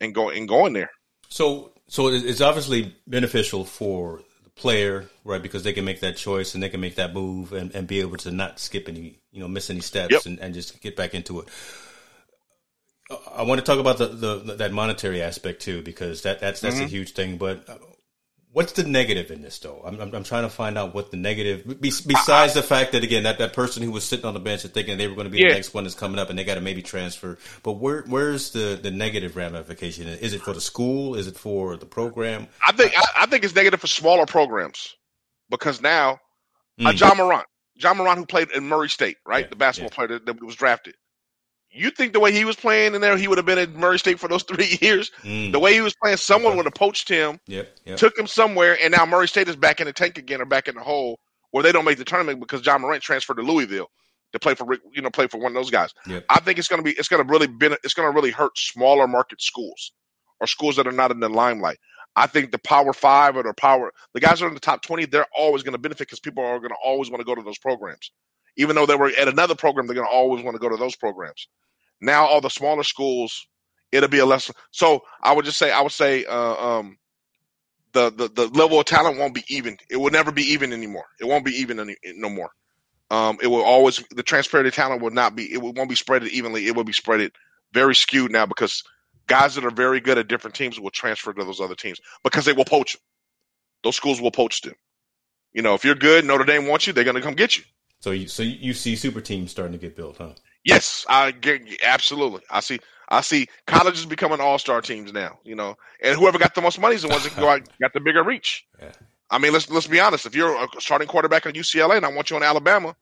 and 0.00 0.14
go 0.14 0.30
and 0.30 0.48
going 0.48 0.72
there. 0.72 0.90
So, 1.28 1.72
so 1.86 2.09
it's 2.09 2.40
obviously 2.40 2.96
beneficial 3.07 3.64
for 3.64 4.22
player, 4.57 5.09
right? 5.24 5.42
Because 5.42 5.62
they 5.62 5.72
can 5.72 5.84
make 5.84 6.00
that 6.00 6.16
choice 6.16 6.54
and 6.54 6.62
they 6.62 6.68
can 6.68 6.80
make 6.80 6.96
that 6.96 7.12
move 7.12 7.52
and, 7.52 7.74
and 7.74 7.86
be 7.86 8.00
able 8.00 8.16
to 8.18 8.30
not 8.30 8.59
skip 8.59 8.88
any, 8.88 9.20
you 9.30 9.40
know, 9.40 9.48
miss 9.48 9.70
any 9.70 9.80
steps 9.80 10.12
yep. 10.12 10.26
and, 10.26 10.38
and 10.40 10.54
just 10.54 10.80
get 10.80 10.96
back 10.96 11.14
into 11.14 11.40
it. 11.40 11.48
I 13.32 13.42
want 13.42 13.61
to 13.61 13.64
talk 13.64 13.78
about 13.78 13.98
the, 13.98 14.07
the 14.09 14.54
that 14.57 14.72
monetary 14.72 15.22
aspect 15.22 15.62
too, 15.62 15.82
because 15.82 16.22
that 16.22 16.40
that's 16.40 16.61
that's 16.61 16.76
mm-hmm. 16.76 16.84
a 16.84 16.88
huge 16.88 17.12
thing. 17.12 17.36
But 17.36 17.64
What's 18.57 18.72
the 18.72 18.84
negative 18.84 19.30
in 19.30 19.42
this, 19.42 19.59
though? 19.59 19.82
I'm, 19.84 20.00
I'm, 20.00 20.14
I'm 20.14 20.24
trying 20.24 20.44
to 20.44 20.48
find 20.48 20.78
out 20.78 20.94
what 20.94 21.11
the 21.11 21.18
negative, 21.18 21.78
besides 21.78 22.54
the 22.54 22.62
fact 22.62 22.92
that 22.92 23.04
again 23.04 23.24
that, 23.24 23.36
that 23.36 23.52
person 23.52 23.82
who 23.82 23.90
was 23.90 24.02
sitting 24.02 24.24
on 24.24 24.32
the 24.32 24.40
bench 24.40 24.64
and 24.64 24.72
thinking 24.72 24.96
they 24.96 25.09
were 25.09 25.14
going 25.14 25.26
to 25.26 25.30
be 25.30 25.40
yeah. 25.40 25.48
the 25.48 25.54
next 25.57 25.74
one 25.74 25.84
that's 25.84 25.94
coming 25.94 26.18
up 26.18 26.30
and 26.30 26.38
they 26.38 26.44
got 26.44 26.54
to 26.54 26.62
maybe 26.62 26.80
transfer. 26.80 27.36
But 27.62 27.72
where 27.72 28.04
where's 28.04 28.52
the, 28.52 28.80
the 28.82 28.90
negative 28.90 29.36
ramification? 29.36 30.09
Is 30.09 30.32
it 30.32 30.40
for 30.40 30.54
the 30.54 30.62
school? 30.62 31.16
Is 31.16 31.26
it 31.26 31.36
for 31.36 31.76
the 31.76 31.84
program? 31.84 32.48
I 32.66 32.72
think 32.72 32.94
I, 32.96 33.04
I 33.18 33.26
think 33.26 33.44
it's 33.44 33.54
negative 33.54 33.78
for 33.78 33.88
smaller 33.88 34.24
programs 34.24 34.96
because 35.50 35.82
now 35.82 36.18
mm. 36.80 36.86
uh, 36.86 36.92
Ja 36.92 37.12
Morant, 37.12 37.44
Ja 37.74 37.92
Morant 37.92 38.18
who 38.18 38.24
played 38.24 38.50
in 38.52 38.66
Murray 38.66 38.88
State, 38.88 39.18
right, 39.26 39.44
yeah, 39.44 39.50
the 39.50 39.57
basketball 39.57 39.90
yeah. 39.92 40.07
player 40.07 40.18
that, 40.18 40.24
that 40.24 40.42
was 40.42 40.57
drafted 40.57 40.94
you 41.70 41.90
think 41.90 42.12
the 42.12 42.20
way 42.20 42.32
he 42.32 42.44
was 42.44 42.56
playing 42.56 42.94
in 42.94 43.00
there, 43.00 43.16
he 43.16 43.28
would 43.28 43.38
have 43.38 43.46
been 43.46 43.58
at 43.58 43.74
Murray 43.74 43.98
State 43.98 44.18
for 44.18 44.28
those 44.28 44.42
three 44.48 44.78
years? 44.80 45.10
Mm. 45.22 45.52
The 45.52 45.58
way 45.58 45.74
he 45.74 45.80
was 45.80 45.94
playing, 45.94 46.16
someone 46.16 46.56
would 46.56 46.66
have 46.66 46.74
poached 46.74 47.08
him, 47.08 47.40
yep, 47.46 47.76
yep. 47.84 47.98
took 47.98 48.18
him 48.18 48.26
somewhere, 48.26 48.78
and 48.82 48.94
now 48.96 49.04
Murray 49.06 49.28
State 49.28 49.48
is 49.48 49.56
back 49.56 49.80
in 49.80 49.86
the 49.86 49.92
tank 49.92 50.18
again 50.18 50.40
or 50.40 50.46
back 50.46 50.68
in 50.68 50.74
the 50.74 50.82
hole 50.82 51.18
where 51.50 51.62
they 51.62 51.72
don't 51.72 51.84
make 51.84 51.98
the 51.98 52.04
tournament 52.04 52.40
because 52.40 52.64
Ja 52.64 52.76
Morant 52.78 53.02
transferred 53.02 53.36
to 53.36 53.42
Louisville. 53.42 53.88
to 54.32 54.38
play 54.38 54.54
for 54.54 54.66
you 54.92 55.02
know 55.02 55.10
play 55.10 55.26
for 55.26 55.38
one 55.38 55.52
of 55.52 55.54
those 55.54 55.70
guys. 55.70 55.92
Yep. 56.06 56.24
I 56.28 56.40
think 56.40 56.58
it's 56.58 56.68
going 56.68 56.80
to 56.80 56.84
be 56.84 56.92
it's 56.98 57.08
going 57.08 57.24
to 57.24 57.30
really 57.30 57.46
be 57.46 57.66
it's 57.84 57.94
going 57.94 58.10
to 58.10 58.14
really 58.14 58.30
hurt 58.30 58.56
smaller 58.58 59.06
market 59.06 59.40
schools 59.40 59.92
or 60.40 60.46
schools 60.46 60.76
that 60.76 60.86
are 60.86 60.92
not 60.92 61.10
in 61.10 61.20
the 61.20 61.28
limelight. 61.28 61.78
I 62.14 62.26
think 62.26 62.50
the 62.50 62.58
Power 62.58 62.92
Five 62.92 63.36
or 63.36 63.42
the 63.42 63.54
Power 63.54 63.92
the 64.14 64.20
guys 64.20 64.40
that 64.40 64.46
are 64.46 64.48
in 64.48 64.54
the 64.54 64.60
top 64.60 64.82
twenty 64.82 65.06
they're 65.06 65.26
always 65.36 65.62
going 65.62 65.72
to 65.72 65.78
benefit 65.78 66.08
because 66.08 66.20
people 66.20 66.44
are 66.44 66.58
going 66.58 66.70
to 66.70 66.76
always 66.84 67.10
want 67.10 67.20
to 67.20 67.24
go 67.24 67.34
to 67.34 67.42
those 67.42 67.58
programs, 67.58 68.10
even 68.57 68.76
though 68.76 68.86
they 68.86 68.96
were 68.96 69.12
at 69.18 69.28
another 69.28 69.54
program 69.54 69.86
they're 69.86 69.96
going 69.96 70.07
to 70.09 70.12
always 70.12 70.44
want 70.44 70.54
to 70.54 70.61
go 70.61 70.68
to 70.68 70.76
those 70.76 70.96
programs. 70.96 71.48
Now 72.00 72.26
all 72.26 72.40
the 72.40 72.50
smaller 72.50 72.84
schools 72.84 73.46
it'll 73.92 74.09
be 74.09 74.18
a 74.18 74.26
less 74.26 74.50
so 74.72 75.02
I 75.22 75.32
would 75.32 75.44
just 75.44 75.59
say 75.59 75.70
I 75.72 75.80
would 75.82 75.92
say 75.92 76.24
uh, 76.24 76.54
um 76.57 76.98
the, 77.92 78.11
the 78.11 78.28
the 78.28 78.48
level 78.48 78.78
of 78.78 78.86
talent 78.86 79.18
won't 79.18 79.34
be 79.34 79.44
even. 79.48 79.78
It 79.90 79.96
will 79.96 80.11
never 80.11 80.30
be 80.30 80.42
even 80.52 80.72
anymore. 80.72 81.07
It 81.20 81.24
won't 81.26 81.44
be 81.46 81.52
even 81.52 81.80
any, 81.80 81.96
no 82.04 82.28
more. 82.28 82.50
Um, 83.11 83.38
it 83.42 83.46
will 83.46 83.62
always 83.62 84.02
the 84.11 84.22
transfer 84.22 84.64
of 84.64 84.74
talent 84.74 85.02
will 85.02 85.11
not 85.11 85.36
be. 85.36 85.52
It 85.52 85.62
won't 85.62 85.88
be 85.88 85.94
spread 85.96 86.24
evenly. 86.24 86.66
It 86.66 86.76
will 86.76 86.84
be 86.84 86.92
spread 86.92 87.30
very 87.72 87.94
skewed 87.94 88.32
now 88.32 88.46
because 88.46 88.82
guys 89.28 89.54
that 89.54 89.64
are 89.64 89.70
very 89.70 90.00
good 90.00 90.18
at 90.18 90.28
different 90.28 90.54
teams 90.54 90.78
will 90.78 90.90
transfer 90.90 91.32
to 91.32 91.44
those 91.44 91.61
other 91.61 91.74
teams 91.74 92.00
because 92.22 92.44
they 92.44 92.52
will 92.52 92.64
poach 92.66 92.94
them. 92.94 93.02
Those 93.84 93.96
schools 93.96 94.20
will 94.20 94.30
poach 94.30 94.61
them. 94.61 94.74
You 95.52 95.62
know, 95.62 95.74
if 95.74 95.84
you're 95.84 95.94
good, 95.94 96.24
Notre 96.24 96.44
Dame 96.44 96.66
wants 96.66 96.86
you, 96.86 96.92
they're 96.92 97.04
going 97.04 97.16
to 97.16 97.22
come 97.22 97.34
get 97.34 97.57
you. 97.57 97.64
So 98.01 98.11
you 98.11 98.28
so 98.28 98.42
you 98.42 98.74
see 98.74 98.97
super 98.97 99.20
teams 99.20 99.51
starting 99.51 99.72
to 99.72 99.78
get 99.78 99.97
built, 99.97 100.18
huh? 100.18 100.32
Yes, 100.64 101.07
I 101.09 101.30
get 101.30 101.62
absolutely. 101.84 102.42
I 102.51 102.61
see. 102.61 102.78
I 103.09 103.20
see 103.20 103.47
colleges 103.68 104.05
becoming 104.05 104.40
all 104.40 104.59
star 104.59 104.80
teams 104.80 105.12
now. 105.12 105.38
You 105.44 105.55
know, 105.55 105.76
and 106.03 106.18
whoever 106.18 106.38
got 106.38 106.55
the 106.55 106.61
most 106.61 106.80
money 106.80 106.97
is 106.97 107.03
the 107.03 107.09
ones 107.09 107.22
that 107.22 107.32
can 107.32 107.42
go 107.42 107.49
out 107.49 107.62
got 107.80 107.92
the 107.92 108.01
bigger 108.01 108.24
reach. 108.24 108.66
Yeah. 108.80 108.92
I 109.30 109.38
mean, 109.38 109.53
let's 109.53 109.70
let's 109.70 109.86
be 109.86 110.01
honest. 110.01 110.26
If 110.26 110.34
you're 110.34 110.57
a 110.57 110.68
starting 110.78 111.09
quarterback 111.09 111.47
at 111.47 111.55
UCLA 111.55 111.97
and 111.97 112.07
I 112.07 112.12
want 112.12 112.30
you 112.30 112.36
on 112.36 112.42
Alabama, 112.42 112.94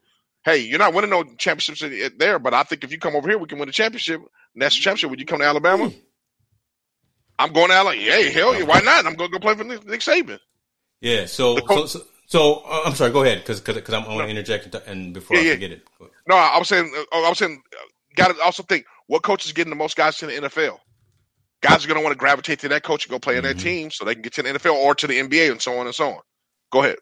hey, 0.45 0.59
you're 0.59 0.79
not 0.79 0.95
winning 0.95 1.11
no 1.11 1.25
championships 1.39 1.83
there. 2.19 2.39
But 2.39 2.55
I 2.55 2.63
think 2.63 2.85
if 2.85 2.93
you 2.93 2.99
come 2.99 3.17
over 3.17 3.29
here, 3.29 3.39
we 3.39 3.47
can 3.47 3.59
win 3.59 3.69
a 3.69 3.73
championship, 3.73 4.21
national 4.55 4.83
championship. 4.83 5.11
Would 5.11 5.21
you 5.21 5.27
come 5.27 5.41
to 5.41 5.47
Alabama? 5.47 5.89
Hmm. 5.89 5.99
I'm 7.39 7.53
going 7.53 7.69
to 7.69 7.75
Alabama. 7.75 8.01
Hey, 8.01 8.31
hell 8.31 8.57
yeah, 8.57 8.65
why 8.65 8.81
not? 8.81 9.07
I'm 9.07 9.15
going 9.15 9.31
to 9.31 9.39
go 9.39 9.41
play 9.41 9.55
for 9.55 9.65
Nick, 9.65 9.87
Nick 9.87 10.01
Saban. 10.01 10.39
Yeah. 11.01 11.27
So 11.27 11.59
so, 11.67 11.87
so, 11.87 12.01
so 12.35 12.63
uh, 12.69 12.83
I'm 12.87 12.95
sorry. 12.97 13.13
Go 13.13 13.23
ahead, 13.23 13.39
because 13.39 13.61
because 13.61 13.95
I'm 13.95 14.05
going 14.05 14.19
to 14.19 14.29
interject 14.29 14.67
and, 14.67 14.75
and 14.87 15.15
before 15.15 15.37
Yeah, 15.37 15.43
I 15.43 15.47
yeah. 15.47 15.53
forget 15.55 15.71
it. 15.71 15.83
No, 16.29 16.35
I 16.37 16.59
was 16.59 16.67
saying, 16.69 16.93
uh, 16.97 17.17
I 17.25 17.29
was 17.29 17.39
saying, 17.39 17.63
got 18.17 18.35
to 18.35 18.43
also 18.43 18.65
think 18.65 18.87
what 19.07 19.23
coach 19.23 19.47
is 19.47 19.53
getting 19.53 19.71
the 19.71 19.77
most 19.77 19.97
guys 19.97 20.17
to 20.19 20.27
the 20.27 20.33
NFL. 20.33 20.79
Guys 21.63 21.85
are 21.85 21.89
going 21.89 21.99
to 22.01 22.03
want 22.03 22.13
to 22.13 22.19
gravitate 22.19 22.59
to 22.61 22.69
that 22.71 22.83
coach 22.83 23.05
and 23.07 23.11
go 23.13 23.19
play 23.21 23.37
in 23.37 23.45
that 23.45 23.57
Mhm. 23.57 23.63
team 23.63 23.91
so 23.93 24.05
they 24.05 24.15
can 24.15 24.23
get 24.23 24.33
to 24.35 24.43
the 24.43 24.49
NFL 24.51 24.75
or 24.75 24.95
to 24.97 25.07
the 25.07 25.19
NBA 25.19 25.51
and 25.53 25.63
so 25.63 25.79
on 25.79 25.87
and 25.87 25.95
so 25.95 26.09
on. 26.11 26.21
Go 26.73 26.83
ahead. 26.83 26.97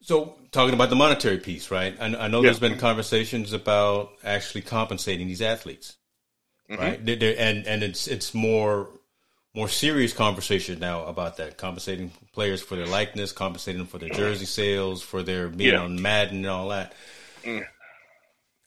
So 0.00 0.36
talking 0.52 0.74
about 0.74 0.90
the 0.90 0.96
monetary 0.96 1.38
piece, 1.38 1.70
right? 1.70 1.96
I, 2.00 2.06
I 2.14 2.28
know 2.28 2.38
Yeah. 2.40 2.48
there's 2.48 2.60
been 2.60 2.78
conversations 2.78 3.52
about 3.52 4.10
actually 4.22 4.62
compensating 4.62 5.26
these 5.26 5.42
athletes, 5.42 5.96
Mhm. 6.70 6.78
right? 6.78 7.04
They're- 7.04 7.34
and 7.38 7.66
and 7.66 7.82
it's 7.82 8.06
it's 8.06 8.32
more 8.34 8.88
more 9.54 9.68
serious 9.68 10.12
conversation 10.12 10.80
now 10.80 11.04
about 11.04 11.36
that 11.36 11.56
compensating 11.56 12.10
players 12.32 12.60
for 12.60 12.74
their 12.76 12.86
likeness, 12.86 13.30
compensating 13.32 13.78
them 13.78 13.86
for 13.86 13.98
their 13.98 14.08
jersey 14.08 14.46
sales, 14.46 15.00
for 15.02 15.22
their 15.22 15.48
being 15.48 15.72
Yeah. 15.74 15.82
on 15.82 16.02
Madden 16.02 16.38
and 16.38 16.46
all 16.46 16.68
that. 16.70 16.92
Mm. 17.44 17.64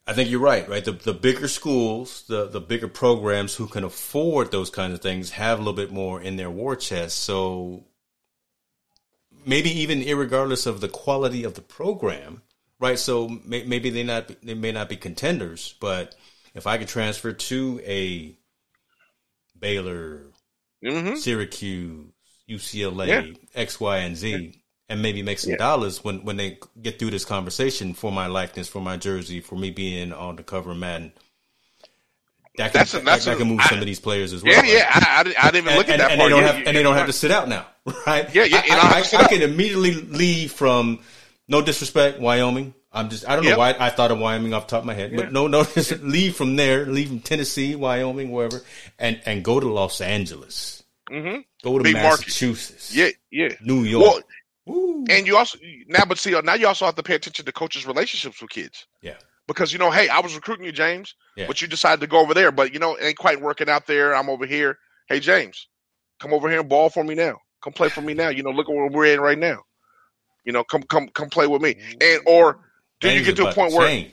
I 0.06 0.14
think 0.14 0.30
you're 0.30 0.40
right, 0.40 0.66
right? 0.66 0.82
The 0.84 0.92
the 0.92 1.12
bigger 1.12 1.48
schools, 1.48 2.24
the 2.28 2.46
the 2.46 2.62
bigger 2.62 2.88
programs 2.88 3.54
who 3.56 3.66
can 3.66 3.84
afford 3.84 4.50
those 4.50 4.70
kinds 4.70 4.94
of 4.94 5.02
things 5.02 5.32
have 5.32 5.58
a 5.58 5.60
little 5.60 5.74
bit 5.74 5.92
more 5.92 6.18
in 6.22 6.36
their 6.36 6.48
war 6.50 6.74
chest. 6.76 7.18
So 7.18 7.84
maybe 9.44 9.68
even 9.70 10.00
irregardless 10.00 10.66
of 10.66 10.80
the 10.80 10.88
quality 10.88 11.44
of 11.44 11.52
the 11.54 11.60
program, 11.60 12.40
right? 12.80 12.98
So 12.98 13.28
may, 13.44 13.64
maybe 13.64 13.90
they 13.90 14.02
not 14.02 14.28
they 14.42 14.54
may 14.54 14.72
not 14.72 14.88
be 14.88 14.96
contenders, 14.96 15.74
but 15.80 16.14
if 16.54 16.66
I 16.66 16.78
could 16.78 16.88
transfer 16.88 17.32
to 17.32 17.80
a 17.84 18.34
Baylor, 19.58 20.22
hmm 20.82 21.14
Syracuse, 21.16 22.06
UCLA, 22.48 23.06
Yeah. 23.06 23.22
X, 23.54 23.80
Y, 23.80 23.96
and 23.98 24.16
Z, 24.16 24.60
and 24.88 25.02
maybe 25.02 25.22
make 25.22 25.38
some 25.38 25.50
Yeah. 25.52 25.56
dollars 25.58 26.02
when 26.04 26.24
when 26.24 26.36
they 26.36 26.58
get 26.80 26.98
through 26.98 27.10
this 27.10 27.24
conversation 27.24 27.94
for 27.94 28.10
my 28.12 28.26
likeness, 28.26 28.68
for 28.68 28.80
my 28.80 28.96
jersey, 28.96 29.40
for 29.40 29.56
me 29.56 29.70
being 29.70 30.12
on 30.12 30.36
the 30.36 30.42
cover 30.42 30.70
of 30.72 30.76
Madden. 30.78 31.12
That 32.56 32.72
can, 32.72 32.80
That's 32.80 32.94
a- 32.94 33.00
that's 33.00 33.24
that, 33.24 33.32
that 33.32 33.38
can 33.38 33.48
move 33.48 33.60
I- 33.60 33.68
some 33.68 33.78
of 33.78 33.86
these 33.86 34.00
players 34.00 34.32
as 34.32 34.42
well. 34.42 34.52
Yeah, 34.52 34.60
right? 34.60 34.70
yeah. 34.72 34.90
I, 34.92 35.20
I, 35.20 35.22
didn't- 35.22 35.44
I 35.44 35.48
even 35.48 35.68
and, 35.68 35.76
look 35.78 35.88
at 35.88 35.92
and- 35.92 36.00
that 36.00 36.10
and 36.12 36.18
part. 36.20 36.30
they 36.30 36.36
don't 36.36 36.40
Yeah, 36.44 36.52
have 36.52 36.66
and 36.66 36.76
they 36.76 36.82
don't 36.82 36.96
have 36.96 37.06
to 37.06 37.12
sit 37.12 37.30
out 37.30 37.48
now, 37.48 37.66
right? 38.06 38.34
Yeah, 38.34 38.44
yeah, 38.44 38.62
I, 38.70 38.98
I, 38.98 39.02
sit 39.02 39.20
I 39.20 39.28
can 39.28 39.42
immediately 39.42 39.92
leave 39.94 40.52
from 40.52 41.00
no 41.46 41.62
disrespect, 41.62 42.18
Wyoming. 42.18 42.74
I'm 42.92 43.10
just 43.10 43.28
I 43.28 43.36
don't 43.36 43.44
know 43.44 43.58
why 43.58 43.74
I 43.78 43.90
thought 43.90 44.10
of 44.10 44.18
Wyoming 44.18 44.54
off 44.54 44.66
the 44.66 44.70
top 44.70 44.80
of 44.80 44.86
my 44.86 44.94
head, 44.94 45.10
Yeah. 45.12 45.16
but 45.18 45.32
no, 45.32 45.46
no, 45.46 45.62
just 45.74 46.02
leave 46.02 46.36
from 46.36 46.56
there, 46.56 46.86
leave 46.86 47.08
from 47.08 47.20
Tennessee, 47.20 47.74
Wyoming, 47.74 48.30
wherever, 48.30 48.62
and 48.98 49.20
and 49.26 49.44
go 49.44 49.60
to 49.60 49.68
Los 49.68 50.00
Angeles, 50.00 50.82
Mm-hmm. 51.10 51.40
go 51.62 51.78
to 51.78 51.84
Big 51.84 51.94
market. 51.94 52.26
Massachusetts, 52.26 52.94
Yeah, 52.94 53.08
yeah. 53.30 53.54
New 53.60 53.82
York. 53.84 54.24
Well, 54.66 55.04
and 55.08 55.26
you 55.26 55.36
also 55.36 55.58
now, 55.86 56.04
but 56.06 56.18
see, 56.18 56.38
now 56.42 56.54
you 56.54 56.66
also 56.66 56.84
have 56.86 56.94
to 56.96 57.02
pay 57.02 57.14
attention 57.14 57.44
to 57.46 57.52
coaches' 57.52 57.86
relationships 57.86 58.40
with 58.40 58.50
kids. 58.50 58.86
yeah, 59.02 59.14
because 59.46 59.72
you 59.72 59.78
know, 59.78 59.90
hey, 59.90 60.08
I 60.08 60.20
was 60.20 60.34
recruiting 60.34 60.64
you, 60.66 60.72
James, 60.72 61.14
Yeah. 61.36 61.46
but 61.46 61.60
you 61.62 61.68
decided 61.68 62.00
to 62.00 62.06
go 62.06 62.18
over 62.20 62.34
there. 62.34 62.52
But 62.52 62.72
you 62.74 62.78
know, 62.78 62.94
it 62.96 63.04
ain't 63.04 63.16
quite 63.18 63.40
working 63.40 63.68
out 63.70 63.86
there. 63.86 64.14
I'm 64.14 64.28
over 64.28 64.44
here. 64.46 64.78
Hey, 65.08 65.20
James, 65.20 65.68
come 66.20 66.34
over 66.34 66.50
here 66.50 66.60
and 66.60 66.68
ball 66.68 66.90
for 66.90 67.02
me 67.04 67.14
now. 67.14 67.36
Come 67.62 67.72
play 67.72 67.88
for 67.88 68.02
me 68.02 68.12
now. 68.14 68.28
You 68.28 68.42
know, 68.42 68.50
look 68.50 68.68
at 68.68 68.74
where 68.74 68.88
we're 68.88 69.06
in 69.14 69.20
right 69.20 69.38
now. 69.38 69.58
You 70.44 70.52
know, 70.52 70.64
come 70.64 70.82
come 70.82 71.08
come 71.08 71.30
play 71.30 71.46
with 71.46 71.62
me. 71.62 71.76
And 72.00 72.20
or 72.26 72.60
do 73.00 73.10
you 73.12 73.22
get 73.24 73.36
to 73.36 73.48
a 73.48 73.52
point 73.52 73.72
where 73.72 73.86
change. 73.88 74.12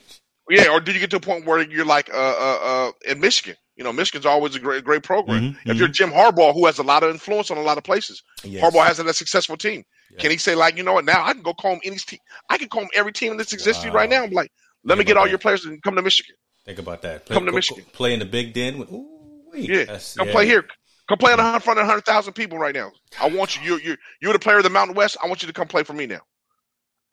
yeah, 0.49 0.69
or 0.71 0.79
do 0.79 0.91
you 0.91 0.99
get 0.99 1.09
to 1.11 1.17
a 1.17 1.19
point 1.21 1.45
where 1.45 1.61
you're 1.69 1.85
like 1.85 2.09
uh 2.13 2.17
uh 2.17 2.59
uh 2.61 2.91
in 3.11 3.19
Michigan? 3.19 3.55
You 3.75 3.83
know, 3.83 3.91
Michigan's 3.91 4.25
always 4.25 4.55
a 4.55 4.59
great 4.59 4.83
great 4.83 5.03
program. 5.03 5.53
Mhm, 5.53 5.57
If 5.65 5.77
you're 5.77 5.87
Jim 5.89 6.11
Harbaugh, 6.11 6.53
who 6.53 6.65
has 6.65 6.79
a 6.79 6.83
lot 6.83 7.03
of 7.03 7.09
influence 7.11 7.51
on 7.51 7.57
a 7.57 7.61
lot 7.61 7.77
of 7.77 7.83
places, 7.83 8.21
Yes. 8.43 8.63
Harbaugh 8.63 8.85
has 8.85 8.99
a 8.99 9.13
successful 9.13 9.57
team. 9.57 9.83
Yeah. 10.11 10.19
Can 10.19 10.31
he 10.31 10.37
say 10.37 10.55
like, 10.55 10.77
you 10.77 10.83
know 10.83 10.93
what? 10.93 11.03
Now 11.05 11.23
I 11.25 11.33
can 11.33 11.41
go 11.41 11.53
comb 11.53 11.79
any 11.83 11.97
team. 11.97 12.19
I 12.49 12.57
can 12.57 12.69
comb 12.69 12.87
every 12.93 13.11
team 13.11 13.35
that's 13.37 13.51
existing 13.53 13.89
Wow. 13.91 13.97
right 13.97 14.09
now. 14.09 14.23
I'm 14.23 14.31
like, 14.31 14.51
let 14.83 14.93
Think 14.95 14.99
me 14.99 15.05
get 15.05 15.17
all 15.17 15.23
that. 15.25 15.29
your 15.29 15.39
players 15.39 15.65
and 15.65 15.81
come 15.83 15.95
to 15.95 16.01
Michigan. 16.01 16.35
Think 16.63 16.79
about 16.79 17.01
that. 17.01 17.25
Come 17.25 17.45
to 17.45 17.51
go- 17.51 17.55
Michigan. 17.55 17.85
play 17.91 18.13
in 18.13 18.19
the 18.19 18.25
Big 18.25 18.53
Ten. 18.53 18.77
With, 18.77 18.91
ooh, 18.91 19.41
wait, 19.51 19.67
Yeah, 19.69 19.85
come 20.17 20.27
yeah. 20.27 20.31
play 20.31 20.45
here. 20.45 20.65
Come 21.09 21.17
play 21.19 21.33
in 21.33 21.37
front 21.59 21.79
of 21.79 21.85
hundred 21.85 22.05
thousand 22.05 22.33
people 22.33 22.57
right 22.57 22.73
now. 22.73 22.91
I 23.21 23.27
want 23.29 23.55
you. 23.55 23.61
You're 23.63 23.81
you're 23.81 23.97
you're 24.21 24.33
the 24.33 24.39
player 24.39 24.57
of 24.57 24.63
the 24.63 24.69
Mountain 24.71 24.95
West. 24.95 25.17
I 25.23 25.27
want 25.27 25.43
you 25.43 25.47
to 25.47 25.53
come 25.53 25.67
play 25.67 25.83
for 25.83 25.93
me 25.93 26.07
now, 26.07 26.21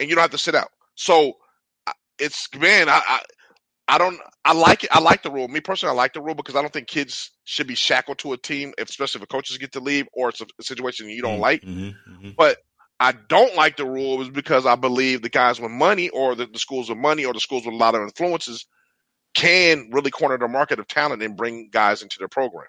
and 0.01 0.09
you 0.09 0.15
don't 0.15 0.23
have 0.23 0.31
to 0.31 0.39
sit 0.39 0.55
out. 0.55 0.69
So 0.95 1.35
it's 2.23 2.49
man, 2.59 2.89
I, 2.89 3.03
I 3.07 3.21
I 3.89 3.99
don't 3.99 4.19
I 4.45 4.55
like 4.55 4.85
it. 4.85 4.91
I 4.93 5.01
like 5.01 5.23
the 5.23 5.31
rule. 5.31 5.49
Me 5.49 5.61
personally, 5.61 5.93
I 5.93 5.97
like 5.97 6.15
the 6.15 6.23
rule 6.23 6.35
because 6.35 6.57
I 6.57 6.63
don't 6.63 6.73
think 6.73 6.89
kids 6.89 7.33
should 7.45 7.67
be 7.67 7.75
shackled 7.75 8.19
to 8.21 8.33
a 8.33 8.39
team, 8.39 8.73
especially 8.79 9.23
if 9.23 9.29
coaches 9.29 9.59
get 9.59 9.73
to 9.73 9.81
leave 9.81 10.07
or 10.15 10.31
it's 10.31 10.41
a, 10.41 10.47
situation 10.63 11.09
you 11.09 11.23
don't 11.23 11.41
like. 11.41 11.65
Mhm, 11.65 11.95
mhm. 12.09 12.37
But 12.37 12.59
I 13.01 13.13
don't 13.29 13.57
like 13.57 13.77
the 13.77 13.87
rule 13.87 14.23
is 14.23 14.31
because 14.31 14.67
I 14.67 14.77
believe 14.77 15.23
the 15.23 15.29
guys 15.31 15.61
with 15.61 15.71
money 15.73 16.09
or 16.11 16.35
the, 16.35 16.47
the 16.47 16.59
schools 16.59 16.89
with 16.89 16.99
money 16.99 17.25
or 17.25 17.35
the 17.35 17.41
schools 17.41 17.67
with 17.67 17.75
a 17.75 17.79
lot 17.79 17.95
of 17.95 18.03
influences 18.03 18.67
can 19.35 19.91
really 19.93 20.11
corner 20.11 20.39
the 20.39 20.49
market 20.49 20.79
of 20.79 20.87
talent 20.89 21.23
and 21.23 21.37
bring 21.37 21.69
guys 21.73 22.03
into 22.03 22.17
their 22.19 22.29
program. 22.29 22.69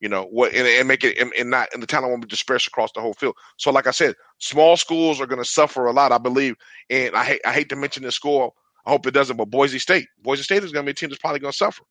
You 0.00 0.08
know 0.08 0.24
what, 0.24 0.54
and, 0.54 0.66
and 0.66 0.88
make 0.88 1.04
it 1.04 1.18
and, 1.18 1.32
and 1.38 1.50
not 1.50 1.68
and 1.72 1.82
the 1.82 1.86
talent 1.86 2.10
won't 2.10 2.22
be 2.22 2.28
dispersed 2.28 2.66
across 2.66 2.92
the 2.92 3.00
whole 3.00 3.14
field. 3.14 3.36
So, 3.56 3.70
like 3.70 3.86
I 3.86 3.92
said, 3.92 4.14
small 4.38 4.76
schools 4.76 5.20
are 5.20 5.26
going 5.26 5.42
to 5.42 5.48
suffer 5.48 5.86
a 5.86 5.92
lot, 5.92 6.12
I 6.12 6.18
believe. 6.18 6.54
And 6.90 7.16
I 7.16 7.24
hate 7.24 7.40
I 7.46 7.52
hate 7.52 7.70
to 7.70 7.76
mention 7.76 8.02
this 8.02 8.14
school. 8.14 8.54
I 8.86 8.90
hope 8.90 9.06
it 9.06 9.12
doesn't, 9.12 9.36
but 9.36 9.50
Boise 9.50 9.80
State, 9.80 10.06
Boise 10.22 10.44
State 10.44 10.62
is 10.64 10.72
going 10.72 10.84
to 10.84 10.88
be 10.88 10.92
a 10.92 10.94
team 10.94 11.10
that's 11.10 11.20
probably 11.20 11.40
going 11.40 11.52
to 11.52 11.56
suffer 11.56 11.82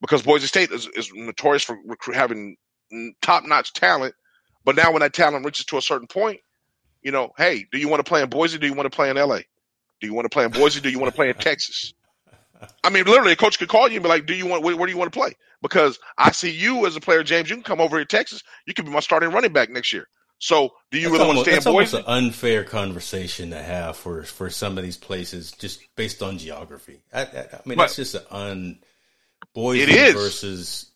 because 0.00 0.22
Boise 0.22 0.46
State 0.46 0.70
is, 0.70 0.88
is 0.96 1.10
notorious 1.14 1.62
for 1.62 1.78
recruit, 1.86 2.16
having 2.16 2.56
top 3.20 3.44
notch 3.44 3.72
talent. 3.72 4.14
But 4.64 4.76
now, 4.76 4.90
when 4.92 5.00
that 5.00 5.12
talent 5.12 5.44
reaches 5.44 5.66
to 5.66 5.76
a 5.78 5.82
certain 5.82 6.06
point, 6.06 6.40
you 7.02 7.12
know, 7.12 7.30
hey, 7.36 7.66
do 7.72 7.78
you 7.78 7.88
want 7.88 8.04
to 8.04 8.08
play 8.08 8.22
in 8.22 8.28
Boise? 8.28 8.58
Do 8.58 8.66
you 8.66 8.74
want 8.74 8.90
to 8.90 8.94
play 8.94 9.10
in 9.10 9.16
LA? 9.16 9.40
Do 10.00 10.06
you 10.06 10.14
want 10.14 10.24
to 10.24 10.30
play 10.30 10.44
in 10.44 10.50
Boise? 10.50 10.80
Do 10.80 10.90
you 10.90 10.98
want 10.98 11.12
to 11.12 11.16
play 11.16 11.28
in 11.28 11.34
Texas? 11.36 11.94
I 12.84 12.90
mean, 12.90 13.04
literally, 13.04 13.32
a 13.32 13.36
coach 13.36 13.58
could 13.58 13.68
call 13.68 13.88
you 13.88 13.96
and 13.96 14.02
be 14.02 14.08
like, 14.08 14.26
"Do 14.26 14.34
you 14.34 14.46
want? 14.46 14.62
Where, 14.64 14.76
where 14.76 14.86
do 14.86 14.92
you 14.92 14.98
want 14.98 15.12
to 15.12 15.18
play?" 15.18 15.34
Because 15.62 15.98
I 16.18 16.32
see 16.32 16.50
you 16.50 16.86
as 16.86 16.96
a 16.96 17.00
player, 17.00 17.22
James. 17.22 17.50
You 17.50 17.56
can 17.56 17.62
come 17.62 17.80
over 17.80 17.96
here 17.96 18.04
to 18.04 18.16
Texas. 18.16 18.42
You 18.66 18.74
could 18.74 18.84
be 18.84 18.90
my 18.90 19.00
starting 19.00 19.30
running 19.30 19.52
back 19.52 19.70
next 19.70 19.92
year. 19.92 20.08
So, 20.40 20.72
do 20.92 20.98
you 20.98 21.04
That's 21.04 21.12
really 21.12 21.18
want 21.18 21.28
almost, 21.30 21.44
to 21.46 21.50
stay 21.50 21.56
that's 21.56 21.66
in 21.66 21.72
Boise? 21.72 21.96
an 21.98 22.04
unfair 22.06 22.64
conversation 22.64 23.50
to 23.50 23.60
have 23.62 23.96
for, 23.96 24.22
for 24.22 24.50
some 24.50 24.78
of 24.78 24.84
these 24.84 24.96
places 24.96 25.50
just 25.52 25.80
based 25.96 26.22
on 26.22 26.38
geography. 26.38 27.00
I, 27.12 27.22
I, 27.22 27.24
I 27.54 27.60
mean, 27.64 27.78
that's 27.78 27.96
just 27.96 28.14
an 28.14 28.22
un 28.30 28.78
Boise 29.54 29.86
versus 30.12 30.90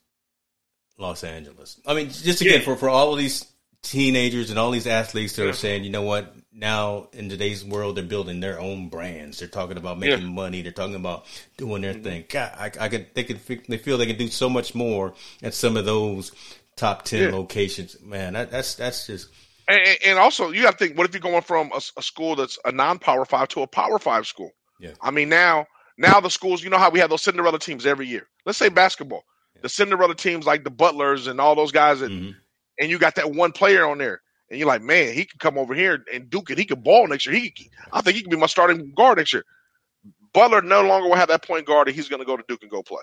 Los 0.98 1.24
Angeles. 1.24 1.80
I 1.86 1.94
mean, 1.94 2.10
just 2.10 2.40
again 2.40 2.60
Yeah. 2.60 2.64
for 2.64 2.76
for 2.76 2.88
all 2.88 3.12
of 3.12 3.18
these 3.18 3.44
teenagers 3.82 4.50
and 4.50 4.58
all 4.60 4.70
these 4.70 4.86
athletes 4.86 5.34
that 5.36 5.42
Yeah. 5.44 5.50
are 5.50 5.54
saying, 5.54 5.82
you 5.82 5.90
know 5.90 6.02
what, 6.02 6.32
now 6.52 7.08
in 7.12 7.28
today's 7.28 7.64
world 7.64 7.96
they're 7.96 8.04
building 8.04 8.38
their 8.38 8.60
own 8.60 8.88
brands. 8.90 9.40
They're 9.40 9.48
talking 9.48 9.76
about 9.76 9.98
making 9.98 10.20
Yeah. 10.26 10.28
money. 10.32 10.62
They're 10.62 10.70
talking 10.70 10.94
about 10.94 11.26
doing 11.56 11.82
their 11.82 11.94
Mm-hmm. 11.94 12.02
thing. 12.04 12.24
God, 12.28 12.52
I, 12.56 12.66
I 12.78 12.88
can 12.88 13.06
they 13.14 13.24
fi- 13.24 13.62
they 13.68 13.78
feel 13.78 13.98
they 13.98 14.06
can 14.06 14.18
do 14.18 14.28
so 14.28 14.48
much 14.48 14.74
more 14.74 15.14
at 15.42 15.54
some 15.54 15.76
of 15.76 15.84
those 15.84 16.30
top 16.76 17.04
ten 17.04 17.22
Yeah. 17.30 17.36
locations. 17.36 18.00
Man, 18.02 18.32
that, 18.34 18.50
that's 18.50 18.74
that's 18.74 19.06
just 19.06 19.28
And, 19.68 19.80
and- 19.80 19.98
and 20.06 20.18
also, 20.18 20.50
you 20.50 20.62
got 20.62 20.72
to 20.78 20.84
think: 20.84 20.96
what 20.98 21.06
if 21.06 21.14
you're 21.14 21.20
going 21.20 21.42
from 21.42 21.70
a 21.96 22.02
school 22.02 22.36
that's 22.36 22.58
a 22.64 22.72
non-power 22.72 23.24
five 23.24 23.48
to 23.48 23.62
a 23.62 23.66
power 23.66 23.98
five 23.98 24.26
school? 24.26 24.50
Yeah. 24.80 24.92
I 25.00 25.10
mean, 25.10 25.28
now 25.28 25.66
now 25.98 26.20
the 26.20 26.30
schools, 26.30 26.62
you 26.64 26.70
know 26.70 26.78
how 26.78 26.90
we 26.90 26.98
have 27.00 27.10
those 27.10 27.22
Cinderella 27.22 27.58
teams 27.58 27.86
every 27.86 28.06
year. 28.06 28.26
Let's 28.46 28.58
say 28.58 28.68
basketball, 28.68 29.22
the 29.62 29.68
Cinderella 29.68 30.14
teams 30.14 30.46
like 30.46 30.64
the 30.64 30.70
Butlers 30.70 31.26
and 31.28 31.40
all 31.40 31.54
those 31.54 31.70
guys, 31.72 32.00
that, 32.00 32.10
Mhm. 32.10 32.34
and 32.80 32.90
you 32.90 32.98
got 32.98 33.14
that 33.16 33.30
one 33.32 33.52
player 33.52 33.86
on 33.86 33.98
there, 33.98 34.20
and 34.50 34.58
you're 34.58 34.66
like, 34.68 34.82
man, 34.82 35.12
he 35.14 35.24
can 35.24 35.38
come 35.38 35.56
over 35.58 35.74
here 35.74 36.04
and 36.12 36.28
duke 36.30 36.50
it. 36.50 36.58
He 36.58 36.64
can 36.64 36.80
ball 36.80 37.06
next 37.06 37.26
year. 37.26 37.34
He, 37.36 37.54
I 37.92 38.00
think 38.00 38.16
he 38.16 38.22
can 38.22 38.30
be 38.30 38.36
my 38.36 38.46
starting 38.46 38.92
guard 38.96 39.18
next 39.18 39.32
year. 39.32 39.44
Butler 40.32 40.62
no 40.62 40.82
longer 40.82 41.08
will 41.08 41.16
have 41.16 41.28
that 41.28 41.46
point 41.46 41.66
guard, 41.66 41.88
and 41.88 41.94
he's 41.94 42.08
going 42.08 42.20
to 42.20 42.26
go 42.26 42.36
to 42.36 42.44
Duke 42.48 42.62
and 42.62 42.70
go 42.70 42.82
play. 42.82 43.02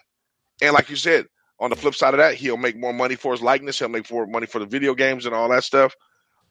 And 0.61 0.73
like 0.73 0.89
you 0.89 0.95
said, 0.95 1.27
on 1.59 1.69
the 1.69 1.75
flip 1.75 1.95
side 1.95 2.13
of 2.13 2.19
that, 2.19 2.35
he'll 2.35 2.57
make 2.57 2.77
more 2.77 2.93
money 2.93 3.15
for 3.15 3.33
his 3.33 3.41
likeness. 3.41 3.79
He'll 3.79 3.89
make 3.89 4.09
more 4.11 4.25
money 4.25 4.45
for 4.45 4.59
the 4.59 4.65
video 4.65 4.93
games 4.95 5.25
and 5.25 5.35
all 5.35 5.49
that 5.49 5.63
stuff. 5.63 5.93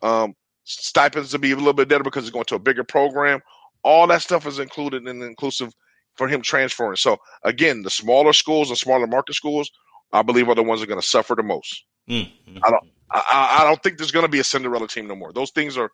Um, 0.03 0.35
stipends 0.65 1.31
to 1.31 1.39
be 1.39 1.53
a 1.53 1.57
little 1.57 1.73
bit 1.73 1.89
better 1.89 2.05
because 2.05 2.25
he's 2.25 2.31
going 2.31 2.45
to 2.47 2.57
a 2.57 2.61
bigger 2.61 2.85
program. 2.85 3.41
All 3.83 4.07
that 4.09 4.23
stuff 4.23 4.47
is 4.47 4.59
included 4.59 5.07
and 5.07 5.23
inclusive 5.23 5.73
for 6.17 6.29
him 6.29 6.43
transferring. 6.43 6.97
So 6.97 7.17
again, 7.43 7.83
the 7.83 7.91
smaller 7.91 8.33
schools, 8.33 8.69
the 8.69 8.77
smaller 8.77 9.07
market 9.07 9.35
schools, 9.35 9.71
I 10.13 10.23
believe 10.23 10.49
are 10.49 10.55
the 10.55 10.63
ones 10.63 10.81
that 10.81 10.85
are 10.85 10.89
going 10.89 11.01
to 11.01 11.07
suffer 11.07 11.35
the 11.35 11.43
most. 11.43 11.85
Mm, 12.09 12.31
mm, 12.49 12.61
I 12.63 12.71
don't- 12.71 12.91
I, 13.11 13.23
I 13.59 13.63
I 13.63 13.65
don't 13.65 13.83
think 13.83 13.97
there's 13.97 14.11
going 14.11 14.27
to 14.27 14.31
be 14.31 14.41
a 14.41 14.45
Cinderella 14.45 14.87
team 14.87 15.07
no 15.07 15.17
more. 15.17 15.33
Those 15.33 15.51
things 15.51 15.79
are, 15.79 15.91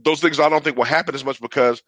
those 0.00 0.20
things 0.20 0.40
I 0.40 0.48
don't 0.48 0.64
think 0.64 0.76
will 0.76 0.82
happen 0.84 1.14
as 1.14 1.24
much 1.24 1.40
because 1.40 1.80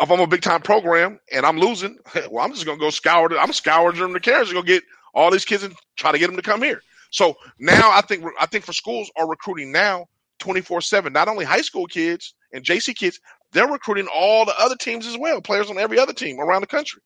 if 0.00 0.10
I'm 0.10 0.18
a 0.18 0.26
big 0.26 0.42
time 0.42 0.62
program 0.62 1.20
and 1.30 1.46
I'm 1.46 1.58
losing, 1.58 1.96
well, 2.30 2.44
I'm 2.44 2.52
just 2.52 2.64
going 2.66 2.78
to 2.78 2.84
go 2.84 2.90
scour. 2.90 3.28
I'm 3.38 3.52
scouring 3.52 4.00
them 4.00 4.12
the 4.12 4.18
carriers 4.20 4.48
and 4.48 4.56
go 4.56 4.62
get 4.62 4.82
all 5.14 5.30
these 5.30 5.44
kids 5.44 5.62
and 5.62 5.74
try 5.96 6.12
to 6.12 6.18
get 6.18 6.26
them 6.26 6.36
to 6.36 6.42
come 6.42 6.62
here. 6.62 6.82
So 7.10 7.36
now 7.58 7.90
I 7.92 8.00
think 8.00 8.24
I 8.40 8.46
think 8.46 8.64
for 8.64 8.72
schools 8.72 9.10
are 9.16 9.28
recruiting 9.28 9.70
now 9.70 10.06
24 10.40 10.80
seven. 10.80 11.12
Not 11.12 11.28
only 11.28 11.44
high 11.44 11.60
school 11.60 11.86
kids 11.86 12.34
and 12.52 12.64
JC 12.64 12.94
kids, 12.94 13.20
they're 13.52 13.68
recruiting 13.68 14.08
all 14.12 14.44
the 14.44 14.58
other 14.58 14.76
teams 14.76 15.06
as 15.06 15.18
well. 15.18 15.40
Players 15.40 15.70
on 15.70 15.78
every 15.78 15.98
other 15.98 16.14
team 16.14 16.40
around 16.40 16.62
the 16.62 16.66
country. 16.66 17.02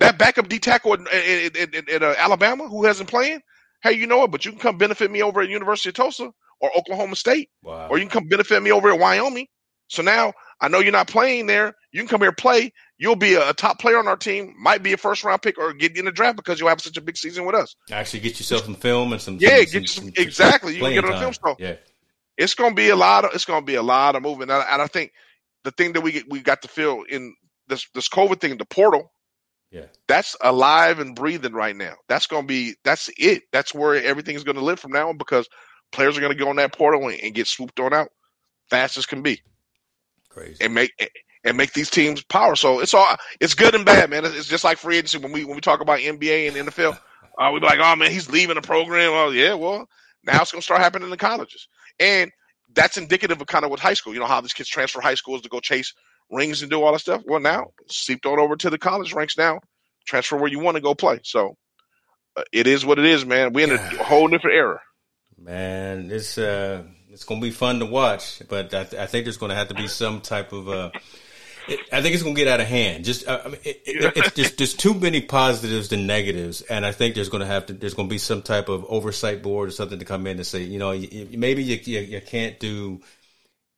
That 0.00 0.18
backup 0.18 0.48
D 0.48 0.58
tackle 0.58 0.94
in, 0.94 1.06
in, 1.08 1.50
in, 1.56 1.74
in, 1.74 1.84
in, 1.88 2.02
uh, 2.02 2.14
Alabama 2.18 2.68
who 2.68 2.84
hasn't 2.84 3.10
playing, 3.10 3.40
hey, 3.82 3.92
you 3.92 4.06
know 4.06 4.18
what? 4.18 4.30
But 4.30 4.44
you 4.44 4.52
can 4.52 4.60
come 4.60 4.78
benefit 4.78 5.10
me 5.10 5.22
over 5.22 5.40
at 5.40 5.48
University 5.48 5.88
of 5.88 5.96
Tulsa 5.96 6.30
or 6.60 6.70
Oklahoma 6.76 7.16
State, 7.16 7.50
wow. 7.62 7.88
or 7.88 7.98
you 7.98 8.04
can 8.04 8.20
come 8.20 8.28
benefit 8.28 8.62
me 8.62 8.70
over 8.70 8.92
at 8.92 8.98
Wyoming. 8.98 9.46
So 9.88 10.02
now 10.02 10.34
I 10.60 10.68
know 10.68 10.78
you're 10.78 10.92
not 10.92 11.08
playing 11.08 11.46
there. 11.46 11.74
You 11.92 12.00
can 12.00 12.08
come 12.08 12.20
here 12.20 12.32
play. 12.32 12.72
You'll 12.98 13.16
be 13.16 13.34
a, 13.34 13.52
top 13.54 13.78
player 13.78 13.98
on 13.98 14.08
our 14.08 14.16
team. 14.16 14.54
Might 14.58 14.82
be 14.82 14.92
a 14.92 14.96
first 14.96 15.22
round 15.22 15.40
pick 15.40 15.56
or 15.56 15.72
get 15.72 15.96
in 15.96 16.04
the 16.04 16.10
draft 16.12 16.36
because 16.36 16.58
you'll 16.58 16.68
have 16.68 16.80
such 16.80 16.96
a 16.96 17.00
big 17.00 17.16
season 17.16 17.44
with 17.46 17.54
us. 17.54 17.76
Actually, 17.92 18.20
get 18.20 18.40
yourself 18.40 18.64
some 18.64 18.74
film 18.74 19.12
and 19.12 19.22
some. 19.22 19.38
Yeah, 19.40 19.58
some, 19.58 19.80
get 19.80 19.88
some, 19.88 20.04
some- 20.04 20.12
exactly. 20.16 20.74
You 20.74 20.80
can 20.80 20.94
get 20.94 21.04
on 21.04 21.12
the 21.12 21.18
film 21.18 21.32
show. 21.32 21.56
Yeah, 21.60 21.76
It's 22.36 22.54
gonna 22.54 22.74
be 22.74 22.88
a 22.88 22.96
lot 22.96 23.24
of. 23.24 23.30
It's 23.34 23.44
gonna 23.44 23.64
be 23.64 23.76
a 23.76 23.82
lot 23.82 24.16
of 24.16 24.22
moving, 24.22 24.42
And 24.42 24.52
I, 24.52 24.72
and 24.72 24.82
I 24.82 24.88
think 24.88 25.12
the 25.64 25.70
thing 25.70 25.92
that 25.92 26.00
we 26.00 26.12
get, 26.12 26.28
we 26.28 26.40
got 26.40 26.62
to 26.62 26.68
feel 26.68 27.04
in 27.08 27.34
this 27.68 27.86
this 27.94 28.08
COVID 28.08 28.40
thing, 28.40 28.56
the 28.58 28.64
portal. 28.64 29.12
Yeah. 29.70 29.84
That's 30.06 30.34
alive 30.40 30.98
and 30.98 31.14
breathing 31.14 31.52
right 31.52 31.76
now. 31.76 31.94
That's 32.08 32.26
gonna 32.26 32.46
be. 32.46 32.74
That's 32.84 33.10
it. 33.16 33.42
That's 33.52 33.72
where 33.74 33.94
everything 34.02 34.34
is 34.34 34.42
gonna 34.42 34.62
live 34.62 34.80
from 34.80 34.92
now 34.92 35.08
on 35.10 35.18
because 35.18 35.48
players 35.92 36.18
are 36.18 36.20
gonna 36.20 36.34
go 36.34 36.48
on 36.48 36.56
that 36.56 36.72
portal 36.72 37.06
and, 37.08 37.20
and 37.20 37.34
get 37.34 37.46
swooped 37.46 37.78
on 37.78 37.92
out 37.94 38.08
fast 38.70 38.98
as 38.98 39.06
can 39.06 39.22
be 39.22 39.40
crazy. 40.28 40.62
and 40.62 40.74
make 40.74 40.92
and 41.48 41.56
make 41.56 41.72
these 41.72 41.90
teams 41.90 42.22
power. 42.22 42.54
So 42.54 42.80
it's 42.80 42.94
all 42.94 43.16
it's 43.40 43.54
good 43.54 43.74
and 43.74 43.84
bad, 43.84 44.10
man. 44.10 44.24
It's, 44.24 44.46
just 44.46 44.64
like 44.64 44.78
free 44.78 44.98
agency 44.98 45.18
when 45.18 45.32
we 45.32 45.44
when 45.44 45.54
we 45.54 45.60
talk 45.60 45.80
about 45.80 45.98
NBA 45.98 46.48
and 46.48 46.68
NFL. 46.68 46.98
Uh, 47.38 47.50
we 47.52 47.60
be 47.60 47.66
like, 47.66 47.78
oh 47.80 47.96
man, 47.96 48.10
he's 48.10 48.30
leaving 48.30 48.56
the 48.56 48.62
program. 48.62 49.12
Oh 49.12 49.30
yeah, 49.30 49.54
well 49.54 49.88
now 50.24 50.40
it's 50.40 50.52
gonna 50.52 50.62
start 50.62 50.80
happening 50.80 51.04
in 51.04 51.10
the 51.10 51.16
colleges, 51.16 51.68
and 51.98 52.30
that's 52.74 52.96
indicative 52.96 53.40
of 53.40 53.46
kind 53.46 53.64
of 53.64 53.70
what 53.70 53.80
high 53.80 53.94
school. 53.94 54.12
You 54.12 54.20
know 54.20 54.26
how 54.26 54.40
these 54.40 54.52
kids 54.52 54.68
transfer 54.68 55.00
high 55.00 55.14
schools 55.14 55.42
to 55.42 55.48
go 55.48 55.60
chase 55.60 55.94
rings 56.30 56.62
and 56.62 56.70
do 56.70 56.82
all 56.82 56.92
that 56.92 57.00
stuff. 57.00 57.22
Well, 57.26 57.40
now 57.40 57.72
seeped 57.88 58.26
on 58.26 58.38
over 58.38 58.56
to 58.56 58.70
the 58.70 58.78
college 58.78 59.12
ranks 59.12 59.38
now. 59.38 59.60
Transfer 60.06 60.36
where 60.36 60.50
you 60.50 60.58
want 60.58 60.76
to 60.76 60.80
go 60.80 60.94
play. 60.94 61.20
So 61.22 61.56
uh, 62.36 62.42
it 62.52 62.66
is 62.66 62.84
what 62.84 62.98
it 62.98 63.04
is, 63.04 63.24
man. 63.24 63.52
We're 63.52 63.72
in 63.72 63.78
a 63.78 64.04
whole 64.04 64.28
different 64.28 64.56
era. 64.56 64.80
Man, 65.36 66.10
it's 66.10 66.36
uh, 66.38 66.82
it's 67.10 67.24
gonna 67.24 67.40
be 67.40 67.50
fun 67.50 67.78
to 67.78 67.86
watch, 67.86 68.42
but 68.48 68.74
I, 68.74 68.84
th- 68.84 69.00
I 69.00 69.06
think 69.06 69.24
there's 69.24 69.36
gonna 69.36 69.54
have 69.54 69.68
to 69.68 69.74
be 69.74 69.88
some 69.88 70.20
type 70.20 70.52
of 70.52 70.68
uh, 70.68 70.90
it, 71.68 71.80
I 71.92 72.02
think 72.02 72.14
it's 72.14 72.22
gonna 72.22 72.34
get 72.34 72.48
out 72.48 72.60
of 72.60 72.66
hand. 72.66 73.04
Just 73.04 73.26
uh, 73.28 73.40
I 73.44 73.48
mean, 73.48 73.60
it, 73.64 73.82
it, 73.86 74.12
it's 74.16 74.32
just 74.32 74.56
there's 74.56 74.74
too 74.74 74.94
many 74.94 75.20
positives 75.20 75.88
than 75.88 76.06
negatives, 76.06 76.62
and 76.62 76.84
I 76.86 76.92
think 76.92 77.14
there's 77.14 77.28
gonna 77.28 77.46
have 77.46 77.66
to 77.66 77.72
there's 77.72 77.94
gonna 77.94 78.08
be 78.08 78.18
some 78.18 78.42
type 78.42 78.68
of 78.68 78.84
oversight 78.88 79.42
board 79.42 79.68
or 79.68 79.72
something 79.72 79.98
to 79.98 80.04
come 80.04 80.26
in 80.26 80.36
and 80.36 80.46
say, 80.46 80.62
you 80.62 80.78
know, 80.78 80.92
you, 80.92 81.38
maybe 81.38 81.62
you, 81.62 81.78
you 81.82 82.00
you 82.00 82.20
can't 82.20 82.58
do 82.58 83.00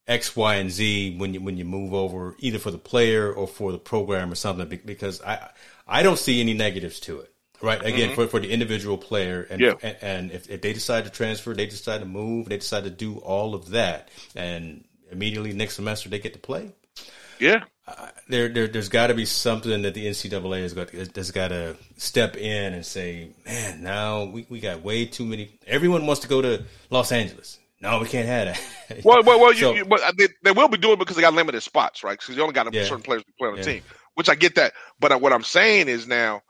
X, 0.07 0.35
Y, 0.35 0.55
and 0.57 0.71
Z 0.71 1.17
when 1.19 1.35
you 1.35 1.41
when 1.41 1.57
you 1.57 1.65
move 1.65 1.95
over 1.95 2.35
either 2.39 2.59
for 2.59 2.71
the 2.71 2.79
player 2.79 3.33
or 3.33 3.47
for 3.47 3.73
the 3.73 3.79
program 3.79 4.33
or 4.33 4.35
something 4.35 4.81
because 4.85 5.23
I 5.23 5.51
I 5.87 6.03
don't 6.03 6.19
see 6.19 6.41
any 6.41 6.55
negatives 6.55 7.01
to 7.01 7.21
it. 7.21 7.33
Right. 7.63 7.85
Again, 7.85 8.15
for, 8.15 8.27
for 8.27 8.41
the 8.41 8.51
individual 8.51 8.97
player, 8.97 9.47
and 9.51 9.61
Yeah. 9.61 9.75
and, 9.83 9.97
and 10.01 10.31
if, 10.33 10.49
if 10.49 10.63
they 10.63 10.73
decide 10.73 11.05
to 11.05 11.11
transfer, 11.11 11.53
they 11.55 11.67
decide 11.67 12.01
to 12.01 12.07
move, 12.07 12.49
they 12.49 12.57
decide 12.57 12.85
to 12.85 12.91
do 12.91 13.19
all 13.19 13.55
of 13.55 13.71
that, 13.71 14.09
and 14.35 14.85
immediately 15.11 15.53
next 15.53 15.75
semester 15.75 16.09
they 16.09 16.19
get 16.19 16.33
to 16.33 16.39
play. 16.39 16.73
Yeah, 17.41 17.65
There, 18.29 18.49
there 18.49 18.69
there's 18.69 18.89
got 18.89 19.09
to 19.09 19.15
be 19.15 19.25
something 19.25 19.83
that 19.83 19.95
the 19.95 20.07
NCAA 20.07 20.63
has 20.63 20.75
got 20.75 20.91
has 20.91 21.31
got 21.31 21.49
to 21.49 21.77
step 21.97 22.37
in 22.37 22.75
and 22.75 22.85
say, 22.87 23.31
man, 23.47 23.83
now 23.83 24.25
we, 24.25 24.47
we 24.49 24.61
got 24.61 24.83
way 24.83 25.07
too 25.07 25.25
many. 25.25 25.59
Everyone 25.67 26.07
wants 26.07 26.21
to 26.23 26.29
go 26.29 26.41
to 26.43 26.63
Los 26.91 27.11
Angeles. 27.13 27.59
No, 27.81 27.99
we 27.99 28.07
can't 28.09 28.29
have 28.29 28.49
that. 28.89 29.03
Well, 29.05 29.23
well, 29.25 29.41
well. 29.41 29.55
So- 29.55 29.73
you, 29.75 29.85
they, 30.19 30.29
they 30.45 30.53
will 30.53 30.69
be 30.69 30.77
doing 30.77 30.95
it 30.95 30.99
because 30.99 31.17
they 31.17 31.23
got 31.23 31.33
limited 31.33 31.63
spots, 31.63 32.05
right? 32.05 32.19
Because 32.19 32.37
you 32.37 32.43
only 32.43 32.53
got 32.53 32.73
Yeah. 32.75 32.85
certain 32.85 33.03
players 33.03 33.25
to 33.25 33.33
play 33.39 33.49
on 33.49 33.55
the 33.55 33.61
Yeah. 33.61 33.65
team, 33.65 33.83
which 34.15 34.29
I 34.29 34.35
get 34.35 34.55
that. 34.57 34.75
But 35.01 35.13
uh, 35.13 35.19
what 35.19 35.33
I'm 35.33 35.43
saying 35.45 35.89
is 35.89 36.07
now, 36.07 36.43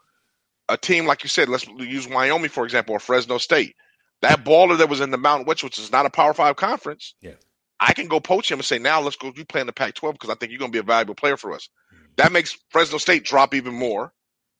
a 0.68 0.76
team 0.76 1.06
like 1.06 1.22
you 1.22 1.28
said, 1.28 1.48
let's 1.48 1.66
use 1.68 2.08
Wyoming 2.08 2.48
for 2.50 2.64
example, 2.64 2.94
or 2.96 2.98
Fresno 3.00 3.38
State. 3.38 3.74
That 4.22 4.44
baller 4.44 4.76
that 4.78 4.88
was 4.88 5.00
in 5.00 5.10
the 5.10 5.18
Mountain 5.18 5.46
West, 5.46 5.62
which 5.64 5.78
is 5.78 5.92
not 5.92 6.04
a 6.06 6.10
Power 6.10 6.34
Five 6.34 6.56
conference, 6.56 7.14
Yeah. 7.20 7.32
I 7.80 7.94
can 7.94 8.08
go 8.08 8.20
poach 8.20 8.50
him 8.50 8.58
and 8.58 8.64
say, 8.64 8.78
now 8.78 9.00
let's 9.00 9.16
go. 9.16 9.32
You 9.34 9.44
play 9.44 9.60
in 9.62 9.66
the 9.66 9.72
Pac-12 9.72 10.12
because 10.12 10.30
I 10.30 10.34
think 10.34 10.52
you're 10.52 10.58
going 10.58 10.70
to 10.70 10.76
be 10.76 10.80
a 10.80 10.82
valuable 10.82 11.14
player 11.14 11.36
for 11.38 11.52
us. 11.52 11.68
Mm-hmm. 11.94 12.04
That 12.16 12.32
makes 12.32 12.56
Fresno 12.68 12.98
State 12.98 13.24
drop 13.24 13.54
even 13.54 13.74
more 13.74 14.12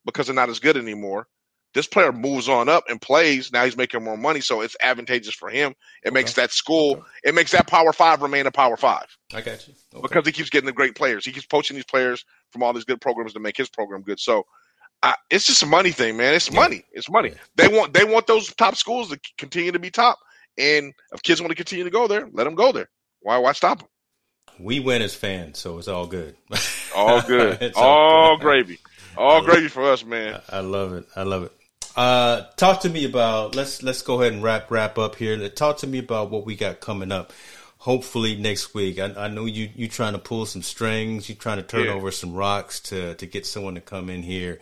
because 0.06 0.26
they're 0.26 0.34
not 0.34 0.48
as 0.48 0.58
good 0.58 0.76
anymore. 0.76 1.26
This 1.72 1.86
player 1.86 2.10
moves 2.10 2.48
on 2.48 2.68
up 2.68 2.84
and 2.88 3.00
plays. 3.00 3.52
Now 3.52 3.64
he's 3.64 3.76
making 3.76 4.02
more 4.02 4.16
money, 4.16 4.40
so 4.40 4.60
it's 4.60 4.74
advantageous 4.82 5.34
for 5.34 5.48
him. 5.50 5.74
It 6.02 6.12
makes 6.12 6.32
that 6.34 6.50
school, 6.50 6.92
Okay. 6.92 7.02
it 7.24 7.34
makes 7.34 7.52
that 7.52 7.68
Power 7.68 7.92
Five 7.92 8.22
remain 8.22 8.46
a 8.46 8.50
Power 8.50 8.76
Five 8.76 9.06
I 9.32 9.40
got 9.40 9.68
you. 9.68 9.74
Okay. 9.94 10.02
because 10.02 10.26
he 10.26 10.32
keeps 10.32 10.50
getting 10.50 10.66
the 10.66 10.72
great 10.72 10.96
players. 10.96 11.24
He 11.24 11.30
keeps 11.30 11.46
poaching 11.46 11.76
these 11.76 11.84
players 11.84 12.24
from 12.50 12.64
all 12.64 12.72
these 12.72 12.82
good 12.84 13.00
programs 13.00 13.34
to 13.34 13.40
make 13.40 13.56
his 13.56 13.68
program 13.68 14.02
good. 14.02 14.18
So 14.18 14.46
I, 15.02 15.14
it's 15.30 15.46
just 15.46 15.62
a 15.62 15.66
money 15.66 15.92
thing, 15.92 16.16
man. 16.16 16.34
It's 16.34 16.50
Yeah. 16.50 16.58
money. 16.58 16.82
It's 16.92 17.08
money. 17.08 17.28
Yeah. 17.30 17.38
They 17.54 17.68
want 17.68 17.92
they 17.94 18.04
want 18.04 18.26
those 18.26 18.52
top 18.54 18.74
schools 18.74 19.10
to 19.10 19.20
continue 19.38 19.70
to 19.70 19.78
be 19.78 19.90
top, 19.92 20.18
and 20.58 20.92
if 21.12 21.22
kids 21.22 21.40
want 21.40 21.50
to 21.52 21.54
continue 21.56 21.84
to 21.84 21.90
go 21.90 22.08
there, 22.08 22.28
let 22.32 22.44
them 22.44 22.56
go 22.56 22.72
there. 22.72 22.88
Why 23.20 23.38
why 23.38 23.52
stop 23.52 23.78
them? 23.80 23.88
we 24.58 24.78
win 24.80 25.00
as 25.02 25.14
fans, 25.14 25.58
so 25.58 25.78
it's 25.78 25.88
all 25.88 26.06
good. 26.06 26.36
All 26.94 27.22
good, 27.26 27.58
It's 27.62 27.78
all 27.78 28.36
good. 28.36 28.42
gravy, 28.42 28.78
all 29.16 29.42
gravy 29.42 29.68
for 29.68 29.90
us, 29.90 30.04
man. 30.04 30.40
I 30.50 30.60
love 30.60 30.92
it. 30.92 31.06
I 31.16 31.22
love 31.22 31.44
it. 31.44 31.52
Uh, 31.96 32.42
talk 32.56 32.80
to 32.82 32.88
me 32.88 33.04
about 33.04 33.54
let's 33.54 33.82
let's 33.82 34.02
go 34.02 34.20
ahead 34.20 34.32
and 34.32 34.42
wrap 34.42 34.70
wrap 34.70 34.98
up 34.98 35.16
here. 35.16 35.48
Talk 35.48 35.78
to 35.78 35.86
me 35.86 35.98
about 35.98 36.30
what 36.30 36.44
we 36.46 36.56
got 36.56 36.80
coming 36.80 37.10
up. 37.12 37.32
Hopefully 37.78 38.36
next 38.36 38.74
week. 38.74 38.98
I, 38.98 39.06
I 39.24 39.28
know 39.28 39.46
you 39.46 39.70
you 39.74 39.88
trying 39.88 40.12
to 40.12 40.18
pull 40.18 40.44
some 40.46 40.62
strings. 40.62 41.28
You 41.28 41.34
trying 41.34 41.56
to 41.56 41.62
turn 41.62 41.84
Yeah. 41.86 41.92
over 41.92 42.10
some 42.10 42.34
rocks 42.34 42.80
to 42.80 43.14
to 43.14 43.26
get 43.26 43.46
someone 43.46 43.74
to 43.76 43.80
come 43.80 44.10
in 44.10 44.22
here 44.22 44.60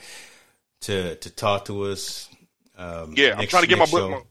to 0.83 1.17
to 1.17 1.31
talk 1.31 1.65
to 1.67 1.85
us. 1.85 2.29
Um, 2.77 3.15
Yeah, 3.17 3.35
I'm 3.37 3.47
trying 3.49 3.65
to 3.65 3.69
get 3.69 3.79
my 3.79 3.85
next 3.85 3.91
show. 3.91 4.23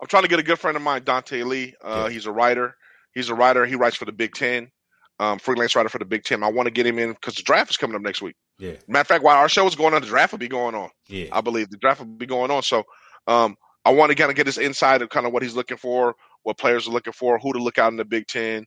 I'm 0.00 0.08
trying 0.08 0.24
to 0.24 0.28
get 0.28 0.40
a 0.40 0.42
good 0.42 0.58
friend 0.58 0.76
of 0.76 0.82
mine, 0.82 1.02
Dante 1.04 1.42
Lee. 1.44 1.74
Uh, 1.82 2.06
Yeah. 2.08 2.12
He's 2.12 2.26
a 2.26 2.32
writer. 2.32 2.76
He's 3.14 3.28
a 3.28 3.34
writer. 3.34 3.64
He 3.66 3.74
writes 3.76 3.96
for 3.96 4.04
the 4.04 4.12
Big 4.12 4.34
Ten, 4.34 4.70
um, 5.20 5.38
freelance 5.38 5.74
writer 5.76 5.88
for 5.88 5.98
the 5.98 6.04
Big 6.04 6.24
Ten. 6.24 6.42
I 6.42 6.48
want 6.50 6.66
to 6.66 6.70
get 6.72 6.86
him 6.86 6.98
in 6.98 7.12
because 7.12 7.34
the 7.34 7.42
draft 7.42 7.70
is 7.70 7.76
coming 7.76 7.96
up 7.96 8.02
next 8.02 8.22
week. 8.22 8.34
Yeah, 8.58 8.72
Matter 8.86 9.00
of 9.00 9.06
fact, 9.08 9.24
while 9.24 9.36
our 9.36 9.48
show 9.48 9.66
is 9.66 9.74
going 9.74 9.94
on, 9.94 10.00
the 10.02 10.06
draft 10.08 10.32
will 10.32 10.38
be 10.38 10.48
going 10.48 10.74
on. 10.74 10.88
yeah. 11.08 11.26
I 11.32 11.40
believe 11.40 11.70
the 11.70 11.76
draft 11.76 12.00
will 12.00 12.06
be 12.06 12.26
going 12.26 12.50
on. 12.50 12.62
So 12.62 12.84
um, 13.26 13.56
I 13.84 13.92
want 13.92 14.10
to 14.10 14.14
kind 14.16 14.30
of 14.30 14.36
get 14.36 14.46
his 14.46 14.58
insight 14.58 15.02
of 15.02 15.08
kind 15.08 15.26
of 15.26 15.32
what 15.32 15.42
he's 15.42 15.54
looking 15.56 15.76
for, 15.76 16.14
what 16.44 16.58
players 16.58 16.86
are 16.86 16.92
looking 16.92 17.12
for, 17.12 17.38
who 17.38 17.52
to 17.52 17.58
look 17.58 17.78
out 17.78 17.90
in 17.90 17.96
the 17.96 18.04
Big 18.04 18.26
Ten. 18.26 18.64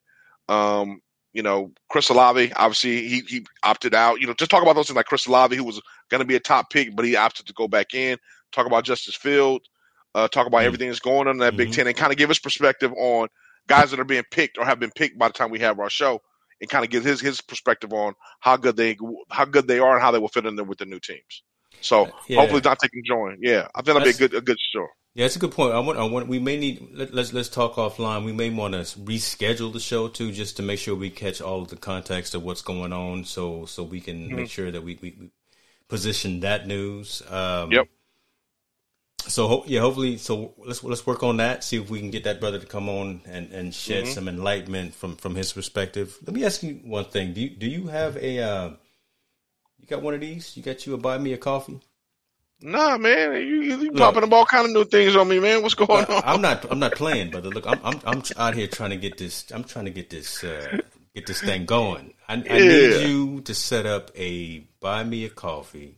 Um, 0.49 0.99
you 1.33 1.43
know, 1.43 1.71
Chris 1.89 2.09
Olave, 2.09 2.51
obviously 2.55 3.07
he 3.07 3.21
he 3.27 3.45
opted 3.63 3.93
out. 3.93 4.19
You 4.19 4.27
know, 4.27 4.33
just 4.33 4.49
talk 4.51 4.63
about 4.63 4.75
those 4.75 4.87
things 4.87 4.95
like 4.95 5.05
Chris 5.05 5.27
Olave, 5.27 5.55
who 5.55 5.63
was 5.63 5.81
going 6.09 6.19
to 6.19 6.25
be 6.25 6.35
a 6.35 6.39
top 6.39 6.69
pick, 6.69 6.95
but 6.95 7.05
he 7.05 7.15
opted 7.15 7.45
to 7.47 7.53
go 7.53 7.67
back 7.67 7.93
in. 7.93 8.17
Talk 8.51 8.65
about 8.65 8.85
Justin 8.85 9.13
Fields. 9.13 9.69
Uh, 10.15 10.27
talk 10.27 10.47
about 10.47 10.61
Mhm. 10.61 10.65
everything 10.65 10.87
that's 10.87 10.99
going 10.99 11.27
on 11.27 11.35
in 11.35 11.37
that 11.39 11.55
Big 11.55 11.69
Mhm. 11.69 11.73
Ten, 11.73 11.87
and 11.87 11.95
kind 11.95 12.11
of 12.11 12.17
give 12.17 12.29
his 12.29 12.39
perspective 12.39 12.91
on 12.97 13.27
guys 13.67 13.91
that 13.91 13.99
are 13.99 14.05
being 14.05 14.23
picked 14.31 14.57
or 14.57 14.65
have 14.65 14.79
been 14.79 14.91
picked 14.91 15.17
by 15.17 15.27
the 15.27 15.33
time 15.33 15.51
we 15.51 15.59
have 15.59 15.79
our 15.79 15.89
show, 15.89 16.21
and 16.61 16.69
kind 16.69 16.83
of 16.83 16.91
get 16.91 17.03
his 17.03 17.21
his 17.21 17.41
perspective 17.41 17.93
on 17.93 18.13
how 18.39 18.57
good 18.57 18.75
they 18.75 18.97
how 19.29 19.45
good 19.45 19.67
they 19.67 19.79
are 19.79 19.93
and 19.93 20.01
how 20.01 20.11
they 20.11 20.19
will 20.19 20.27
fit 20.27 20.45
in 20.45 20.55
there 20.55 20.65
with 20.65 20.79
the 20.79 20.85
new 20.85 20.99
teams. 20.99 21.43
So 21.81 22.09
Yeah. 22.27 22.39
hopefully 22.39 22.61
Dante 22.61 22.87
can 22.87 23.03
join. 23.05 23.37
Yeah, 23.41 23.67
I 23.75 23.81
think 23.81 23.97
that'll 23.97 24.03
be 24.03 24.09
a 24.09 24.13
good 24.13 24.33
a 24.33 24.41
good 24.41 24.57
show. 24.73 24.87
Yeah, 25.13 25.25
it's 25.25 25.35
a 25.35 25.39
good 25.39 25.51
point. 25.51 25.73
I 25.73 25.79
want, 25.79 25.97
I 25.97 26.03
want, 26.03 26.27
we 26.27 26.37
may 26.37 26.57
need 26.57 26.89
let, 26.93 27.11
let's 27.11 27.33
let's 27.33 27.49
talk 27.49 27.73
offline. 27.75 28.23
We 28.23 28.33
may 28.33 28.51
want 28.51 28.75
to 28.75 28.81
reschedule 28.99 29.73
the 29.73 29.79
show 29.79 30.07
too, 30.07 30.31
just 30.31 30.57
to 30.57 30.63
make 30.63 30.77
sure 30.77 30.93
we 30.93 31.09
catch 31.09 31.41
all 31.41 31.63
of 31.63 31.69
the 31.69 31.75
context 31.75 32.35
of 32.35 32.43
what's 32.43 32.61
going 32.61 32.93
on, 32.93 33.25
so 33.25 33.65
so 33.65 33.81
we 33.83 33.99
can 33.99 34.27
mm-hmm. 34.27 34.35
make 34.35 34.49
sure 34.51 34.69
that 34.69 34.83
we, 34.83 34.99
we, 35.01 35.15
we, 35.19 35.31
position 35.87 36.41
that 36.41 36.67
news. 36.67 37.23
Um, 37.31 37.71
yep. 37.71 37.87
So 39.27 39.63
yeah, 39.65 39.81
hopefully, 39.81 40.17
so 40.17 40.53
let's 40.57 40.83
let's 40.83 41.05
work 41.05 41.23
on 41.23 41.37
that. 41.37 41.63
See 41.63 41.77
if 41.77 41.89
we 41.89 41.99
can 41.99 42.11
get 42.11 42.23
that 42.23 42.39
brother 42.39 42.59
to 42.59 42.65
come 42.65 42.89
on 42.89 43.21
and, 43.25 43.51
and 43.51 43.73
shed 43.73 44.05
mm-hmm. 44.05 44.13
some 44.13 44.27
enlightenment 44.27 44.93
from 44.93 45.15
from 45.15 45.35
his 45.35 45.53
perspective. 45.53 46.17
Let 46.25 46.33
me 46.33 46.45
ask 46.45 46.63
you 46.63 46.75
one 46.83 47.05
thing: 47.05 47.33
Do 47.33 47.41
you 47.41 47.49
do 47.49 47.67
you 47.67 47.87
have 47.87 48.17
a 48.17 48.39
uh, 48.39 48.69
you 49.79 49.87
got 49.87 50.01
one 50.01 50.13
of 50.13 50.21
these? 50.21 50.55
You 50.55 50.63
got 50.63 50.85
you 50.85 50.93
a 50.93 50.97
buy 50.97 51.17
me 51.17 51.33
a 51.33 51.37
coffee? 51.37 51.79
Nah, 52.59 52.97
man, 52.97 53.33
you, 53.33 53.61
you 53.61 53.91
popping 53.91 54.23
up 54.23 54.33
all 54.33 54.45
kind 54.45 54.65
of 54.65 54.71
new 54.71 54.83
things 54.83 55.15
on 55.15 55.27
me, 55.27 55.39
man. 55.39 55.61
What's 55.61 55.75
going 55.75 56.05
on? 56.05 56.23
I'm 56.25 56.41
not, 56.41 56.65
I'm 56.71 56.79
not 56.79 56.91
playing, 56.95 57.29
brother. 57.29 57.49
Look, 57.49 57.67
I'm, 57.67 57.79
I'm, 57.83 58.01
I'm 58.03 58.23
out 58.35 58.55
here 58.55 58.67
trying 58.67 58.89
to 58.89 58.97
get 58.97 59.17
this. 59.17 59.45
I'm 59.51 59.63
trying 59.63 59.85
to 59.85 59.91
get 59.91 60.09
this, 60.09 60.43
uh, 60.43 60.79
get 61.13 61.27
this 61.27 61.39
thing 61.39 61.65
going. 61.65 62.15
I, 62.27 62.35
yeah. 62.35 62.53
I 62.53 62.59
need 62.59 63.07
you 63.07 63.41
to 63.41 63.53
set 63.53 63.85
up 63.85 64.09
a 64.15 64.59
buy 64.79 65.03
me 65.03 65.25
a 65.25 65.29
coffee 65.29 65.97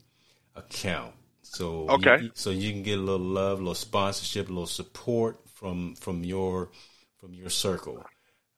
account, 0.54 1.14
so 1.50 1.88
okay, 1.88 2.22
you, 2.22 2.30
so 2.34 2.50
you 2.50 2.70
can 2.70 2.84
get 2.84 2.96
a 2.96 3.02
little 3.02 3.26
love, 3.26 3.58
a 3.58 3.62
little 3.62 3.74
sponsorship, 3.74 4.48
a 4.48 4.52
little 4.52 4.68
support 4.68 5.40
from 5.52 5.96
from 5.96 6.22
your 6.22 6.70
from 7.18 7.34
your 7.34 7.50
circle. 7.50 8.04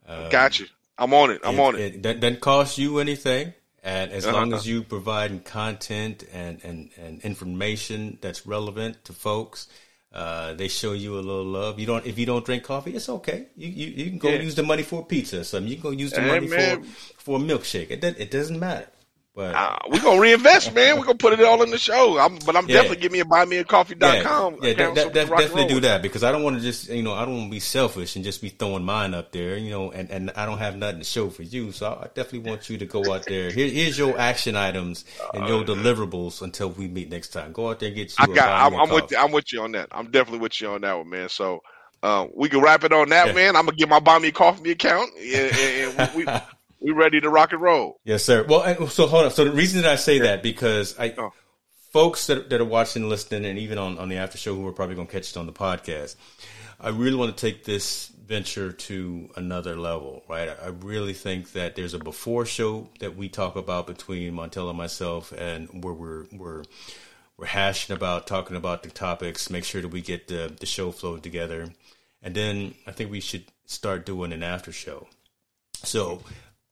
Um, 0.06 0.28
Got 0.28 0.60
you. 0.60 0.66
I'm 0.98 1.14
on 1.14 1.30
it. 1.30 1.40
I'm 1.42 1.58
it, 1.58 1.60
on 1.60 1.74
it. 1.76 2.06
It 2.06 2.20
doesn't 2.20 2.40
cost 2.40 2.76
you 2.76 2.98
anything. 2.98 3.54
And 3.82 4.12
as 4.12 4.26
uh-huh. 4.26 4.36
long 4.36 4.52
as 4.52 4.66
you 4.66 4.82
providing 4.82 5.40
content 5.40 6.22
and, 6.32 6.60
and, 6.62 6.90
and 6.96 7.20
information 7.22 8.18
that's 8.20 8.46
relevant 8.46 9.04
to 9.06 9.12
folks, 9.12 9.68
uh, 10.12 10.52
they 10.52 10.68
show 10.68 10.92
you 10.92 11.14
a 11.14 11.22
little 11.22 11.44
love. 11.44 11.80
You 11.80 11.86
don't 11.86 12.04
if 12.06 12.18
you 12.18 12.26
don't 12.26 12.44
drink 12.44 12.62
coffee, 12.62 12.94
it's 12.94 13.08
okay. 13.08 13.46
You 13.56 13.68
you, 13.68 13.86
you 13.86 14.10
can 14.10 14.18
go 14.18 14.28
yeah. 14.28 14.42
use 14.42 14.54
the 14.54 14.62
money 14.62 14.82
for 14.82 15.04
pizza 15.04 15.40
or 15.40 15.44
something. 15.44 15.68
You 15.68 15.76
can 15.76 15.82
go 15.82 15.90
use 15.90 16.12
the 16.12 16.20
hey, 16.20 16.28
money 16.28 16.46
man. 16.46 16.82
for 16.82 17.22
for 17.22 17.38
a 17.38 17.40
milkshake. 17.40 17.90
It 17.90 18.04
it 18.04 18.30
doesn't 18.30 18.60
matter. 18.60 18.86
But 19.34 19.54
uh, 19.54 19.78
we're 19.88 20.02
gonna 20.02 20.20
reinvest, 20.20 20.74
man. 20.74 20.98
We're 20.98 21.06
gonna 21.06 21.16
put 21.16 21.32
it 21.32 21.42
all 21.42 21.62
in 21.62 21.70
the 21.70 21.78
show. 21.78 22.18
I'm, 22.18 22.36
but 22.44 22.54
I'm 22.54 22.68
yeah. 22.68 22.76
definitely 22.76 22.98
give 22.98 23.12
me 23.12 23.20
a 23.20 23.24
buymeacoffee.com. 23.24 24.58
Yeah, 24.60 24.68
yeah 24.68 24.92
that, 24.92 25.14
that, 25.14 25.28
definitely 25.30 25.68
do 25.68 25.80
that 25.80 26.02
because 26.02 26.22
I 26.22 26.30
don't 26.30 26.42
want 26.42 26.56
to 26.56 26.62
just 26.62 26.90
you 26.90 27.02
know 27.02 27.14
I 27.14 27.24
don't 27.24 27.36
want 27.38 27.46
to 27.46 27.50
be 27.50 27.60
selfish 27.60 28.14
and 28.14 28.26
just 28.26 28.42
be 28.42 28.50
throwing 28.50 28.84
mine 28.84 29.14
up 29.14 29.32
there, 29.32 29.56
you 29.56 29.70
know, 29.70 29.90
and, 29.90 30.10
and 30.10 30.30
I 30.36 30.44
don't 30.44 30.58
have 30.58 30.76
nothing 30.76 30.98
to 30.98 31.04
show 31.04 31.30
for 31.30 31.44
you. 31.44 31.72
So 31.72 31.86
I 31.86 32.08
definitely 32.08 32.50
want 32.50 32.68
you 32.68 32.76
to 32.76 32.84
go 32.84 33.10
out 33.10 33.24
there. 33.24 33.50
Here, 33.50 33.68
here's 33.68 33.96
your 33.96 34.18
action 34.18 34.54
items 34.54 35.06
and 35.32 35.48
your 35.48 35.62
uh, 35.62 35.64
deliverables 35.64 36.42
until 36.42 36.68
we 36.68 36.86
meet 36.86 37.08
next 37.08 37.28
time. 37.28 37.52
Go 37.52 37.70
out 37.70 37.80
there 37.80 37.86
and 37.86 37.96
get 37.96 38.10
you. 38.10 38.16
I 38.18 38.26
got. 38.34 38.70
I'm, 38.70 38.78
I'm 38.78 38.90
with 38.90 39.10
you. 39.10 39.16
I'm 39.16 39.32
with 39.32 39.50
you 39.50 39.62
on 39.62 39.72
that. 39.72 39.88
I'm 39.92 40.10
definitely 40.10 40.40
with 40.40 40.60
you 40.60 40.68
on 40.68 40.82
that 40.82 40.98
one, 40.98 41.08
man. 41.08 41.28
So. 41.28 41.62
Um, 42.04 42.32
we 42.34 42.48
can 42.48 42.60
wrap 42.60 42.82
it 42.82 42.92
on 42.92 43.10
that, 43.10 43.28
yeah. 43.28 43.32
man. 43.32 43.54
I'm 43.54 43.64
gonna 43.64 43.76
get 43.76 43.88
my 43.88 44.00
buy 44.00 44.18
me 44.18 44.26
a 44.26 44.32
coffee 44.32 44.72
account, 44.72 45.12
and, 45.16 45.56
and 45.56 46.10
we, 46.16 46.26
we 46.82 46.90
ready 46.92 47.20
to 47.20 47.30
rock 47.30 47.52
and 47.52 47.60
roll. 47.60 48.00
Yes, 48.04 48.24
sir. 48.24 48.44
Well, 48.44 48.88
so 48.88 49.06
hold 49.06 49.26
on. 49.26 49.30
So 49.30 49.44
the 49.44 49.52
reason 49.52 49.82
that 49.82 49.90
I 49.90 49.96
say 49.96 50.20
that 50.20 50.42
because 50.42 50.98
I, 50.98 51.14
oh. 51.16 51.32
folks 51.90 52.26
that, 52.26 52.50
that 52.50 52.60
are 52.60 52.64
watching, 52.64 53.08
listening, 53.08 53.44
and 53.44 53.58
even 53.58 53.78
on, 53.78 53.98
on 53.98 54.08
the 54.08 54.16
after 54.16 54.38
show 54.38 54.54
who 54.54 54.66
are 54.66 54.72
probably 54.72 54.96
going 54.96 55.06
to 55.06 55.12
catch 55.12 55.30
it 55.30 55.36
on 55.36 55.46
the 55.46 55.52
podcast, 55.52 56.16
I 56.80 56.88
really 56.88 57.16
want 57.16 57.36
to 57.36 57.40
take 57.40 57.64
this 57.64 58.08
venture 58.08 58.72
to 58.72 59.28
another 59.36 59.76
level, 59.76 60.24
right? 60.28 60.48
I 60.48 60.68
really 60.68 61.12
think 61.12 61.52
that 61.52 61.76
there's 61.76 61.94
a 61.94 61.98
before 61.98 62.46
show 62.46 62.88
that 63.00 63.16
we 63.16 63.28
talk 63.28 63.56
about 63.56 63.86
between 63.86 64.32
Montel 64.32 64.68
and 64.68 64.78
myself, 64.78 65.32
and 65.32 65.84
where 65.84 65.94
we're 65.94 66.24
we're 66.32 66.64
we're 67.36 67.46
hashing 67.46 67.94
about 67.94 68.26
talking 68.26 68.56
about 68.56 68.82
the 68.82 68.90
topics, 68.90 69.50
make 69.50 69.64
sure 69.64 69.82
that 69.82 69.88
we 69.88 70.00
get 70.00 70.28
the 70.28 70.52
the 70.58 70.66
show 70.66 70.90
flow 70.90 71.18
together, 71.18 71.68
and 72.22 72.34
then 72.34 72.74
I 72.86 72.92
think 72.92 73.10
we 73.10 73.20
should 73.20 73.44
start 73.66 74.06
doing 74.06 74.32
an 74.32 74.42
after 74.42 74.72
show. 74.72 75.06
So 75.84 76.22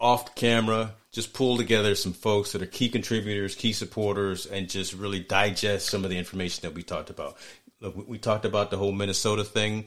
off 0.01 0.34
camera, 0.34 0.94
just 1.12 1.32
pull 1.32 1.57
together 1.57 1.94
some 1.94 2.12
folks 2.12 2.53
that 2.53 2.62
are 2.62 2.66
key 2.66 2.88
contributors, 2.88 3.55
key 3.55 3.72
supporters, 3.72 4.46
and 4.46 4.68
just 4.68 4.94
really 4.94 5.20
digest 5.20 5.88
some 5.88 6.05
of 6.05 6.11
the 6.11 6.18
information 6.18 6.62
that 6.62 6.74
we 6.74 6.82
talked 6.82 7.11
about. 7.11 7.36
Look, 7.80 8.09
we, 8.09 8.18
talked 8.18 8.44
about 8.44 8.70
the 8.70 8.76
whole 8.76 8.92
Minnesota 8.92 9.44
thing. 9.44 9.86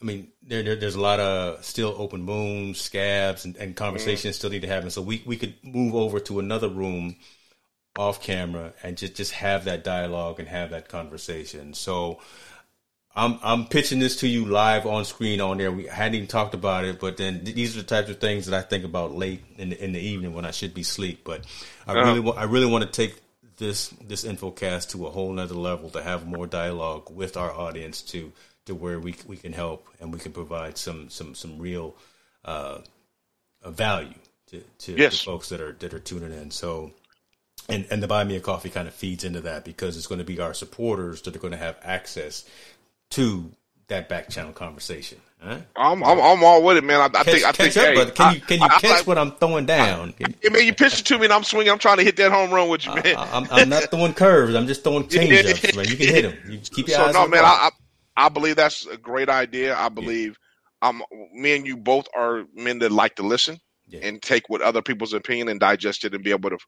I 0.00 0.04
mean, 0.04 0.28
there, 0.42 0.62
there, 0.62 0.76
there's 0.76 0.94
a 0.94 1.00
lot 1.00 1.20
of 1.20 1.64
still 1.64 1.94
open 1.96 2.26
wounds, 2.26 2.80
scabs, 2.80 3.44
and, 3.44 3.56
and 3.56 3.76
conversations 3.76 4.34
mm. 4.34 4.38
still 4.38 4.50
need 4.50 4.62
to 4.62 4.68
happen. 4.68 4.90
So 4.90 5.02
we, 5.02 5.22
we 5.26 5.36
could 5.36 5.54
move 5.62 5.94
over 5.94 6.20
to 6.20 6.40
another 6.40 6.68
room 6.68 7.16
off 7.98 8.22
camera 8.22 8.72
and 8.82 8.96
just, 8.96 9.14
just 9.14 9.32
have 9.32 9.64
that 9.64 9.84
dialogue 9.84 10.40
and 10.40 10.48
have 10.48 10.70
that 10.70 10.88
conversation. 10.88 11.74
So 11.74 12.20
I'm 13.14 13.38
I'm 13.42 13.66
pitching 13.66 13.98
this 13.98 14.16
to 14.20 14.28
you 14.28 14.44
live 14.44 14.86
on 14.86 15.04
screen 15.04 15.40
on 15.40 15.58
there. 15.58 15.72
We 15.72 15.86
hadn't 15.86 16.14
even 16.14 16.26
talked 16.28 16.54
about 16.54 16.84
it, 16.84 17.00
but 17.00 17.16
then 17.16 17.42
these 17.42 17.76
are 17.76 17.80
the 17.80 17.86
types 17.86 18.08
of 18.08 18.20
things 18.20 18.46
that 18.46 18.56
I 18.56 18.62
think 18.66 18.84
about 18.84 19.12
late 19.14 19.42
in 19.58 19.70
the, 19.70 19.84
in 19.84 19.92
the 19.92 20.00
evening 20.00 20.32
when 20.32 20.44
I 20.44 20.52
should 20.52 20.74
be 20.74 20.82
asleep. 20.82 21.22
But 21.24 21.44
I 21.86 21.92
uh-huh. 21.92 22.12
really 22.12 22.32
I 22.36 22.44
really 22.44 22.66
want 22.66 22.84
to 22.84 22.90
take 22.90 23.20
this 23.56 23.88
this 24.00 24.24
infocast 24.24 24.90
to 24.90 25.06
a 25.06 25.10
whole 25.10 25.32
nother 25.32 25.54
level 25.54 25.90
to 25.90 26.02
have 26.02 26.26
more 26.26 26.46
dialogue 26.46 27.10
with 27.10 27.36
our 27.36 27.52
audience 27.52 28.00
to 28.02 28.32
to 28.66 28.74
where 28.76 29.00
we 29.00 29.16
we 29.26 29.36
can 29.36 29.52
help 29.52 29.88
and 30.00 30.12
we 30.12 30.20
can 30.20 30.32
provide 30.32 30.78
some 30.78 31.10
some 31.10 31.34
some 31.34 31.58
real 31.58 31.96
uh, 32.44 32.78
value 33.66 34.14
to 34.46 34.62
to, 34.78 34.92
yes. 34.92 35.18
to 35.18 35.24
folks 35.24 35.48
that 35.48 35.60
are 35.60 35.72
that 35.80 35.92
are 35.92 35.98
tuning 35.98 36.32
in. 36.32 36.52
So 36.52 36.92
and 37.68 37.86
and 37.90 38.00
the 38.00 38.06
buy 38.06 38.22
me 38.22 38.36
a 38.36 38.40
coffee 38.40 38.70
kind 38.70 38.86
of 38.86 38.94
feeds 38.94 39.24
into 39.24 39.40
that 39.40 39.64
because 39.64 39.96
it's 39.96 40.06
going 40.06 40.20
to 40.20 40.24
be 40.24 40.40
our 40.40 40.54
supporters 40.54 41.22
that 41.22 41.34
are 41.34 41.40
going 41.40 41.52
to 41.52 41.58
have 41.58 41.76
access 41.82 42.44
to 43.10 43.52
that 43.88 44.08
back 44.08 44.28
channel 44.28 44.52
conversation. 44.52 45.20
Huh? 45.42 45.58
I'm, 45.74 46.04
I'm 46.04 46.20
I'm 46.20 46.44
all 46.44 46.62
with 46.62 46.76
it, 46.76 46.84
man. 46.84 47.00
I, 47.00 47.04
I 47.04 47.08
catch, 47.08 47.26
think 47.26 47.44
I 47.44 47.52
think. 47.52 47.76
Up, 47.76 47.82
hey, 47.82 47.94
brother. 47.94 48.10
Can 48.10 48.34
you 48.34 48.40
can 48.42 48.58
you 48.60 48.66
I, 48.66 48.78
catch 48.78 49.00
I, 49.00 49.02
what 49.04 49.16
I'm 49.16 49.32
throwing 49.32 49.64
down? 49.64 50.12
I, 50.22 50.48
man, 50.50 50.66
you 50.66 50.74
pitch 50.74 51.00
it 51.00 51.06
to 51.06 51.18
me 51.18 51.24
and 51.24 51.32
I'm 51.32 51.44
swinging. 51.44 51.72
I'm 51.72 51.78
trying 51.78 51.96
to 51.96 52.04
hit 52.04 52.16
that 52.16 52.30
home 52.30 52.50
run 52.50 52.68
with 52.68 52.84
you, 52.84 52.94
man. 52.94 53.16
I, 53.16 53.38
am 53.38 53.48
I'm 53.50 53.68
not 53.70 53.84
throwing 53.84 54.12
curves. 54.12 54.54
I'm 54.54 54.66
just 54.66 54.84
throwing 54.84 55.08
change 55.08 55.32
ups, 55.46 55.74
man. 55.74 55.86
You 55.88 55.96
can 55.96 56.08
hit 56.08 56.22
them. 56.22 56.52
You 56.52 56.58
keep 56.58 56.88
your 56.88 56.98
so, 56.98 57.06
eyes. 57.06 57.14
No, 57.14 57.26
man. 57.26 57.44
I, 57.44 57.70
I 58.16 58.28
believe 58.28 58.56
that's 58.56 58.86
a 58.86 58.98
great 58.98 59.30
idea. 59.30 59.74
I 59.74 59.88
believe 59.88 60.36
yeah. 60.82 60.90
um, 60.90 61.02
me 61.32 61.56
and 61.56 61.66
you 61.66 61.78
both 61.78 62.06
are 62.14 62.44
men 62.54 62.80
that 62.80 62.92
like 62.92 63.14
to 63.16 63.22
listen 63.22 63.58
yeah. 63.88 64.00
and 64.02 64.20
take 64.20 64.50
what 64.50 64.60
other 64.60 64.82
people's 64.82 65.14
opinion 65.14 65.48
and 65.48 65.58
digest 65.58 66.04
it 66.04 66.14
and 66.14 66.22
be 66.22 66.32
able 66.32 66.50
to 66.50 66.58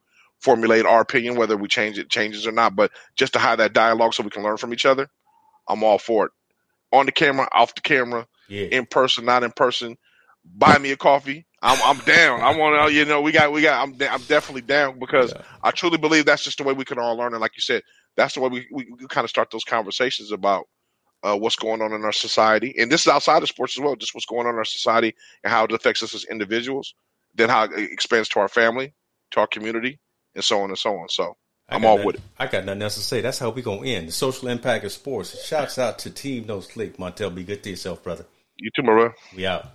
formulate 0.41 0.87
our 0.87 1.03
opinion, 1.03 1.37
whether 1.37 1.59
we 1.59 1.69
change 1.69 1.99
it 1.99 2.09
changes 2.09 2.47
or 2.47 2.53
not. 2.53 2.75
But 2.75 2.91
just 3.17 3.35
to 3.35 3.39
have 3.39 3.59
that 3.59 3.75
dialogue 3.75 4.15
so 4.15 4.23
we 4.23 4.31
can 4.31 4.43
learn 4.43 4.57
from 4.57 4.73
each 4.73 4.87
other, 4.87 5.09
I'm 5.69 5.83
all 5.83 5.99
for 5.99 6.27
it 6.27 6.33
on 6.93 7.07
the 7.07 7.13
camera, 7.13 7.49
off 7.53 7.75
the 7.75 7.81
camera, 7.81 8.27
yeah. 8.49 8.67
in 8.67 8.87
person, 8.87 9.25
not 9.25 9.43
in 9.43 9.51
person. 9.53 9.97
Buy 10.45 10.79
me 10.79 10.91
a 10.93 10.97
coffee. 10.97 11.47
I'm 11.63 11.79
I'm 11.85 12.05
down. 12.05 12.41
I 12.41 12.57
want 12.57 12.89
to, 12.89 12.93
you 12.93 13.05
know, 13.05 13.21
we 13.21 13.31
got 13.31 13.53
we 13.53 13.63
got. 13.63 13.81
I'm 13.81 13.95
I'm 14.11 14.23
definitely 14.23 14.63
down 14.63 14.99
because 14.99 15.33
yeah. 15.33 15.43
I 15.63 15.71
truly 15.71 15.99
believe 15.99 16.27
that's 16.27 16.43
just 16.43 16.59
the 16.59 16.65
way 16.65 16.73
we 16.73 16.85
can 16.85 16.99
all 16.99 17.17
learn. 17.17 17.33
And 17.33 17.41
like 17.41 17.57
you 17.57 17.61
said, 17.61 17.83
that's 18.17 18.35
the 18.35 18.41
way 18.41 18.49
we 18.49 18.67
we, 18.73 18.87
we 18.99 19.07
kind 19.07 19.25
of 19.25 19.31
start 19.31 19.51
those 19.53 19.63
conversations 19.63 20.33
about 20.33 20.65
uh, 21.23 21.37
what's 21.37 21.55
going 21.55 21.81
on 21.81 21.93
in 21.93 22.03
our 22.03 22.13
society. 22.13 22.75
And 22.77 22.91
this 22.91 23.03
is 23.03 23.07
outside 23.07 23.43
of 23.43 23.49
sports 23.49 23.79
as 23.79 23.83
well, 23.83 23.95
just 23.95 24.15
what's 24.15 24.27
going 24.27 24.47
on 24.47 24.55
in 24.55 24.59
our 24.59 24.65
society 24.65 25.15
and 25.45 25.53
how 25.53 25.65
it 25.65 25.73
affects 25.73 26.03
us 26.03 26.15
as 26.15 26.25
individuals. 26.25 26.95
Then 27.35 27.49
how 27.49 27.65
it 27.65 27.73
expands 27.77 28.29
to 28.31 28.41
our 28.41 28.49
family, 28.49 28.93
to 29.31 29.41
our 29.41 29.47
community, 29.47 30.01
and 30.35 30.45
so 30.45 30.61
on 30.61 30.71
and 30.71 30.79
so 30.79 30.97
on. 30.97 31.09
So 31.09 31.37
I'm 31.69 31.85
all 31.85 31.97
nothing, 31.97 32.07
with 32.07 32.17
it. 32.17 32.23
I 32.39 32.47
got 32.47 32.65
nothing 32.65 32.83
else 32.83 32.97
to 32.97 33.01
say. 33.01 33.21
That's 33.21 33.39
how 33.39 33.51
we 33.51 33.63
gonna 33.63 33.87
end 33.87 34.09
the 34.09 34.13
social 34.13 34.49
impact 34.49 34.85
of 34.85 34.93
sports. 34.93 35.45
Shouts 35.45 35.79
out 35.79 35.99
to 36.01 36.11
Team 36.11 36.47
No 36.47 36.61
Sleep, 36.61 36.97
Montel. 36.99 37.35
Be 37.35 37.45
good 37.45 37.63
to 37.63 37.71
yourself, 37.71 38.03
brother. 38.03 38.27
You 38.57 38.71
too, 38.77 38.83
my 38.83 38.93
brother. 38.93 39.15
We 39.35 39.47
out. 39.47 39.67